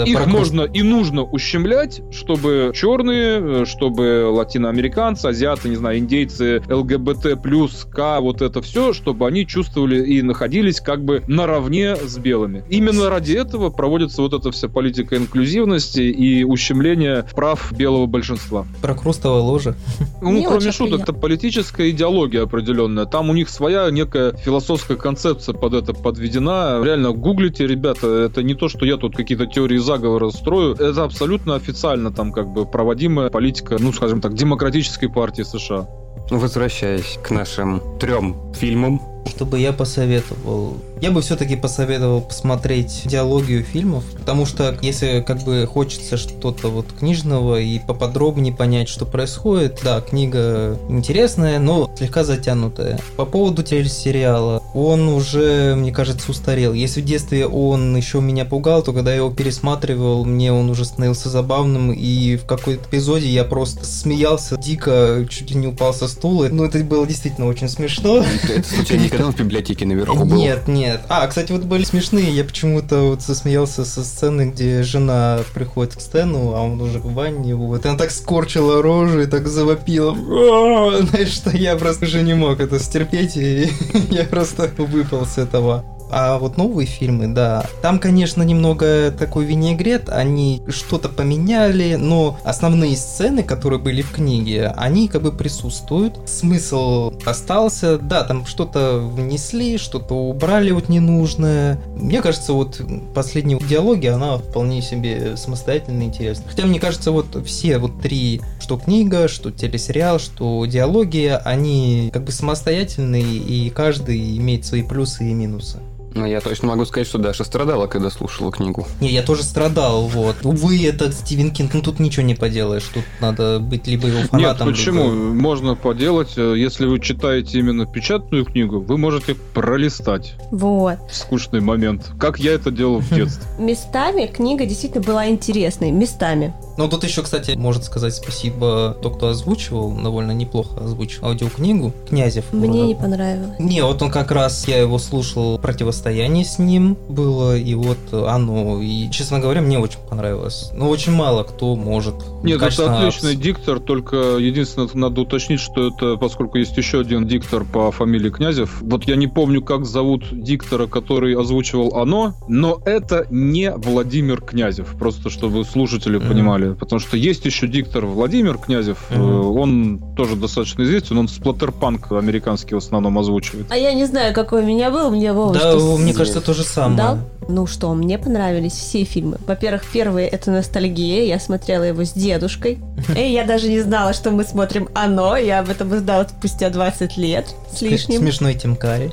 Их 0.05 0.19
прокус- 0.19 0.33
можно 0.33 0.62
и 0.62 0.83
нужно 0.83 1.23
ущемлять, 1.23 2.03
чтобы 2.11 2.73
черные, 2.74 3.65
чтобы 3.65 4.29
латиноамериканцы, 4.31 5.27
азиаты, 5.27 5.69
не 5.69 5.77
знаю, 5.77 5.99
индейцы, 5.99 6.62
ЛГБТ 6.69 7.43
плюс 7.43 7.87
К, 7.91 8.20
вот 8.20 8.43
это 8.43 8.61
все, 8.61 8.93
чтобы 8.93 9.27
они 9.27 9.47
чувствовали 9.47 10.05
и 10.05 10.20
находились 10.23 10.81
как 10.81 11.05
бы 11.05 11.23
наравне 11.27 11.97
с 11.97 12.19
белыми. 12.19 12.65
Именно 12.69 13.09
ради 13.09 13.33
этого 13.33 13.70
проводится 13.70 14.20
вот 14.20 14.35
эта 14.35 14.51
вся 14.51 14.69
политика 14.69 15.16
инклюзивности 15.16 16.01
и 16.01 16.45
ущемления 16.45 17.27
прав 17.35 17.73
белого 17.73 18.07
большинства. 18.07 18.41
Про 18.81 18.94
крустовое 18.94 19.40
ложе. 19.40 19.74
Ну, 20.20 20.32
Не 20.32 20.47
кроме 20.47 20.73
шуток, 20.73 21.02
это 21.02 21.12
политическая 21.12 21.90
идеология 21.90 22.43
определенная. 22.43 23.06
Там 23.06 23.31
у 23.31 23.35
них 23.35 23.48
своя 23.48 23.90
некая 23.90 24.32
философская 24.32 24.97
концепция 24.97 25.55
под 25.55 25.74
это 25.74 25.94
подведена. 25.94 26.81
Реально, 26.82 27.12
гуглите, 27.12 27.66
ребята, 27.66 28.06
это 28.06 28.43
не 28.43 28.55
то, 28.55 28.69
что 28.69 28.86
я 28.86 28.97
тут 28.97 29.16
какие-то 29.16 29.47
теории 29.47 29.78
заговора 29.78 30.31
строю. 30.31 30.74
Это 30.74 31.05
абсолютно 31.05 31.55
официально 31.55 32.12
там 32.12 32.32
как 32.32 32.48
бы 32.48 32.66
проводимая 32.66 33.31
политика, 33.31 33.77
ну, 33.78 33.93
скажем 33.93 34.20
так, 34.20 34.35
демократической 34.35 35.09
партии 35.09 35.43
США. 35.43 35.89
Возвращаясь 36.31 37.19
к 37.23 37.31
нашим 37.31 37.82
трем 37.98 38.52
фильмам, 38.55 39.01
Что 39.27 39.47
бы 39.47 39.59
я 39.59 39.73
посоветовал? 39.73 40.77
Я 41.01 41.11
бы 41.11 41.20
все-таки 41.20 41.57
посоветовал 41.57 42.20
посмотреть 42.20 43.03
диалогию 43.07 43.65
фильмов, 43.65 44.05
потому 44.19 44.47
что 44.47 44.77
если 44.82 45.20
как 45.27 45.43
бы 45.43 45.66
хочется 45.66 46.16
что-то 46.16 46.69
вот 46.69 46.86
книжного 46.93 47.61
и 47.61 47.78
поподробнее 47.81 48.55
понять, 48.55 48.89
что 48.89 49.05
происходит, 49.05 49.81
да, 49.82 50.01
книга 50.01 50.78
интересная, 50.89 51.59
но 51.59 51.90
слегка 51.97 52.24
затянутая. 52.24 53.01
По 53.16 53.24
поводу 53.24 53.62
телесериала, 53.62 54.62
он 54.74 55.09
уже, 55.09 55.74
мне 55.77 55.93
кажется, 55.93 56.31
устарел. 56.31 56.73
Если 56.73 57.01
в 57.01 57.05
детстве 57.05 57.47
он 57.47 57.97
еще 57.97 58.20
меня 58.20 58.44
пугал, 58.44 58.82
то 58.82 58.93
когда 58.93 59.11
я 59.11 59.19
его 59.19 59.31
пересматривал, 59.31 60.24
мне 60.24 60.53
он 60.53 60.70
уже 60.70 60.85
становился 60.85 61.28
забавным, 61.28 61.93
и 61.93 62.36
в 62.36 62.44
какой-то 62.44 62.89
эпизоде 62.89 63.28
я 63.28 63.44
просто 63.44 63.85
смеялся 63.85 64.57
дико, 64.57 65.27
чуть 65.28 65.51
ли 65.51 65.57
не 65.57 65.66
упал 65.66 65.93
со 65.94 66.07
стула. 66.07 66.49
Ну, 66.51 66.65
это 66.65 66.78
было 66.85 67.07
действительно 67.07 67.49
очень 67.49 67.69
смешно. 67.69 68.24
это 68.49 68.69
случайно 68.69 69.09
он 69.20 69.32
в 69.32 69.36
библиотеке 69.36 69.84
наверху 69.86 70.24
был? 70.24 70.36
Нет, 70.36 70.68
нет. 70.68 71.02
А, 71.09 71.26
кстати, 71.26 71.52
вот 71.52 71.62
были 71.62 71.84
смешные. 71.84 72.30
Я 72.34 72.44
почему-то 72.44 73.10
вот 73.10 73.22
засмеялся 73.22 73.84
со 73.84 74.05
сцены, 74.05 74.51
где 74.51 74.82
жена 74.82 75.40
приходит 75.55 75.97
к 75.97 76.01
Стэну, 76.01 76.55
а 76.55 76.62
он 76.62 76.80
уже 76.80 76.98
в 76.98 77.12
ванне. 77.12 77.55
Вот. 77.55 77.84
И 77.84 77.89
она 77.89 77.98
так 77.98 78.10
скорчила 78.10 78.82
рожу 78.82 79.20
и 79.20 79.26
так 79.26 79.48
завопила. 79.48 80.14
Знаешь, 81.02 81.32
что 81.32 81.51
я 81.51 81.76
просто 81.76 82.06
уже 82.06 82.22
не 82.22 82.34
мог 82.34 82.60
это 82.60 82.78
стерпеть, 82.78 83.36
и 83.36 83.70
я 84.10 84.24
просто 84.24 84.70
выпал 84.78 85.26
с 85.26 85.39
этого. 85.39 85.84
А 86.14 86.39
вот 86.39 86.59
новые 86.59 86.86
фильмы, 86.86 87.28
да, 87.28 87.64
там, 87.80 87.98
конечно, 87.98 88.43
немного 88.43 89.10
такой 89.18 89.47
винегрет, 89.47 90.10
они 90.10 90.62
что-то 90.68 91.09
поменяли, 91.09 91.94
но 91.94 92.39
основные 92.44 92.97
сцены, 92.97 93.43
которые 93.43 93.80
были 93.80 94.02
в 94.02 94.10
книге, 94.10 94.74
они 94.76 95.09
как 95.09 95.22
бы 95.22 95.32
присутствуют. 95.32 96.18
Смысл 96.26 97.14
остался, 97.24 97.97
да, 97.97 98.24
там 98.24 98.44
что-то 98.44 98.98
внесли, 98.98 99.78
что-то 99.78 100.14
убрали 100.14 100.70
вот 100.72 100.90
ненужное. 100.90 101.80
Мне 101.97 102.20
кажется, 102.20 102.52
вот 102.52 102.82
последняя 103.14 103.59
диалоги, 103.59 104.09
она 104.09 104.36
вполне 104.36 104.82
себе 104.82 105.39
самостоятельно 105.39 106.02
интересна. 106.02 106.44
Хотя, 106.47 106.66
мне 106.66 106.78
кажется, 106.78 107.10
вот 107.10 107.43
все 107.47 107.78
вот 107.78 108.02
три, 108.02 108.43
что 108.60 108.76
книга, 108.76 109.28
что 109.28 109.51
телесериал, 109.51 110.18
что 110.18 110.66
диалоги, 110.66 111.40
они 111.43 112.10
как 112.12 112.24
бы 112.24 112.32
самостоятельные, 112.32 113.22
и 113.22 113.70
каждый 113.70 114.36
имеет 114.36 114.66
свои 114.66 114.82
плюсы 114.82 115.30
и 115.30 115.32
минусы. 115.32 115.78
Ну, 116.14 116.26
я 116.26 116.40
точно 116.40 116.68
могу 116.68 116.84
сказать, 116.84 117.06
что 117.09 117.18
Даша 117.18 117.44
страдала, 117.44 117.86
когда 117.86 118.10
слушала 118.10 118.52
книгу. 118.52 118.86
Не, 119.01 119.10
я 119.10 119.22
тоже 119.22 119.43
страдал, 119.43 120.06
вот. 120.06 120.36
Увы, 120.44 120.84
это 120.86 121.10
Стивен 121.12 121.51
Кинг, 121.51 121.74
ну 121.74 121.82
тут 121.82 122.01
ничего 122.01 122.24
не 122.24 122.34
поделаешь, 122.34 122.84
тут 122.93 123.05
надо 123.20 123.59
быть 123.60 123.86
либо 123.86 124.06
его 124.09 124.18
Нет, 124.18 124.30
фанатом, 124.30 124.68
почему? 124.68 125.05
либо- 125.05 125.14
Можно 125.34 125.74
поделать. 125.74 126.32
Э, 126.36 126.55
Если 126.56 126.86
вы 126.86 127.01
читаете 127.01 127.59
именно 127.59 127.86
печатную 127.86 128.44
книгу, 128.44 128.80
вы 128.80 128.98
можете 128.98 129.34
пролистать 129.55 130.34
Вот. 130.51 130.98
скучный 131.10 131.60
момент. 131.60 132.10
Как 132.18 132.39
я 132.39 132.52
это 132.52 132.70
делал 132.70 132.98
в 133.01 133.09
детстве. 133.14 133.44
Местами 133.59 134.26
книга 134.26 134.66
действительно 134.66 135.02
была 135.02 135.28
интересной. 135.28 135.90
Местами. 135.90 136.55
Ну, 136.77 136.89
тут 136.89 137.05
еще, 137.05 137.23
кстати, 137.23 137.53
может 137.57 137.85
сказать 137.85 138.15
спасибо 138.15 138.97
то, 139.03 139.11
кто 139.11 139.28
озвучивал, 139.28 139.93
довольно 139.93 140.32
неплохо 140.32 140.81
озвучил 140.82 141.27
аудиокнигу, 141.27 141.93
Князев. 142.09 142.44
Мне 142.53 142.69
Вот. 142.81 142.86
не 142.89 142.94
понравилось. 142.94 143.59
Не, 143.59 143.82
вот 143.82 144.01
он 144.03 144.11
как 144.11 144.31
раз, 144.31 144.66
я 144.69 144.78
его 144.78 144.99
слушал, 144.99 145.59
противостояние 145.59 146.44
с 146.44 146.59
ним 146.59 146.97
было, 147.09 147.57
и 147.57 147.74
вот 147.74 147.99
оно, 148.12 148.81
и, 148.81 149.11
честно 149.11 149.39
говоря, 149.40 149.61
мне 149.61 149.78
очень 149.78 149.99
понравилось. 150.09 150.70
Но 150.74 150.89
очень 150.89 151.12
мало 151.12 151.43
кто 151.43 151.77
может. 151.77 152.15
Нет, 152.43 152.62
это 152.62 152.97
отличный 152.99 153.36
диктор, 153.36 153.78
только 153.81 154.16
единственное, 154.39 154.89
надо 154.94 155.20
уточнить, 155.23 155.61
что 155.61 155.89
это, 155.89 156.16
поскольку 156.16 156.59
есть 156.59 156.77
еще 156.77 157.01
один 157.01 157.27
диктор 157.27 157.65
по 157.65 157.90
фамилии 157.93 158.31
Князев, 158.31 158.78
вот 158.82 159.05
я 159.05 159.16
не 159.16 159.27
помню, 159.28 159.62
как 159.62 159.85
зовут 159.86 160.24
диктора, 160.32 160.86
который 160.86 161.35
озвучивал 161.39 161.97
оно, 161.97 162.35
но 162.49 162.81
это 162.85 163.27
не 163.31 163.70
Владимир 163.73 164.40
Князев, 164.40 164.94
просто 164.99 165.31
чтобы 165.31 165.65
слушатели 165.65 166.16
Мгм. 166.16 166.28
понимали, 166.28 166.61
потому 166.78 167.01
что 167.01 167.16
есть 167.16 167.44
еще 167.44 167.66
диктор 167.68 168.06
Владимир 168.06 168.59
Князев, 168.59 168.98
э, 169.10 169.20
он 169.20 170.01
тоже 170.16 170.36
достаточно 170.36 170.82
известен, 170.82 171.18
он 171.18 171.28
сплаттерпанк 171.28 172.10
американский 172.12 172.74
в 172.74 172.78
основном 172.78 173.18
озвучивает. 173.18 173.66
А 173.70 173.76
я 173.76 173.93
не 173.93 174.05
знаю, 174.06 174.34
какой 174.34 174.62
у 174.62 174.66
меня 174.66 174.90
был, 174.90 175.10
мне 175.10 175.32
Вова 175.32 175.55
Да, 175.55 175.60
что 175.60 175.97
мне 175.97 176.12
с- 176.12 176.16
кажется, 176.16 176.40
то 176.40 176.55
же 176.55 176.64
самое. 176.64 176.97
дал. 176.97 177.18
Ну 177.48 177.66
что, 177.66 177.93
мне 177.94 178.18
понравились 178.18 178.72
все 178.72 179.02
фильмы. 179.05 179.36
Во-первых, 179.47 179.82
первый 179.93 180.26
это 180.26 180.51
ностальгия. 180.52 181.24
Я 181.24 181.40
смотрела 181.40 181.82
его 181.82 182.05
с 182.05 182.12
дедушкой. 182.12 182.78
И 183.16 183.20
я 183.32 183.44
даже 183.44 183.68
не 183.68 183.80
знала, 183.80 184.12
что 184.12 184.30
мы 184.30 184.44
смотрим 184.44 184.89
оно. 184.94 185.36
Я 185.36 185.59
об 185.59 185.68
этом 185.68 185.90
узнала 185.90 186.24
спустя 186.28 186.70
20 186.70 187.16
лет 187.16 187.47
с 187.74 187.82
лишним. 187.82 188.20
Смешной 188.20 188.55
Тим 188.55 188.76
Карри. 188.76 189.10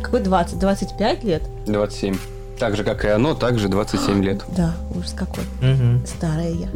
Какой 0.00 0.20
20? 0.20 0.58
25 0.60 1.24
лет? 1.24 1.42
27. 1.66 2.16
Так 2.60 2.76
же, 2.76 2.84
как 2.84 3.06
и 3.06 3.08
оно, 3.08 3.34
также 3.34 3.68
27 3.68 4.22
лет. 4.22 4.42
Да, 4.54 4.74
ужас 4.94 5.14
какой. 5.16 5.44
Старая 6.06 6.52
я. 6.52 6.68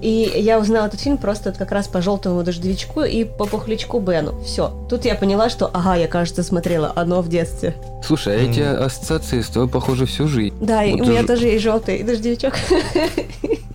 И 0.00 0.32
я 0.36 0.60
узнала 0.60 0.86
этот 0.86 1.00
фильм 1.00 1.18
просто 1.18 1.50
как 1.50 1.72
раз 1.72 1.88
по 1.88 2.00
желтому 2.00 2.44
дождевичку 2.44 3.02
и 3.02 3.24
по 3.24 3.44
пухлячку 3.44 3.98
Бену. 3.98 4.40
Все. 4.44 4.72
Тут 4.88 5.04
я 5.04 5.16
поняла, 5.16 5.50
что, 5.50 5.68
ага, 5.72 5.96
я, 5.96 6.06
кажется, 6.06 6.44
смотрела 6.44 6.92
оно 6.94 7.22
в 7.22 7.28
детстве. 7.28 7.74
Слушай, 8.04 8.36
а 8.36 8.42
эти 8.48 8.60
ассоциации 8.60 9.40
с 9.40 9.48
тобой, 9.48 9.68
похоже, 9.68 10.06
всю 10.06 10.28
жизнь. 10.28 10.54
Да, 10.60 10.82
у 10.82 11.04
меня 11.04 11.24
тоже 11.26 11.48
есть 11.48 11.64
желтый 11.64 12.04
дождевичок. 12.04 12.54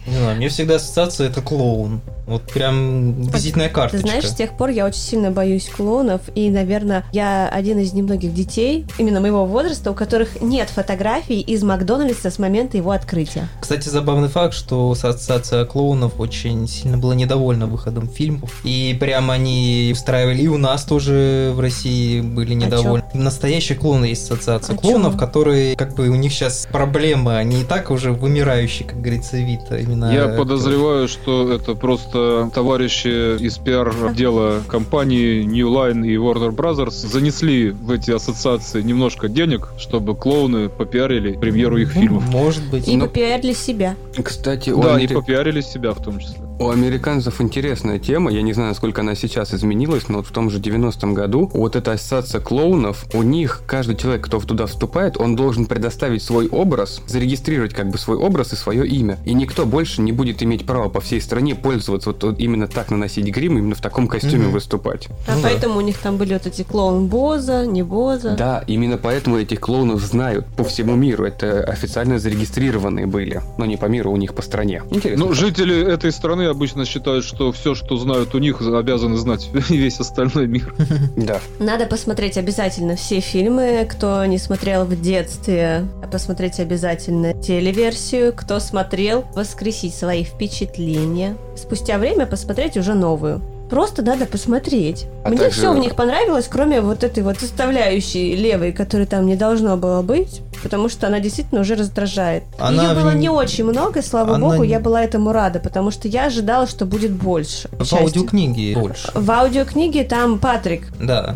Не 0.07 0.17
знаю, 0.17 0.37
мне 0.37 0.47
всегда 0.47 0.75
ассоциация 0.75 1.27
это 1.27 1.41
клоун. 1.41 1.99
Вот 2.27 2.43
прям 2.51 3.21
визитная 3.23 3.67
Ты 3.69 3.73
карточка. 3.75 4.07
знаешь, 4.07 4.27
с 4.27 4.33
тех 4.33 4.57
пор 4.57 4.69
я 4.69 4.85
очень 4.85 4.99
сильно 4.99 5.29
боюсь 5.31 5.69
клоунов, 5.69 6.21
и, 6.33 6.49
наверное, 6.49 7.05
я 7.11 7.47
один 7.49 7.77
из 7.79 7.93
немногих 7.93 8.33
детей, 8.33 8.85
именно 8.97 9.21
моего 9.21 9.45
возраста, 9.45 9.91
у 9.91 9.93
которых 9.93 10.41
нет 10.41 10.69
фотографий 10.69 11.39
из 11.41 11.61
Макдональдса 11.63 12.31
с 12.31 12.39
момента 12.39 12.77
его 12.77 12.91
открытия. 12.91 13.47
Кстати, 13.61 13.89
забавный 13.89 14.27
факт, 14.27 14.53
что 14.55 14.89
ассоциация 14.91 15.65
клоунов 15.65 16.19
очень 16.19 16.67
сильно 16.67 16.97
была 16.97 17.13
недовольна 17.13 17.67
выходом 17.67 18.07
фильмов. 18.09 18.61
И 18.63 18.97
прям 18.99 19.29
они 19.29 19.89
устраивали, 19.93 20.41
и 20.41 20.47
у 20.47 20.57
нас 20.57 20.83
тоже 20.83 21.51
в 21.53 21.59
России 21.59 22.21
были 22.21 22.53
недовольны. 22.55 23.05
Настоящие 23.13 23.77
клоуны 23.77 24.05
есть 24.05 24.29
ассоциация 24.31 24.75
А 24.75 24.77
клоунов, 24.79 25.13
чё? 25.13 25.19
которые, 25.19 25.75
как 25.75 25.95
бы, 25.95 26.09
у 26.09 26.15
них 26.15 26.31
сейчас 26.33 26.67
проблемы, 26.71 27.37
они 27.37 27.61
и 27.61 27.63
так 27.63 27.91
уже 27.91 28.11
вымирающие, 28.11 28.87
как 28.87 28.99
говорится, 28.99 29.37
вид. 29.37 29.59
а 29.69 29.77
Именно 29.77 30.11
Я 30.11 30.27
подозреваю, 30.29 31.07
что 31.07 31.51
это 31.53 31.75
просто 31.75 32.14
товарищи 32.53 33.37
из 33.41 33.57
пиар-отдела 33.57 34.61
компании 34.67 35.43
New 35.43 35.69
Line 35.69 36.05
и 36.07 36.15
Warner 36.15 36.55
Brothers 36.55 36.91
занесли 36.91 37.71
в 37.71 37.91
эти 37.91 38.11
ассоциации 38.11 38.81
немножко 38.81 39.27
денег, 39.27 39.69
чтобы 39.77 40.15
клоуны 40.15 40.69
попиарили 40.69 41.33
премьеру 41.33 41.77
их 41.77 41.91
фильмов. 41.91 42.27
Может 42.29 42.63
быть. 42.69 42.87
И 42.87 42.95
Ну, 42.95 43.05
попиарили 43.05 43.53
себя. 43.53 43.95
Кстати, 44.21 44.69
у, 44.69 44.81
Да, 44.81 44.99
и 44.99 45.07
попиарили 45.07 45.61
себя 45.61 45.91
в 45.91 46.03
том 46.03 46.19
числе. 46.19 46.44
У 46.57 46.69
американцев 46.69 47.41
интересная 47.41 47.99
тема. 47.99 48.31
Я 48.31 48.41
не 48.41 48.53
знаю, 48.53 48.69
насколько 48.69 49.01
она 49.01 49.13
сейчас 49.15 49.53
изменилась, 49.53 50.07
но 50.07 50.17
вот 50.19 50.27
в 50.27 50.31
том 50.31 50.49
же 50.49 50.59
90-м 50.59 51.13
году 51.13 51.49
вот 51.53 51.75
эта 51.75 51.91
ассоциация 51.91 52.39
клоунов, 52.39 53.05
у 53.13 53.23
них 53.23 53.61
каждый 53.67 53.97
человек, 53.97 54.25
кто 54.25 54.39
туда 54.39 54.65
вступает, 54.65 55.17
он 55.17 55.35
должен 55.35 55.65
предоставить 55.65 56.23
свой 56.23 56.47
образ, 56.47 57.01
зарегистрировать 57.07 57.73
как 57.73 57.89
бы 57.89 57.97
свой 57.97 58.15
образ 58.17 58.53
и 58.53 58.55
свое 58.55 58.87
имя. 58.87 59.17
И 59.25 59.33
никто 59.33 59.65
больше 59.65 60.01
не 60.01 60.13
будет 60.13 60.41
иметь 60.43 60.65
права 60.65 60.87
по 60.87 61.01
всей 61.01 61.19
стране 61.19 61.55
пользоваться 61.55 62.09
вот, 62.11 62.23
вот 62.23 62.39
именно 62.39 62.67
так 62.67 62.89
наносить 62.89 63.25
грим, 63.25 63.57
именно 63.57 63.75
в 63.75 63.81
таком 63.81 64.07
костюме 64.07 64.45
Мгм. 64.45 64.51
выступать. 64.53 65.07
А 65.27 65.35
Ну 65.35 65.41
да. 65.41 65.49
поэтому 65.49 65.77
у 65.77 65.81
них 65.81 65.97
там 65.97 66.15
были 66.17 66.33
вот 66.33 66.47
эти 66.47 66.61
клоун 66.63 67.07
Боза, 67.07 67.65
не 67.65 67.83
Боза. 67.83 68.31
Да, 68.37 68.63
именно 68.65 68.97
поэтому 68.97 69.37
этих 69.37 69.59
клоунов 69.59 69.99
знают 70.01 70.45
по 70.55 70.63
всему 70.63 70.95
миру. 70.95 71.25
Это 71.25 71.63
официально 71.65 72.17
зарегистрированные 72.17 73.07
были, 73.07 73.41
но 73.57 73.65
не 73.65 73.75
по 73.75 73.85
миру, 73.87 74.11
у 74.11 74.17
них 74.17 74.33
по 74.33 74.41
стране. 74.41 74.83
Интересно. 74.89 75.25
Ну, 75.25 75.33
жители 75.33 75.75
этой 75.85 76.11
страны 76.13 76.44
обычно 76.47 76.85
считают, 76.85 77.25
что 77.25 77.51
все, 77.51 77.75
что 77.75 77.97
знают 77.97 78.33
у 78.35 78.39
них, 78.39 78.61
обязаны 78.61 79.17
знать 79.17 79.49
и 79.69 79.77
весь 79.77 79.99
остальной 79.99 80.47
мир. 80.47 80.73
Да. 81.15 81.39
Надо 81.59 81.85
посмотреть 81.85 82.37
обязательно 82.37 82.95
все 82.95 83.19
фильмы, 83.19 83.87
кто 83.89 84.25
не 84.25 84.37
смотрел 84.37 84.85
в 84.85 84.99
детстве, 84.99 85.85
посмотреть 86.11 86.59
обязательно 86.59 87.33
телеверсию, 87.33 88.33
кто 88.33 88.59
смотрел, 88.59 89.25
воскресить 89.33 89.95
свои 89.95 90.23
впечатления. 90.23 91.35
Спустя 91.55 91.97
время 91.97 92.25
посмотреть 92.25 92.77
уже 92.77 92.93
новую. 92.93 93.41
Просто 93.69 94.03
надо 94.03 94.25
посмотреть. 94.25 95.07
А 95.23 95.29
Мне 95.29 95.37
также- 95.39 95.57
все 95.57 95.73
в 95.73 95.77
них 95.77 95.95
понравилось, 95.95 96.47
кроме 96.49 96.81
вот 96.81 97.03
этой 97.03 97.23
вот 97.23 97.39
составляющей 97.39 98.35
левой, 98.35 98.71
которой 98.71 99.07
там 99.07 99.25
не 99.25 99.35
должно 99.35 99.75
было 99.75 100.01
быть, 100.01 100.41
потому 100.61 100.87
что 100.87 101.07
она 101.07 101.19
действительно 101.19 101.61
уже 101.61 101.75
раздражает. 101.75 102.43
Она 102.59 102.89
Ее 102.89 102.95
было 102.95 103.13
не 103.13 103.29
очень 103.29 103.63
много, 103.65 104.01
слава 104.01 104.35
Она 104.35 104.49
богу, 104.49 104.63
я 104.63 104.79
была 104.79 105.03
этому 105.03 105.31
рада, 105.31 105.59
потому 105.59 105.89
что 105.91 106.07
я 106.07 106.25
ожидала, 106.25 106.67
что 106.67 106.85
будет 106.85 107.11
больше. 107.11 107.69
В 107.71 107.79
части. 107.79 107.95
аудиокниге 107.95 108.75
больше. 108.75 109.09
В 109.13 109.31
аудиокниге 109.31 110.03
там 110.03 110.37
Патрик. 110.39 110.87
Да. 110.99 111.35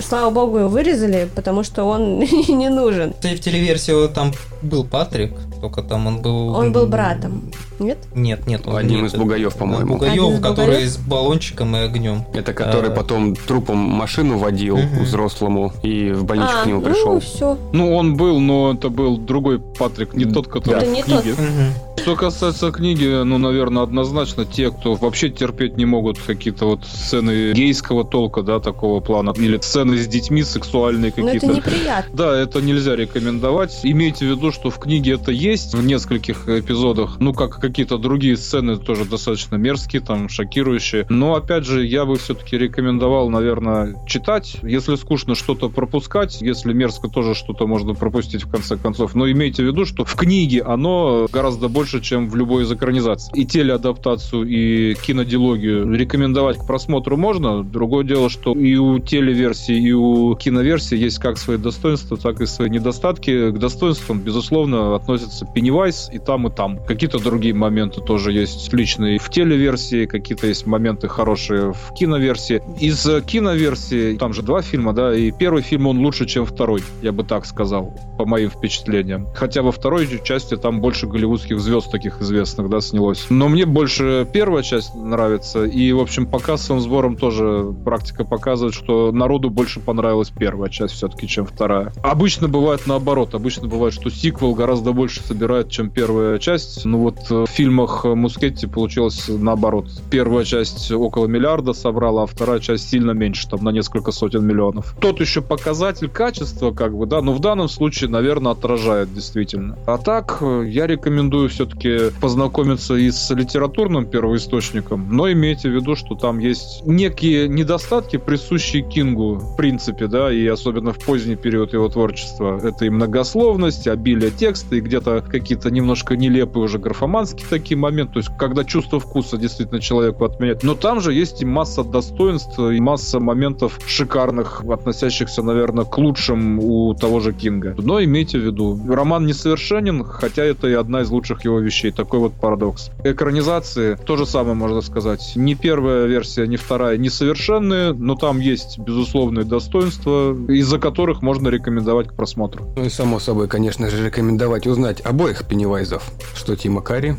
Слава 0.00 0.30
богу, 0.30 0.58
его 0.58 0.68
вырезали, 0.68 1.28
потому 1.34 1.62
что 1.62 1.84
он 1.84 2.18
не 2.48 2.68
нужен. 2.68 3.12
В 3.12 3.38
телеверсии 3.38 4.08
там 4.08 4.32
был 4.62 4.84
Патрик, 4.84 5.32
только 5.60 5.82
там 5.82 6.06
он 6.06 6.20
был... 6.20 6.54
Он 6.54 6.72
был 6.72 6.86
братом. 6.86 7.50
Нет? 7.78 7.98
Нет, 8.14 8.46
нет. 8.46 8.66
он 8.66 8.76
Одним 8.76 9.02
нет. 9.02 9.12
из 9.14 9.18
бугаев, 9.18 9.54
по-моему. 9.56 9.94
Бугаев, 9.94 10.12
Один 10.12 10.42
который 10.42 10.66
бугаев? 10.66 10.88
с 10.88 10.96
баллончиком 10.96 11.76
и 11.76 11.80
огнем. 11.80 12.24
Это 12.34 12.52
который 12.52 12.90
А. 12.90 12.94
потом 12.94 13.34
трупом 13.34 13.78
машину 13.78 14.38
водил 14.38 14.76
Мгм. 14.76 15.04
взрослому 15.04 15.72
и 15.82 16.10
в 16.10 16.24
больничку 16.24 16.54
а, 16.58 16.62
к 16.62 16.66
нему 16.66 16.80
ну 16.80 16.86
пришел. 16.86 17.20
все. 17.20 17.58
Ну, 17.72 17.94
он 17.96 18.16
был, 18.16 18.40
но 18.40 18.72
это 18.74 18.88
был 18.88 19.16
другой 19.18 19.58
Патрик, 19.58 20.14
не 20.14 20.24
тот, 20.24 20.48
который 20.48 20.76
Это 20.82 20.86
в 20.86 20.92
не 20.92 21.02
книге. 21.02 21.32
Мгм. 21.32 21.72
Что 21.96 22.16
касается 22.16 22.70
книги, 22.70 23.22
ну, 23.24 23.38
наверное, 23.38 23.82
однозначно 23.82 24.44
те, 24.44 24.70
кто 24.70 24.94
вообще 24.94 25.30
терпеть 25.30 25.76
не 25.78 25.86
могут 25.86 26.18
какие-то 26.18 26.66
вот 26.66 26.84
сцены 26.84 27.52
гейского 27.52 28.04
толка, 28.04 28.42
да, 28.42 28.60
такого 28.60 29.00
плана, 29.00 29.32
или 29.36 29.58
сцены 29.58 29.96
с 29.96 30.06
детьми 30.06 30.42
сексуальные 30.42 31.12
Но 31.16 31.28
это 31.28 31.32
какие-то. 31.40 31.56
неприятно. 31.56 32.14
Да, 32.16 32.36
это 32.36 32.60
нельзя 32.60 32.94
рекомендовать. 32.96 33.80
Имейте 33.84 34.26
в 34.26 34.30
виду, 34.36 34.52
что 34.52 34.70
в 34.70 34.78
книге 34.78 35.14
это 35.14 35.30
есть 35.32 35.74
в 35.74 35.84
нескольких 35.84 36.46
эпизодах. 36.48 37.16
Ну, 37.20 37.32
как 37.32 37.63
какие-то 37.68 37.96
другие 37.96 38.36
сцены 38.36 38.76
тоже 38.76 39.06
достаточно 39.06 39.56
мерзкие, 39.56 40.02
там, 40.02 40.28
шокирующие. 40.28 41.06
Но, 41.08 41.34
опять 41.34 41.64
же, 41.64 41.86
я 41.86 42.04
бы 42.04 42.16
все-таки 42.16 42.58
рекомендовал, 42.58 43.30
наверное, 43.30 43.96
читать. 44.06 44.56
Если 44.62 44.96
скучно 44.96 45.34
что-то 45.34 45.70
пропускать, 45.70 46.42
если 46.42 46.74
мерзко 46.74 47.08
тоже 47.08 47.34
что-то 47.34 47.66
можно 47.66 47.94
пропустить 47.94 48.42
в 48.42 48.50
конце 48.50 48.76
концов. 48.76 49.14
Но 49.14 49.30
имейте 49.30 49.62
в 49.62 49.66
виду, 49.66 49.86
что 49.86 50.04
в 50.04 50.14
книге 50.14 50.62
оно 50.62 51.26
гораздо 51.32 51.68
больше, 51.68 52.02
чем 52.02 52.28
в 52.28 52.36
любой 52.36 52.64
из 52.64 52.72
экранизаций. 52.72 53.32
И 53.34 53.46
телеадаптацию, 53.46 54.44
и 54.46 54.94
кинодилогию 54.94 55.90
рекомендовать 55.90 56.58
к 56.58 56.66
просмотру 56.66 57.16
можно. 57.16 57.64
Другое 57.64 58.04
дело, 58.04 58.28
что 58.28 58.52
и 58.52 58.76
у 58.76 58.98
телеверсии, 58.98 59.76
и 59.76 59.92
у 59.92 60.34
киноверсии 60.34 60.98
есть 60.98 61.18
как 61.18 61.38
свои 61.38 61.56
достоинства, 61.56 62.18
так 62.18 62.42
и 62.42 62.46
свои 62.46 62.68
недостатки. 62.68 63.50
К 63.50 63.58
достоинствам, 63.58 64.20
безусловно, 64.20 64.94
относятся 64.96 65.46
Пеннивайз 65.46 66.10
и 66.12 66.18
там, 66.18 66.46
и 66.48 66.50
там. 66.50 66.84
Какие-то 66.84 67.18
другие 67.18 67.53
моменты 67.54 68.00
тоже 68.00 68.32
есть 68.32 68.72
личные 68.72 69.18
в 69.18 69.30
телеверсии, 69.30 70.06
какие-то 70.06 70.46
есть 70.46 70.66
моменты 70.66 71.08
хорошие 71.08 71.72
в 71.72 71.94
киноверсии. 71.94 72.62
Из 72.80 73.06
э, 73.06 73.22
киноверсии, 73.22 74.16
там 74.16 74.32
же 74.32 74.42
два 74.42 74.62
фильма, 74.62 74.92
да, 74.92 75.14
и 75.14 75.30
первый 75.30 75.62
фильм, 75.62 75.86
он 75.86 75.98
лучше, 75.98 76.26
чем 76.26 76.44
второй, 76.44 76.82
я 77.02 77.12
бы 77.12 77.24
так 77.24 77.46
сказал, 77.46 77.94
по 78.18 78.26
моим 78.26 78.50
впечатлениям. 78.50 79.28
Хотя 79.34 79.62
во 79.62 79.72
второй 79.72 80.08
части 80.22 80.56
там 80.56 80.80
больше 80.80 81.06
голливудских 81.06 81.60
звезд 81.60 81.90
таких 81.90 82.20
известных, 82.20 82.68
да, 82.68 82.80
снялось. 82.80 83.26
Но 83.30 83.48
мне 83.48 83.66
больше 83.66 84.26
первая 84.32 84.62
часть 84.62 84.94
нравится, 84.94 85.64
и, 85.64 85.92
в 85.92 86.00
общем, 86.00 86.26
по 86.26 86.38
кассовым 86.38 86.80
сборам 86.80 87.16
тоже 87.16 87.74
практика 87.84 88.24
показывает, 88.24 88.74
что 88.74 89.12
народу 89.12 89.50
больше 89.50 89.80
понравилась 89.80 90.30
первая 90.30 90.70
часть 90.70 90.94
все-таки, 90.94 91.28
чем 91.28 91.46
вторая. 91.46 91.92
Обычно 92.02 92.48
бывает 92.48 92.82
наоборот, 92.86 93.34
обычно 93.34 93.68
бывает, 93.68 93.94
что 93.94 94.10
сиквел 94.10 94.54
гораздо 94.54 94.92
больше 94.92 95.22
собирает, 95.22 95.70
чем 95.70 95.90
первая 95.90 96.38
часть. 96.38 96.84
Ну 96.84 96.98
вот 96.98 97.18
э, 97.30 97.43
в 97.46 97.50
фильмах 97.50 98.04
э, 98.04 98.14
Мускетти 98.14 98.66
получилось 98.66 99.28
наоборот. 99.28 99.86
Первая 100.10 100.44
часть 100.44 100.90
около 100.90 101.26
миллиарда 101.26 101.72
собрала, 101.72 102.24
а 102.24 102.26
вторая 102.26 102.60
часть 102.60 102.90
сильно 102.90 103.12
меньше, 103.12 103.48
там 103.48 103.62
на 103.64 103.70
несколько 103.70 104.12
сотен 104.12 104.44
миллионов. 104.44 104.94
Тот 105.00 105.20
еще 105.20 105.42
показатель 105.42 106.08
качества, 106.08 106.72
как 106.72 106.96
бы, 106.96 107.06
да, 107.06 107.20
но 107.22 107.32
в 107.32 107.40
данном 107.40 107.68
случае, 107.68 108.10
наверное, 108.10 108.52
отражает 108.52 109.12
действительно. 109.14 109.78
А 109.86 109.98
так, 109.98 110.38
э, 110.40 110.64
я 110.66 110.86
рекомендую 110.86 111.48
все-таки 111.48 112.10
познакомиться 112.20 112.94
и 112.94 113.10
с 113.10 113.30
литературным 113.34 114.06
первоисточником, 114.06 115.08
но 115.10 115.30
имейте 115.30 115.68
в 115.68 115.72
виду, 115.72 115.96
что 115.96 116.14
там 116.14 116.38
есть 116.38 116.82
некие 116.86 117.48
недостатки, 117.48 118.16
присущие 118.16 118.82
Кингу, 118.82 119.34
в 119.34 119.56
принципе, 119.56 120.06
да, 120.06 120.32
и 120.32 120.46
особенно 120.46 120.92
в 120.92 120.98
поздний 120.98 121.36
период 121.36 121.72
его 121.72 121.88
творчества. 121.88 122.60
Это 122.62 122.84
и 122.84 122.90
многословность, 122.90 123.86
обилие 123.86 124.30
текста, 124.30 124.76
и 124.76 124.80
где-то 124.80 125.22
какие-то 125.28 125.70
немножко 125.70 126.16
нелепые 126.16 126.64
уже 126.64 126.78
графоманские 126.78 127.33
такие 127.42 127.76
моменты, 127.76 128.14
то 128.14 128.18
есть 128.20 128.30
когда 128.38 128.64
чувство 128.64 129.00
вкуса 129.00 129.36
действительно 129.36 129.80
человеку 129.80 130.24
отменяет. 130.24 130.62
Но 130.62 130.74
там 130.74 131.00
же 131.00 131.12
есть 131.12 131.42
и 131.42 131.44
масса 131.44 131.84
достоинств, 131.84 132.58
и 132.58 132.80
масса 132.80 133.20
моментов 133.20 133.78
шикарных, 133.86 134.62
относящихся, 134.64 135.42
наверное, 135.42 135.84
к 135.84 135.96
лучшим 135.98 136.58
у 136.58 136.94
того 136.94 137.20
же 137.20 137.32
Кинга. 137.32 137.74
Но 137.78 138.02
имейте 138.02 138.38
в 138.38 138.42
виду, 138.42 138.78
роман 138.88 139.26
несовершенен, 139.26 140.04
хотя 140.04 140.44
это 140.44 140.68
и 140.68 140.72
одна 140.72 141.02
из 141.02 141.10
лучших 141.10 141.44
его 141.44 141.58
вещей. 141.58 141.90
Такой 141.90 142.20
вот 142.20 142.32
парадокс. 142.34 142.90
Экранизации, 143.02 143.96
то 143.96 144.16
же 144.16 144.26
самое 144.26 144.54
можно 144.54 144.80
сказать. 144.80 145.32
Ни 145.36 145.54
первая 145.54 146.06
версия, 146.06 146.46
ни 146.46 146.56
вторая 146.56 146.96
несовершенные, 146.96 147.92
но 147.92 148.14
там 148.14 148.40
есть 148.40 148.78
безусловные 148.78 149.44
достоинства, 149.44 150.34
из-за 150.48 150.78
которых 150.78 151.22
можно 151.22 151.48
рекомендовать 151.48 152.08
к 152.08 152.14
просмотру. 152.14 152.72
Ну 152.76 152.84
и 152.84 152.88
само 152.88 153.18
собой, 153.18 153.48
конечно 153.48 153.88
же, 153.90 154.04
рекомендовать 154.04 154.66
узнать 154.66 155.00
обоих 155.04 155.46
Пеннивайзов, 155.46 156.02
что 156.34 156.56
Тима 156.56 156.82
Карри, 156.82 157.16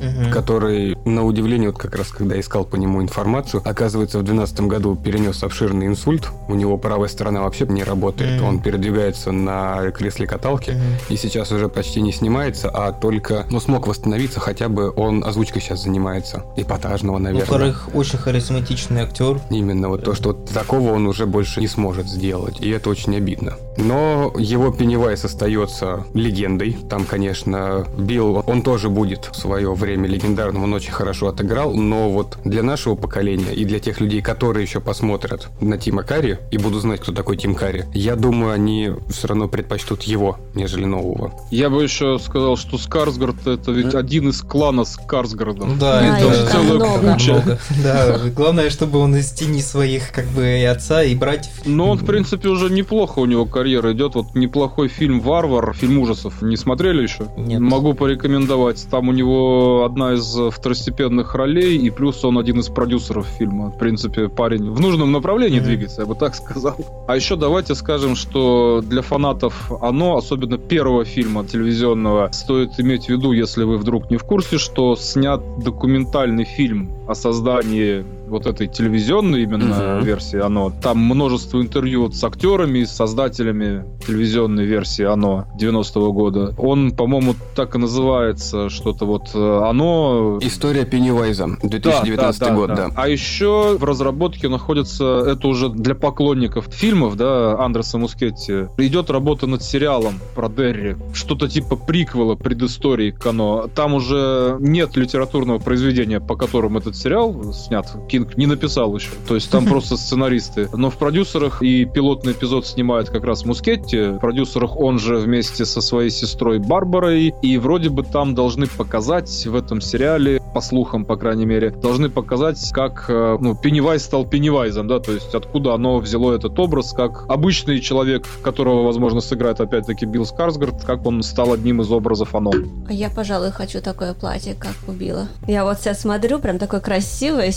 Мгм. 0.00 0.30
который, 0.32 0.96
на 1.04 1.24
удивление, 1.24 1.70
вот 1.70 1.78
как 1.78 1.94
раз 1.96 2.08
когда 2.08 2.38
искал 2.38 2.64
по 2.64 2.76
нему 2.76 3.02
информацию, 3.02 3.62
оказывается, 3.64 4.18
в 4.18 4.22
2012 4.22 4.60
году 4.68 4.96
перенес 4.96 5.42
обширный 5.42 5.86
инсульт, 5.86 6.28
у 6.48 6.54
него 6.54 6.76
правая 6.78 7.08
сторона 7.08 7.42
вообще 7.42 7.66
не 7.66 7.84
работает, 7.84 8.40
Мгм. 8.40 8.48
он 8.48 8.58
передвигается 8.60 9.32
на 9.32 9.90
кресле 9.90 10.26
каталки, 10.26 10.70
Мгм. 10.70 10.80
и 11.08 11.16
сейчас 11.16 11.52
уже 11.52 11.68
почти 11.68 12.00
не 12.00 12.12
снимается, 12.12 12.70
а 12.70 12.92
только, 12.92 13.46
ну, 13.50 13.60
смог 13.60 13.86
восстановиться, 13.86 14.40
хотя 14.40 14.68
бы 14.68 14.90
он 14.94 15.24
озвучкой 15.24 15.60
сейчас 15.62 15.82
занимается, 15.84 16.44
эпатажного, 16.56 17.18
наверное. 17.18 17.40
Во-вторых, 17.46 17.88
очень 17.94 18.18
харизматичный 18.18 19.02
актер. 19.02 19.40
Именно 19.50 19.88
вот 19.88 20.04
то, 20.04 20.14
что 20.14 20.28
вот 20.30 20.46
такого 20.50 20.92
он 20.92 21.06
уже 21.06 21.26
больше 21.26 21.60
не 21.60 21.68
сможет 21.68 22.06
сделать, 22.08 22.60
и 22.60 22.70
это 22.70 22.88
очень 22.90 23.16
обидно. 23.16 23.54
Но 23.76 24.32
его 24.38 24.70
Пеннивайз 24.70 25.24
остается 25.24 26.04
легендой. 26.14 26.76
Там, 26.88 27.04
конечно, 27.04 27.86
Билл, 27.98 28.42
он 28.46 28.62
тоже 28.62 28.88
будет 28.88 29.28
в 29.32 29.36
свое 29.36 29.72
время 29.74 29.89
легендарным, 29.96 30.64
он 30.64 30.74
очень 30.74 30.92
хорошо 30.92 31.28
отыграл, 31.28 31.74
но 31.74 32.10
вот 32.10 32.38
для 32.44 32.62
нашего 32.62 32.94
поколения 32.94 33.52
и 33.54 33.64
для 33.64 33.78
тех 33.80 34.00
людей, 34.00 34.20
которые 34.22 34.64
еще 34.64 34.80
посмотрят 34.80 35.48
на 35.60 35.78
Тима 35.78 36.02
Карри 36.02 36.38
и 36.50 36.58
будут 36.58 36.82
знать, 36.82 37.00
кто 37.00 37.12
такой 37.12 37.36
Тим 37.36 37.54
Карри, 37.54 37.86
я 37.94 38.16
думаю, 38.16 38.52
они 38.52 38.90
все 39.08 39.28
равно 39.28 39.48
предпочтут 39.48 40.02
его, 40.02 40.38
нежели 40.54 40.84
нового. 40.84 41.32
Я 41.50 41.70
бы 41.70 41.82
еще 41.82 42.18
сказал, 42.18 42.56
что 42.56 42.78
Скарсгард 42.78 43.46
это 43.46 43.72
ведь 43.72 43.94
один 43.94 44.28
из 44.30 44.40
клана 44.42 44.84
Скарсгарда. 44.84 45.66
Да, 45.78 46.00
Да, 46.00 46.18
это 46.18 46.46
целая 46.50 46.74
много. 46.74 47.12
куча. 47.14 47.32
много. 47.32 47.58
Да, 47.82 48.18
главное, 48.34 48.70
чтобы 48.70 48.98
он 48.98 49.16
из 49.16 49.30
тени 49.30 49.60
своих, 49.60 50.12
как 50.12 50.26
бы, 50.26 50.46
и 50.46 50.64
отца, 50.64 51.02
и 51.02 51.14
братьев. 51.14 51.52
Но 51.64 51.90
он, 51.90 51.98
в 51.98 52.04
принципе, 52.04 52.48
уже 52.48 52.70
неплохо 52.70 53.18
у 53.20 53.24
него 53.26 53.46
карьера 53.46 53.92
идет. 53.92 54.14
Вот 54.14 54.34
неплохой 54.34 54.88
фильм 54.88 55.20
«Варвар», 55.20 55.74
фильм 55.74 55.98
ужасов. 55.98 56.42
Не 56.42 56.56
смотрели 56.56 57.02
еще? 57.02 57.26
Нет. 57.36 57.60
Могу 57.60 57.94
порекомендовать. 57.94 58.86
Там 58.90 59.08
у 59.08 59.12
него 59.12 59.79
одна 59.84 60.14
из 60.14 60.36
второстепенных 60.52 61.34
ролей, 61.34 61.76
и 61.76 61.90
плюс 61.90 62.24
он 62.24 62.38
один 62.38 62.60
из 62.60 62.68
продюсеров 62.68 63.26
фильма. 63.26 63.70
В 63.70 63.78
принципе, 63.78 64.28
парень 64.28 64.70
в 64.70 64.80
нужном 64.80 65.12
направлении 65.12 65.58
Мгм. 65.58 65.66
двигается, 65.68 66.02
я 66.02 66.06
бы 66.06 66.14
так 66.14 66.34
сказал. 66.34 66.76
А 67.06 67.16
еще 67.16 67.36
давайте 67.36 67.74
скажем, 67.74 68.16
что 68.16 68.82
для 68.84 69.02
фанатов 69.02 69.70
оно, 69.80 70.16
особенно 70.16 70.58
первого 70.58 71.04
фильма 71.04 71.44
телевизионного, 71.44 72.30
стоит 72.32 72.78
иметь 72.78 73.06
в 73.06 73.08
виду, 73.10 73.32
если 73.32 73.64
вы 73.64 73.76
вдруг 73.78 74.10
не 74.10 74.16
в 74.16 74.24
курсе, 74.24 74.58
что 74.58 74.96
снят 74.96 75.40
документальный 75.58 76.44
фильм 76.44 76.90
о 77.08 77.14
создании 77.14 78.04
вот 78.30 78.46
этой 78.46 78.66
телевизионной 78.68 79.42
именно 79.42 79.96
Мгм. 79.96 80.04
версии 80.04 80.38
оно. 80.40 80.72
Там 80.82 80.98
множество 80.98 81.60
интервью 81.60 82.10
с 82.10 82.22
актерами, 82.24 82.84
с 82.84 82.92
создателями 82.92 83.84
телевизионной 84.06 84.64
версии 84.64 85.04
оно 85.04 85.46
90-го 85.58 86.12
года. 86.12 86.54
Он, 86.58 86.92
по-моему, 86.92 87.34
так 87.54 87.74
и 87.74 87.78
называется, 87.78 88.68
что-то 88.70 89.04
вот 89.04 89.30
э, 89.34 89.60
оно... 89.64 90.38
История 90.40 90.84
Пеннивайза, 90.84 91.58
2019 91.62 92.40
Да, 92.40 92.46
да, 92.46 92.54
год, 92.54 92.68
да, 92.68 92.74
да. 92.74 92.88
да. 92.88 92.94
А 92.96 93.08
еще 93.08 93.76
в 93.78 93.84
разработке 93.84 94.48
находится, 94.48 95.04
это 95.26 95.48
уже 95.48 95.68
для 95.68 95.94
поклонников 95.94 96.66
фильмов, 96.70 97.16
да, 97.16 97.58
Андреса 97.58 97.98
Мускетти, 97.98 98.66
идет 98.78 99.10
работа 99.10 99.46
над 99.46 99.62
сериалом 99.62 100.14
про 100.34 100.48
Дерри. 100.48 100.96
Что-то 101.12 101.48
типа 101.48 101.76
приквела, 101.76 102.34
предыстории 102.36 103.10
к 103.10 103.26
оно. 103.26 103.68
Там 103.74 103.94
уже 103.94 104.56
нет 104.60 104.96
литературного 104.96 105.58
произведения, 105.58 106.20
по 106.20 106.36
которому 106.36 106.78
этот 106.78 106.96
сериал 106.96 107.52
снят. 107.52 107.86
Кинг 108.20 108.36
не 108.36 108.46
написал 108.46 108.94
еще. 108.94 109.10
То 109.26 109.34
есть 109.34 109.50
там 109.50 109.66
просто 109.68 109.96
сценаристы. 109.96 110.68
Но 110.72 110.90
в 110.90 110.96
продюсерах 110.96 111.62
и 111.62 111.84
пилотный 111.84 112.32
эпизод 112.32 112.66
снимает 112.66 113.10
как 113.10 113.24
раз 113.24 113.44
Мускетти. 113.44 113.98
В 113.98 114.18
продюсерах 114.18 114.76
он 114.76 114.98
же 114.98 115.16
вместе 115.16 115.64
со 115.64 115.80
своей 115.80 116.10
сестрой 116.10 116.58
Барбарой. 116.58 117.34
И 117.42 117.58
вроде 117.58 117.88
бы 117.88 118.02
там 118.02 118.34
должны 118.34 118.66
показать 118.66 119.46
в 119.46 119.54
этом 119.54 119.80
сериале 119.80 120.40
по 120.52 120.60
слухам, 120.60 121.04
по 121.04 121.16
крайней 121.16 121.46
мере, 121.46 121.70
должны 121.70 122.10
показать, 122.10 122.70
как 122.72 123.06
э, 123.08 123.38
ну, 123.40 123.54
Пеннивайз 123.54 124.02
стал 124.02 124.26
Пеннивайзом, 124.26 124.88
да, 124.88 124.98
то 124.98 125.12
есть 125.12 125.34
откуда 125.34 125.74
оно 125.74 125.98
взяло 125.98 126.34
этот 126.34 126.58
образ, 126.58 126.92
как 126.92 127.24
обычный 127.28 127.80
человек, 127.80 128.26
которого, 128.42 128.82
возможно, 128.82 129.20
сыграет 129.20 129.60
опять-таки 129.60 130.06
Билл 130.06 130.26
Скарсгард, 130.26 130.84
как 130.84 131.06
он 131.06 131.22
стал 131.22 131.52
одним 131.52 131.80
из 131.82 131.90
образов 131.90 132.34
оно. 132.34 132.52
А 132.88 132.92
я, 132.92 133.10
пожалуй, 133.10 133.52
хочу 133.52 133.80
такое 133.80 134.12
платье, 134.12 134.54
как 134.54 134.74
у 134.88 134.92
Билла. 134.92 135.28
Я 135.46 135.64
вот 135.64 135.78
сейчас 135.78 136.00
смотрю, 136.00 136.40
прям 136.40 136.58
такое 136.58 136.80
красивое, 136.80 137.52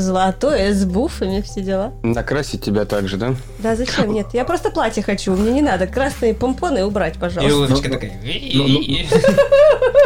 серебристо-золотое, 0.00 0.72
с 0.72 0.84
буфами, 0.84 1.40
все 1.40 1.60
дела. 1.62 1.92
Накрасить 2.02 2.62
тебя 2.62 2.84
также, 2.84 3.16
да? 3.16 3.34
Да, 3.58 3.74
зачем? 3.76 4.12
Нет, 4.12 4.28
я 4.32 4.44
просто 4.44 4.70
платье 4.70 5.02
хочу, 5.02 5.34
мне 5.34 5.52
не 5.52 5.62
надо 5.62 5.86
красные 5.86 6.34
помпоны 6.34 6.84
убрать, 6.84 7.16
И 7.16 7.18
пожалуйста. 7.18 7.56
улыбочка 7.56 7.88
Ну, 7.88 7.94
такая. 7.94 8.12
ну, 8.54 8.68
ну. 8.68 8.78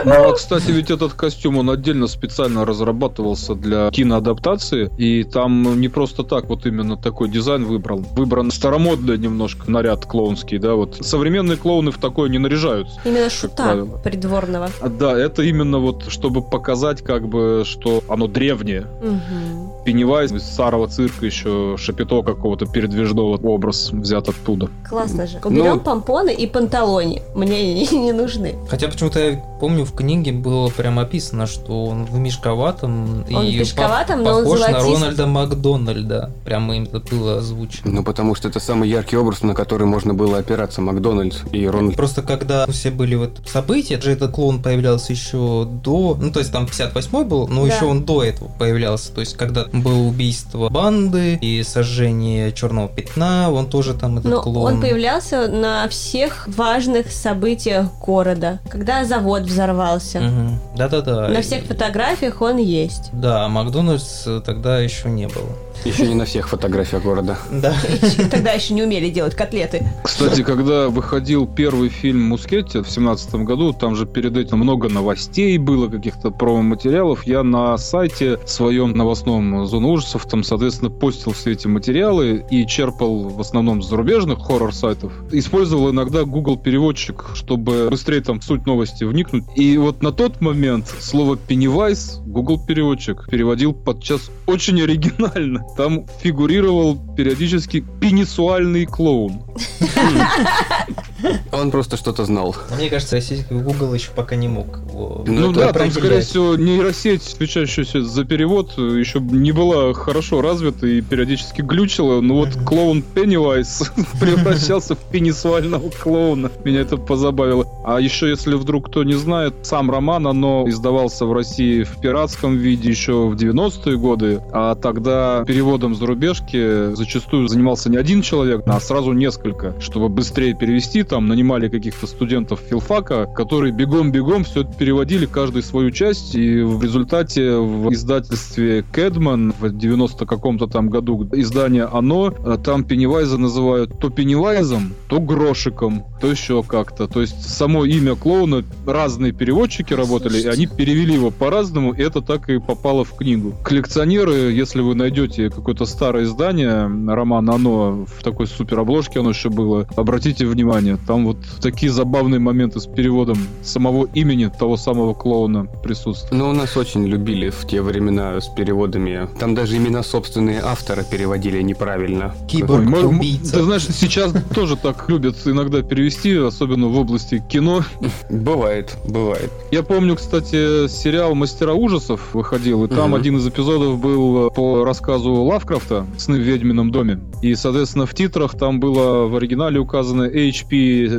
Ну, 0.02 0.30
а, 0.30 0.32
кстати, 0.32 0.70
ведь 0.70 0.90
этот 0.90 1.12
костюм, 1.12 1.58
он 1.58 1.68
отдельно 1.70 2.06
специально 2.06 2.64
разрабатывался 2.64 3.54
для 3.54 3.90
киноадаптации, 3.90 4.90
и 4.96 5.24
там 5.24 5.78
не 5.80 5.88
просто 5.88 6.24
так 6.24 6.46
вот 6.46 6.64
именно 6.64 6.96
такой 6.96 7.28
дизайн 7.28 7.64
выбрал. 7.66 7.98
Выбран 8.12 8.50
старомодный 8.50 9.18
немножко 9.18 9.70
наряд 9.70 10.06
клоунский, 10.06 10.58
да, 10.58 10.74
вот. 10.74 10.96
Современные 11.04 11.58
клоуны 11.58 11.90
в 11.90 11.98
такое 11.98 12.30
не 12.30 12.38
наряжаются. 12.38 12.98
Именно 13.04 13.28
шута 13.28 13.76
придворного. 14.02 14.70
А, 14.80 14.88
Да, 14.88 15.18
это 15.18 15.42
именно 15.42 15.78
вот, 15.78 16.04
чтобы 16.08 16.42
показать, 16.42 17.02
как 17.02 17.28
бы, 17.28 17.64
что 17.66 18.02
оно 18.08 18.26
древнее. 18.26 18.86
Мгм. 19.02 19.70
Пеннивайз 19.84 20.32
из 20.32 20.42
старого 20.44 20.88
цирка 20.88 21.26
еще 21.26 21.76
шапито 21.78 22.22
какого-то 22.22 22.66
передвижного 22.66 23.36
образ 23.36 23.90
взят 23.92 24.28
оттуда. 24.28 24.68
Классно 24.88 25.26
же. 25.26 25.38
Уберем 25.44 25.74
Ну- 25.76 25.80
помпоны 25.80 26.32
и 26.34 26.46
панталони. 26.46 27.22
Мне 27.34 27.74
не, 27.90 27.98
не 27.98 28.12
нужны. 28.12 28.54
Хотя 28.68 28.88
почему-то 28.88 29.18
я 29.20 29.36
помню 29.60 29.84
в 29.84 29.92
книге 29.94 30.32
было 30.32 30.68
прям 30.70 30.98
описано, 30.98 31.46
что 31.46 31.84
он 31.86 32.04
в 32.06 32.18
мешковатом 32.18 33.24
Он 33.32 33.44
и 33.46 33.56
в 33.56 33.60
мешковатом, 33.60 34.20
пох- 34.20 34.24
но 34.24 34.30
он 34.38 34.44
похож 34.44 34.60
на 34.60 34.66
золотист. 34.80 35.00
Рональда 35.02 35.26
Макдональда. 35.26 36.30
Прямо 36.44 36.76
им 36.76 36.84
это 36.84 37.00
было 37.14 37.38
озвучено. 37.38 37.90
Ну, 37.90 38.02
потому 38.04 38.34
что 38.34 38.48
это 38.48 38.60
самый 38.60 38.88
яркий 38.88 39.16
образ, 39.16 39.42
на 39.42 39.54
который 39.54 39.86
можно 39.86 40.14
было 40.14 40.38
опираться. 40.38 40.80
Макдональдс 40.80 41.38
и 41.52 41.66
Рональд. 41.66 41.96
Просто 41.96 42.22
когда 42.22 42.66
все 42.66 42.90
были 42.90 43.14
вот 43.14 43.40
события, 43.46 44.00
же 44.00 44.12
этот 44.12 44.32
клоун 44.32 44.62
появлялся 44.62 45.12
еще 45.12 45.66
до... 45.84 46.16
Ну, 46.20 46.30
то 46.32 46.38
есть 46.40 46.52
там 46.52 46.64
58-й 46.64 47.24
был, 47.24 47.48
но 47.48 47.66
Да. 47.66 47.74
еще 47.74 47.84
он 47.86 48.04
до 48.04 48.22
этого 48.22 48.48
появлялся. 48.58 49.12
То 49.12 49.20
есть 49.20 49.36
когда 49.36 49.66
было 49.72 49.98
убийство 50.08 50.68
банды 50.68 51.36
и 51.40 51.62
сожжение 51.62 52.52
черного 52.52 52.88
пятна, 52.88 53.50
он 53.50 53.68
тоже 53.68 53.94
там 53.94 54.18
этот 54.18 54.30
Но 54.30 54.42
клоун. 54.42 54.74
он 54.74 54.80
появлялся 54.80 55.48
на 55.48 55.88
всех 55.88 56.48
важных 56.48 57.10
событиях 57.12 57.86
города. 58.00 58.60
Когда 58.68 59.04
завод 59.04 59.42
взорвался. 59.42 60.20
Мгм. 60.20 60.58
Да-да-да. 60.76 61.28
На 61.28 61.42
всех 61.42 61.64
фотографиях 61.64 62.40
он 62.42 62.56
есть. 62.58 63.10
Да, 63.12 63.44
а 63.44 63.48
Макдональдс 63.48 64.26
тогда 64.44 64.78
еще 64.80 65.08
не 65.08 65.26
было. 65.28 65.48
Еще 65.84 66.06
не 66.06 66.14
на 66.14 66.24
всех 66.24 66.48
фотографиях 66.48 67.02
города. 67.02 67.38
Да. 67.50 67.74
Тогда 68.30 68.52
еще 68.52 68.74
не 68.74 68.82
умели 68.82 69.10
делать 69.10 69.34
котлеты. 69.34 69.86
Кстати, 70.04 70.42
когда 70.42 70.88
выходил 70.88 71.46
первый 71.46 71.88
фильм 71.88 72.22
«Мускетти» 72.22 72.80
в 72.80 72.90
семнадцатом 72.90 73.44
году, 73.44 73.72
там 73.72 73.96
же 73.96 74.06
перед 74.06 74.36
этим 74.36 74.58
много 74.58 74.88
новостей 74.88 75.56
было, 75.58 75.88
каких-то 75.88 76.30
промо-материалов. 76.30 77.26
Я 77.26 77.42
на 77.42 77.78
сайте 77.78 78.38
своем 78.46 78.92
новостном 78.92 79.66
«Зона 79.66 79.88
ужасов» 79.88 80.26
там, 80.26 80.44
соответственно, 80.44 80.90
постил 80.90 81.32
все 81.32 81.52
эти 81.52 81.66
материалы 81.66 82.44
и 82.50 82.66
черпал 82.66 83.28
в 83.28 83.40
основном 83.40 83.82
с 83.82 83.88
зарубежных 83.88 84.40
хоррор-сайтов. 84.40 85.12
Использовал 85.32 85.90
иногда 85.90 86.24
Google 86.24 86.58
переводчик, 86.58 87.24
чтобы 87.34 87.88
быстрее 87.90 88.20
там 88.20 88.40
в 88.40 88.44
суть 88.44 88.66
новости 88.66 89.04
вникнуть. 89.04 89.44
И 89.56 89.78
вот 89.78 90.02
на 90.02 90.12
тот 90.12 90.40
момент 90.40 90.94
слово 91.00 91.36
«Пеннивайз» 91.36 92.20
Google 92.26 92.60
переводчик 92.64 93.26
переводил 93.30 93.72
подчас 93.72 94.30
очень 94.46 94.80
оригинально. 94.82 95.64
Там 95.76 96.06
фигурировал 96.20 96.96
периодически 97.14 97.80
пенисуальный 97.80 98.86
клоун. 98.86 99.42
Он 101.52 101.70
просто 101.70 101.96
что-то 101.96 102.24
знал. 102.24 102.54
Но 102.70 102.76
Мне 102.76 102.88
кажется, 102.90 103.16
российский 103.16 103.54
Google 103.54 103.94
еще 103.94 104.10
пока 104.14 104.36
не 104.36 104.48
мог 104.48 104.78
его 104.88 105.24
Ну, 105.26 105.40
Ну, 105.48 105.52
да, 105.52 105.72
там, 105.72 105.90
скорее 105.90 106.20
всего, 106.20 106.56
нейросеть, 106.56 107.34
отвечающаяся 107.34 108.02
за 108.02 108.24
перевод, 108.24 108.72
еще 108.78 109.20
не 109.20 109.52
была 109.52 109.92
хорошо 109.94 110.40
развита 110.42 110.86
и 110.86 111.00
периодически 111.00 111.62
глючила. 111.62 112.20
Но 112.20 112.36
вот 112.36 112.54
Мгм. 112.54 112.64
клоун 112.64 113.02
Пеннивайз 113.02 113.92
превращался 114.20 114.94
в 114.94 114.98
пенисуального 114.98 115.90
клоуна. 115.90 116.50
Меня 116.64 116.80
это 116.80 116.96
позабавило. 116.96 117.66
А 117.84 118.00
еще, 118.00 118.28
если 118.28 118.54
вдруг 118.54 118.88
кто 118.88 119.04
не 119.04 119.14
знает, 119.14 119.54
сам 119.62 119.90
роман, 119.90 120.26
оно 120.26 120.64
издавался 120.68 121.26
в 121.26 121.32
России 121.32 121.82
в 121.84 122.00
пиратском 122.00 122.56
виде 122.56 122.88
еще 122.90 123.28
в 123.28 123.34
90-е 123.34 123.96
годы, 123.96 124.40
а 124.52 124.74
тогда 124.74 125.44
переводом 125.46 125.94
зарубежки 125.94 126.94
зачастую 126.94 127.48
занимался 127.48 127.90
не 127.90 127.96
один 127.96 128.22
человек, 128.22 128.62
а 128.66 128.80
сразу 128.80 129.12
несколько. 129.12 129.74
Чтобы 129.80 130.08
быстрее 130.08 130.54
перевести, 130.54 131.02
там 131.10 131.26
нанимали 131.26 131.68
каких-то 131.68 132.06
студентов 132.06 132.60
филфака, 132.60 133.26
которые 133.26 133.72
бегом-бегом 133.72 134.44
все 134.44 134.64
переводили, 134.64 135.26
каждый 135.26 135.64
свою 135.64 135.90
часть, 135.90 136.36
и 136.36 136.62
в 136.62 136.82
результате 136.82 137.56
в 137.56 137.92
издательстве 137.92 138.84
Кэдман 138.92 139.52
в 139.58 139.76
90 139.76 140.24
каком-то 140.24 140.68
там 140.68 140.88
году 140.88 141.28
издание 141.32 141.84
«Оно», 141.84 142.32
а 142.46 142.56
там 142.58 142.84
Пеннивайза 142.84 143.38
называют 143.38 143.98
то 143.98 144.08
Пеннивайзом, 144.08 144.92
то 145.08 145.18
Грошиком, 145.20 146.04
то 146.20 146.28
еще 146.28 146.62
как-то. 146.62 147.08
То 147.08 147.22
есть 147.22 147.42
само 147.42 147.84
имя 147.84 148.14
клоуна 148.14 148.62
разные 148.86 149.32
переводчики 149.32 149.92
работали, 149.92 150.40
и 150.40 150.46
они 150.46 150.68
перевели 150.68 151.14
его 151.14 151.32
по-разному, 151.32 151.92
и 151.92 152.00
это 152.00 152.20
так 152.20 152.48
и 152.48 152.60
попало 152.60 153.04
в 153.04 153.16
книгу. 153.16 153.52
Коллекционеры, 153.64 154.52
если 154.52 154.80
вы 154.80 154.94
найдете 154.94 155.50
какое-то 155.50 155.86
старое 155.86 156.22
издание 156.22 156.82
романа 157.12 157.54
«Оно» 157.54 158.06
в 158.06 158.22
такой 158.22 158.46
супер 158.46 158.78
обложке 158.78 159.18
оно 159.18 159.30
еще 159.30 159.50
было, 159.50 159.88
обратите 159.96 160.46
внимание, 160.46 160.99
там 161.06 161.26
вот 161.26 161.36
такие 161.60 161.90
забавные 161.92 162.38
моменты 162.40 162.80
с 162.80 162.86
переводом 162.86 163.38
самого 163.62 164.06
имени 164.14 164.50
того 164.58 164.76
самого 164.76 165.14
клоуна 165.14 165.66
присутствуют. 165.82 166.32
Ну, 166.32 166.50
у 166.50 166.52
нас 166.52 166.76
очень 166.76 167.06
любили 167.06 167.50
в 167.50 167.66
те 167.66 167.82
времена 167.82 168.40
с 168.40 168.48
переводами. 168.48 169.28
Там 169.38 169.54
даже 169.54 169.76
имена 169.76 170.02
собственные 170.02 170.60
автора 170.60 171.02
переводили 171.02 171.60
неправильно. 171.62 172.34
Киборг, 172.48 172.80
Ой, 172.80 172.86
м- 172.86 172.94
м- 173.10 173.18
убийца. 173.18 173.56
Ты 173.56 173.62
знаешь, 173.62 173.86
сейчас 173.86 174.32
тоже 174.54 174.76
так 174.76 175.08
любят 175.08 175.36
иногда 175.44 175.82
перевести, 175.82 176.34
особенно 176.36 176.88
в 176.88 176.98
области 176.98 177.42
кино. 177.50 177.82
Бывает, 178.30 178.96
бывает. 179.06 179.50
Я 179.70 179.82
помню, 179.82 180.16
кстати, 180.16 180.88
сериал 180.88 181.34
«Мастера 181.34 181.74
ужасов» 181.74 182.34
выходил, 182.34 182.84
и 182.84 182.88
там 182.88 183.14
один 183.14 183.36
из 183.36 183.46
эпизодов 183.46 183.98
был 184.00 184.48
э, 184.48 184.50
по 184.50 184.84
рассказу 184.84 185.32
Лавкрафта 185.32 186.06
«Сны 186.18 186.38
в 186.38 186.42
ведьмином 186.42 186.90
доме». 186.90 187.20
И, 187.42 187.54
соответственно, 187.54 188.06
в 188.06 188.14
титрах 188.14 188.56
там 188.56 188.80
было 188.80 189.26
в 189.26 189.36
оригинале 189.36 189.78
указано 189.80 190.24
H.P. 190.24 190.76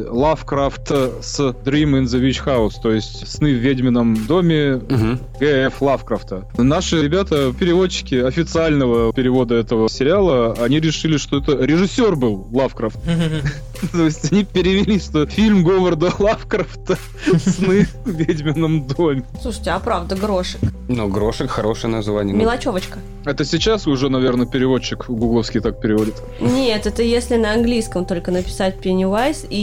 Лавкрафт 0.10 0.90
с 0.90 1.40
Dream 1.40 2.00
in 2.00 2.04
the 2.04 2.22
Witch 2.22 2.44
House, 2.46 2.74
то 2.82 2.92
есть 2.92 3.28
«Сны 3.28 3.54
в 3.54 3.58
ведьмином 3.58 4.26
доме» 4.28 4.76
Мгм. 4.90 5.20
Г.Ф. 5.40 5.82
Лавкрафта. 5.82 6.46
Наши 6.58 7.02
ребята, 7.02 7.54
переводчики 7.58 8.16
официального 8.16 9.14
перевода 9.14 9.56
этого 9.56 9.90
сериала, 9.90 10.54
они 10.60 10.80
решили, 10.80 11.18
что 11.18 11.38
это 11.38 11.54
режиссер 11.64 12.16
был 12.16 12.48
Лавкрафт. 12.52 12.98
То 13.92 14.06
есть 14.06 14.32
они 14.32 14.44
перевели, 14.44 15.00
что 15.00 15.26
фильм 15.26 15.64
Говарда 15.64 16.12
Лавкрафта 16.20 16.98
«Сны 17.46 17.88
в 18.06 18.10
ведьмином 18.10 18.88
доме». 18.88 19.24
Слушайте, 19.42 19.72
а 19.72 19.80
правда, 19.80 20.16
грошек. 20.16 20.60
Ну, 20.88 21.08
грошек 21.08 21.50
хорошее 21.50 21.94
название. 21.94 22.36
Ну, 22.36 22.42
Мелочевочка. 22.42 23.00
Это 23.26 23.46
сейчас 23.46 23.88
уже, 23.88 24.10
наверное, 24.10 24.48
переводчик 24.48 25.06
гугловский 25.08 25.60
так 25.62 25.80
переводит. 25.80 26.16
Нет, 26.40 26.88
это 26.88 27.04
если 27.04 27.38
на 27.38 27.54
английском 27.54 28.06
только 28.06 28.32
написать 28.32 28.78
Pennywise 28.84 29.48
и 29.48 29.56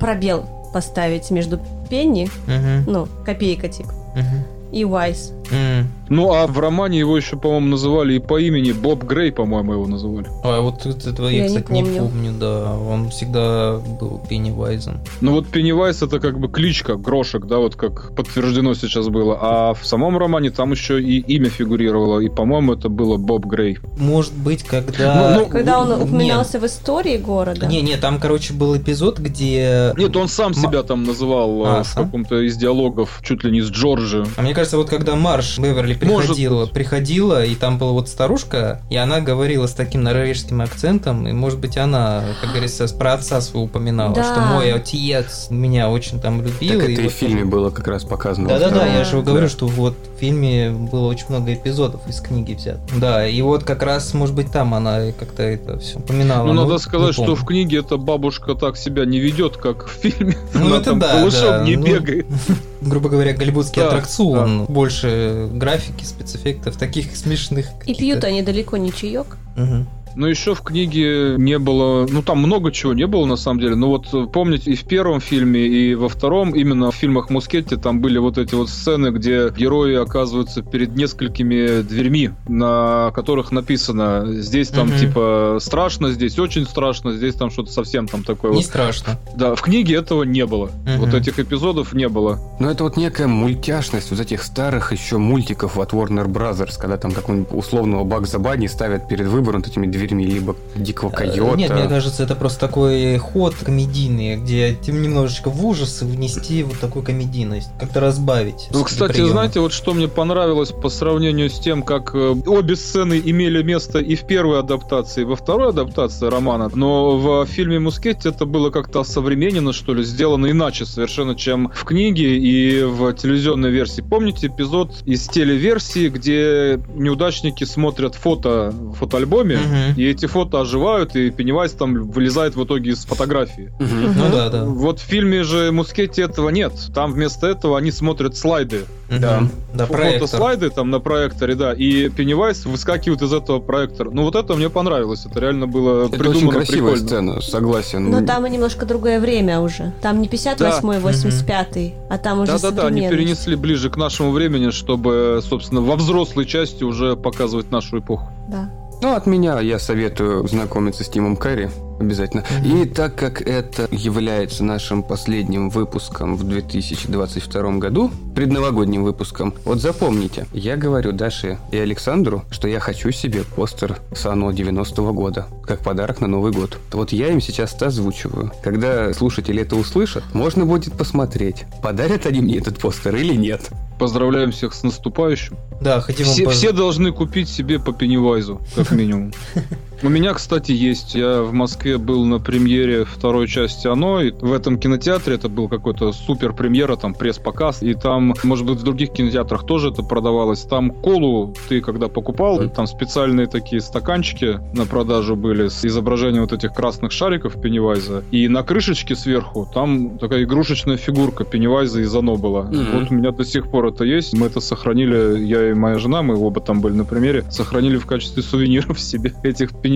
пробел 0.00 0.44
поставить 0.72 1.30
между 1.30 1.58
Пенни, 1.88 2.28
Мгм, 2.46 2.84
ну, 2.86 3.08
копейка 3.24 3.68
типа, 3.68 3.92
мгм. 4.14 4.44
и 4.72 4.82
Wise. 4.82 5.32
М. 5.50 5.88
Ну, 6.08 6.32
а 6.32 6.46
в 6.46 6.58
романе 6.58 6.98
его 6.98 7.16
еще, 7.16 7.36
по-моему, 7.36 7.66
называли 7.68 8.14
и 8.14 8.18
по 8.18 8.38
имени 8.38 8.72
Боб 8.72 9.04
Грей, 9.04 9.32
по-моему, 9.32 9.72
его 9.74 9.86
называли. 9.86 10.26
А 10.44 10.60
вот 10.60 10.84
этого 10.86 11.28
я, 11.28 11.36
Я 11.38 11.42
не 11.42 11.48
кстати, 11.48 11.72
не 11.72 11.82
помню. 11.82 12.00
помню. 12.02 12.32
да. 12.38 12.74
Он 12.78 13.10
всегда 13.10 13.78
был 14.00 14.20
Пеннивайзом. 14.28 15.00
Ну 15.20 15.32
вот 15.32 15.48
Пеннивайз 15.48 16.02
это 16.02 16.20
как 16.20 16.38
бы 16.38 16.48
кличка, 16.48 16.96
грошек, 16.96 17.44
да, 17.46 17.58
вот 17.58 17.76
как 17.76 18.14
подтверждено 18.14 18.74
сейчас 18.74 19.08
было. 19.08 19.38
А 19.40 19.74
в 19.74 19.84
самом 19.86 20.16
романе 20.18 20.50
там 20.50 20.70
еще 20.72 21.00
и 21.02 21.18
имя 21.18 21.48
фигурировало, 21.50 22.20
и, 22.20 22.28
по-моему, 22.28 22.74
это 22.74 22.88
было 22.88 23.16
Боб 23.16 23.46
Грей. 23.46 23.78
Может 23.98 24.34
быть, 24.34 24.62
когда... 24.62 25.32
Ну, 25.34 25.40
ну, 25.40 25.46
Когда 25.46 25.80
он 25.80 25.88
Нет. 25.88 26.02
упоминался 26.02 26.58
в 26.58 26.66
истории 26.66 27.16
города. 27.16 27.66
Не, 27.66 27.80
не, 27.82 27.96
там, 27.96 28.18
короче, 28.20 28.52
был 28.54 28.76
эпизод, 28.76 29.18
где... 29.18 29.92
Нет, 29.96 30.16
он 30.16 30.28
сам 30.28 30.48
Ма- 30.48 30.54
себя 30.54 30.82
там 30.82 31.04
называл 31.04 31.64
А, 31.66 31.80
э, 31.80 31.82
в 31.82 31.86
сам? 31.86 32.04
каком-то 32.04 32.40
из 32.46 32.56
диалогов, 32.56 33.20
чуть 33.22 33.44
ли 33.44 33.50
не 33.50 33.60
с 33.60 33.70
Джорджи. 33.70 34.24
А 34.36 34.42
мне 34.42 34.54
кажется, 34.54 34.76
вот 34.78 34.88
когда 34.88 35.16
Марш 35.16 35.58
Беверли 35.58 35.94
Может 36.02 36.28
приходила, 36.28 36.64
быть. 36.64 36.72
приходила, 36.72 37.44
и 37.44 37.54
там 37.54 37.78
была 37.78 37.92
вот 37.92 38.08
старушка, 38.08 38.80
и 38.90 38.96
она 38.96 39.20
говорила 39.20 39.66
с 39.66 39.72
таким 39.72 40.02
норвежским 40.02 40.60
акцентом, 40.60 41.26
и, 41.28 41.32
может 41.32 41.58
быть, 41.58 41.76
она, 41.76 42.24
как 42.40 42.50
говорится, 42.50 42.86
про 42.94 43.14
отца 43.14 43.40
своего 43.40 43.64
упоминала, 43.64 44.14
Да. 44.14 44.24
что 44.24 44.40
мой 44.40 44.72
отец 44.72 45.48
меня 45.50 45.90
очень 45.90 46.20
там 46.20 46.42
любил. 46.42 46.80
Так 46.80 46.88
это 46.90 47.00
и 47.00 47.04
вот 47.04 47.12
в 47.12 47.16
фильме 47.16 47.44
было 47.44 47.70
как 47.70 47.88
раз 47.88 48.04
показано. 48.04 48.48
Да-да-да, 48.48 48.86
я 48.86 49.04
же 49.04 49.22
говорю, 49.22 49.46
Да. 49.46 49.48
что 49.48 49.66
вот 49.66 49.94
в 50.16 50.20
фильме 50.20 50.70
было 50.70 51.06
очень 51.08 51.26
много 51.28 51.52
эпизодов 51.54 52.00
из 52.08 52.20
книги 52.20 52.54
взят. 52.54 52.78
Да, 52.96 53.26
и 53.26 53.40
вот 53.42 53.64
как 53.64 53.82
раз, 53.82 54.14
может 54.14 54.34
быть, 54.34 54.50
там 54.50 54.74
она 54.74 55.12
как-то 55.18 55.42
это 55.42 55.78
все 55.78 55.98
упоминала. 55.98 56.46
Ну, 56.46 56.52
надо 56.52 56.72
не 56.74 56.78
сказать, 56.78 57.14
что 57.14 57.34
в 57.34 57.44
книге 57.44 57.78
эта 57.78 57.96
бабушка 57.96 58.54
так 58.54 58.76
себя 58.76 59.04
не 59.04 59.18
ведет, 59.18 59.56
как 59.56 59.86
в 59.86 59.90
фильме. 59.90 60.36
Ну, 60.54 60.66
Она 60.66 60.76
это 60.76 60.84
там 60.90 60.98
да, 60.98 61.28
да, 61.30 61.64
не 61.64 61.76
ну, 61.76 61.86
бегает. 61.86 62.26
грубо 62.80 63.08
говоря, 63.08 63.32
голливудский 63.32 63.82
Да, 63.82 63.88
аттракцион, 63.88 64.66
больше 64.66 65.48
графики, 65.52 66.04
спецэффектов, 66.04 66.76
таких 66.76 67.16
смешных. 67.16 67.66
И 67.86 67.94
пьют 67.94 68.24
они 68.24 68.42
далеко 68.42 68.76
не 68.76 68.92
чаек. 68.92 69.36
Мгм. 69.56 69.86
Но 70.18 70.26
еще 70.26 70.54
в 70.56 70.62
книге 70.62 71.36
не 71.38 71.60
было, 71.60 72.04
ну 72.10 72.22
там 72.22 72.38
много 72.38 72.72
чего 72.72 72.92
не 72.92 73.06
было 73.06 73.24
на 73.24 73.36
самом 73.36 73.60
деле. 73.60 73.76
Но 73.76 73.88
вот 73.88 74.12
э, 74.12 74.26
помните 74.26 74.72
и 74.72 74.74
в 74.74 74.82
первом 74.84 75.20
фильме, 75.20 75.60
и 75.64 75.94
во 75.94 76.08
втором, 76.08 76.56
именно 76.56 76.90
в 76.90 76.94
фильмах 76.96 77.30
Мускетти, 77.30 77.76
там 77.76 78.00
были 78.00 78.18
вот 78.18 78.36
эти 78.36 78.56
вот 78.56 78.68
сцены, 78.68 79.10
где 79.12 79.48
герои 79.56 79.94
оказываются 79.94 80.62
перед 80.62 80.96
несколькими 80.96 81.82
дверьми, 81.82 82.30
на 82.48 83.12
которых 83.14 83.52
написано 83.52 84.24
здесь 84.42 84.68
там 84.70 84.88
Мгм. 84.88 84.98
типа 84.98 85.58
страшно, 85.60 86.10
здесь 86.10 86.36
очень 86.40 86.64
страшно, 86.66 87.12
здесь 87.12 87.34
там 87.36 87.50
что-то 87.50 87.70
совсем 87.70 88.08
там 88.08 88.24
такое. 88.24 88.50
Не 88.50 88.56
Вот. 88.56 88.64
страшно. 88.66 89.20
Да, 89.36 89.54
в 89.54 89.62
книге 89.62 89.94
этого 89.98 90.24
не 90.24 90.46
было. 90.46 90.72
Мгм. 90.84 90.98
Вот 90.98 91.14
этих 91.14 91.38
эпизодов 91.38 91.92
не 91.92 92.08
было. 92.08 92.40
Но 92.58 92.68
это 92.68 92.82
вот 92.82 92.96
некая 92.96 93.28
мультяшность 93.28 94.10
вот 94.10 94.18
этих 94.18 94.42
старых 94.42 94.90
еще 94.90 95.18
мультиков 95.18 95.78
от 95.78 95.92
Warner 95.92 96.26
Brothers, 96.26 96.72
когда 96.76 96.96
там 96.96 97.12
какого-нибудь 97.12 97.52
условного 97.52 98.02
Багза 98.02 98.40
Банни 98.40 98.66
ставят 98.66 99.06
перед 99.06 99.28
выбором 99.28 99.60
вот 99.60 99.68
этими 99.70 99.86
дверьми, 99.86 100.07
либо 100.14 100.56
Дикого 100.76 101.08
Э, 101.08 101.16
Койота. 101.16 101.56
Нет, 101.56 101.70
мне 101.70 101.88
кажется, 101.88 102.22
это 102.22 102.34
просто 102.34 102.60
такой 102.60 103.16
ход 103.18 103.54
комедийный, 103.54 104.36
где 104.36 104.74
тем 104.74 105.02
немножечко 105.02 105.50
в 105.50 105.64
ужасы 105.64 106.04
внести 106.04 106.62
вот 106.62 106.78
такую 106.78 107.04
комедийность, 107.04 107.70
как-то 107.78 108.00
разбавить. 108.00 108.68
Ну, 108.70 108.84
кстати, 108.84 109.12
приемы. 109.12 109.30
знаете, 109.30 109.60
вот 109.60 109.72
что 109.72 109.94
мне 109.94 110.08
понравилось 110.08 110.70
по 110.70 110.88
сравнению 110.88 111.50
с 111.50 111.58
тем, 111.58 111.82
как 111.82 112.14
э, 112.14 112.34
обе 112.46 112.76
сцены 112.76 113.20
имели 113.24 113.62
место 113.62 113.98
и 113.98 114.14
в 114.14 114.26
первой 114.26 114.60
адаптации, 114.60 115.22
и 115.22 115.24
во 115.24 115.36
второй 115.36 115.70
адаптации 115.70 116.26
романа, 116.26 116.70
но 116.74 117.18
в 117.18 117.46
фильме 117.46 117.78
Мускетти 117.78 118.28
это 118.28 118.44
было 118.44 118.70
как-то 118.70 119.04
современненно, 119.04 119.72
что 119.72 119.94
ли, 119.94 120.04
сделано 120.04 120.50
иначе 120.50 120.84
совершенно, 120.84 121.34
чем 121.34 121.70
в 121.74 121.84
книге 121.84 122.38
и 122.38 122.82
в 122.82 123.12
телевизионной 123.14 123.70
версии. 123.70 124.02
Помните 124.02 124.48
эпизод 124.48 125.02
из 125.06 125.26
телеверсии, 125.28 126.08
где 126.08 126.80
неудачники 126.94 127.64
смотрят 127.64 128.14
фото 128.14 128.72
в 128.72 128.94
фотоальбоме, 128.94 129.58
И 129.96 130.04
эти 130.04 130.26
фото 130.26 130.60
оживают, 130.60 131.16
и 131.16 131.30
Пеннивайз 131.30 131.72
там 131.72 132.10
вылезает 132.10 132.56
в 132.56 132.64
итоге 132.64 132.90
из 132.92 133.04
фотографии. 133.04 133.72
Ну 133.78 134.30
да, 134.32 134.48
да. 134.48 134.64
Вот 134.64 135.00
в 135.00 135.02
фильме 135.02 135.42
же 135.42 135.70
Мускетти 135.72 136.22
этого 136.22 136.50
нет. 136.50 136.72
Там 136.94 137.12
вместо 137.12 137.46
этого 137.46 137.78
они 137.78 137.90
смотрят 137.90 138.36
слайды. 138.36 138.84
Мгм. 139.08 139.20
Да. 139.20 139.42
Да, 139.74 139.86
проектор. 139.86 140.28
Фотослайды 140.28 140.70
там 140.70 140.90
на 140.90 140.98
проекторе, 140.98 141.54
да, 141.54 141.72
и 141.72 142.08
Пеннивайз 142.08 142.66
выскакивает 142.66 143.22
из 143.22 143.32
этого 143.32 143.58
проектора. 143.58 144.10
Ну 144.10 144.22
вот 144.24 144.34
это 144.34 144.54
мне 144.54 144.68
понравилось, 144.68 145.24
это 145.24 145.40
реально 145.40 145.66
было 145.66 146.06
Это 146.06 146.18
придумано 146.18 146.38
очень 146.38 146.50
красивая 146.50 146.92
прикольно. 146.92 147.06
сцена, 147.06 147.40
согласен. 147.40 148.10
Но 148.10 148.20
там 148.24 148.46
и 148.46 148.50
немножко 148.50 148.84
другое 148.86 149.20
время 149.20 149.60
уже. 149.60 149.92
Там 150.02 150.20
не 150.20 150.28
58-й, 150.28 151.00
Да. 151.00 151.10
85-й, 151.10 151.94
а 152.10 152.18
там 152.18 152.40
уже 152.40 152.52
Да-да-да, 152.52 152.86
они 152.88 153.08
перенесли 153.08 153.56
ближе 153.56 153.88
к 153.90 153.96
нашему 153.96 154.32
времени, 154.32 154.70
чтобы, 154.70 155.40
собственно, 155.42 155.80
во 155.80 155.96
взрослой 155.96 156.44
части 156.44 156.84
уже 156.84 157.16
показывать 157.16 157.70
нашу 157.70 157.98
эпоху. 158.00 158.28
Да. 158.48 158.70
Ну, 159.00 159.14
от 159.14 159.26
меня 159.26 159.60
я 159.60 159.78
советую 159.78 160.46
знакомиться 160.48 161.04
с 161.04 161.08
Тимом 161.08 161.36
Керри. 161.36 161.68
Обязательно. 161.98 162.44
Мгм. 162.62 162.82
И 162.82 162.86
так 162.86 163.14
как 163.16 163.42
это 163.42 163.88
является 163.90 164.64
нашим 164.64 165.02
последним 165.02 165.70
выпуском 165.70 166.36
в 166.36 166.44
2022 166.44 167.78
году, 167.78 168.10
предновогодним 168.34 169.04
выпуском, 169.04 169.54
вот 169.64 169.80
запомните, 169.80 170.46
я 170.52 170.76
говорю 170.76 171.12
Даше 171.12 171.58
и 171.72 171.76
Александру, 171.78 172.44
что 172.50 172.68
я 172.68 172.80
хочу 172.80 173.10
себе 173.10 173.42
постер 173.44 173.98
Сано 174.14 174.50
90-го 174.50 175.12
года, 175.12 175.46
как 175.64 175.80
подарок 175.80 176.20
на 176.20 176.28
Новый 176.28 176.52
год. 176.52 176.78
Вот 176.92 177.12
я 177.12 177.28
им 177.28 177.40
сейчас 177.40 177.74
это 177.74 177.86
озвучиваю. 177.86 178.52
Когда 178.62 179.12
слушатели 179.12 179.62
это 179.62 179.76
услышат, 179.76 180.22
можно 180.32 180.64
будет 180.64 180.92
посмотреть, 180.94 181.64
подарят 181.82 182.26
они 182.26 182.40
мне 182.40 182.58
этот 182.58 182.78
постер 182.78 183.16
или 183.16 183.34
нет. 183.34 183.70
Поздравляем 183.98 184.52
всех 184.52 184.74
с 184.74 184.84
наступающим. 184.84 185.56
Да, 185.80 186.00
хотим 186.00 186.26
вам 186.26 186.34
Все, 186.34 186.44
поз- 186.44 186.54
все 186.54 186.72
должны 186.72 187.12
купить 187.12 187.48
себе 187.48 187.78
по 187.80 187.92
Пеннивайзу, 187.92 188.60
как 188.76 188.92
минимум. 188.92 189.32
У 190.00 190.08
меня, 190.08 190.32
кстати, 190.32 190.70
есть. 190.70 191.16
Я 191.16 191.42
в 191.42 191.52
Москве 191.52 191.98
был 191.98 192.24
на 192.24 192.38
премьере 192.38 193.04
второй 193.04 193.48
части 193.48 193.88
«Оно», 193.88 194.20
и 194.20 194.30
в 194.30 194.52
этом 194.52 194.78
кинотеатре 194.78 195.34
это 195.34 195.48
был 195.48 195.68
какой-то 195.68 196.12
супер 196.12 196.52
премьера, 196.52 196.94
там 196.94 197.14
пресс-показ, 197.14 197.82
и 197.82 197.94
там, 197.94 198.34
может 198.44 198.64
быть, 198.64 198.78
в 198.78 198.84
других 198.84 199.10
кинотеатрах 199.10 199.66
тоже 199.66 199.90
это 199.90 200.02
продавалось. 200.02 200.62
Там 200.62 200.90
колу 200.90 201.52
ты, 201.68 201.80
когда 201.80 202.06
покупал, 202.06 202.68
там 202.68 202.86
специальные 202.86 203.48
такие 203.48 203.80
стаканчики 203.80 204.60
на 204.72 204.86
продажу 204.86 205.34
были 205.34 205.66
с 205.66 205.84
изображением 205.84 206.42
вот 206.42 206.52
этих 206.52 206.74
красных 206.74 207.10
шариков 207.10 207.60
Пеннивайза, 207.60 208.22
и 208.30 208.46
на 208.46 208.62
крышечке 208.62 209.16
сверху 209.16 209.68
там 209.72 210.18
такая 210.18 210.44
игрушечная 210.44 210.96
фигурка 210.96 211.44
Пеннивайза 211.44 212.02
из 212.02 212.14
«Оно» 212.14 212.36
была. 212.36 212.62
Мгм. 212.62 212.86
Вот 212.92 213.10
у 213.10 213.14
меня 213.14 213.32
до 213.32 213.44
сих 213.44 213.68
пор 213.68 213.88
это 213.88 214.04
есть. 214.04 214.32
Мы 214.38 214.46
это 214.46 214.60
сохранили, 214.60 215.44
я 215.44 215.70
и 215.70 215.74
моя 215.74 215.98
жена, 215.98 216.22
мы 216.22 216.36
оба 216.36 216.60
там 216.60 216.80
были 216.80 216.94
на 216.94 217.04
примере, 217.04 217.44
сохранили 217.50 217.96
в 217.96 218.06
качестве 218.06 218.44
сувениров 218.44 219.00
себе 219.00 219.32
этих 219.42 219.70
пеннивайзов 219.70 219.87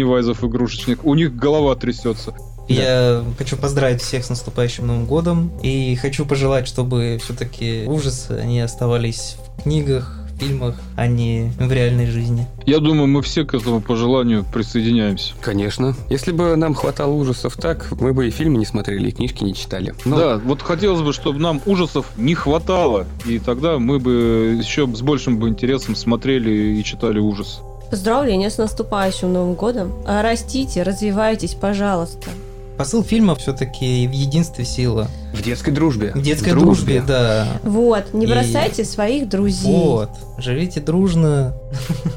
игрушечных. 0.44 1.04
У 1.04 1.14
них 1.14 1.34
голова 1.36 1.74
трясется. 1.74 2.34
Я 2.68 3.24
хочу 3.38 3.56
поздравить 3.56 4.00
всех 4.00 4.24
с 4.24 4.30
наступающим 4.30 4.86
Новым 4.86 5.06
годом 5.06 5.50
и 5.62 5.94
хочу 5.96 6.24
пожелать, 6.24 6.66
чтобы 6.68 7.18
все-таки 7.22 7.84
ужасы 7.86 8.32
они 8.32 8.60
оставались 8.60 9.36
в 9.58 9.62
книгах, 9.62 10.22
фильмах, 10.42 10.74
а 10.96 11.06
не 11.06 11.52
в 11.58 11.70
реальной 11.70 12.06
жизни. 12.06 12.46
Я 12.66 12.78
думаю, 12.78 13.06
мы 13.06 13.22
все 13.22 13.44
к 13.44 13.54
этому 13.54 13.80
пожеланию 13.80 14.44
присоединяемся. 14.44 15.34
Конечно. 15.40 15.94
Если 16.08 16.32
бы 16.32 16.56
нам 16.56 16.74
хватало 16.74 17.12
ужасов 17.12 17.56
так, 17.56 17.88
мы 18.00 18.12
бы 18.12 18.28
и 18.28 18.30
фильмы 18.30 18.58
не 18.58 18.66
смотрели, 18.66 19.08
и 19.08 19.12
книжки 19.12 19.44
не 19.44 19.54
читали. 19.54 19.94
Но 20.04 20.16
Да, 20.16 20.38
вот 20.38 20.62
хотелось 20.62 21.02
бы, 21.02 21.12
чтобы 21.12 21.38
нам 21.38 21.60
ужасов 21.66 22.06
не 22.16 22.34
хватало, 22.34 23.06
и 23.24 23.38
тогда 23.38 23.78
мы 23.78 23.98
бы 23.98 24.56
еще 24.58 24.86
с 24.86 25.02
большим 25.02 25.38
бы 25.38 25.48
интересом 25.48 25.94
смотрели 25.94 26.78
и 26.78 26.84
читали 26.84 27.18
ужас. 27.18 27.60
Поздравления 27.92 28.48
с 28.48 28.56
наступающим 28.56 29.34
Новым 29.34 29.52
годом. 29.52 29.92
А 30.06 30.22
Растите, 30.22 30.82
развивайтесь, 30.82 31.52
пожалуйста. 31.52 32.30
Посыл 32.78 33.04
фильма 33.04 33.34
все-таки 33.34 34.08
в 34.08 34.12
единстве 34.12 34.64
сила. 34.64 35.08
в 35.34 35.42
детской 35.42 35.72
дружбе. 35.74 36.10
В 36.14 36.22
детской 36.22 36.54
в 36.54 36.58
дружбе, 36.58 37.02
да. 37.06 37.46
Вот, 37.62 38.14
не 38.14 38.24
И- 38.24 38.28
бросайте 38.30 38.86
своих 38.86 39.28
друзей. 39.28 39.70
Вот. 39.70 40.08
Живите 40.38 40.80
дружно. 40.80 41.52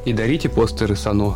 И 0.05 0.13
дарите 0.13 0.47
постеры 0.47 0.95
Сано. 0.95 1.35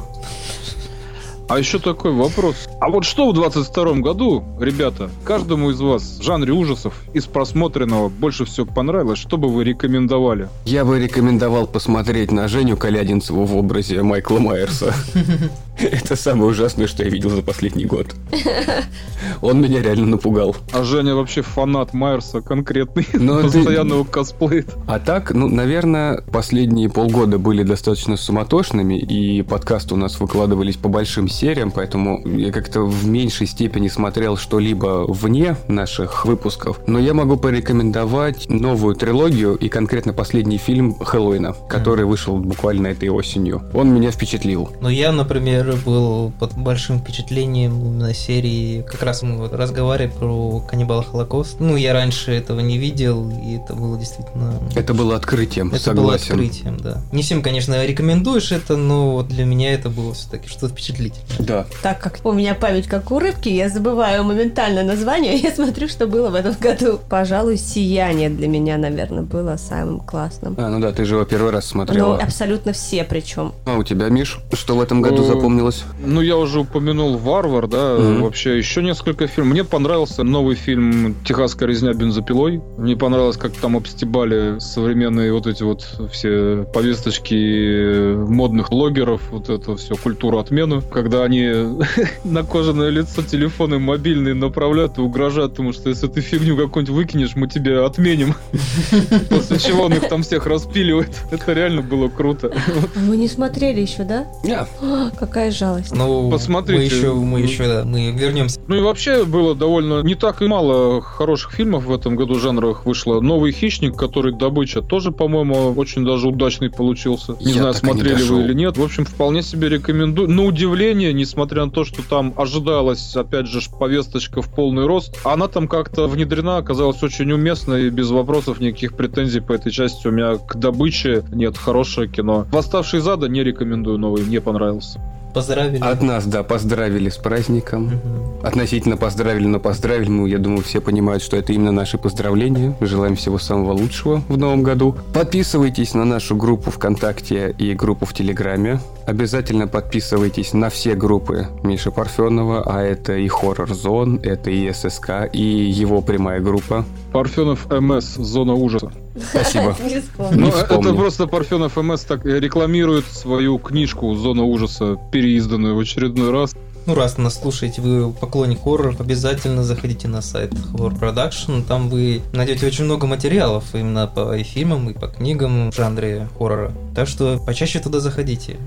А 1.49 1.57
еще 1.57 1.80
такой 1.80 2.11
вопрос. 2.11 2.69
А 2.80 2.89
вот 2.89 3.05
что 3.05 3.31
в 3.31 3.34
22 3.34 3.93
году, 3.95 4.43
ребята, 4.59 5.09
каждому 5.23 5.71
из 5.71 5.81
вас 5.81 6.19
в 6.19 6.21
жанре 6.21 6.53
ужасов 6.53 6.93
из 7.15 7.26
просмотренного 7.26 8.07
больше 8.07 8.45
всего 8.45 8.67
понравилось, 8.67 9.17
что 9.17 9.38
бы 9.38 9.49
вы 9.49 9.63
рекомендовали? 9.63 10.47
Я 10.65 10.85
бы 10.85 10.99
рекомендовал 10.99 11.65
посмотреть 11.65 12.31
на 12.31 12.47
Женю 12.47 12.77
Калядинцеву 12.77 13.45
в 13.45 13.57
образе 13.57 14.03
Майкла 14.03 14.38
Майерса. 14.38 14.93
Это 15.91 16.15
самое 16.15 16.51
ужасное, 16.51 16.88
что 16.88 17.03
я 17.03 17.10
видел 17.10 17.30
за 17.30 17.41
последний 17.41 17.85
год. 17.85 18.07
Он 19.41 19.61
меня 19.61 19.81
реально 19.81 20.07
напугал. 20.07 20.56
А 20.73 20.84
Женя 20.84 21.15
вообще 21.15 21.41
фанат 21.41 21.93
Майерса 21.93 22.41
конкретный, 22.41 23.07
Но 23.14 23.41
постоянно 23.41 23.93
его 23.93 24.03
косплеит. 24.03 24.76
А 24.88 24.99
так, 24.99 25.31
ну, 25.31 25.47
наверное, 25.47 26.22
последние 26.31 26.89
полгода 26.89 27.38
были 27.38 27.64
достаточно 27.64 28.18
суматошными, 28.18 28.99
и 28.99 29.41
подкасты 29.41 29.93
у 29.93 29.97
нас 29.97 30.19
выкладывались 30.19 30.76
по 30.76 30.89
большим 30.89 31.30
сериям, 31.30 31.72
поэтому 31.72 32.26
я 32.27 32.51
как-то 32.51 32.81
в 32.81 33.07
меньшей 33.07 33.47
степени 33.47 33.88
смотрел 33.88 34.35
что-либо 34.35 35.06
вне 35.07 35.56
наших 35.68 36.26
выпусков. 36.26 36.81
Но 36.88 36.99
я 36.99 37.14
могу 37.14 37.38
порекомендовать 37.38 38.49
новую 38.49 38.95
трилогию 38.95 39.56
и 39.56 39.69
конкретно 39.69 40.14
последний 40.14 40.57
фильм 40.57 40.95
Хэллоуина, 40.95 41.56
который 41.69 42.06
вышел 42.06 42.38
буквально 42.38 42.88
этой 42.88 43.10
осенью. 43.10 43.64
Он 43.73 43.93
меня 43.93 44.11
впечатлил. 44.11 44.69
Но 44.81 44.89
я, 44.89 45.11
например, 45.11 45.68
тоже 45.69 45.81
был 45.83 46.31
под 46.39 46.53
большим 46.57 46.99
впечатлением 46.99 47.97
на 47.97 48.13
серии. 48.13 48.81
Как 48.81 49.03
раз 49.03 49.21
мы 49.21 49.37
вот 49.37 49.53
разговаривали 49.53 50.11
про 50.17 50.59
каннибал 50.61 51.03
Холокост. 51.03 51.57
Ну, 51.59 51.75
я 51.75 51.93
раньше 51.93 52.31
этого 52.31 52.59
не 52.59 52.77
видел, 52.77 53.29
и 53.29 53.57
это 53.57 53.73
было 53.75 53.97
действительно... 53.97 54.53
Это 54.75 54.93
было 54.93 55.15
открытием, 55.15 55.69
Это 55.69 55.79
согласен. 55.79 56.03
было 56.03 56.15
открытием, 56.15 56.77
да. 56.77 57.01
Не 57.11 57.21
всем, 57.21 57.41
конечно, 57.41 57.85
рекомендуешь 57.85 58.51
это, 58.51 58.77
но 58.77 59.11
вот 59.11 59.27
для 59.27 59.45
меня 59.45 59.73
это 59.73 59.89
было 59.89 60.13
все-таки 60.13 60.47
что-то 60.49 60.69
впечатлительное. 60.69 61.37
Да. 61.39 61.65
Так 61.83 61.99
как 61.99 62.19
у 62.23 62.31
меня 62.31 62.55
память 62.55 62.87
как 62.87 63.11
у 63.11 63.19
рыбки, 63.19 63.49
я 63.49 63.69
забываю 63.69 64.23
моментально 64.23 64.83
название, 64.83 65.35
я 65.37 65.51
смотрю, 65.51 65.87
что 65.87 66.07
было 66.07 66.29
в 66.29 66.35
этом 66.35 66.55
году. 66.59 66.99
Пожалуй, 67.09 67.57
«Сияние» 67.57 68.29
для 68.29 68.47
меня, 68.47 68.77
наверное, 68.77 69.23
было 69.23 69.57
самым 69.57 69.99
классным. 69.99 70.55
А, 70.57 70.69
ну 70.69 70.79
да, 70.79 70.91
ты 70.91 71.05
же 71.05 71.15
его 71.15 71.25
первый 71.25 71.51
раз 71.51 71.65
Ну, 71.65 71.69
смотрела. 71.83 72.17
абсолютно 72.17 72.73
все 72.73 73.03
причем. 73.03 73.53
А 73.65 73.77
у 73.77 73.83
тебя, 73.83 74.07
Миш, 74.09 74.39
что 74.53 74.75
в 74.75 74.81
этом 74.81 75.01
году 75.01 75.19
Э, 75.19 75.27
запомнилось? 75.60 75.84
Ну, 76.06 76.22
я 76.22 76.38
уже 76.38 76.60
упомянул 76.61 77.18
«Варвар», 77.18 77.68
да, 77.68 77.95
Мгм. 77.98 78.23
вообще 78.23 78.57
еще 78.57 78.81
несколько 78.81 79.27
фильмов. 79.27 79.53
Мне 79.53 79.64
понравился 79.64 80.23
новый 80.23 80.56
фильм 80.56 81.15
«Техасская 81.26 81.68
резня 81.68 81.94
бензопилой». 81.94 82.61
Мне 82.77 82.95
понравилось, 82.95 83.38
как 83.38 83.52
там 83.53 83.76
обстебали 83.77 84.60
современные 84.60 85.34
вот 85.34 85.48
эти 85.48 85.64
вот 85.64 85.86
все 86.11 86.65
повесточки 86.73 88.15
модных 88.30 88.69
блогеров, 88.69 89.22
вот 89.31 89.49
это 89.49 89.76
все, 89.76 89.95
культуру 89.95 90.40
отмену, 90.40 90.81
когда 90.81 91.23
они 91.23 91.49
на 92.23 92.44
кожаное 92.44 92.90
лицо 92.90 93.22
телефоны 93.22 93.80
мобильные 93.80 94.34
направляют 94.34 94.98
и 94.98 95.02
угрожают, 95.02 95.52
потому 95.52 95.73
что 95.73 95.90
если 95.90 96.07
ты 96.07 96.22
фигню 96.22 96.56
какую-нибудь 96.57 96.95
выкинешь, 96.95 97.36
мы 97.36 97.48
тебя 97.48 97.86
отменим. 97.86 98.36
После 99.30 99.60
чего 99.60 99.84
он 99.84 99.94
их 99.94 100.07
там 100.07 100.23
всех 100.23 100.45
распиливает. 100.45 101.10
Это 101.31 101.53
реально 101.53 101.81
было 101.81 102.07
круто. 102.10 102.52
Мы 102.95 103.18
не 103.18 103.27
смотрели 103.27 103.81
еще, 103.81 104.03
да? 104.03 104.27
Я. 104.44 104.68
О, 104.81 105.10
какая 105.49 105.51
жалость. 105.51 105.95
Ну, 105.95 106.30
Посмотрите. 106.30 106.80
Мы 106.80 106.84
еще, 106.84 107.13
мы 107.13 107.39
еще, 107.41 107.67
да, 107.67 107.84
мы 107.85 108.11
вернемся. 108.11 108.59
Ну 108.67 108.76
и 108.76 108.81
вообще 108.81 109.26
было 109.26 109.55
довольно 109.55 110.01
не 110.01 110.15
так 110.15 110.41
и 110.41 110.47
мало 110.47 111.01
хороших 111.01 111.51
фильмов 111.53 111.85
в 111.85 111.93
этом 111.93 112.15
году 112.15 112.35
жанровых 112.35 112.85
вышло. 112.85 113.19
Новый 113.19 113.51
хищник, 113.51 113.95
который 113.95 114.34
добыча, 114.34 114.81
тоже, 114.81 115.11
по-моему, 115.11 115.73
очень 115.76 116.05
даже 116.05 116.27
удачный 116.27 116.69
получился. 116.69 117.35
Не 117.41 117.53
Я 117.53 117.53
знаю, 117.53 117.73
не 117.73 117.80
смотрели 117.80 118.13
дошел. 118.13 118.38
вы 118.38 118.43
или 118.43 118.53
нет. 118.53 118.77
В 118.77 118.84
общем, 118.84 119.05
вполне 119.05 119.41
себе 119.41 119.69
рекомендую. 119.69 120.30
На 120.30 120.43
удивление, 120.43 121.13
несмотря 121.13 121.65
на 121.65 121.71
то, 121.71 121.84
что 121.84 122.01
там 122.07 122.34
ожидалась, 122.38 123.15
опять 123.15 123.47
же, 123.47 123.59
повесточка 123.77 124.41
в 124.41 124.49
полный 124.53 124.85
рост, 124.85 125.17
она 125.23 125.47
там 125.47 125.67
как-то 125.67 126.07
внедрена, 126.07 126.57
оказалась 126.57 127.01
очень 127.03 127.31
уместно 127.31 127.73
и 127.76 127.89
без 127.89 128.09
вопросов, 128.09 128.59
никаких 128.59 128.95
претензий 128.95 129.39
по 129.41 129.53
этой 129.53 129.71
части 129.71 130.07
у 130.07 130.11
меня 130.11 130.38
к 130.38 130.55
добыче 130.57 131.23
нет. 131.31 131.57
Хорошее 131.57 132.09
кино. 132.09 132.47
«Восставший 132.51 132.99
из 132.99 133.07
ада» 133.07 133.27
не 133.27 133.43
рекомендую 133.43 133.97
новый, 133.97 134.23
мне 134.23 134.41
понравился. 134.41 134.99
Поздравили. 135.34 135.81
От 135.84 136.01
нас, 136.01 136.26
да, 136.26 136.43
поздравили 136.43 137.10
с 137.10 137.18
праздником. 137.18 137.85
Мгм. 137.85 138.30
Относительно 138.43 138.97
поздравили, 138.97 139.47
но 139.47 139.60
поздравили 139.60 140.10
мы, 140.10 140.30
я 140.30 140.38
думаю, 140.38 140.64
все 140.64 140.81
понимают, 140.81 141.22
что 141.22 141.38
это 141.38 141.53
именно 141.53 141.72
наши 141.72 141.97
поздравления. 141.97 142.76
Желаем 142.80 143.15
всего 143.15 143.38
самого 143.38 143.73
лучшего 143.73 144.22
в 144.27 144.38
новом 144.38 144.64
году. 144.64 144.95
Подписывайтесь 145.14 145.93
на 145.93 146.06
нашу 146.06 146.35
группу 146.35 146.72
ВКонтакте 146.72 147.53
и 147.57 147.73
группу 147.73 148.06
в 148.06 148.14
Телеграме. 148.14 148.80
Обязательно 149.06 149.68
подписывайтесь 149.68 150.53
на 150.53 150.69
все 150.69 150.95
группы 150.95 151.47
Миши 151.64 151.91
Парфенова, 151.91 152.64
а 152.65 152.81
это 152.81 153.15
и 153.18 153.27
Хоррор 153.27 153.73
Зон, 153.73 154.19
это 154.23 154.49
и 154.51 154.72
ССК, 154.72 155.30
и 155.34 155.41
его 155.41 156.01
прямая 156.01 156.39
группа. 156.39 156.85
Парфенов 157.11 157.68
МС, 157.72 158.15
зона 158.15 158.53
ужаса. 158.53 158.91
Спасибо. 159.29 159.75
Не 159.83 160.01
вспомню. 160.01 160.39
Ну, 160.39 160.47
это 160.49 160.93
просто 160.93 161.27
Парфенов 161.27 161.77
МС 161.77 162.01
так 162.01 162.25
рекламирует 162.25 163.05
свою 163.05 163.57
книжку 163.57 164.15
«Зона 164.15 164.43
ужаса», 164.43 164.97
переизданную 165.11 165.75
в 165.75 165.79
очередной 165.79 166.31
раз. 166.31 166.53
Ну, 166.85 166.95
раз 166.95 167.17
нас 167.19 167.39
слушаете, 167.39 167.81
вы 167.81 168.11
поклонник 168.11 168.63
хорроров, 168.63 168.99
обязательно 168.99 169.63
заходите 169.63 170.07
на 170.07 170.21
сайт 170.21 170.53
Horror 170.53 170.99
Production. 170.99 171.63
Там 171.63 171.89
вы 171.89 172.21
найдете 172.33 172.65
очень 172.65 172.85
много 172.85 173.05
материалов 173.05 173.63
именно 173.73 174.07
по 174.07 174.35
и 174.35 174.43
фильмам, 174.43 174.89
и 174.89 174.93
по 174.93 175.07
книгам 175.07 175.71
в 175.71 175.75
жанре 175.75 176.27
хоррора. 176.37 176.71
Так 176.95 177.07
что 177.07 177.37
почаще 177.37 177.79
туда 177.79 177.99
заходите. 177.99 178.57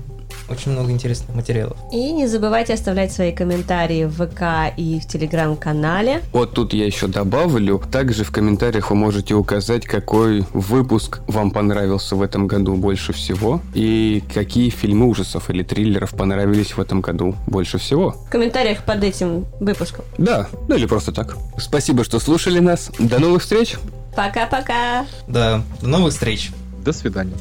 Очень 0.49 0.71
много 0.71 0.91
интересных 0.91 1.35
материалов. 1.35 1.77
И 1.91 2.11
не 2.11 2.27
забывайте 2.27 2.73
оставлять 2.73 3.11
свои 3.11 3.31
комментарии 3.31 4.05
в 4.05 4.13
ВК 4.13 4.73
и 4.77 4.99
в 4.99 5.07
Телеграм-канале. 5.07 6.21
Вот 6.31 6.53
тут 6.53 6.73
я 6.73 6.85
еще 6.85 7.07
добавлю. 7.07 7.81
Также 7.91 8.23
в 8.23 8.31
комментариях 8.31 8.89
вы 8.89 8.95
можете 8.95 9.35
указать, 9.35 9.85
какой 9.85 10.45
выпуск 10.53 11.21
вам 11.27 11.51
понравился 11.51 12.15
в 12.15 12.21
этом 12.21 12.47
году 12.47 12.75
больше 12.75 13.13
всего 13.13 13.61
и 13.73 14.23
какие 14.33 14.69
фильмы 14.69 15.07
ужасов 15.07 15.49
или 15.49 15.63
триллеров 15.63 16.11
понравились 16.11 16.75
в 16.75 16.79
этом 16.79 17.01
году 17.01 17.35
больше 17.47 17.77
всего. 17.77 18.11
В 18.11 18.29
комментариях 18.29 18.83
под 18.83 19.03
этим 19.03 19.45
выпуском. 19.59 20.05
Да, 20.17 20.47
ну 20.67 20.75
или 20.75 20.85
просто 20.85 21.11
так. 21.11 21.37
Спасибо, 21.57 22.03
что 22.03 22.19
слушали 22.19 22.59
нас. 22.59 22.91
До 22.99 23.19
новых 23.19 23.41
встреч! 23.41 23.77
Пока-пока! 24.15 25.05
Да, 25.27 25.63
до 25.81 25.87
новых 25.87 26.13
встреч! 26.13 26.51
До 26.83 26.91
свидания. 26.91 27.35